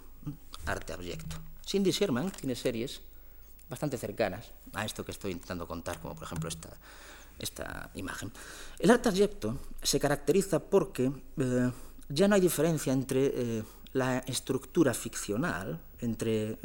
Arte 0.64 0.92
abyecto. 0.92 1.36
Cindy 1.66 1.90
Sherman 1.90 2.30
tiene 2.30 2.54
series 2.54 3.02
bastante 3.68 3.98
cercanas 3.98 4.52
a 4.72 4.84
esto 4.84 5.04
que 5.04 5.12
estoy 5.12 5.32
intentando 5.32 5.66
contar, 5.66 6.00
como 6.00 6.14
por 6.14 6.24
ejemplo 6.24 6.48
esta, 6.48 6.70
esta 7.38 7.90
imagen. 7.94 8.32
El 8.78 8.90
arte 8.90 9.08
abyecto 9.08 9.58
se 9.82 10.00
caracteriza 10.00 10.58
porque 10.58 11.12
eh, 11.36 11.70
ya 12.08 12.28
no 12.28 12.34
hay 12.34 12.40
diferencia 12.40 12.92
entre 12.92 13.26
eh, 13.26 13.62
la 13.92 14.18
estructura 14.20 14.94
ficcional, 14.94 15.80
entre 16.00 16.52
eh, 16.52 16.58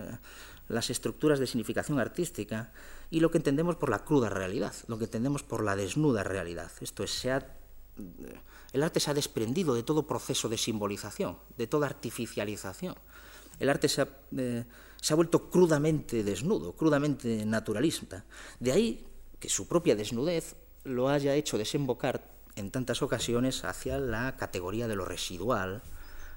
las 0.69 0.89
estructuras 0.89 1.39
de 1.39 1.47
significación 1.47 1.99
artística 1.99 2.71
y 3.09 3.19
lo 3.19 3.29
que 3.31 3.37
entendemos 3.37 3.75
por 3.75 3.89
la 3.89 4.03
cruda 4.03 4.29
realidad, 4.29 4.73
lo 4.87 4.97
que 4.97 5.05
entendemos 5.05 5.43
por 5.43 5.63
la 5.63 5.75
desnuda 5.75 6.23
realidad. 6.23 6.71
Esto 6.81 7.03
es, 7.03 7.25
eh, 7.25 7.41
el 8.71 8.83
arte 8.83 8.99
se 8.99 9.11
ha 9.11 9.13
desprendido 9.13 9.75
de 9.75 9.83
todo 9.83 10.07
proceso 10.07 10.49
de 10.49 10.57
simbolización, 10.57 11.37
de 11.57 11.67
toda 11.67 11.87
artificialización. 11.87 12.95
El 13.59 13.69
arte 13.69 13.87
se 13.87 14.01
ha, 14.01 14.07
eh, 14.35 14.65
se 15.03 15.11
ha 15.11 15.17
vuelto 15.17 15.49
crudamente 15.49 16.23
desnudo, 16.23 16.77
crudamente 16.77 17.45
naturalista. 17.45 18.23
De 18.61 18.71
ahí 18.71 19.05
que 19.37 19.49
su 19.49 19.67
propia 19.67 19.97
desnudez 19.97 20.55
lo 20.85 21.09
haya 21.09 21.35
hecho 21.35 21.57
desembocar 21.57 22.31
en 22.55 22.71
tantas 22.71 23.01
ocasiones 23.01 23.65
hacia 23.65 23.97
la 23.97 24.37
categoría 24.37 24.87
de 24.87 24.95
lo 24.95 25.03
residual, 25.03 25.83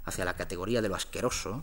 hacia 0.04 0.24
la 0.24 0.34
categoría 0.34 0.82
de 0.82 0.88
lo 0.88 0.96
asqueroso. 0.96 1.62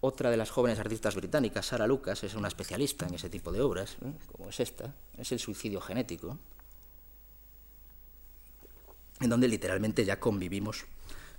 Otra 0.00 0.32
de 0.32 0.36
las 0.36 0.50
jóvenes 0.50 0.80
artistas 0.80 1.14
británicas, 1.14 1.66
Sarah 1.66 1.86
Lucas, 1.86 2.24
es 2.24 2.34
una 2.34 2.48
especialista 2.48 3.06
en 3.06 3.14
ese 3.14 3.30
tipo 3.30 3.52
de 3.52 3.60
obras, 3.60 3.98
¿eh? 4.04 4.14
como 4.32 4.48
es 4.48 4.58
esta, 4.58 4.96
es 5.16 5.30
el 5.30 5.38
suicidio 5.38 5.80
genético, 5.80 6.38
en 9.20 9.30
donde 9.30 9.46
literalmente 9.46 10.04
ya 10.04 10.18
convivimos 10.18 10.86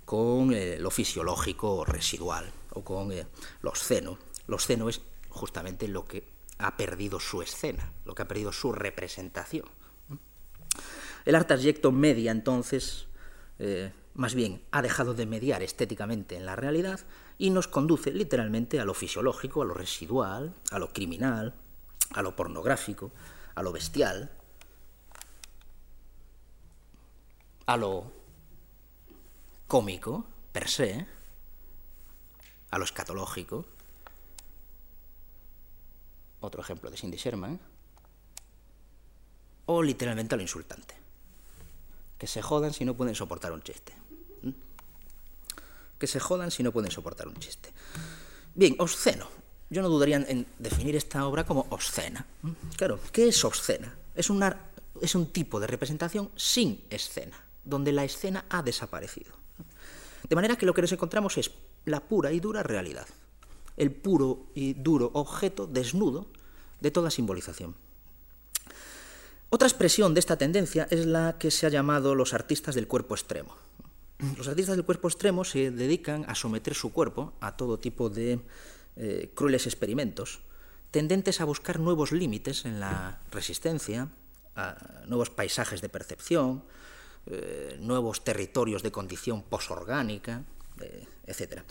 con 0.06 0.54
eh, 0.54 0.78
lo 0.78 0.90
fisiológico 0.90 1.84
residual 1.84 2.50
o 2.74 2.84
con 2.84 3.12
eh, 3.12 3.26
lo 3.62 3.70
obsceno. 3.70 4.18
Lo 4.46 4.56
es 4.88 5.00
justamente 5.30 5.88
lo 5.88 6.04
que 6.04 6.28
ha 6.58 6.76
perdido 6.76 7.18
su 7.18 7.42
escena, 7.42 7.92
lo 8.04 8.14
que 8.14 8.22
ha 8.22 8.28
perdido 8.28 8.52
su 8.52 8.72
representación. 8.72 9.66
El 11.24 11.34
arte 11.34 11.54
abyecto 11.54 11.90
media 11.92 12.30
entonces 12.30 13.06
más 14.14 14.34
bien 14.34 14.62
ha 14.70 14.82
dejado 14.82 15.14
de 15.14 15.26
mediar 15.26 15.62
estéticamente 15.62 16.36
en 16.36 16.46
la 16.46 16.56
realidad 16.56 17.00
y 17.36 17.50
nos 17.50 17.68
conduce 17.68 18.12
literalmente 18.12 18.80
a 18.80 18.84
lo 18.84 18.94
fisiológico, 18.94 19.62
a 19.62 19.64
lo 19.64 19.74
residual, 19.74 20.54
a 20.70 20.78
lo 20.78 20.92
criminal, 20.92 21.54
a 22.12 22.22
lo 22.22 22.36
pornográfico, 22.36 23.10
a 23.54 23.62
lo 23.62 23.72
bestial, 23.72 24.30
a 27.66 27.76
lo 27.76 28.12
cómico 29.66 30.26
per 30.52 30.68
se, 30.68 31.06
a 32.74 32.78
lo 32.78 32.84
escatológico. 32.84 33.64
Otro 36.40 36.60
ejemplo 36.60 36.90
de 36.90 36.96
Cindy 36.96 37.16
Sherman. 37.16 37.58
O 39.66 39.82
literalmente 39.82 40.34
a 40.34 40.36
lo 40.36 40.42
insultante. 40.42 40.94
Que 42.18 42.26
se 42.26 42.42
jodan 42.42 42.72
si 42.72 42.84
no 42.84 42.94
pueden 42.94 43.14
soportar 43.14 43.52
un 43.52 43.62
chiste 43.62 43.94
que 45.98 46.06
se 46.06 46.20
jodan 46.20 46.50
si 46.50 46.62
no 46.62 46.70
pueden 46.70 46.90
soportar 46.90 47.28
un 47.28 47.36
chiste. 47.36 47.72
Bien, 48.54 48.76
obsceno. 48.78 49.26
yo 49.70 49.80
no 49.80 49.88
dudaría 49.88 50.16
en 50.16 50.46
definir 50.58 50.94
esta 50.96 51.26
obra 51.26 51.44
como 51.46 51.66
obscena. 51.70 52.26
Claro, 52.76 53.00
¿qué 53.10 53.28
es 53.28 53.42
obscena? 53.42 53.96
Es, 54.14 54.28
es 55.00 55.14
un 55.14 55.26
tipo 55.32 55.60
de 55.60 55.66
representación 55.66 56.30
sin 56.36 56.84
escena, 56.90 57.42
donde 57.64 57.90
la 57.92 58.04
escena 58.04 58.44
ha 58.50 58.62
desaparecido. 58.62 59.32
De 60.28 60.36
manera 60.36 60.56
que 60.56 60.66
lo 60.66 60.74
que 60.74 60.82
nos 60.82 60.92
encontramos 60.92 61.38
es 61.38 61.50
la 61.84 62.00
pura 62.00 62.32
y 62.32 62.40
dura 62.40 62.62
realidad, 62.62 63.06
el 63.76 63.90
puro 63.92 64.46
y 64.54 64.74
duro 64.74 65.10
objeto 65.14 65.66
desnudo 65.66 66.26
de 66.80 66.90
toda 66.90 67.10
simbolización. 67.10 67.74
Otra 69.50 69.68
expresión 69.68 70.14
de 70.14 70.20
esta 70.20 70.36
tendencia 70.36 70.88
es 70.90 71.06
la 71.06 71.36
que 71.38 71.50
se 71.50 71.66
ha 71.66 71.70
llamado 71.70 72.14
los 72.14 72.34
artistas 72.34 72.74
del 72.74 72.88
cuerpo 72.88 73.14
extremo. 73.14 73.56
Los 74.36 74.48
artistas 74.48 74.76
del 74.76 74.84
cuerpo 74.84 75.08
extremo 75.08 75.44
se 75.44 75.70
dedican 75.70 76.24
a 76.28 76.34
someter 76.34 76.74
su 76.74 76.92
cuerpo 76.92 77.34
a 77.40 77.56
todo 77.56 77.78
tipo 77.78 78.10
de 78.10 78.40
eh, 78.96 79.30
crueles 79.34 79.66
experimentos, 79.66 80.40
tendentes 80.90 81.40
a 81.40 81.44
buscar 81.44 81.80
nuevos 81.80 82.12
límites 82.12 82.64
en 82.64 82.80
la 82.80 83.20
resistencia, 83.30 84.08
a 84.56 85.02
nuevos 85.06 85.30
paisajes 85.30 85.80
de 85.80 85.88
percepción, 85.88 86.64
eh, 87.26 87.76
nuevos 87.80 88.22
territorios 88.22 88.82
de 88.82 88.92
condición 88.92 89.42
posorgánica, 89.42 90.44
etc. 91.26 91.62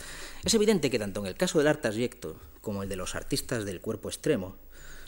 Es 0.42 0.54
evidente 0.54 0.90
que 0.90 0.98
tanto 0.98 1.20
en 1.20 1.26
el 1.26 1.34
caso 1.34 1.58
del 1.58 1.68
arte 1.68 1.88
abyecto 1.88 2.36
como 2.60 2.82
el 2.82 2.88
de 2.88 2.96
los 2.96 3.14
artistas 3.14 3.64
del 3.64 3.80
cuerpo 3.80 4.08
extremo, 4.08 4.56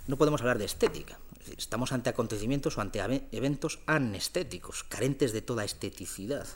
no 0.06 0.16
podemos 0.16 0.40
hablar 0.40 0.58
de 0.58 0.66
estética. 0.66 1.18
Estamos 1.56 1.92
ante 1.92 2.10
acontecimientos 2.10 2.78
o 2.78 2.80
ante 2.80 3.00
eventos 3.32 3.80
anestéticos, 3.86 4.84
carentes 4.84 5.32
de 5.32 5.42
toda 5.42 5.64
esteticidad. 5.64 6.46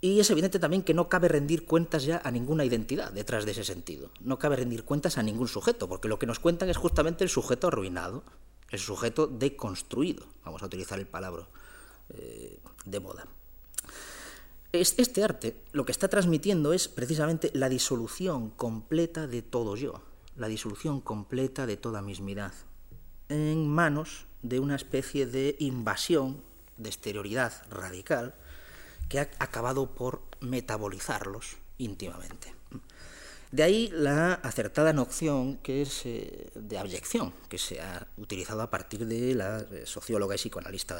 Y 0.00 0.18
es 0.18 0.30
evidente 0.30 0.58
también 0.58 0.82
que 0.82 0.94
no 0.94 1.08
cabe 1.08 1.28
rendir 1.28 1.64
cuentas 1.64 2.04
ya 2.04 2.20
a 2.24 2.30
ninguna 2.30 2.64
identidad 2.64 3.12
detrás 3.12 3.44
de 3.44 3.52
ese 3.52 3.62
sentido. 3.62 4.10
No 4.20 4.38
cabe 4.38 4.56
rendir 4.56 4.84
cuentas 4.84 5.16
a 5.16 5.22
ningún 5.22 5.46
sujeto, 5.48 5.88
porque 5.88 6.08
lo 6.08 6.18
que 6.18 6.26
nos 6.26 6.40
cuentan 6.40 6.68
es 6.68 6.76
justamente 6.76 7.22
el 7.22 7.30
sujeto 7.30 7.68
arruinado, 7.68 8.24
el 8.70 8.80
sujeto 8.80 9.26
deconstruido, 9.28 10.26
vamos 10.44 10.62
a 10.62 10.66
utilizar 10.66 10.98
el 10.98 11.06
palabra 11.06 11.46
eh, 12.08 12.58
de 12.84 13.00
moda. 13.00 13.28
Este 14.72 15.22
arte 15.22 15.54
lo 15.72 15.84
que 15.84 15.92
está 15.92 16.08
transmitiendo 16.08 16.72
es 16.72 16.88
precisamente 16.88 17.50
la 17.52 17.68
disolución 17.68 18.48
completa 18.48 19.26
de 19.26 19.42
todo 19.42 19.76
yo, 19.76 20.00
la 20.34 20.48
disolución 20.48 21.02
completa 21.02 21.66
de 21.66 21.76
toda 21.76 22.00
mismidad, 22.00 22.54
en 23.28 23.68
manos 23.68 24.24
de 24.40 24.60
una 24.60 24.76
especie 24.76 25.26
de 25.26 25.56
invasión 25.58 26.42
de 26.78 26.88
exterioridad 26.88 27.52
radical 27.70 28.34
que 29.10 29.20
ha 29.20 29.28
acabado 29.40 29.94
por 29.94 30.22
metabolizarlos 30.40 31.58
íntimamente. 31.76 32.54
De 33.50 33.62
ahí 33.62 33.90
la 33.92 34.32
acertada 34.32 34.94
noción 34.94 35.58
que 35.58 35.82
es 35.82 36.06
eh, 36.06 36.50
de 36.54 36.78
abyección, 36.78 37.34
que 37.50 37.58
se 37.58 37.82
ha 37.82 38.06
utilizado 38.16 38.62
a 38.62 38.70
partir 38.70 39.04
de 39.04 39.34
la 39.34 39.60
eh, 39.60 39.82
socióloga 39.84 40.34
y 40.34 40.38
psicoanalista 40.38 40.98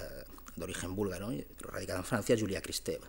de 0.57 0.65
origen 0.65 0.95
búlgaro, 0.95 1.29
pero 1.57 1.70
radicada 1.70 2.01
en 2.01 2.05
Francia, 2.05 2.37
Julia 2.39 2.61
Kristeva. 2.61 3.07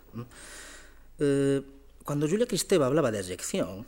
Eh, 1.20 1.61
cuando 2.03 2.28
Julia 2.28 2.48
Kristeva 2.48 2.88
hablaba 2.88 3.11
de 3.11 3.20
abyección, 3.20 3.86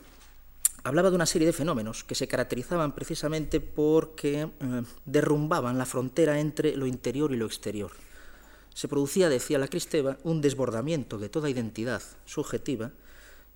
hablaba 0.84 1.10
de 1.10 1.16
una 1.16 1.26
serie 1.26 1.48
de 1.48 1.54
fenómenos 1.54 2.04
que 2.04 2.16
se 2.16 2.28
caracterizaban 2.28 2.94
precisamente 2.94 3.60
porque 3.60 4.50
derrumbaban 5.06 5.78
la 5.78 5.86
frontera 5.86 6.40
entre 6.40 6.76
lo 6.76 6.86
interior 6.86 7.32
y 7.34 7.38
lo 7.38 7.46
exterior 7.46 7.92
se 8.76 8.90
producía, 8.90 9.30
decía 9.30 9.58
la 9.58 9.70
Cristeva, 9.70 10.18
un 10.24 10.42
desbordamiento 10.42 11.18
de 11.18 11.30
toda 11.30 11.50
identidad 11.50 12.04
subjetiva 12.26 12.92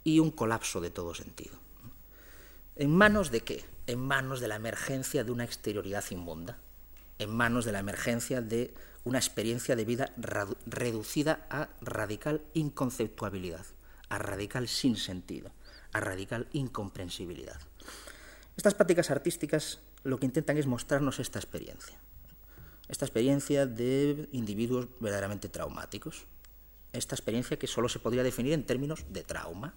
y 0.05 0.19
un 0.19 0.31
colapso 0.31 0.79
de 0.79 0.91
todo 0.91 1.13
sentido. 1.13 1.59
¿En 2.77 2.89
manos 2.95 3.29
de 3.29 3.41
qué? 3.41 3.65
En 3.85 3.99
manos 3.99 4.39
de 4.39 4.47
la 4.47 4.55
emergencia 4.55 5.25
de 5.25 5.31
una 5.31 5.43
exterioridad 5.43 6.05
inmunda, 6.09 6.57
en 7.19 7.35
manos 7.35 7.65
de 7.65 7.73
la 7.73 7.79
emergencia 7.79 8.39
de 8.41 8.73
una 9.09 9.17
experiencia 9.17 9.75
de 9.75 9.85
vida 9.85 10.13
reducida 10.67 11.47
a 11.49 11.69
radical 11.81 12.43
inconceptuabilidad, 12.53 13.65
a 14.07 14.19
radical 14.19 14.67
sinsentido, 14.67 15.51
a 15.93 15.99
radical 15.99 16.47
incomprensibilidad. 16.53 17.59
Estas 18.55 18.75
prácticas 18.75 19.09
artísticas 19.09 19.79
lo 20.03 20.19
que 20.19 20.27
intentan 20.27 20.57
es 20.57 20.67
mostrarnos 20.67 21.17
esta 21.19 21.39
experiencia 21.39 21.99
esta 22.89 23.05
experiencia 23.05 23.67
de 23.67 24.27
individuos 24.31 24.87
verdaderamente 24.99 25.47
traumáticos, 25.47 26.25
esta 26.91 27.13
experiencia 27.13 27.59
que 27.59 27.67
solo 27.67 27.87
se 27.87 27.99
podría 27.99 28.23
definir 28.23 28.53
en 28.53 28.63
términos 28.63 29.05
de 29.09 29.23
trauma. 29.23 29.75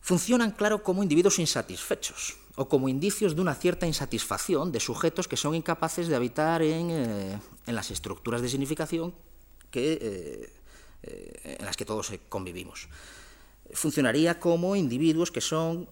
Funcionan, 0.00 0.50
claro, 0.50 0.82
como 0.82 1.04
individuos 1.04 1.38
insatisfechos 1.38 2.36
o 2.58 2.68
como 2.68 2.88
indicios 2.88 3.36
de 3.36 3.40
una 3.40 3.54
cierta 3.54 3.86
insatisfacción 3.86 4.72
de 4.72 4.80
sujetos 4.80 5.28
que 5.28 5.36
son 5.36 5.54
incapaces 5.54 6.08
de 6.08 6.16
habitar 6.16 6.60
en, 6.60 6.90
eh, 6.90 7.38
las 7.66 7.92
estructuras 7.92 8.42
de 8.42 8.48
significación 8.48 9.14
que, 9.70 9.92
eh, 9.92 10.52
eh, 11.04 11.56
en 11.60 11.64
las 11.64 11.76
que 11.76 11.84
todos 11.84 12.10
convivimos. 12.28 12.88
Funcionaría 13.72 14.40
como 14.40 14.74
individuos 14.74 15.30
que 15.30 15.40
son 15.40 15.88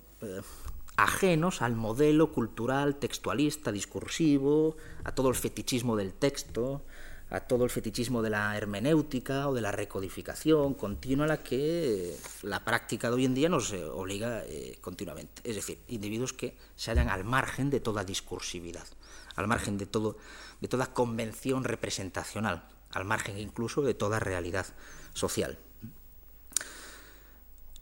ajenos 0.96 1.62
al 1.62 1.76
modelo 1.76 2.32
cultural, 2.32 2.96
textualista, 2.96 3.70
discursivo, 3.70 4.76
a 5.04 5.14
todo 5.14 5.28
el 5.28 5.36
fetichismo 5.36 5.94
del 5.94 6.14
texto, 6.14 6.82
a 7.30 7.40
todo 7.40 7.64
el 7.64 7.70
fetichismo 7.70 8.22
de 8.22 8.30
la 8.30 8.56
hermenéutica 8.56 9.48
o 9.48 9.54
de 9.54 9.60
la 9.60 9.72
recodificación 9.72 10.74
continua 10.74 11.24
a 11.24 11.28
la 11.28 11.42
que 11.42 12.16
la 12.42 12.64
práctica 12.64 13.08
de 13.08 13.16
hoy 13.16 13.24
en 13.24 13.34
día 13.34 13.48
nos 13.48 13.72
eh, 13.72 13.84
obliga 13.84 14.44
eh, 14.46 14.78
continuamente. 14.80 15.42
Es 15.42 15.56
decir, 15.56 15.78
individuos 15.88 16.32
que 16.32 16.56
se 16.76 16.90
hallan 16.90 17.08
al 17.08 17.24
margen 17.24 17.68
de 17.70 17.80
toda 17.80 18.04
discursividad, 18.04 18.86
al 19.34 19.48
margen 19.48 19.76
de, 19.76 19.86
todo, 19.86 20.16
de 20.60 20.68
toda 20.68 20.94
convención 20.94 21.64
representacional, 21.64 22.62
al 22.92 23.04
margen 23.04 23.38
incluso 23.38 23.82
de 23.82 23.94
toda 23.94 24.20
realidad 24.20 24.66
social. 25.12 25.58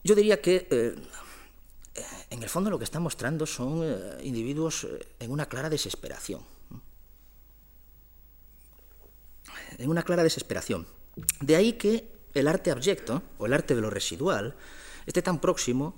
Yo 0.03 0.15
diría 0.15 0.41
que 0.41 0.67
eh, 0.71 0.95
en 2.31 2.43
el 2.43 2.49
fondo 2.49 2.71
lo 2.71 2.79
que 2.79 2.85
está 2.85 2.99
mostrando 2.99 3.45
son 3.45 3.85
individuos 4.23 4.87
en 5.21 5.31
una 5.31 5.47
clara 5.47 5.69
desesperación. 5.69 6.54
En 9.79 9.91
una 9.91 10.03
clara 10.03 10.23
desesperación. 10.23 10.87
De 11.41 11.57
ahí 11.57 11.75
que 11.75 12.11
el 12.35 12.49
arte 12.49 12.71
abyecto, 12.71 13.23
o 13.39 13.47
el 13.47 13.53
arte 13.53 13.75
de 13.75 13.81
lo 13.81 13.91
residual, 13.91 14.57
esté 15.07 15.23
tan 15.23 15.41
próximo 15.41 15.95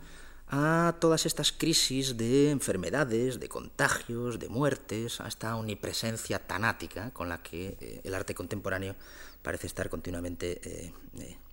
a 0.49 0.97
todas 1.01 1.27
estas 1.27 1.51
crisis 1.51 2.17
de 2.17 2.51
enfermedades, 2.51 3.41
de 3.41 3.49
contagios, 3.49 4.39
de 4.39 4.49
muertes, 4.49 5.21
a 5.21 5.29
esta 5.29 5.57
omnipresencia 5.57 6.39
tanática 6.39 7.11
con 7.11 7.29
la 7.29 7.43
que 7.43 7.77
eh, 7.81 8.01
el 8.05 8.15
arte 8.15 8.35
contemporáneo 8.35 8.95
parece 9.43 9.67
estar 9.67 9.89
continuamente 9.89 10.93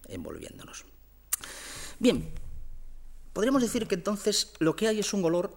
envolviéndonos. 0.08 0.86
Bien, 2.00 2.34
Podríamos 3.34 3.64
decir 3.64 3.88
que 3.88 3.95
entonces 3.95 4.54
lo 4.60 4.76
que 4.76 4.88
hay 4.88 5.00
es 5.00 5.12
un 5.12 5.26
olor 5.26 5.52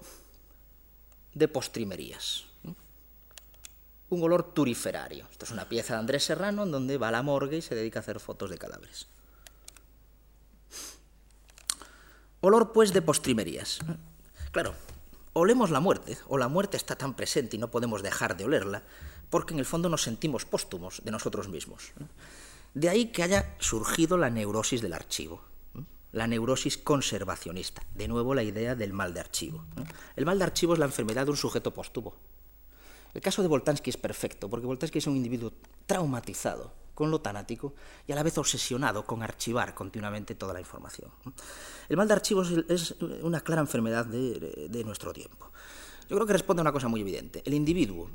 de 1.35 1.47
postrimerías, 1.47 2.46
un 4.09 4.23
olor 4.23 4.55
turiferario. 4.55 5.27
Esto 5.31 5.45
es 5.45 5.51
una 5.51 5.69
pieza 5.69 5.95
de 5.95 6.01
Andrés 6.01 6.25
Serrano 6.25 6.65
en 6.65 6.71
donde 6.71 6.99
va 6.99 7.09
a 7.09 7.13
la 7.13 7.23
morgue 7.23 7.59
y 7.59 7.63
se 7.63 7.75
dedica 7.75 7.99
a 7.99 8.03
hacer 8.03 8.21
fotos 8.21 8.51
de 8.51 8.59
cadáveres. 8.59 9.09
Olor, 12.41 12.73
pues, 12.73 12.93
de 12.93 13.03
postrimerías. 13.03 13.81
Claro, 14.53 14.75
olemos 15.33 15.71
la 15.71 15.81
muerte, 15.81 16.17
o 16.29 16.39
la 16.39 16.49
muerte 16.49 16.77
está 16.77 16.97
tan 16.97 17.15
presente 17.15 17.57
y 17.57 17.59
no 17.59 17.71
podemos 17.71 18.03
dejar 18.03 18.37
de 18.37 18.45
olerla, 18.45 18.83
porque 19.31 19.55
en 19.55 19.59
el 19.59 19.67
fondo 19.67 19.89
nos 19.89 20.03
sentimos 20.03 20.45
póstumos 20.45 21.03
de 21.05 21.11
nosotros 21.11 21.49
mismos. 21.49 21.93
De 22.75 22.89
ahí 22.89 23.07
que 23.07 23.23
haya 23.23 23.57
surgido 23.59 24.17
la 24.17 24.31
neurosis 24.31 24.83
del 24.83 24.93
archivo 24.93 25.43
la 26.17 26.27
neurosis 26.27 26.79
conservacionista. 26.79 27.83
De 27.95 28.09
nuevo 28.09 28.35
la 28.35 28.43
idea 28.43 28.75
del 28.75 28.95
mal 28.95 29.13
de 29.13 29.21
archivo. 29.21 29.67
El 30.17 30.25
mal 30.25 30.39
de 30.39 30.45
archivo 30.45 30.73
es 30.73 30.79
la 30.79 30.87
enfermedad 30.87 31.27
de 31.27 31.33
un 31.33 31.37
sujeto 31.37 31.75
póstumo. 31.75 32.15
El 33.17 33.23
caso 33.23 33.41
de 33.41 33.49
Voltansky 33.49 33.89
es 33.89 33.97
perfecto, 33.97 34.51
porque 34.51 34.67
Voltansky 34.67 34.99
es 34.99 35.07
un 35.07 35.17
individuo 35.17 35.51
traumatizado 35.87 36.75
con 36.95 37.11
lo 37.11 37.23
tanático 37.23 37.73
y 38.07 38.13
a 38.13 38.15
la 38.15 38.23
vez 38.23 38.37
obsesionado 38.37 39.07
con 39.07 39.23
archivar 39.23 39.75
continuamente 39.75 40.35
toda 40.35 40.53
la 40.53 40.61
información. 40.61 41.11
El 41.89 41.97
mal 41.97 42.09
de 42.09 42.13
archivo 42.13 42.43
es 42.43 42.95
una 43.23 43.41
clara 43.41 43.63
enfermedad 43.63 44.05
de, 44.05 44.69
de 44.69 44.85
nuestro 44.85 45.15
tiempo. 45.15 45.51
Yo 46.11 46.17
creo 46.17 46.27
que 46.27 46.35
responde 46.35 46.61
a 46.61 46.65
una 46.65 46.73
cosa 46.73 46.89
muy 46.89 47.01
evidente. 47.01 47.43
El 47.47 47.55
individuo, 47.55 48.11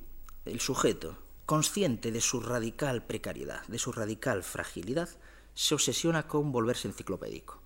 el 0.45 0.59
sujeto, 0.59 1.17
consciente 1.47 2.11
de 2.11 2.21
su 2.21 2.39
radical 2.39 3.03
precariedad, 3.03 3.65
de 3.65 3.79
su 3.79 3.91
radical 3.91 4.43
fragilidad, 4.43 5.09
se 5.55 5.73
obsesiona 5.73 6.27
con 6.27 6.51
volverse 6.51 6.87
enciclopédico 6.87 7.60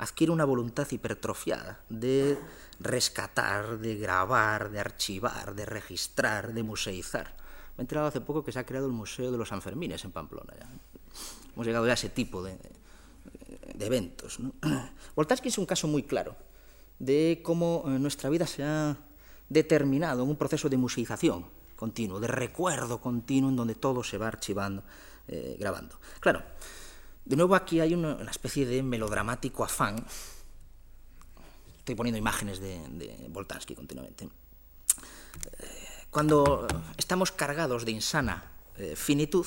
adquiere 0.00 0.32
una 0.32 0.46
voluntad 0.46 0.90
hipertrofiada 0.90 1.80
de 1.90 2.38
rescatar, 2.80 3.78
de 3.78 3.96
grabar, 3.96 4.70
de 4.70 4.80
archivar, 4.80 5.54
de 5.54 5.66
registrar, 5.66 6.54
de 6.54 6.62
museizar. 6.62 7.36
Me 7.76 7.82
he 7.82 7.84
enterado 7.84 8.08
hace 8.08 8.22
poco 8.22 8.42
que 8.42 8.50
se 8.50 8.58
ha 8.58 8.64
creado 8.64 8.86
el 8.86 8.92
Museo 8.92 9.30
de 9.30 9.36
los 9.36 9.50
Sanfermines 9.50 10.02
en 10.06 10.12
Pamplona. 10.12 10.54
Hemos 11.52 11.66
llegado 11.66 11.84
ya 11.84 11.92
a 11.92 11.94
ese 11.94 12.08
tipo 12.08 12.42
de, 12.42 12.56
de 13.74 13.86
eventos. 13.86 14.40
¿no? 14.40 14.54
es 15.44 15.58
un 15.58 15.66
caso 15.66 15.86
muy 15.86 16.04
claro 16.04 16.34
de 16.98 17.42
cómo 17.42 17.84
eh, 17.86 17.90
nuestra 17.98 18.30
vida 18.30 18.46
se 18.46 18.64
ha 18.64 18.96
determinado 19.50 20.22
en 20.22 20.30
un 20.30 20.36
proceso 20.36 20.70
de 20.70 20.78
museización 20.78 21.44
continuo, 21.76 22.20
de 22.20 22.26
recuerdo 22.26 23.00
continuo 23.02 23.50
en 23.50 23.56
donde 23.56 23.74
todo 23.74 24.02
se 24.02 24.16
va 24.16 24.28
archivando, 24.28 24.82
eh, 25.28 25.56
grabando. 25.58 25.98
Claro, 26.20 26.42
de 27.30 27.36
nuevo 27.36 27.54
aquí 27.54 27.78
hay 27.78 27.94
una, 27.94 28.18
especie 28.28 28.66
de 28.66 28.82
melodramático 28.82 29.62
afán. 29.62 30.04
Estoy 31.78 31.94
poniendo 31.94 32.18
imágenes 32.18 32.58
de, 32.58 32.80
de 32.88 33.74
continuamente. 33.76 34.24
Eh, 34.24 34.28
cuando 36.10 36.66
estamos 36.96 37.30
cargados 37.30 37.84
de 37.84 37.92
insana 37.92 38.50
finitud, 38.96 39.46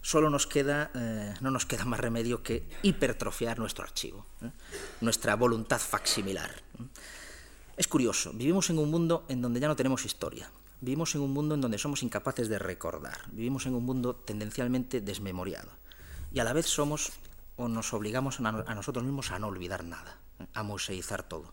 solo 0.00 0.30
nos 0.30 0.48
queda, 0.48 0.90
eh, 0.96 1.34
no 1.40 1.52
nos 1.52 1.64
queda 1.64 1.84
más 1.84 2.00
remedio 2.00 2.42
que 2.42 2.68
hipertrofiar 2.82 3.60
nuestro 3.60 3.84
archivo, 3.84 4.26
¿eh? 4.42 4.50
nuestra 5.00 5.36
voluntad 5.36 5.78
facsimilar. 5.78 6.50
Es 7.76 7.86
curioso, 7.86 8.32
vivimos 8.34 8.68
en 8.70 8.80
un 8.80 8.90
mundo 8.90 9.26
en 9.28 9.40
donde 9.42 9.60
ya 9.60 9.68
no 9.68 9.76
tenemos 9.76 10.04
historia, 10.04 10.50
vivimos 10.80 11.14
en 11.14 11.20
un 11.20 11.32
mundo 11.32 11.54
en 11.54 11.60
donde 11.60 11.78
somos 11.78 12.02
incapaces 12.02 12.48
de 12.48 12.58
recordar, 12.58 13.20
vivimos 13.30 13.66
en 13.66 13.76
un 13.76 13.84
mundo 13.84 14.16
tendencialmente 14.16 15.00
desmemoriado 15.00 15.81
y 16.32 16.40
a 16.40 16.44
la 16.44 16.52
vez 16.52 16.66
somos 16.66 17.12
o 17.56 17.68
nos 17.68 17.92
obligamos 17.92 18.40
a, 18.40 18.74
nosotros 18.74 19.04
mismos 19.04 19.30
a 19.30 19.38
no 19.38 19.48
olvidar 19.48 19.84
nada, 19.84 20.18
a 20.54 20.62
museizar 20.62 21.22
todo. 21.22 21.52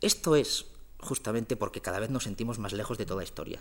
Esto 0.00 0.36
es 0.36 0.66
justamente 1.00 1.56
porque 1.56 1.80
cada 1.80 1.98
vez 1.98 2.10
nos 2.10 2.24
sentimos 2.24 2.58
más 2.58 2.72
lejos 2.72 2.98
de 2.98 3.06
toda 3.06 3.24
historia. 3.24 3.60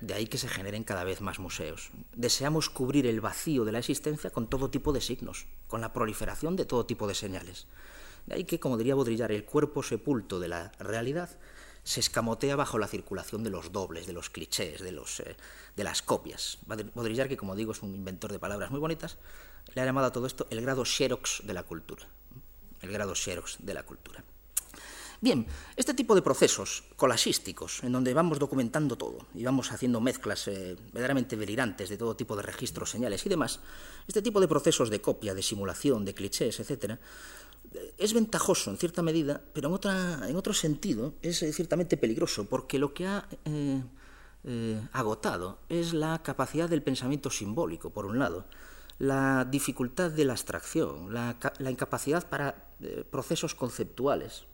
De 0.00 0.14
ahí 0.14 0.26
que 0.26 0.38
se 0.38 0.48
generen 0.48 0.84
cada 0.84 1.04
vez 1.04 1.20
más 1.20 1.38
museos. 1.38 1.90
Deseamos 2.14 2.68
cubrir 2.68 3.06
el 3.06 3.20
vacío 3.20 3.64
de 3.64 3.72
la 3.72 3.78
existencia 3.78 4.30
con 4.30 4.48
todo 4.48 4.68
tipo 4.68 4.92
de 4.92 5.00
signos, 5.00 5.46
con 5.68 5.80
la 5.80 5.92
proliferación 5.92 6.56
de 6.56 6.64
todo 6.64 6.86
tipo 6.86 7.06
de 7.06 7.14
señales. 7.14 7.66
De 8.26 8.34
ahí 8.34 8.44
que, 8.44 8.60
como 8.60 8.76
diría 8.76 8.94
Baudrillard, 8.94 9.32
el 9.32 9.44
cuerpo 9.44 9.82
sepulto 9.82 10.40
de 10.40 10.48
la 10.48 10.72
realidad 10.78 11.30
se 11.84 12.00
escamotea 12.00 12.56
bajo 12.56 12.78
la 12.78 12.86
circulación 12.86 13.42
de 13.42 13.50
los 13.50 13.72
dobles, 13.72 14.06
de 14.06 14.12
los 14.12 14.30
clichés, 14.30 14.80
de, 14.80 14.92
los, 14.92 15.20
eh, 15.20 15.36
de 15.76 15.84
las 15.84 16.02
copias. 16.02 16.58
Baudrillard, 16.66 17.28
que 17.28 17.36
como 17.36 17.56
digo 17.56 17.72
es 17.72 17.82
un 17.82 17.94
inventor 17.94 18.30
de 18.30 18.38
palabras 18.38 18.70
muy 18.70 18.80
bonitas, 18.80 19.18
le 19.74 19.82
ha 19.82 19.84
llamado 19.84 20.06
a 20.06 20.12
todo 20.12 20.26
esto 20.26 20.46
el 20.50 20.60
grado 20.60 20.84
xerox 20.84 21.42
de 21.44 21.54
la 21.54 21.62
cultura. 21.64 22.06
El 22.80 22.92
grado 22.92 23.14
xerox 23.14 23.56
de 23.60 23.74
la 23.74 23.82
cultura. 23.84 24.24
Bien, 25.22 25.46
este 25.76 25.94
tipo 25.94 26.16
de 26.16 26.22
procesos 26.22 26.82
colasísticos, 26.96 27.84
en 27.84 27.92
donde 27.92 28.12
vamos 28.12 28.40
documentando 28.40 28.98
todo 28.98 29.26
y 29.34 29.44
vamos 29.44 29.70
haciendo 29.70 30.00
mezclas 30.00 30.48
eh, 30.48 30.76
verdaderamente 30.92 31.36
delirantes 31.36 31.88
de 31.88 31.96
todo 31.96 32.16
tipo 32.16 32.34
de 32.34 32.42
registros, 32.42 32.90
señales 32.90 33.24
y 33.24 33.28
demás, 33.28 33.60
este 34.08 34.20
tipo 34.20 34.40
de 34.40 34.48
procesos 34.48 34.90
de 34.90 35.00
copia, 35.00 35.32
de 35.32 35.42
simulación, 35.42 36.04
de 36.04 36.12
clichés, 36.12 36.58
etc., 36.58 36.98
es 37.98 38.12
ventajoso 38.12 38.70
en 38.70 38.76
cierta 38.76 39.02
medida, 39.02 39.40
pero 39.52 39.68
en, 39.68 39.74
otra, 39.74 40.28
en 40.28 40.36
otro 40.36 40.54
sentido 40.54 41.14
es 41.22 41.42
eh, 41.42 41.52
ciertamente 41.52 41.96
peligroso, 41.96 42.44
porque 42.44 42.78
lo 42.78 42.94
que 42.94 43.06
ha 43.06 43.26
eh, 43.44 44.80
agotado 44.92 45.58
es 45.68 45.94
la 45.94 46.22
capacidad 46.22 46.68
del 46.68 46.82
pensamiento 46.82 47.30
simbólico, 47.30 47.90
por 47.90 48.06
un 48.06 48.18
lado, 48.18 48.46
la 48.98 49.44
dificultad 49.44 50.10
de 50.10 50.24
la 50.24 50.32
abstracción, 50.32 51.12
la, 51.12 51.36
la 51.58 51.70
incapacidad 51.70 52.28
para 52.28 52.68
procesos 53.10 53.54
conceptuales. 53.54 54.44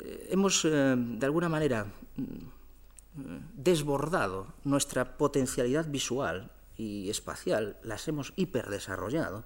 Eh, 0.00 0.28
hemos, 0.30 0.64
eh, 0.64 0.94
de 0.96 1.26
alguna 1.26 1.48
manera, 1.48 1.86
mm, 2.16 3.54
desbordado 3.54 4.46
nuestra 4.64 5.16
potencialidad 5.18 5.86
visual 5.88 6.50
y 6.76 7.10
espacial, 7.10 7.76
las 7.82 8.08
hemos 8.08 8.32
hiperdesarrollado, 8.36 9.44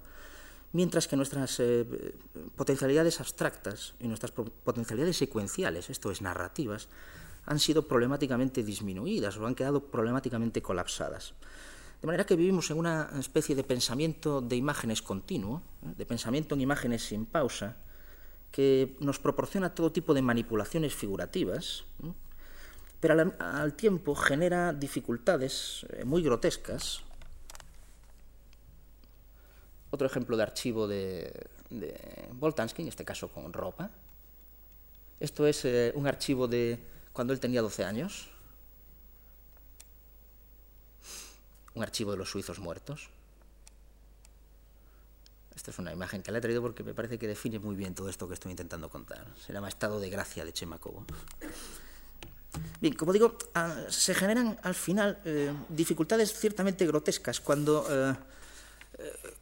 mientras 0.75 1.07
que 1.07 1.15
nuestras 1.15 1.57
eh, 1.61 1.85
potencialidades 2.57 3.21
abstractas 3.21 3.95
y 3.97 4.09
nuestras 4.09 4.31
potencialidades 4.31 5.15
secuenciales, 5.15 5.89
esto 5.89 6.11
es, 6.11 6.21
narrativas, 6.21 6.89
han 7.45 7.59
sido 7.59 7.87
problemáticamente 7.87 8.61
disminuidas 8.61 9.37
o 9.37 9.47
han 9.47 9.55
quedado 9.55 9.85
problemáticamente 9.85 10.61
colapsadas. 10.61 11.33
De 12.01 12.07
manera 12.07 12.25
que 12.25 12.35
vivimos 12.35 12.69
en 12.71 12.77
una 12.77 13.09
especie 13.17 13.55
de 13.55 13.63
pensamiento 13.63 14.41
de 14.41 14.57
imágenes 14.57 15.01
continuo, 15.01 15.61
de 15.81 16.05
pensamiento 16.05 16.55
en 16.55 16.61
imágenes 16.61 17.07
sin 17.07 17.25
pausa, 17.25 17.77
que 18.51 18.97
nos 18.99 19.17
proporciona 19.17 19.73
todo 19.73 19.93
tipo 19.93 20.13
de 20.13 20.21
manipulaciones 20.21 20.93
figurativas, 20.93 21.85
pero 22.99 23.33
al, 23.39 23.73
tiempo 23.75 24.13
genera 24.13 24.73
dificultades 24.73 25.85
eh, 25.89 26.03
muy 26.03 26.21
grotescas. 26.21 27.01
Otro 29.95 30.07
ejemplo 30.07 30.35
de 30.35 30.43
archivo 30.43 30.89
de, 30.89 31.47
de 31.69 32.27
Voltansky, 32.33 32.81
en 32.81 32.89
este 32.89 33.05
caso 33.05 33.29
con 33.29 33.53
ropa. 33.53 33.89
Esto 35.21 35.47
es 35.47 35.63
eh, 35.63 35.93
un 35.95 36.05
archivo 36.05 36.49
de 36.49 36.77
cuando 37.13 37.31
él 37.31 37.39
tenía 37.39 37.61
12 37.61 37.85
años, 37.85 38.27
un 41.75 41.81
archivo 41.81 42.11
de 42.11 42.17
los 42.17 42.29
suizos 42.29 42.59
muertos. 42.59 43.07
Esta 45.55 45.71
es 45.71 45.79
una 45.79 45.93
imagen 45.93 46.21
que 46.21 46.33
le 46.33 46.39
he 46.39 46.41
traído 46.41 46.61
porque 46.61 46.83
me 46.83 46.93
parece 46.93 47.17
que 47.17 47.29
define 47.29 47.59
muy 47.59 47.77
bien 47.77 47.95
todo 47.95 48.09
esto 48.09 48.27
que 48.27 48.33
estoy 48.33 48.51
intentando 48.51 48.89
contar. 48.89 49.25
Se 49.37 49.53
llama 49.53 49.69
Estado 49.69 50.01
de 50.01 50.09
Gracia 50.09 50.43
de 50.43 50.51
Chemacobo. 50.51 51.05
Bien, 52.81 52.93
como 52.95 53.13
digo, 53.13 53.37
ah, 53.53 53.85
se 53.87 54.13
generan 54.13 54.59
al 54.61 54.75
final 54.75 55.21
eh, 55.23 55.53
dificultades 55.69 56.37
ciertamente 56.37 56.85
grotescas 56.85 57.39
cuando, 57.39 57.87
eh, 57.89 58.15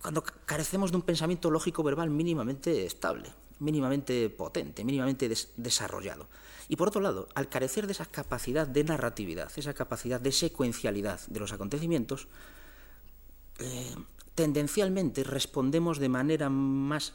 cuando 0.01 0.23
carecemos 0.23 0.91
de 0.91 0.97
un 0.97 1.03
pensamiento 1.03 1.49
lógico 1.51 1.83
verbal 1.83 2.09
mínimamente 2.09 2.85
estable, 2.85 3.29
mínimamente 3.59 4.29
potente, 4.29 4.83
mínimamente 4.83 5.29
desarrollado. 5.57 6.27
Y 6.69 6.75
por 6.75 6.87
otro 6.87 7.01
lado, 7.01 7.29
al 7.35 7.49
carecer 7.49 7.87
de 7.87 7.93
esa 7.93 8.05
capacidad 8.05 8.65
de 8.67 8.83
narratividad, 8.83 9.51
esa 9.55 9.73
capacidad 9.73 10.19
de 10.19 10.31
secuencialidad 10.31 11.19
de 11.27 11.39
los 11.39 11.53
acontecimientos, 11.53 12.27
tendencialmente 14.33 15.23
respondemos 15.23 15.99
de 15.99 16.09
manera 16.09 16.49
más 16.49 17.13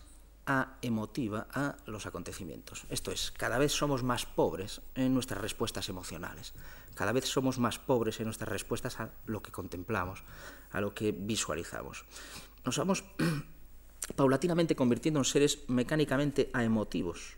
emotiva 0.81 1.47
a 1.53 1.77
los 1.87 2.07
acontecimientos. 2.07 2.85
Esto 2.89 3.11
es, 3.11 3.31
cada 3.33 3.59
vez 3.59 3.73
somos 3.73 4.03
más 4.03 4.25
pobres 4.25 4.81
en 4.95 5.13
nuestras 5.13 5.41
respuestas 5.41 5.89
emocionales, 5.89 6.55
cada 6.95 7.13
vez 7.13 7.27
somos 7.27 7.59
más 7.59 7.79
pobres 7.79 8.21
en 8.21 8.25
nuestras 8.27 8.49
respuestas 8.49 8.99
a 9.01 9.11
lo 9.27 9.43
que 9.43 9.53
contemplamos, 9.53 10.23
a 10.71 10.81
lo 10.81 10.95
que 10.95 11.13
visualizamos. 11.13 12.05
Nos 12.65 12.77
vamos 12.79 13.05
paulatinamente 14.17 14.77
convirtiendo 14.77 15.21
en 15.21 15.25
seres 15.25 15.65
mecánicamente 15.69 16.51
emotivos, 16.55 17.37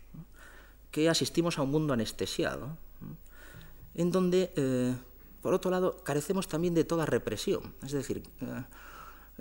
que 0.91 1.09
asistimos 1.09 1.57
a 1.57 1.63
un 1.63 1.71
mundo 1.71 1.93
anestesiado, 1.93 2.77
en 3.95 4.11
donde, 4.11 4.51
eh, 4.55 4.95
por 5.41 5.53
otro 5.53 5.71
lado, 5.71 6.03
carecemos 6.03 6.47
también 6.47 6.73
de 6.73 6.83
toda 6.83 7.05
represión. 7.05 7.73
Es 7.83 7.91
decir, 7.91 8.23
eh, 8.41 8.63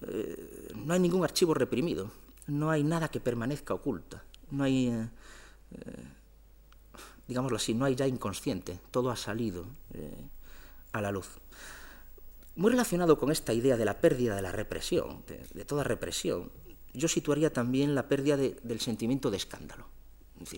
eh, 0.02 0.72
no 0.74 0.94
hay 0.94 1.00
ningún 1.00 1.24
archivo 1.24 1.54
reprimido, 1.54 2.10
no 2.46 2.70
hay 2.70 2.82
nada 2.82 3.08
que 3.08 3.20
permanezca 3.20 3.74
oculta, 3.74 4.22
no 4.50 4.64
hay, 4.64 5.08
digámoslo 7.28 7.56
así, 7.56 7.74
no 7.74 7.84
hay 7.84 7.94
ya 7.94 8.08
inconsciente, 8.08 8.80
todo 8.90 9.10
ha 9.10 9.16
salido 9.16 9.66
a 10.92 11.00
la 11.00 11.12
luz. 11.12 11.28
Muy 12.60 12.72
relacionado 12.72 13.18
con 13.18 13.32
esta 13.32 13.54
idea 13.54 13.78
de 13.78 13.86
la 13.86 14.02
pérdida 14.02 14.36
de 14.36 14.42
la 14.42 14.52
represión, 14.52 15.24
de, 15.26 15.64
toda 15.64 15.82
represión, 15.82 16.52
yo 16.92 17.08
situaría 17.08 17.50
también 17.50 17.94
la 17.94 18.06
pérdida 18.06 18.36
del 18.36 18.80
sentimiento 18.80 19.30
de 19.30 19.38
escándalo. 19.38 19.86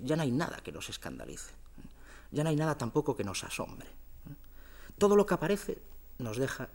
Ya 0.02 0.16
no 0.16 0.22
hay 0.22 0.32
nada 0.32 0.56
que 0.64 0.72
nos 0.72 0.88
escandalice, 0.88 1.52
ya 2.32 2.42
no 2.42 2.50
hay 2.50 2.56
nada 2.56 2.76
tampoco 2.76 3.14
que 3.14 3.22
nos 3.22 3.44
asombre. 3.44 3.86
Todo 4.98 5.14
lo 5.14 5.26
que 5.26 5.34
aparece 5.34 5.78
nos 6.18 6.38
deja 6.38 6.70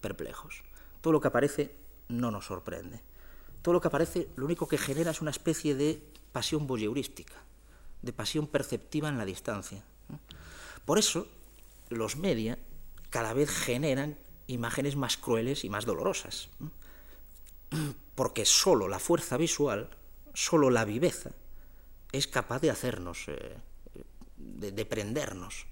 perplejos. 0.00 0.62
Todo 1.02 1.12
lo 1.12 1.20
que 1.20 1.28
aparece 1.28 1.76
no 2.08 2.30
nos 2.30 2.46
sorprende. 2.46 3.02
Todo 3.60 3.74
lo 3.74 3.80
que 3.82 3.88
aparece 3.88 4.30
lo 4.36 4.46
único 4.46 4.68
que 4.68 4.78
genera 4.78 5.10
es 5.10 5.20
una 5.20 5.32
especie 5.32 5.74
de 5.74 6.02
pasión 6.32 6.66
voyeurística, 6.66 7.34
de 8.00 8.14
pasión 8.14 8.46
perceptiva 8.46 9.10
en 9.10 9.18
la 9.18 9.26
distancia. 9.26 9.84
Por 10.86 10.98
eso, 10.98 11.28
los 11.90 12.16
media 12.16 12.56
cada 13.16 13.32
vez 13.32 13.48
generan 13.48 14.18
imágenes 14.46 14.94
más 14.94 15.16
crueles 15.16 15.64
y 15.64 15.70
más 15.70 15.86
dolorosas. 15.86 16.50
Porque 18.14 18.44
solo 18.44 18.88
la 18.88 18.98
fuerza 18.98 19.38
visual, 19.38 19.88
solo 20.34 20.68
la 20.68 20.84
viveza, 20.84 21.30
es 22.12 22.26
capaz 22.26 22.60
de 22.60 22.68
hacernos, 22.68 23.24
eh, 23.28 23.56
de, 24.36 24.70
de, 24.70 24.84
prendernos 24.84 25.64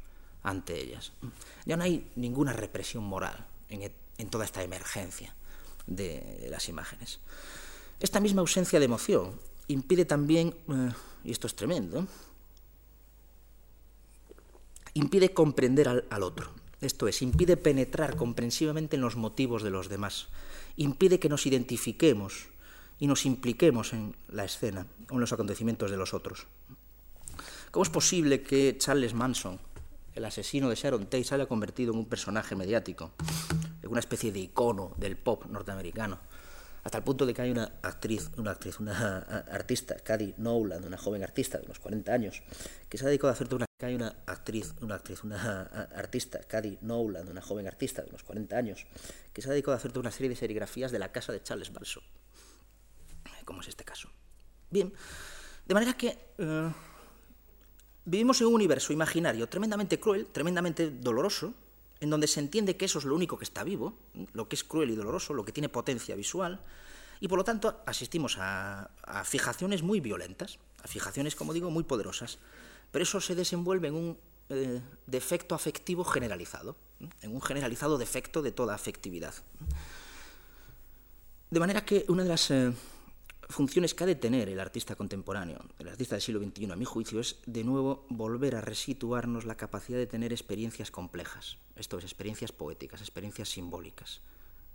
ante 0.42 0.80
ellas. 0.80 1.12
Ya 1.66 1.76
no 1.76 1.84
hay 1.84 2.10
ninguna 2.16 2.54
represión 2.54 3.04
moral 3.04 3.46
en, 3.68 3.92
en 4.16 4.30
toda 4.30 4.46
esta 4.46 4.62
emergencia 4.62 5.34
de 5.86 6.48
las 6.48 6.70
imágenes. 6.70 7.20
Esta 8.00 8.20
misma 8.20 8.40
ausencia 8.40 8.78
de 8.78 8.86
emoción 8.86 9.38
impide 9.68 10.06
también, 10.06 10.56
eh, 10.70 10.92
y 11.24 11.30
esto 11.30 11.46
es 11.46 11.54
tremendo, 11.54 12.06
impide 14.94 15.34
comprender 15.34 15.88
al, 16.08 16.22
otro. 16.22 16.64
Esto 16.85 17.09
es, 17.09 17.23
impide 17.23 17.56
penetrar 17.56 18.16
comprensivamente 18.16 18.97
en 18.97 19.02
los 19.02 19.16
motivos 19.16 19.62
de 19.62 19.70
los 19.70 19.89
demás. 19.89 20.28
Impide 20.77 21.19
que 21.19 21.28
nos 21.28 21.47
identifiquemos 21.47 22.48
y 22.98 23.06
nos 23.06 23.24
impliquemos 23.27 23.93
en 23.93 24.15
la 24.28 24.44
escena 24.44 24.86
o 25.11 25.15
en 25.15 25.20
los 25.20 25.32
acontecimientos 25.32 25.90
de 25.90 25.97
los 25.97 26.12
otros. 26.12 26.47
¿Cómo 27.70 27.82
es 27.82 27.90
posible 27.90 28.43
que 28.43 28.77
Charles 28.78 29.15
Manson, 29.15 29.59
el 30.15 30.24
asesino 30.24 30.69
de 30.69 30.77
Sharon 30.77 31.05
Tate, 31.05 31.24
se 31.24 31.35
haya 31.35 31.47
convertido 31.47 31.93
en 31.93 31.98
un 31.98 32.06
personaje 32.06 32.55
mediático, 32.55 33.12
en 33.82 33.90
una 33.90 34.01
especie 34.01 34.31
de 34.31 34.40
icono 34.40 34.93
del 34.98 35.16
pop 35.16 35.47
norteamericano? 35.47 36.19
hasta 36.85 36.98
el 36.98 37.05
punto 37.05 37.24
de 37.24 37.32
que 37.32 37.40
hay 37.40 37.51
una 37.51 37.73
actriz, 37.82 38.31
una 38.36 38.51
actriz, 38.51 38.78
una 38.78 39.19
artista, 39.51 39.97
Cady 39.97 40.35
Nowland, 40.36 40.85
una 40.85 40.98
joven 40.98 41.23
artista 41.23 41.56
de 41.56 41.65
unos 41.65 41.78
40 41.78 42.12
años, 42.12 42.43
que 42.90 42.98
se 42.98 43.05
ha 43.05 43.09
dedicado 43.09 43.31
a 43.31 43.32
hacerte 43.32 43.55
una 43.80 43.88
hay 43.88 43.94
una 43.96 44.16
actriz, 44.26 44.72
una 44.82 44.94
actriz, 44.94 45.24
una 45.24 45.62
artista, 45.96 46.40
Cady 46.40 46.78
Nowland, 46.82 47.28
una 47.28 47.42
joven 47.42 47.66
artista 47.66 48.02
de 48.02 48.09
unos 48.09 48.22
40 48.22 48.56
años, 48.56 48.86
que 49.32 49.42
se 49.42 49.48
ha 49.48 49.52
dedicado 49.52 49.72
a 49.72 49.76
hacerte 49.76 49.98
una 49.98 50.10
serie 50.10 50.28
de 50.28 50.36
serigrafías 50.36 50.92
de 50.92 50.98
la 50.98 51.10
casa 51.10 51.32
de 51.32 51.42
Charles 51.42 51.72
Manson, 51.72 52.02
como 53.44 53.60
es 53.62 53.68
este 53.68 53.84
caso. 53.84 54.09
Bien, 54.70 54.92
de 55.66 55.74
manera 55.74 55.94
que 55.96 56.18
eh, 56.38 56.70
vivimos 58.05 58.40
en 58.40 58.46
un 58.46 58.55
universo 58.55 58.92
imaginario 58.92 59.48
tremendamente 59.48 59.98
cruel, 59.98 60.26
tremendamente 60.26 60.90
doloroso, 60.90 61.55
en 62.01 62.10
donde 62.10 62.26
se 62.26 62.40
entiende 62.40 62.76
que 62.76 62.84
eso 62.84 62.98
es 62.98 63.05
lo 63.05 63.14
único 63.14 63.38
que 63.38 63.44
está 63.44 63.64
vivo, 63.64 63.98
lo 64.34 64.48
que 64.48 64.56
es 64.56 64.64
cruel 64.64 64.90
y 64.90 64.94
doloroso, 64.94 65.34
lo 65.34 65.44
que 65.44 65.52
tiene 65.52 65.68
potencia 65.68 66.14
visual, 66.14 66.60
y 67.20 67.28
por 67.28 67.38
lo 67.38 67.44
tanto 67.44 67.82
asistimos 67.86 68.36
a, 68.38 68.90
fijaciones 69.24 69.82
muy 69.82 70.01
violentas, 70.01 70.59
a 70.82 70.88
fijaciones, 70.88 71.34
como 71.34 71.52
digo, 71.52 71.70
muy 71.70 71.84
poderosas, 71.84 72.38
pero 72.94 73.02
eso 73.02 73.20
se 73.20 73.34
desenvuelve 73.34 73.88
en 73.88 73.94
un 73.94 74.18
eh, 74.50 74.80
defecto 75.04 75.56
afectivo 75.56 76.04
generalizado, 76.04 76.76
en 77.22 77.34
un 77.34 77.42
generalizado 77.42 77.98
defecto 77.98 78.40
de 78.40 78.52
toda 78.52 78.72
afectividad. 78.72 79.34
De 81.50 81.58
manera 81.58 81.84
que 81.84 82.04
una 82.06 82.22
de 82.22 82.28
las 82.28 82.52
eh, 82.52 82.72
funciones 83.48 83.94
que 83.94 84.04
ha 84.04 84.06
de 84.06 84.14
tener 84.14 84.48
el 84.48 84.60
artista 84.60 84.94
contemporáneo, 84.94 85.58
el 85.80 85.88
artista 85.88 86.14
del 86.14 86.22
siglo 86.22 86.40
XXI, 86.40 86.70
a 86.70 86.76
mi 86.76 86.84
juicio, 86.84 87.18
es 87.18 87.38
de 87.46 87.64
nuevo 87.64 88.06
volver 88.10 88.54
a 88.54 88.60
resituarnos 88.60 89.44
la 89.44 89.56
capacidad 89.56 89.98
de 89.98 90.06
tener 90.06 90.32
experiencias 90.32 90.92
complejas, 90.92 91.58
esto 91.74 91.98
es, 91.98 92.04
experiencias 92.04 92.52
poéticas, 92.52 93.00
experiencias 93.00 93.48
simbólicas, 93.48 94.20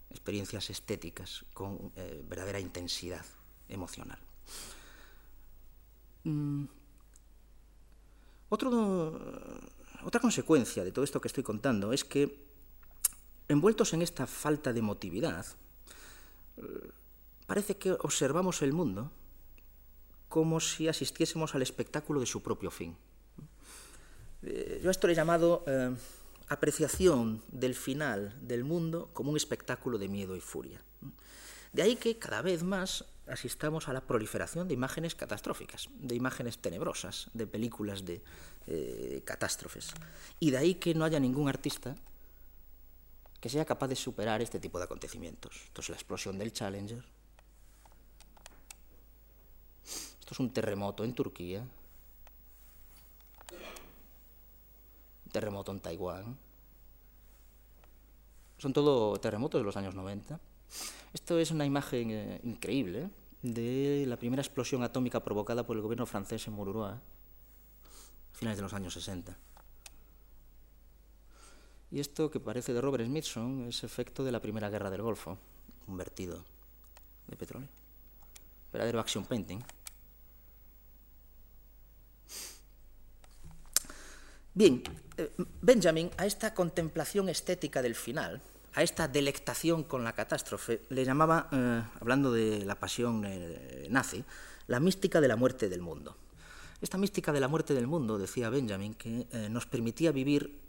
experiencias 0.09 0.69
estéticas 0.69 1.45
con 1.53 1.93
eh, 1.95 2.21
verdadera 2.27 2.59
intensidad 2.59 3.23
emocional. 3.69 4.19
Mm. 6.25 6.65
Otra 8.49 10.19
consecuencia 10.19 10.83
de 10.83 10.91
todo 10.91 11.05
esto 11.05 11.21
que 11.21 11.27
estoy 11.27 11.43
contando 11.43 11.93
es 11.93 12.03
que, 12.03 12.47
envueltos 13.47 13.93
en 13.93 14.01
esta 14.01 14.27
falta 14.27 14.73
de 14.73 14.79
emotividad, 14.79 15.45
parece 17.47 17.77
que 17.77 17.91
observamos 17.91 18.61
el 18.61 18.73
mundo 18.73 19.11
como 20.29 20.59
si 20.59 20.87
asistiésemos 20.87 21.55
al 21.55 21.63
espectáculo 21.63 22.19
de 22.19 22.27
su 22.27 22.41
propio 22.43 22.69
fin. 22.69 22.95
Eh, 24.43 24.79
yo 24.83 24.91
esto 24.91 25.07
le 25.07 25.13
he 25.13 25.15
llamado 25.15 25.63
eh, 25.67 25.93
apreciación 26.47 27.41
del 27.51 27.75
final 27.75 28.37
del 28.41 28.63
mundo 28.63 29.09
como 29.13 29.31
un 29.31 29.37
espectáculo 29.37 29.97
de 29.97 30.07
miedo 30.07 30.35
y 30.35 30.39
furia. 30.39 30.81
De 31.73 31.81
ahí 31.81 31.95
que 31.95 32.17
cada 32.17 32.41
vez 32.41 32.63
más 32.63 33.05
asistamos 33.31 33.87
a 33.87 33.93
la 33.93 34.01
proliferación 34.01 34.67
de 34.67 34.73
imágenes 34.73 35.15
catastróficas, 35.15 35.89
de 35.99 36.15
imágenes 36.15 36.57
tenebrosas, 36.59 37.29
de 37.33 37.47
películas 37.47 38.05
de 38.05 38.21
eh, 38.67 39.21
catástrofes. 39.25 39.91
Y 40.39 40.51
de 40.51 40.57
ahí 40.57 40.75
que 40.75 40.93
no 40.93 41.05
haya 41.05 41.19
ningún 41.19 41.49
artista 41.49 41.95
que 43.39 43.49
sea 43.49 43.65
capaz 43.65 43.87
de 43.87 43.95
superar 43.95 44.41
este 44.41 44.59
tipo 44.59 44.79
de 44.79 44.85
acontecimientos. 44.85 45.63
Entonces 45.67 45.89
la 45.89 45.95
explosión 45.95 46.37
del 46.37 46.51
Challenger, 46.51 47.03
Esto 50.19 50.33
es 50.35 50.39
un 50.39 50.53
terremoto 50.53 51.03
en 51.03 51.15
Turquía, 51.15 51.61
un 55.25 55.31
terremoto 55.31 55.71
en 55.71 55.79
Taiwán. 55.79 56.37
Son 58.59 58.73
todo 58.73 59.17
terremotos 59.19 59.59
de 59.59 59.65
los 59.65 59.77
años 59.77 59.95
90. 59.95 60.39
Esto 61.13 61.39
es 61.39 61.51
una 61.51 61.65
imagen 61.65 62.11
eh, 62.11 62.41
increíble 62.43 63.09
de 63.41 64.05
la 64.07 64.17
primera 64.17 64.41
explosión 64.41 64.83
atómica 64.83 65.23
provocada 65.23 65.65
por 65.65 65.75
el 65.75 65.81
gobierno 65.81 66.05
francés 66.05 66.45
en 66.47 66.53
Mururoa, 66.53 66.91
a 66.91 68.37
finales 68.37 68.57
de 68.57 68.63
los 68.63 68.73
años 68.73 68.93
60. 68.93 69.35
Y 71.91 71.99
esto 71.99 72.29
que 72.29 72.39
parece 72.39 72.73
de 72.73 72.81
Robert 72.81 73.05
Smithson 73.05 73.67
es 73.67 73.83
efecto 73.83 74.23
de 74.23 74.31
la 74.31 74.41
primera 74.41 74.69
guerra 74.69 74.91
del 74.91 75.01
Golfo, 75.01 75.37
un 75.87 75.97
vertido 75.97 76.43
de 77.27 77.35
petróleo. 77.35 77.69
Verdadero 78.71 78.99
action 78.99 79.25
painting. 79.25 79.59
Bien, 84.53 84.83
eh, 85.17 85.31
Benjamin, 85.61 86.11
a 86.17 86.25
esta 86.25 86.53
contemplación 86.53 87.29
estética 87.29 87.81
del 87.81 87.95
final, 87.95 88.41
a 88.73 88.83
esta 88.83 89.07
delectación 89.07 89.83
con 89.83 90.03
la 90.03 90.13
catástrofe, 90.13 90.81
le 90.89 91.05
llamaba, 91.05 91.49
eh, 91.51 91.83
hablando 91.99 92.31
de 92.31 92.65
la 92.65 92.79
pasión 92.79 93.23
eh, 93.25 93.87
nazi, 93.89 94.23
la 94.67 94.79
mística 94.79 95.21
de 95.21 95.27
la 95.27 95.35
muerte 95.35 95.69
del 95.69 95.81
mundo. 95.81 96.15
Esta 96.81 96.97
mística 96.97 97.33
de 97.33 97.39
la 97.39 97.47
muerte 97.47 97.73
del 97.73 97.87
mundo, 97.87 98.17
decía 98.17 98.49
Benjamin, 98.49 98.93
que 98.93 99.27
nos 99.49 99.65
permitía 99.65 100.13
vivir 100.13 100.61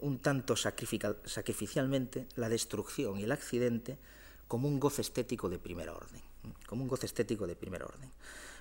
un 0.00 0.20
tanto 0.20 0.54
sacrificialmente 0.54 2.28
la 2.36 2.48
destrucción 2.48 3.18
y 3.18 3.24
el 3.24 3.32
accidente 3.32 3.98
como 4.46 4.68
un 4.68 4.78
goce 4.80 5.02
estético 5.02 5.48
de 5.48 5.58
primer 5.58 5.90
orden, 5.90 6.22
como 6.66 6.82
un 6.82 6.88
goce 6.88 7.06
estético 7.06 7.46
de 7.46 7.56
primer 7.56 7.82
orden. 7.82 8.10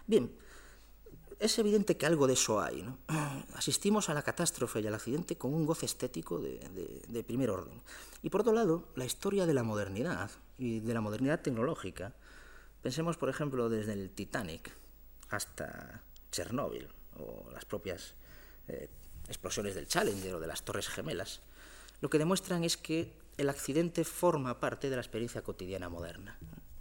Bien, 0.08 0.32
es 1.40 1.60
evidente 1.60 1.98
que 1.98 2.06
algo 2.06 2.28
de 2.28 2.34
eso 2.34 2.60
hay. 2.60 2.86
Asistimos 3.56 4.10
a 4.10 4.14
la 4.14 4.24
catástrofe 4.24 4.82
y 4.82 4.88
al 4.88 4.96
accidente 4.96 5.38
con 5.38 5.54
un 5.54 5.66
goce 5.66 5.86
estético 5.86 6.40
de, 6.40 7.24
primer 7.26 7.50
orden. 7.50 7.82
Y 8.24 8.30
por 8.30 8.42
otro 8.42 8.54
lado, 8.54 8.90
la 8.96 9.06
historia 9.06 9.46
de 9.46 9.54
la 9.54 9.64
modernidad 9.64 10.32
y 10.58 10.80
de 10.80 10.94
la 10.94 11.02
modernidad 11.02 11.42
tecnológica, 11.42 12.14
pensemos 12.82 13.18
por 13.18 13.30
ejemplo 13.30 13.70
desde 13.70 13.94
el 13.94 14.10
Titanic 14.10 14.72
hasta 15.30 16.02
Chernóbil 16.32 16.88
o 17.18 17.50
las 17.52 17.66
propias 17.66 18.16
eh, 18.68 18.90
explosiones 19.28 19.76
del 19.76 19.88
Challenger 19.88 20.36
o 20.36 20.40
de 20.40 20.48
las 20.48 20.64
Torres 20.64 20.88
Gemelas, 20.88 21.42
lo 22.02 22.10
que 22.10 22.20
demuestran 22.20 22.64
es 22.64 22.78
que 22.78 23.14
el 23.38 23.50
accidente 23.50 24.04
forma 24.04 24.60
parte 24.60 24.90
de 24.90 24.96
la 24.96 25.02
experiencia 25.02 25.44
cotidiana 25.44 25.90
moderna. 25.90 26.38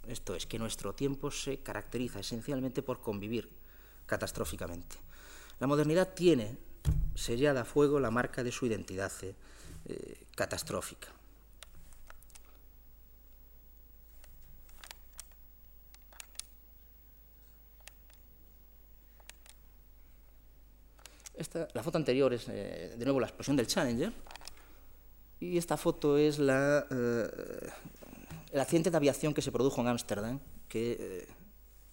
Esto 0.07 0.35
es, 0.35 0.45
que 0.45 0.57
nuestro 0.57 0.93
tiempo 0.93 1.31
se 1.31 1.59
caracteriza 1.59 2.19
esencialmente 2.19 2.81
por 2.81 3.01
convivir 3.01 3.49
catastróficamente. 4.07 4.95
La 5.59 5.67
modernidad 5.67 6.13
tiene 6.13 6.57
sellada 7.13 7.61
a 7.61 7.65
fuego 7.65 7.99
la 7.99 8.09
marca 8.09 8.43
de 8.43 8.51
su 8.51 8.65
identidad 8.65 9.11
eh, 9.21 9.35
eh, 9.85 10.17
catastrófica. 10.35 11.09
Esta, 21.35 21.67
la 21.73 21.83
foto 21.83 21.99
anterior 21.99 22.33
es 22.33 22.47
eh, 22.49 22.95
de 22.97 23.05
nuevo 23.05 23.19
la 23.19 23.27
explosión 23.27 23.55
del 23.55 23.67
Challenger 23.67 24.11
y 25.39 25.57
esta 25.57 25.77
foto 25.77 26.17
es 26.17 26.39
la, 26.39 26.87
el 26.89 28.59
accidente 28.59 28.89
de 28.89 28.97
aviación 28.97 29.35
que 29.35 29.43
se 29.43 29.51
produjo 29.51 29.81
en 29.81 29.87
Ámsterdam, 29.87 30.39
que 30.67 31.27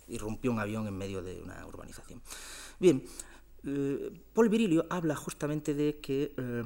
irrumpió 0.09 0.53
un 0.53 0.59
avión 0.59 0.87
en 0.87 0.97
medio 0.97 1.23
de 1.23 1.41
una 1.43 1.65
urbanización. 1.67 2.23
Bien, 2.79 3.05
eh, 3.65 4.11
Paul 4.33 4.49
Virilio 4.49 4.87
habla 4.91 5.17
justamente 5.17 5.75
de 5.75 6.01
que, 6.01 6.35
eh, 6.37 6.65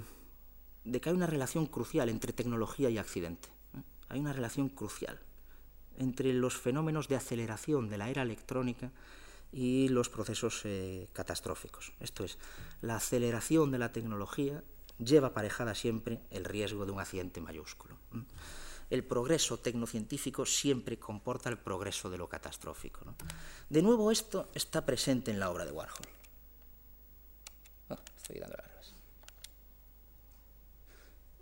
de 0.85 1.01
que 1.01 1.09
hay 1.09 1.15
una 1.15 1.27
relación 1.27 1.67
crucial 1.67 2.09
entre 2.09 2.33
tecnología 2.33 2.91
y 2.91 2.99
accidente. 2.99 3.49
¿eh? 3.77 3.83
Hay 4.09 4.21
una 4.21 4.33
relación 4.33 4.69
crucial 4.69 5.19
entre 5.99 6.33
los 6.33 6.57
fenómenos 6.57 7.09
de 7.09 7.17
aceleración 7.17 7.89
de 7.89 7.99
la 7.99 8.09
era 8.09 8.23
electrónica 8.23 8.93
y 9.51 9.89
los 9.89 10.09
procesos 10.09 10.65
catastróficos. 11.13 11.93
Esto 11.99 12.23
es, 12.23 12.39
la 12.83 12.97
aceleración 12.97 13.73
de 13.73 13.79
la 13.79 13.93
tecnología 13.93 14.63
lleva 14.99 15.29
aparejada 15.29 15.75
siempre 15.75 16.21
el 16.31 16.45
riesgo 16.45 16.87
de 16.87 16.93
un 16.93 17.01
accidente 17.01 17.41
mayúsculo 17.41 17.97
el 18.91 19.05
progreso 19.05 19.59
tecnocientífico 19.59 20.47
siempre 20.47 20.99
comporta 20.99 21.49
el 21.49 21.59
progreso 21.59 22.09
de 22.09 22.19
lo 22.19 22.29
catastrófico. 22.29 23.15
De 23.69 23.83
nuevo, 23.83 24.11
esto 24.11 24.49
está 24.55 24.85
presente 24.85 25.31
en 25.31 25.39
la 25.39 25.51
obra 25.51 25.65
de 25.65 25.73
Warhol. 25.73 26.07
estoy 28.17 28.41
dando 28.41 28.57
largas. 28.57 28.95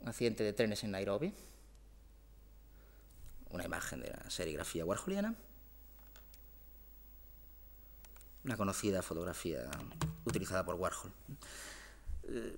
Un 0.00 0.08
accidente 0.08 0.44
de 0.44 0.52
trenes 0.52 0.82
en 0.84 0.90
Nairobi. 0.90 1.32
Una 3.50 3.64
imagen 3.64 4.00
de 4.00 4.10
la 4.10 4.28
serigrafía 4.28 4.84
warholiana. 4.84 5.34
Una 8.44 8.56
conocida 8.56 9.02
fotografía 9.02 9.68
utilizada 10.24 10.64
por 10.64 10.76
Warhol. 10.76 11.12
Eh, 12.24 12.56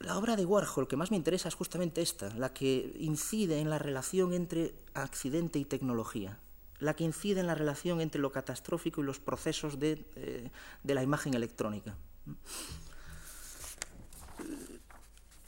la 0.00 0.18
obra 0.18 0.36
de 0.36 0.44
Warhol 0.44 0.88
que 0.88 0.96
más 0.96 1.10
me 1.10 1.16
interesa 1.16 1.48
es 1.48 1.54
justamente 1.54 2.02
esta, 2.02 2.28
la 2.34 2.52
que 2.52 2.94
incide 2.98 3.60
en 3.60 3.70
la 3.70 3.78
relación 3.78 4.32
entre 4.32 4.74
accidente 4.94 5.58
y 5.58 5.64
tecnología. 5.64 6.38
la 6.80 6.94
que 6.94 7.04
incide 7.04 7.40
en 7.40 7.46
la 7.46 7.54
relación 7.54 8.00
entre 8.00 8.20
lo 8.20 8.32
catastrófico 8.32 9.00
y 9.00 9.04
los 9.04 9.20
procesos 9.20 9.78
de, 9.78 10.04
eh, 10.16 10.50
la 10.82 11.02
imagen 11.02 11.32
electrónica. 11.32 11.96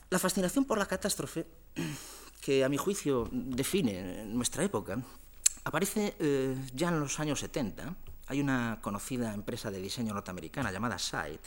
La 0.08 0.18
fascinación 0.18 0.64
por 0.64 0.78
la 0.78 0.86
catástrofe, 0.86 1.46
que 2.40 2.64
a 2.64 2.68
mi 2.68 2.76
juicio 2.76 3.28
define 3.32 4.24
nuestra 4.24 4.62
época, 4.62 5.02
aparece 5.64 6.14
eh, 6.20 6.56
ya 6.72 6.88
en 6.88 7.00
los 7.00 7.18
años 7.18 7.40
70. 7.40 7.94
Hay 8.28 8.40
una 8.40 8.78
conocida 8.80 9.34
empresa 9.34 9.70
de 9.70 9.80
diseño 9.80 10.14
norteamericana 10.14 10.70
llamada 10.70 10.98
Sight, 10.98 11.42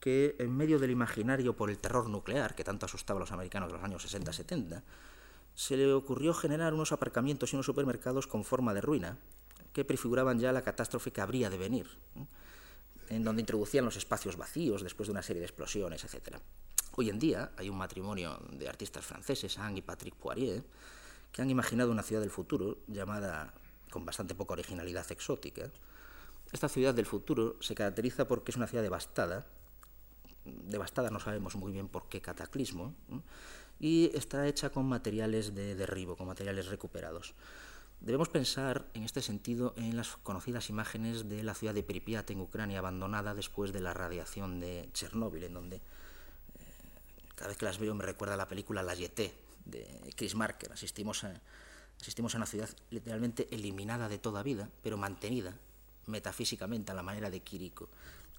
que 0.00 0.34
en 0.38 0.56
medio 0.56 0.78
del 0.78 0.90
imaginario 0.90 1.54
por 1.54 1.70
el 1.70 1.78
terror 1.78 2.08
nuclear 2.08 2.54
que 2.54 2.64
tanto 2.64 2.86
asustaba 2.86 3.18
a 3.18 3.20
los 3.20 3.32
americanos 3.32 3.68
de 3.68 3.74
los 3.74 3.84
años 3.84 4.04
60-70, 4.04 4.82
se 5.54 5.76
le 5.76 5.92
ocurrió 5.92 6.32
generar 6.32 6.72
unos 6.72 6.92
aparcamientos 6.92 7.52
y 7.52 7.56
unos 7.56 7.66
supermercados 7.66 8.26
con 8.26 8.44
forma 8.44 8.72
de 8.72 8.80
ruina, 8.80 9.18
que 9.72 9.84
prefiguraban 9.84 10.38
ya 10.38 10.52
la 10.52 10.62
catástrofe 10.62 11.12
que 11.12 11.20
habría 11.20 11.50
de 11.50 11.58
venir, 11.58 11.86
en 13.08 13.24
donde 13.24 13.42
introducían 13.42 13.84
los 13.84 13.96
espacios 13.96 14.36
vacíos 14.36 14.82
después 14.82 15.06
de 15.06 15.12
una 15.12 15.22
serie 15.22 15.40
de 15.40 15.46
explosiones, 15.46 16.02
etc. 16.04 16.38
Hoy 16.96 17.10
en 17.10 17.18
día 17.18 17.52
hay 17.56 17.68
un 17.68 17.76
matrimonio 17.76 18.40
de 18.52 18.68
artistas 18.68 19.04
franceses, 19.04 19.58
Anne 19.58 19.78
y 19.78 19.82
Patrick 19.82 20.14
Poirier, 20.14 20.64
que 21.30 21.42
han 21.42 21.50
imaginado 21.50 21.92
una 21.92 22.02
ciudad 22.02 22.22
del 22.22 22.30
futuro 22.30 22.78
llamada, 22.88 23.54
con 23.90 24.04
bastante 24.04 24.34
poca 24.34 24.54
originalidad 24.54 25.10
exótica. 25.12 25.70
Esta 26.52 26.68
ciudad 26.68 26.94
del 26.94 27.06
futuro 27.06 27.56
se 27.60 27.74
caracteriza 27.74 28.26
porque 28.26 28.50
es 28.50 28.56
una 28.56 28.66
ciudad 28.66 28.82
devastada, 28.82 29.46
devastada 30.44 31.10
no 31.10 31.20
sabemos 31.20 31.56
muy 31.56 31.72
bien 31.72 31.88
por 31.88 32.08
qué 32.08 32.20
cataclismo, 32.20 32.94
y 33.78 34.10
está 34.14 34.46
hecha 34.46 34.70
con 34.70 34.86
materiales 34.86 35.54
de 35.54 35.74
derribo, 35.74 36.16
con 36.16 36.26
materiales 36.26 36.66
recuperados. 36.66 37.34
Debemos 38.00 38.30
pensar 38.30 38.86
en 38.94 39.02
este 39.02 39.20
sentido 39.20 39.74
en 39.76 39.94
las 39.94 40.16
conocidas 40.16 40.70
imágenes 40.70 41.28
de 41.28 41.42
la 41.42 41.54
ciudad 41.54 41.74
de 41.74 41.82
Pripyat 41.82 42.30
en 42.30 42.40
Ucrania 42.40 42.78
abandonada 42.78 43.34
después 43.34 43.72
de 43.72 43.80
la 43.80 43.92
radiación 43.92 44.58
de 44.58 44.88
Chernóbil, 44.94 45.44
en 45.44 45.52
donde 45.52 45.76
eh, 45.76 45.80
cada 47.34 47.48
vez 47.48 47.58
que 47.58 47.66
las 47.66 47.78
veo 47.78 47.94
me 47.94 48.04
recuerda 48.04 48.36
la 48.36 48.48
película 48.48 48.82
La 48.82 48.96
Jetée 48.96 49.34
de 49.66 50.14
Chris 50.16 50.34
Marker. 50.34 50.72
Asistimos 50.72 51.24
a, 51.24 51.42
asistimos 52.00 52.34
a 52.34 52.38
una 52.38 52.46
ciudad 52.46 52.70
literalmente 52.88 53.48
eliminada 53.50 54.08
de 54.08 54.16
toda 54.16 54.42
vida, 54.42 54.70
pero 54.82 54.96
mantenida 54.96 55.54
metafísicamente 56.06 56.92
a 56.92 56.94
la 56.94 57.02
manera 57.02 57.28
de 57.28 57.40
Quirico, 57.40 57.90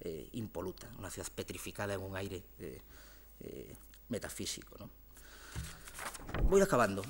eh, 0.04 0.28
impoluta, 0.32 0.90
una 0.98 1.10
ciudad 1.10 1.28
petrificada 1.34 1.94
en 1.94 2.00
un 2.00 2.16
aire 2.16 2.42
eh, 2.58 2.80
eh, 3.40 3.76
metafísico. 4.08 4.76
¿no? 4.78 4.90
Voy 6.44 6.60
acabando. 6.60 7.02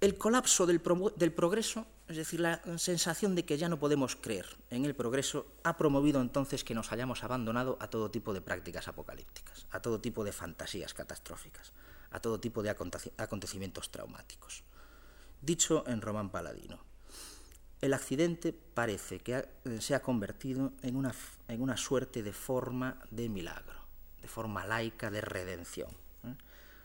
El 0.00 0.18
colapso 0.18 0.66
del, 0.66 0.82
del, 1.16 1.32
progreso, 1.32 1.86
es 2.08 2.16
decir, 2.16 2.40
la 2.40 2.60
sensación 2.76 3.36
de 3.36 3.44
que 3.44 3.56
ya 3.56 3.68
no 3.68 3.78
podemos 3.78 4.16
creer 4.16 4.46
en 4.70 4.84
el 4.84 4.96
progreso, 4.96 5.46
ha 5.62 5.76
promovido 5.76 6.20
entonces 6.20 6.64
que 6.64 6.74
nos 6.74 6.90
hayamos 6.90 7.22
abandonado 7.22 7.78
a 7.80 7.88
todo 7.88 8.10
tipo 8.10 8.34
de 8.34 8.40
prácticas 8.40 8.88
apocalípticas, 8.88 9.66
a 9.70 9.80
todo 9.80 10.00
tipo 10.00 10.24
de 10.24 10.32
fantasías 10.32 10.92
catastróficas 10.92 11.72
a 12.12 12.20
todo 12.20 12.38
tipo 12.38 12.62
de 12.62 12.70
acontecimientos 12.70 13.90
traumáticos. 13.90 14.62
Dicho 15.40 15.84
en 15.86 16.00
Román 16.00 16.30
Paladino, 16.30 16.78
el 17.82 17.94
accidente 17.94 18.52
parece 18.52 19.18
que 19.18 19.34
eh, 19.64 19.80
se 19.80 19.94
ha 19.94 20.00
convertido 20.00 20.72
en 20.82 20.96
una, 20.96 21.12
en 21.48 21.60
una 21.60 21.76
suerte 21.76 22.22
de 22.22 22.32
forma 22.32 22.98
de 23.10 23.28
milagro, 23.28 23.80
de 24.22 24.28
forma 24.28 24.64
laica 24.64 25.10
de 25.10 25.20
redención. 25.20 25.90
¿eh? 26.24 26.34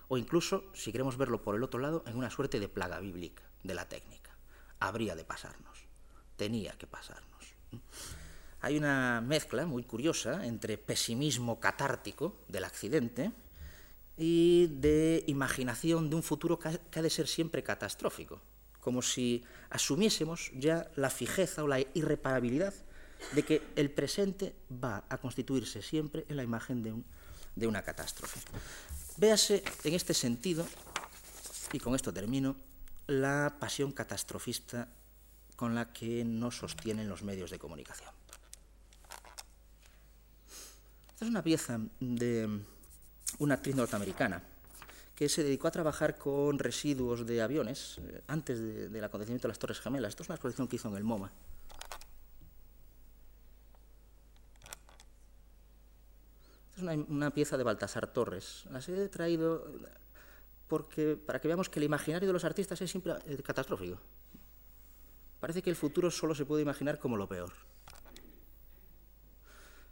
O 0.09 0.17
incluso, 0.17 0.65
si 0.73 0.91
queremos 0.91 1.15
verlo 1.15 1.43
por 1.43 1.55
el 1.55 1.63
otro 1.63 1.79
lado, 1.79 2.03
en 2.07 2.17
una 2.17 2.31
suerte 2.31 2.59
de 2.59 2.67
plaga 2.67 2.99
bíblica 2.99 3.43
de 3.63 3.75
la 3.75 3.87
técnica. 3.87 4.31
Habría 4.79 5.15
de 5.15 5.23
pasarnos, 5.23 5.85
tenía 6.35 6.73
que 6.73 6.87
pasarnos. 6.87 7.43
¿eh? 7.71 7.79
Hay 8.61 8.75
una 8.75 9.21
mezcla 9.21 9.67
muy 9.67 9.83
curiosa 9.83 10.47
entre 10.47 10.79
pesimismo 10.79 11.59
catártico 11.59 12.41
del 12.47 12.63
accidente, 12.63 13.31
y 14.17 14.65
de 14.67 15.23
imaginación 15.27 16.09
de 16.09 16.15
un 16.15 16.23
futuro 16.23 16.57
que 16.57 16.69
ha 16.69 17.01
de 17.03 17.09
ser 17.11 17.27
siempre 17.27 17.61
catastrófico, 17.61 18.41
como 18.88 19.01
si 19.01 19.43
asumiésemos 19.69 20.49
ya 20.55 20.89
la 20.95 21.09
fijeza 21.09 21.61
o 21.61 21.68
la 21.68 21.81
irreparabilidad 21.93 22.73
de 23.35 23.43
que 23.43 23.61
el 23.76 23.91
presente 23.91 24.55
va 24.72 25.03
a 25.09 25.18
constituirse 25.18 25.81
siempre 25.81 26.23
en 26.30 26.38
la 26.38 26.43
imagen 26.43 26.81
de, 26.81 26.93
un, 26.93 27.03
de 27.53 27.68
una 27.68 27.81
catástrofe. 27.81 28.39
Véase 29.18 29.61
en 29.84 29.93
este 29.93 30.14
sentido, 30.14 30.65
y 31.73 31.80
con 31.80 31.95
esto 31.95 32.14
termino, 32.14 32.55
la 33.07 33.57
pasión 33.59 33.91
catastrofista 33.91 34.88
con 35.57 35.76
la 35.76 35.91
que 35.91 36.23
nos 36.23 36.55
sostienen 36.55 37.09
los 37.09 37.23
medios 37.23 37.51
de 37.51 37.59
comunicación. 37.59 38.11
Esta 41.11 41.26
es 41.26 41.30
una 41.30 41.43
pieza 41.43 41.77
de 41.99 42.61
una 43.39 43.55
actriz 43.55 43.76
norteamericana 43.76 44.41
que 45.18 45.30
se 45.30 45.44
dedicó 45.44 45.68
a 45.68 45.72
trabajar 45.72 46.19
con 46.19 46.60
residuos 46.60 47.26
de 47.26 47.41
aviones 47.41 47.98
eh, 47.98 48.22
antes 48.27 48.60
de, 48.60 48.88
del 48.88 49.03
acontecimiento 49.03 49.48
de 49.48 49.49
las 49.49 49.57
Torres 49.57 49.80
Gemelas. 49.80 50.10
Esto 50.10 50.22
es 50.22 50.30
una 50.30 50.35
exposición 50.35 50.68
que 50.68 50.76
hizo 50.76 50.89
en 50.89 50.95
el 50.95 51.03
MoMA. 51.03 51.31
Es 56.76 56.84
una, 56.84 57.31
pieza 57.31 57.57
de 57.57 57.64
Baltasar 57.64 58.14
Torres. 58.14 58.65
Las 58.69 58.88
he 58.89 59.10
traído 59.10 59.65
porque, 60.68 61.15
para 61.15 61.41
que 61.41 61.48
veamos 61.48 61.68
que 61.68 61.80
el 61.80 61.85
imaginario 61.85 62.27
de 62.27 62.34
los 62.34 62.45
artistas 62.45 62.80
es 62.80 62.91
siempre 62.91 63.14
eh, 63.26 63.41
catastrófico. 63.41 63.98
Parece 65.39 65.64
que 65.64 65.72
el 65.72 65.76
futuro 65.76 66.11
solo 66.11 66.35
se 66.35 66.45
puede 66.45 66.61
imaginar 66.61 66.99
como 66.99 67.18
lo 67.18 67.27
peor. 67.27 67.53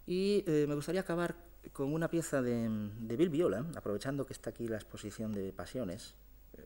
Y 0.05 0.43
eh, 0.45 0.65
me 0.67 0.75
gustaría 0.75 1.01
acabar 1.01 1.35
con 1.73 1.93
una 1.93 2.09
pieza 2.09 2.41
de, 2.41 2.67
de, 2.99 3.15
Bill 3.15 3.29
Viola, 3.29 3.65
aprovechando 3.75 4.25
que 4.25 4.33
está 4.33 4.49
aquí 4.49 4.67
la 4.67 4.77
exposición 4.77 5.31
de 5.31 5.51
Pasiones, 5.53 6.15
eh, 6.57 6.65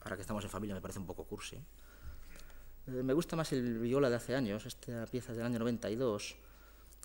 ahora 0.00 0.16
que 0.16 0.22
estamos 0.22 0.44
en 0.44 0.50
familia 0.50 0.74
me 0.74 0.80
parece 0.80 0.98
un 0.98 1.06
poco 1.06 1.24
cursi. 1.24 1.56
Eh, 2.86 3.02
me 3.02 3.12
gusta 3.12 3.36
más 3.36 3.52
el 3.52 3.78
Viola 3.78 4.10
de 4.10 4.16
hace 4.16 4.34
años, 4.34 4.66
esta 4.66 5.06
pieza 5.06 5.32
es 5.32 5.38
del 5.38 5.46
año 5.46 5.58
92. 5.58 6.36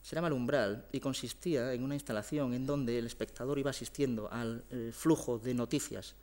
Se 0.02 0.16
llama 0.16 0.28
El 0.28 0.34
Umbral 0.34 0.88
y 0.91 0.99
consistía 0.99 1.74
en 1.74 1.84
una 1.84 1.94
instalación 1.94 2.53
en 2.53 2.66
donde 2.66 2.98
el 2.99 3.06
espectador 3.06 3.60
iba 3.60 3.70
asistiendo 3.70 4.32
al 4.32 4.64
eh, 4.70 4.91
flujo 4.94 5.40
de 5.40 5.53
noticias 5.53 6.16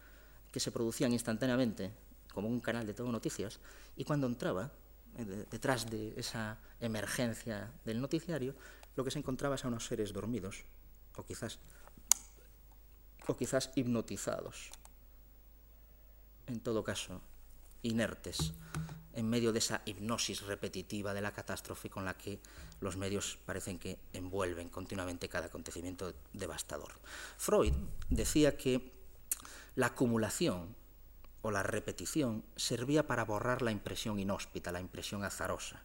que 0.50 0.60
se 0.60 0.72
producían 0.72 1.12
instantáneamente, 1.12 1.90
como 2.32 2.48
un 2.48 2.60
canal 2.60 2.86
de 2.86 2.94
todo 2.94 3.12
noticias, 3.12 3.60
y 3.96 4.04
cuando 4.04 4.26
entraba, 4.26 4.70
de, 5.16 5.44
detrás 5.44 5.90
de 5.90 6.14
esa 6.16 6.58
emergencia 6.80 7.72
del 7.84 8.00
noticiario, 8.00 8.54
lo 8.94 9.04
que 9.04 9.10
se 9.10 9.18
encontraba 9.18 9.56
eran 9.56 9.68
unos 9.68 9.86
seres 9.86 10.12
dormidos, 10.12 10.64
o 11.16 11.24
quizás, 11.24 11.58
o 13.26 13.36
quizás 13.36 13.70
hipnotizados, 13.74 14.70
en 16.46 16.60
todo 16.60 16.84
caso, 16.84 17.20
inertes, 17.82 18.52
en 19.14 19.28
medio 19.28 19.52
de 19.52 19.58
esa 19.58 19.82
hipnosis 19.86 20.42
repetitiva 20.42 21.14
de 21.14 21.22
la 21.22 21.32
catástrofe 21.32 21.88
con 21.88 22.04
la 22.04 22.16
que 22.16 22.38
los 22.80 22.96
medios 22.96 23.38
parecen 23.46 23.78
que 23.78 23.98
envuelven 24.12 24.68
continuamente 24.68 25.28
cada 25.28 25.46
acontecimiento 25.46 26.12
devastador. 26.32 26.92
Freud 27.38 27.72
decía 28.10 28.56
que 28.56 28.92
la 29.74 29.86
acumulación 29.86 30.76
o 31.46 31.52
la 31.52 31.62
repetición 31.62 32.42
servía 32.56 33.06
para 33.06 33.24
borrar 33.24 33.62
la 33.62 33.70
impresión 33.70 34.18
inhóspita, 34.18 34.72
la 34.72 34.80
impresión 34.80 35.22
azarosa. 35.22 35.80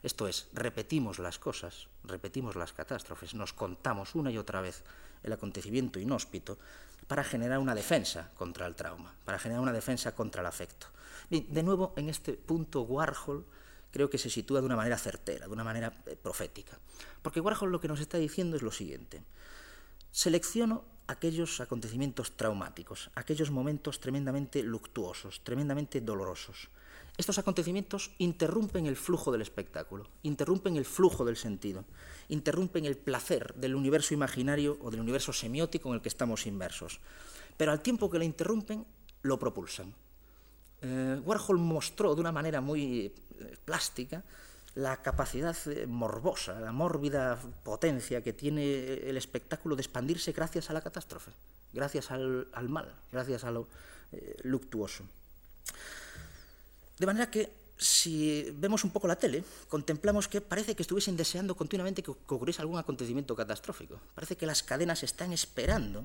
Esto 0.00 0.28
es, 0.28 0.46
repetimos 0.52 1.18
las 1.18 1.40
cosas, 1.40 1.88
repetimos 2.04 2.54
las 2.54 2.72
catástrofes, 2.72 3.34
nos 3.34 3.52
contamos 3.52 4.14
una 4.14 4.30
y 4.30 4.38
otra 4.38 4.60
vez 4.60 4.84
el 5.24 5.32
acontecimiento 5.32 5.98
inhóspito 5.98 6.56
para 7.08 7.24
generar 7.24 7.58
una 7.58 7.74
defensa 7.74 8.30
contra 8.36 8.64
el 8.68 8.76
trauma, 8.76 9.12
para 9.24 9.40
generar 9.40 9.60
una 9.60 9.72
defensa 9.72 10.14
contra 10.14 10.40
el 10.40 10.46
afecto. 10.46 10.86
De 11.30 11.62
nuevo, 11.64 11.94
en 11.96 12.08
este 12.08 12.34
punto 12.34 12.82
Warhol 12.82 13.44
creo 13.90 14.08
que 14.08 14.18
se 14.18 14.30
sitúa 14.30 14.60
de 14.60 14.66
una 14.66 14.76
manera 14.76 14.98
certera, 14.98 15.46
de 15.46 15.52
una 15.52 15.64
manera 15.64 15.92
eh, 16.06 16.14
profética. 16.14 16.78
Porque 17.22 17.40
Warhol 17.40 17.72
lo 17.72 17.80
que 17.80 17.88
nos 17.88 17.98
está 17.98 18.18
diciendo 18.18 18.56
es 18.56 18.62
lo 18.62 18.70
siguiente. 18.70 19.24
Selecciono 20.12 20.84
aquellos 21.12 21.60
acontecimientos 21.60 22.32
traumáticos, 22.36 23.10
aquellos 23.14 23.50
momentos 23.50 24.00
tremendamente 24.00 24.62
luctuosos, 24.62 25.44
tremendamente 25.44 26.00
dolorosos. 26.00 26.68
Estos 27.18 27.38
acontecimientos 27.38 28.10
interrumpen 28.18 28.86
el 28.86 28.96
flujo 28.96 29.30
del 29.30 29.42
espectáculo, 29.42 30.08
interrumpen 30.22 30.76
el 30.76 30.86
flujo 30.86 31.24
del 31.24 31.36
sentido, 31.36 31.84
interrumpen 32.28 32.86
el 32.86 32.96
placer 32.96 33.54
del 33.54 33.74
universo 33.74 34.14
imaginario 34.14 34.78
o 34.80 34.90
del 34.90 35.00
universo 35.00 35.32
semiótico 35.32 35.90
en 35.90 35.96
el 35.96 36.00
que 36.00 36.08
estamos 36.08 36.46
inmersos. 36.46 37.00
Pero 37.56 37.70
al 37.70 37.82
tiempo 37.82 38.08
que 38.08 38.18
lo 38.18 38.24
interrumpen, 38.24 38.86
lo 39.22 39.38
propulsan. 39.38 39.94
Eh, 40.80 41.20
Warhol 41.24 41.58
mostró 41.58 42.14
de 42.14 42.22
una 42.22 42.32
manera 42.32 42.60
muy 42.60 43.12
eh, 43.38 43.56
plástica 43.64 44.24
la 44.74 45.02
capacidad 45.02 45.56
eh, 45.66 45.86
morbosa, 45.86 46.58
la 46.60 46.72
mórbida 46.72 47.38
potencia 47.62 48.22
que 48.22 48.32
tiene 48.32 48.94
el 49.08 49.16
espectáculo 49.16 49.76
de 49.76 49.82
expandirse 49.82 50.32
gracias 50.32 50.70
a 50.70 50.72
la 50.72 50.80
catástrofe, 50.80 51.30
gracias 51.72 52.10
al, 52.10 52.48
al 52.52 52.68
mal, 52.68 52.94
gracias 53.10 53.44
a 53.44 53.50
lo 53.50 53.68
eh, 54.12 54.36
luctuoso. 54.44 55.04
De 56.98 57.06
manera 57.06 57.30
que 57.30 57.52
si 57.76 58.50
vemos 58.54 58.84
un 58.84 58.90
poco 58.90 59.08
la 59.08 59.16
tele, 59.16 59.44
contemplamos 59.68 60.28
que 60.28 60.40
parece 60.40 60.74
que 60.74 60.82
estuviesen 60.82 61.16
deseando 61.16 61.54
continuamente 61.54 62.02
que 62.02 62.12
ocurriese 62.12 62.62
algún 62.62 62.78
acontecimiento 62.78 63.34
catastrófico. 63.34 64.00
Parece 64.14 64.36
que 64.36 64.46
las 64.46 64.62
cadenas 64.62 65.02
están 65.02 65.32
esperando 65.32 66.04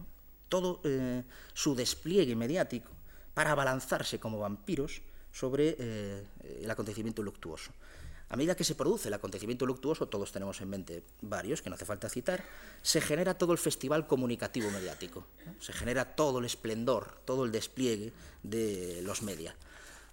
todo 0.50 0.82
eh, 0.84 1.24
su 1.54 1.76
despliegue 1.76 2.36
mediático 2.36 2.90
para 3.34 3.52
abalanzarse 3.52 4.20
como 4.20 4.40
vampiros 4.40 5.02
sobre 5.32 6.26
el 6.64 6.72
acontecimiento 6.72 7.22
luctuoso. 7.22 7.70
A 8.30 8.36
medida 8.36 8.56
que 8.56 8.66
se 8.66 8.76
produce 8.76 9.08
el 9.08 9.14
acontecimiento 9.14 9.66
luctuoso, 9.66 10.08
todos 10.08 10.32
tenemos 10.32 10.60
en 10.60 10.70
mente 10.70 11.04
varios, 11.22 11.62
que 11.62 11.70
no 11.70 11.76
hace 11.76 11.86
falta 11.86 12.10
citar, 12.10 12.44
se 12.82 13.00
genera 13.00 13.38
todo 13.38 13.54
el 13.54 13.58
festival 13.58 14.06
comunicativo 14.06 14.70
mediático, 14.70 15.26
se 15.60 15.72
genera 15.72 16.16
todo 16.16 16.40
el 16.40 16.46
esplendor, 16.46 17.22
todo 17.24 17.46
el 17.46 17.52
despliegue 17.52 18.12
de 18.44 19.02
los 19.04 19.22
medios. 19.22 19.54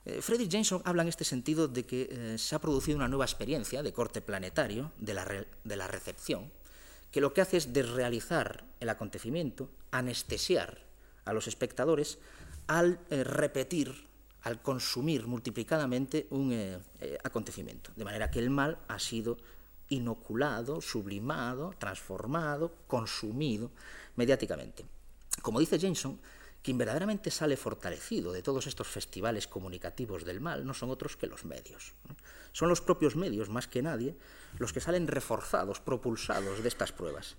Eh, 0.06 0.20
Frederick 0.20 0.50
Jameson 0.50 0.82
habla 0.84 1.02
en 1.02 1.08
este 1.08 1.24
sentido 1.24 1.66
de 1.66 1.86
que 1.86 2.08
eh, 2.10 2.38
se 2.38 2.54
ha 2.54 2.60
producido 2.60 2.96
una 2.96 3.08
nueva 3.08 3.24
experiencia 3.24 3.82
de 3.82 3.92
corte 3.92 4.20
planetario 4.20 4.92
de 4.98 5.14
la, 5.14 5.46
de 5.64 5.76
la 5.76 5.88
recepción, 5.88 6.52
que 7.10 7.20
lo 7.20 7.32
que 7.32 7.40
hace 7.40 7.56
es 7.56 7.72
desrealizar 7.72 8.64
el 8.80 8.90
acontecimiento, 8.90 9.70
anestesiar 9.90 10.78
a 11.24 11.32
los 11.32 11.48
espectadores 11.48 12.18
al 12.66 13.00
eh, 13.10 13.24
repetir, 13.24 14.06
al 14.44 14.62
consumir 14.62 15.26
multiplicadamente 15.26 16.26
un 16.30 16.80
acontecimiento. 17.22 17.90
De 17.96 18.04
manera 18.04 18.30
que 18.30 18.38
el 18.38 18.50
mal 18.50 18.78
ha 18.88 18.98
sido 18.98 19.36
inoculado, 19.88 20.80
sublimado, 20.80 21.74
transformado, 21.78 22.74
consumido 22.86 23.70
mediáticamente. 24.16 24.84
Como 25.42 25.60
dice 25.60 25.78
Jameson, 25.78 26.18
quien 26.62 26.78
verdaderamente 26.78 27.30
sale 27.30 27.56
fortalecido 27.56 28.32
de 28.32 28.42
todos 28.42 28.66
estos 28.66 28.88
festivales 28.88 29.46
comunicativos 29.46 30.24
del 30.24 30.40
mal 30.40 30.64
no 30.64 30.72
son 30.72 30.90
otros 30.90 31.16
que 31.16 31.26
los 31.26 31.44
medios. 31.44 31.92
Son 32.52 32.68
los 32.68 32.80
propios 32.80 33.16
medios, 33.16 33.50
más 33.50 33.68
que 33.68 33.82
nadie, 33.82 34.16
los 34.58 34.72
que 34.72 34.80
salen 34.80 35.06
reforzados, 35.06 35.80
propulsados 35.80 36.62
de 36.62 36.68
estas 36.68 36.92
pruebas, 36.92 37.36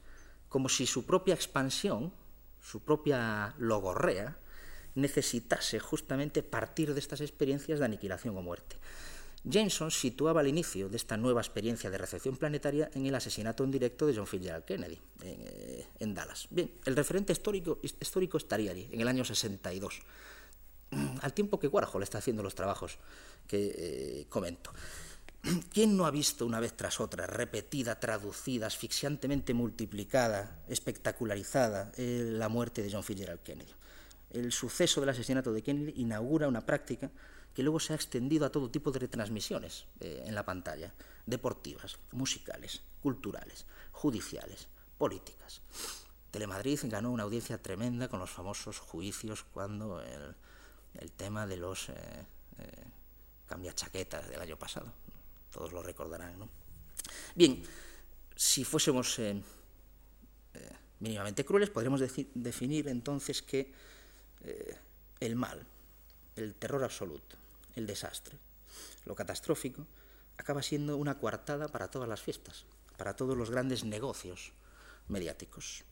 como 0.49 0.69
si 0.69 0.85
su 0.85 1.05
propia 1.05 1.33
expansión, 1.33 2.13
su 2.61 2.81
propia 2.81 3.55
logorrea, 3.57 4.37
necesitase 4.95 5.79
justamente 5.79 6.43
partir 6.43 6.93
de 6.93 6.99
estas 6.99 7.21
experiencias 7.21 7.79
de 7.79 7.85
aniquilación 7.85 8.35
o 8.37 8.41
muerte. 8.41 8.77
Jameson 9.47 9.91
situaba 9.91 10.41
el 10.41 10.47
inicio 10.47 10.89
de 10.89 10.97
esta 10.97 11.17
nueva 11.17 11.39
experiencia 11.39 11.91
de 11.91 11.99
recepción 11.99 12.35
planetaria 12.35 12.89
en 12.95 13.05
el 13.05 13.13
asesinato 13.13 13.63
en 13.63 13.71
directo 13.71 14.07
de 14.07 14.15
John 14.15 14.25
Fitzgerald 14.25 14.65
Kennedy 14.65 14.99
en, 15.21 15.37
eh, 15.99 16.13
Dallas. 16.13 16.47
Bien, 16.49 16.71
el 16.83 16.95
referente 16.95 17.31
histórico, 17.31 17.79
histórico 17.83 18.37
estaría 18.37 18.71
allí, 18.71 18.89
en 18.91 19.01
el 19.01 19.07
año 19.07 19.23
62, 19.23 20.01
al 21.21 21.33
tiempo 21.33 21.59
que 21.59 21.67
Warhol 21.67 22.01
está 22.01 22.17
haciendo 22.17 22.41
los 22.41 22.55
trabajos 22.55 22.97
que 23.47 23.75
eh, 23.77 24.25
comento. 24.29 24.71
¿Quién 25.71 25.95
no 25.95 26.07
ha 26.07 26.11
visto 26.11 26.43
una 26.47 26.59
vez 26.59 26.75
tras 26.75 26.99
otra, 26.99 27.27
repetida, 27.27 27.99
traducida, 27.99 28.65
asfixiantemente 28.65 29.53
multiplicada, 29.53 30.63
espectacularizada, 30.67 31.91
eh, 31.97 32.29
la 32.31 32.49
muerte 32.49 32.81
de 32.81 32.91
John 32.91 33.03
Fitzgerald 33.03 33.41
Kennedy? 33.41 33.71
El 34.29 34.51
suceso 34.51 34.99
del 34.99 35.09
asesinato 35.09 35.53
de 35.53 35.63
Kennedy 35.63 35.93
inaugura 36.01 36.47
una 36.47 36.65
práctica 36.65 37.11
que 37.55 37.63
luego 37.63 37.79
se 37.79 37.93
ha 37.93 37.95
extendido 37.95 38.45
a 38.45 38.51
todo 38.51 38.69
tipo 38.69 38.91
de 38.91 38.99
retransmisiones 38.99 39.85
eh, 40.01 40.23
en 40.25 40.35
la 40.35 40.43
pantalla, 40.43 40.93
deportivas, 41.25 41.97
musicales, 42.11 42.81
culturales, 43.01 43.65
judiciales, 43.93 44.67
políticas. 44.97 45.61
Telemadrid 46.31 46.81
ganó 46.83 47.11
una 47.11 47.23
audiencia 47.23 47.57
tremenda 47.61 48.09
con 48.09 48.19
los 48.19 48.29
famosos 48.29 48.79
juicios 48.79 49.43
cuando 49.53 50.01
el, 50.01 51.11
tema 51.13 51.47
de 51.47 51.55
los 51.55 51.87
eh, 51.87 51.93
eh, 52.59 52.83
cambiachaquetas 53.47 54.27
del 54.27 54.41
año 54.41 54.57
pasado. 54.57 54.91
Todos 55.49 55.71
lo 55.71 55.81
recordarán, 55.81 56.37
¿no? 56.37 56.49
Bien, 57.35 57.63
si 58.35 58.65
fuésemos 58.65 59.21
mínimamente 60.99 61.45
crueles, 61.45 61.69
podríamos 61.69 62.01
definir 62.33 62.89
entonces 62.89 63.41
que 63.41 63.71
el 65.19 65.35
mal, 65.35 65.65
el 66.35 66.55
terror 66.55 66.83
absoluto, 66.83 67.37
el 67.75 67.85
desastre. 67.85 68.37
Lo 69.05 69.15
catastrófico 69.15 69.85
acaba 70.37 70.61
siendo 70.61 70.97
una 70.97 71.17
coartada 71.17 71.67
para 71.67 71.89
todas 71.89 72.09
las 72.09 72.21
fiestas, 72.21 72.65
para 72.97 73.15
todos 73.15 73.37
los 73.37 73.49
grandes 73.49 73.83
negocios 73.83 74.51
mediáticos. 75.07 75.83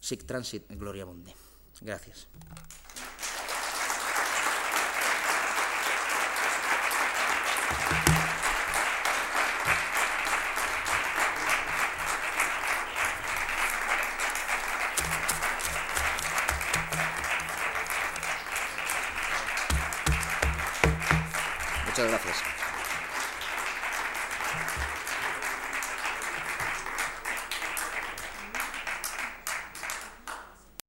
Sic 0.00 0.24
transit, 0.24 0.64
Gloria 0.70 1.06
Mundi. 1.06 1.32
Gracias. 1.80 2.26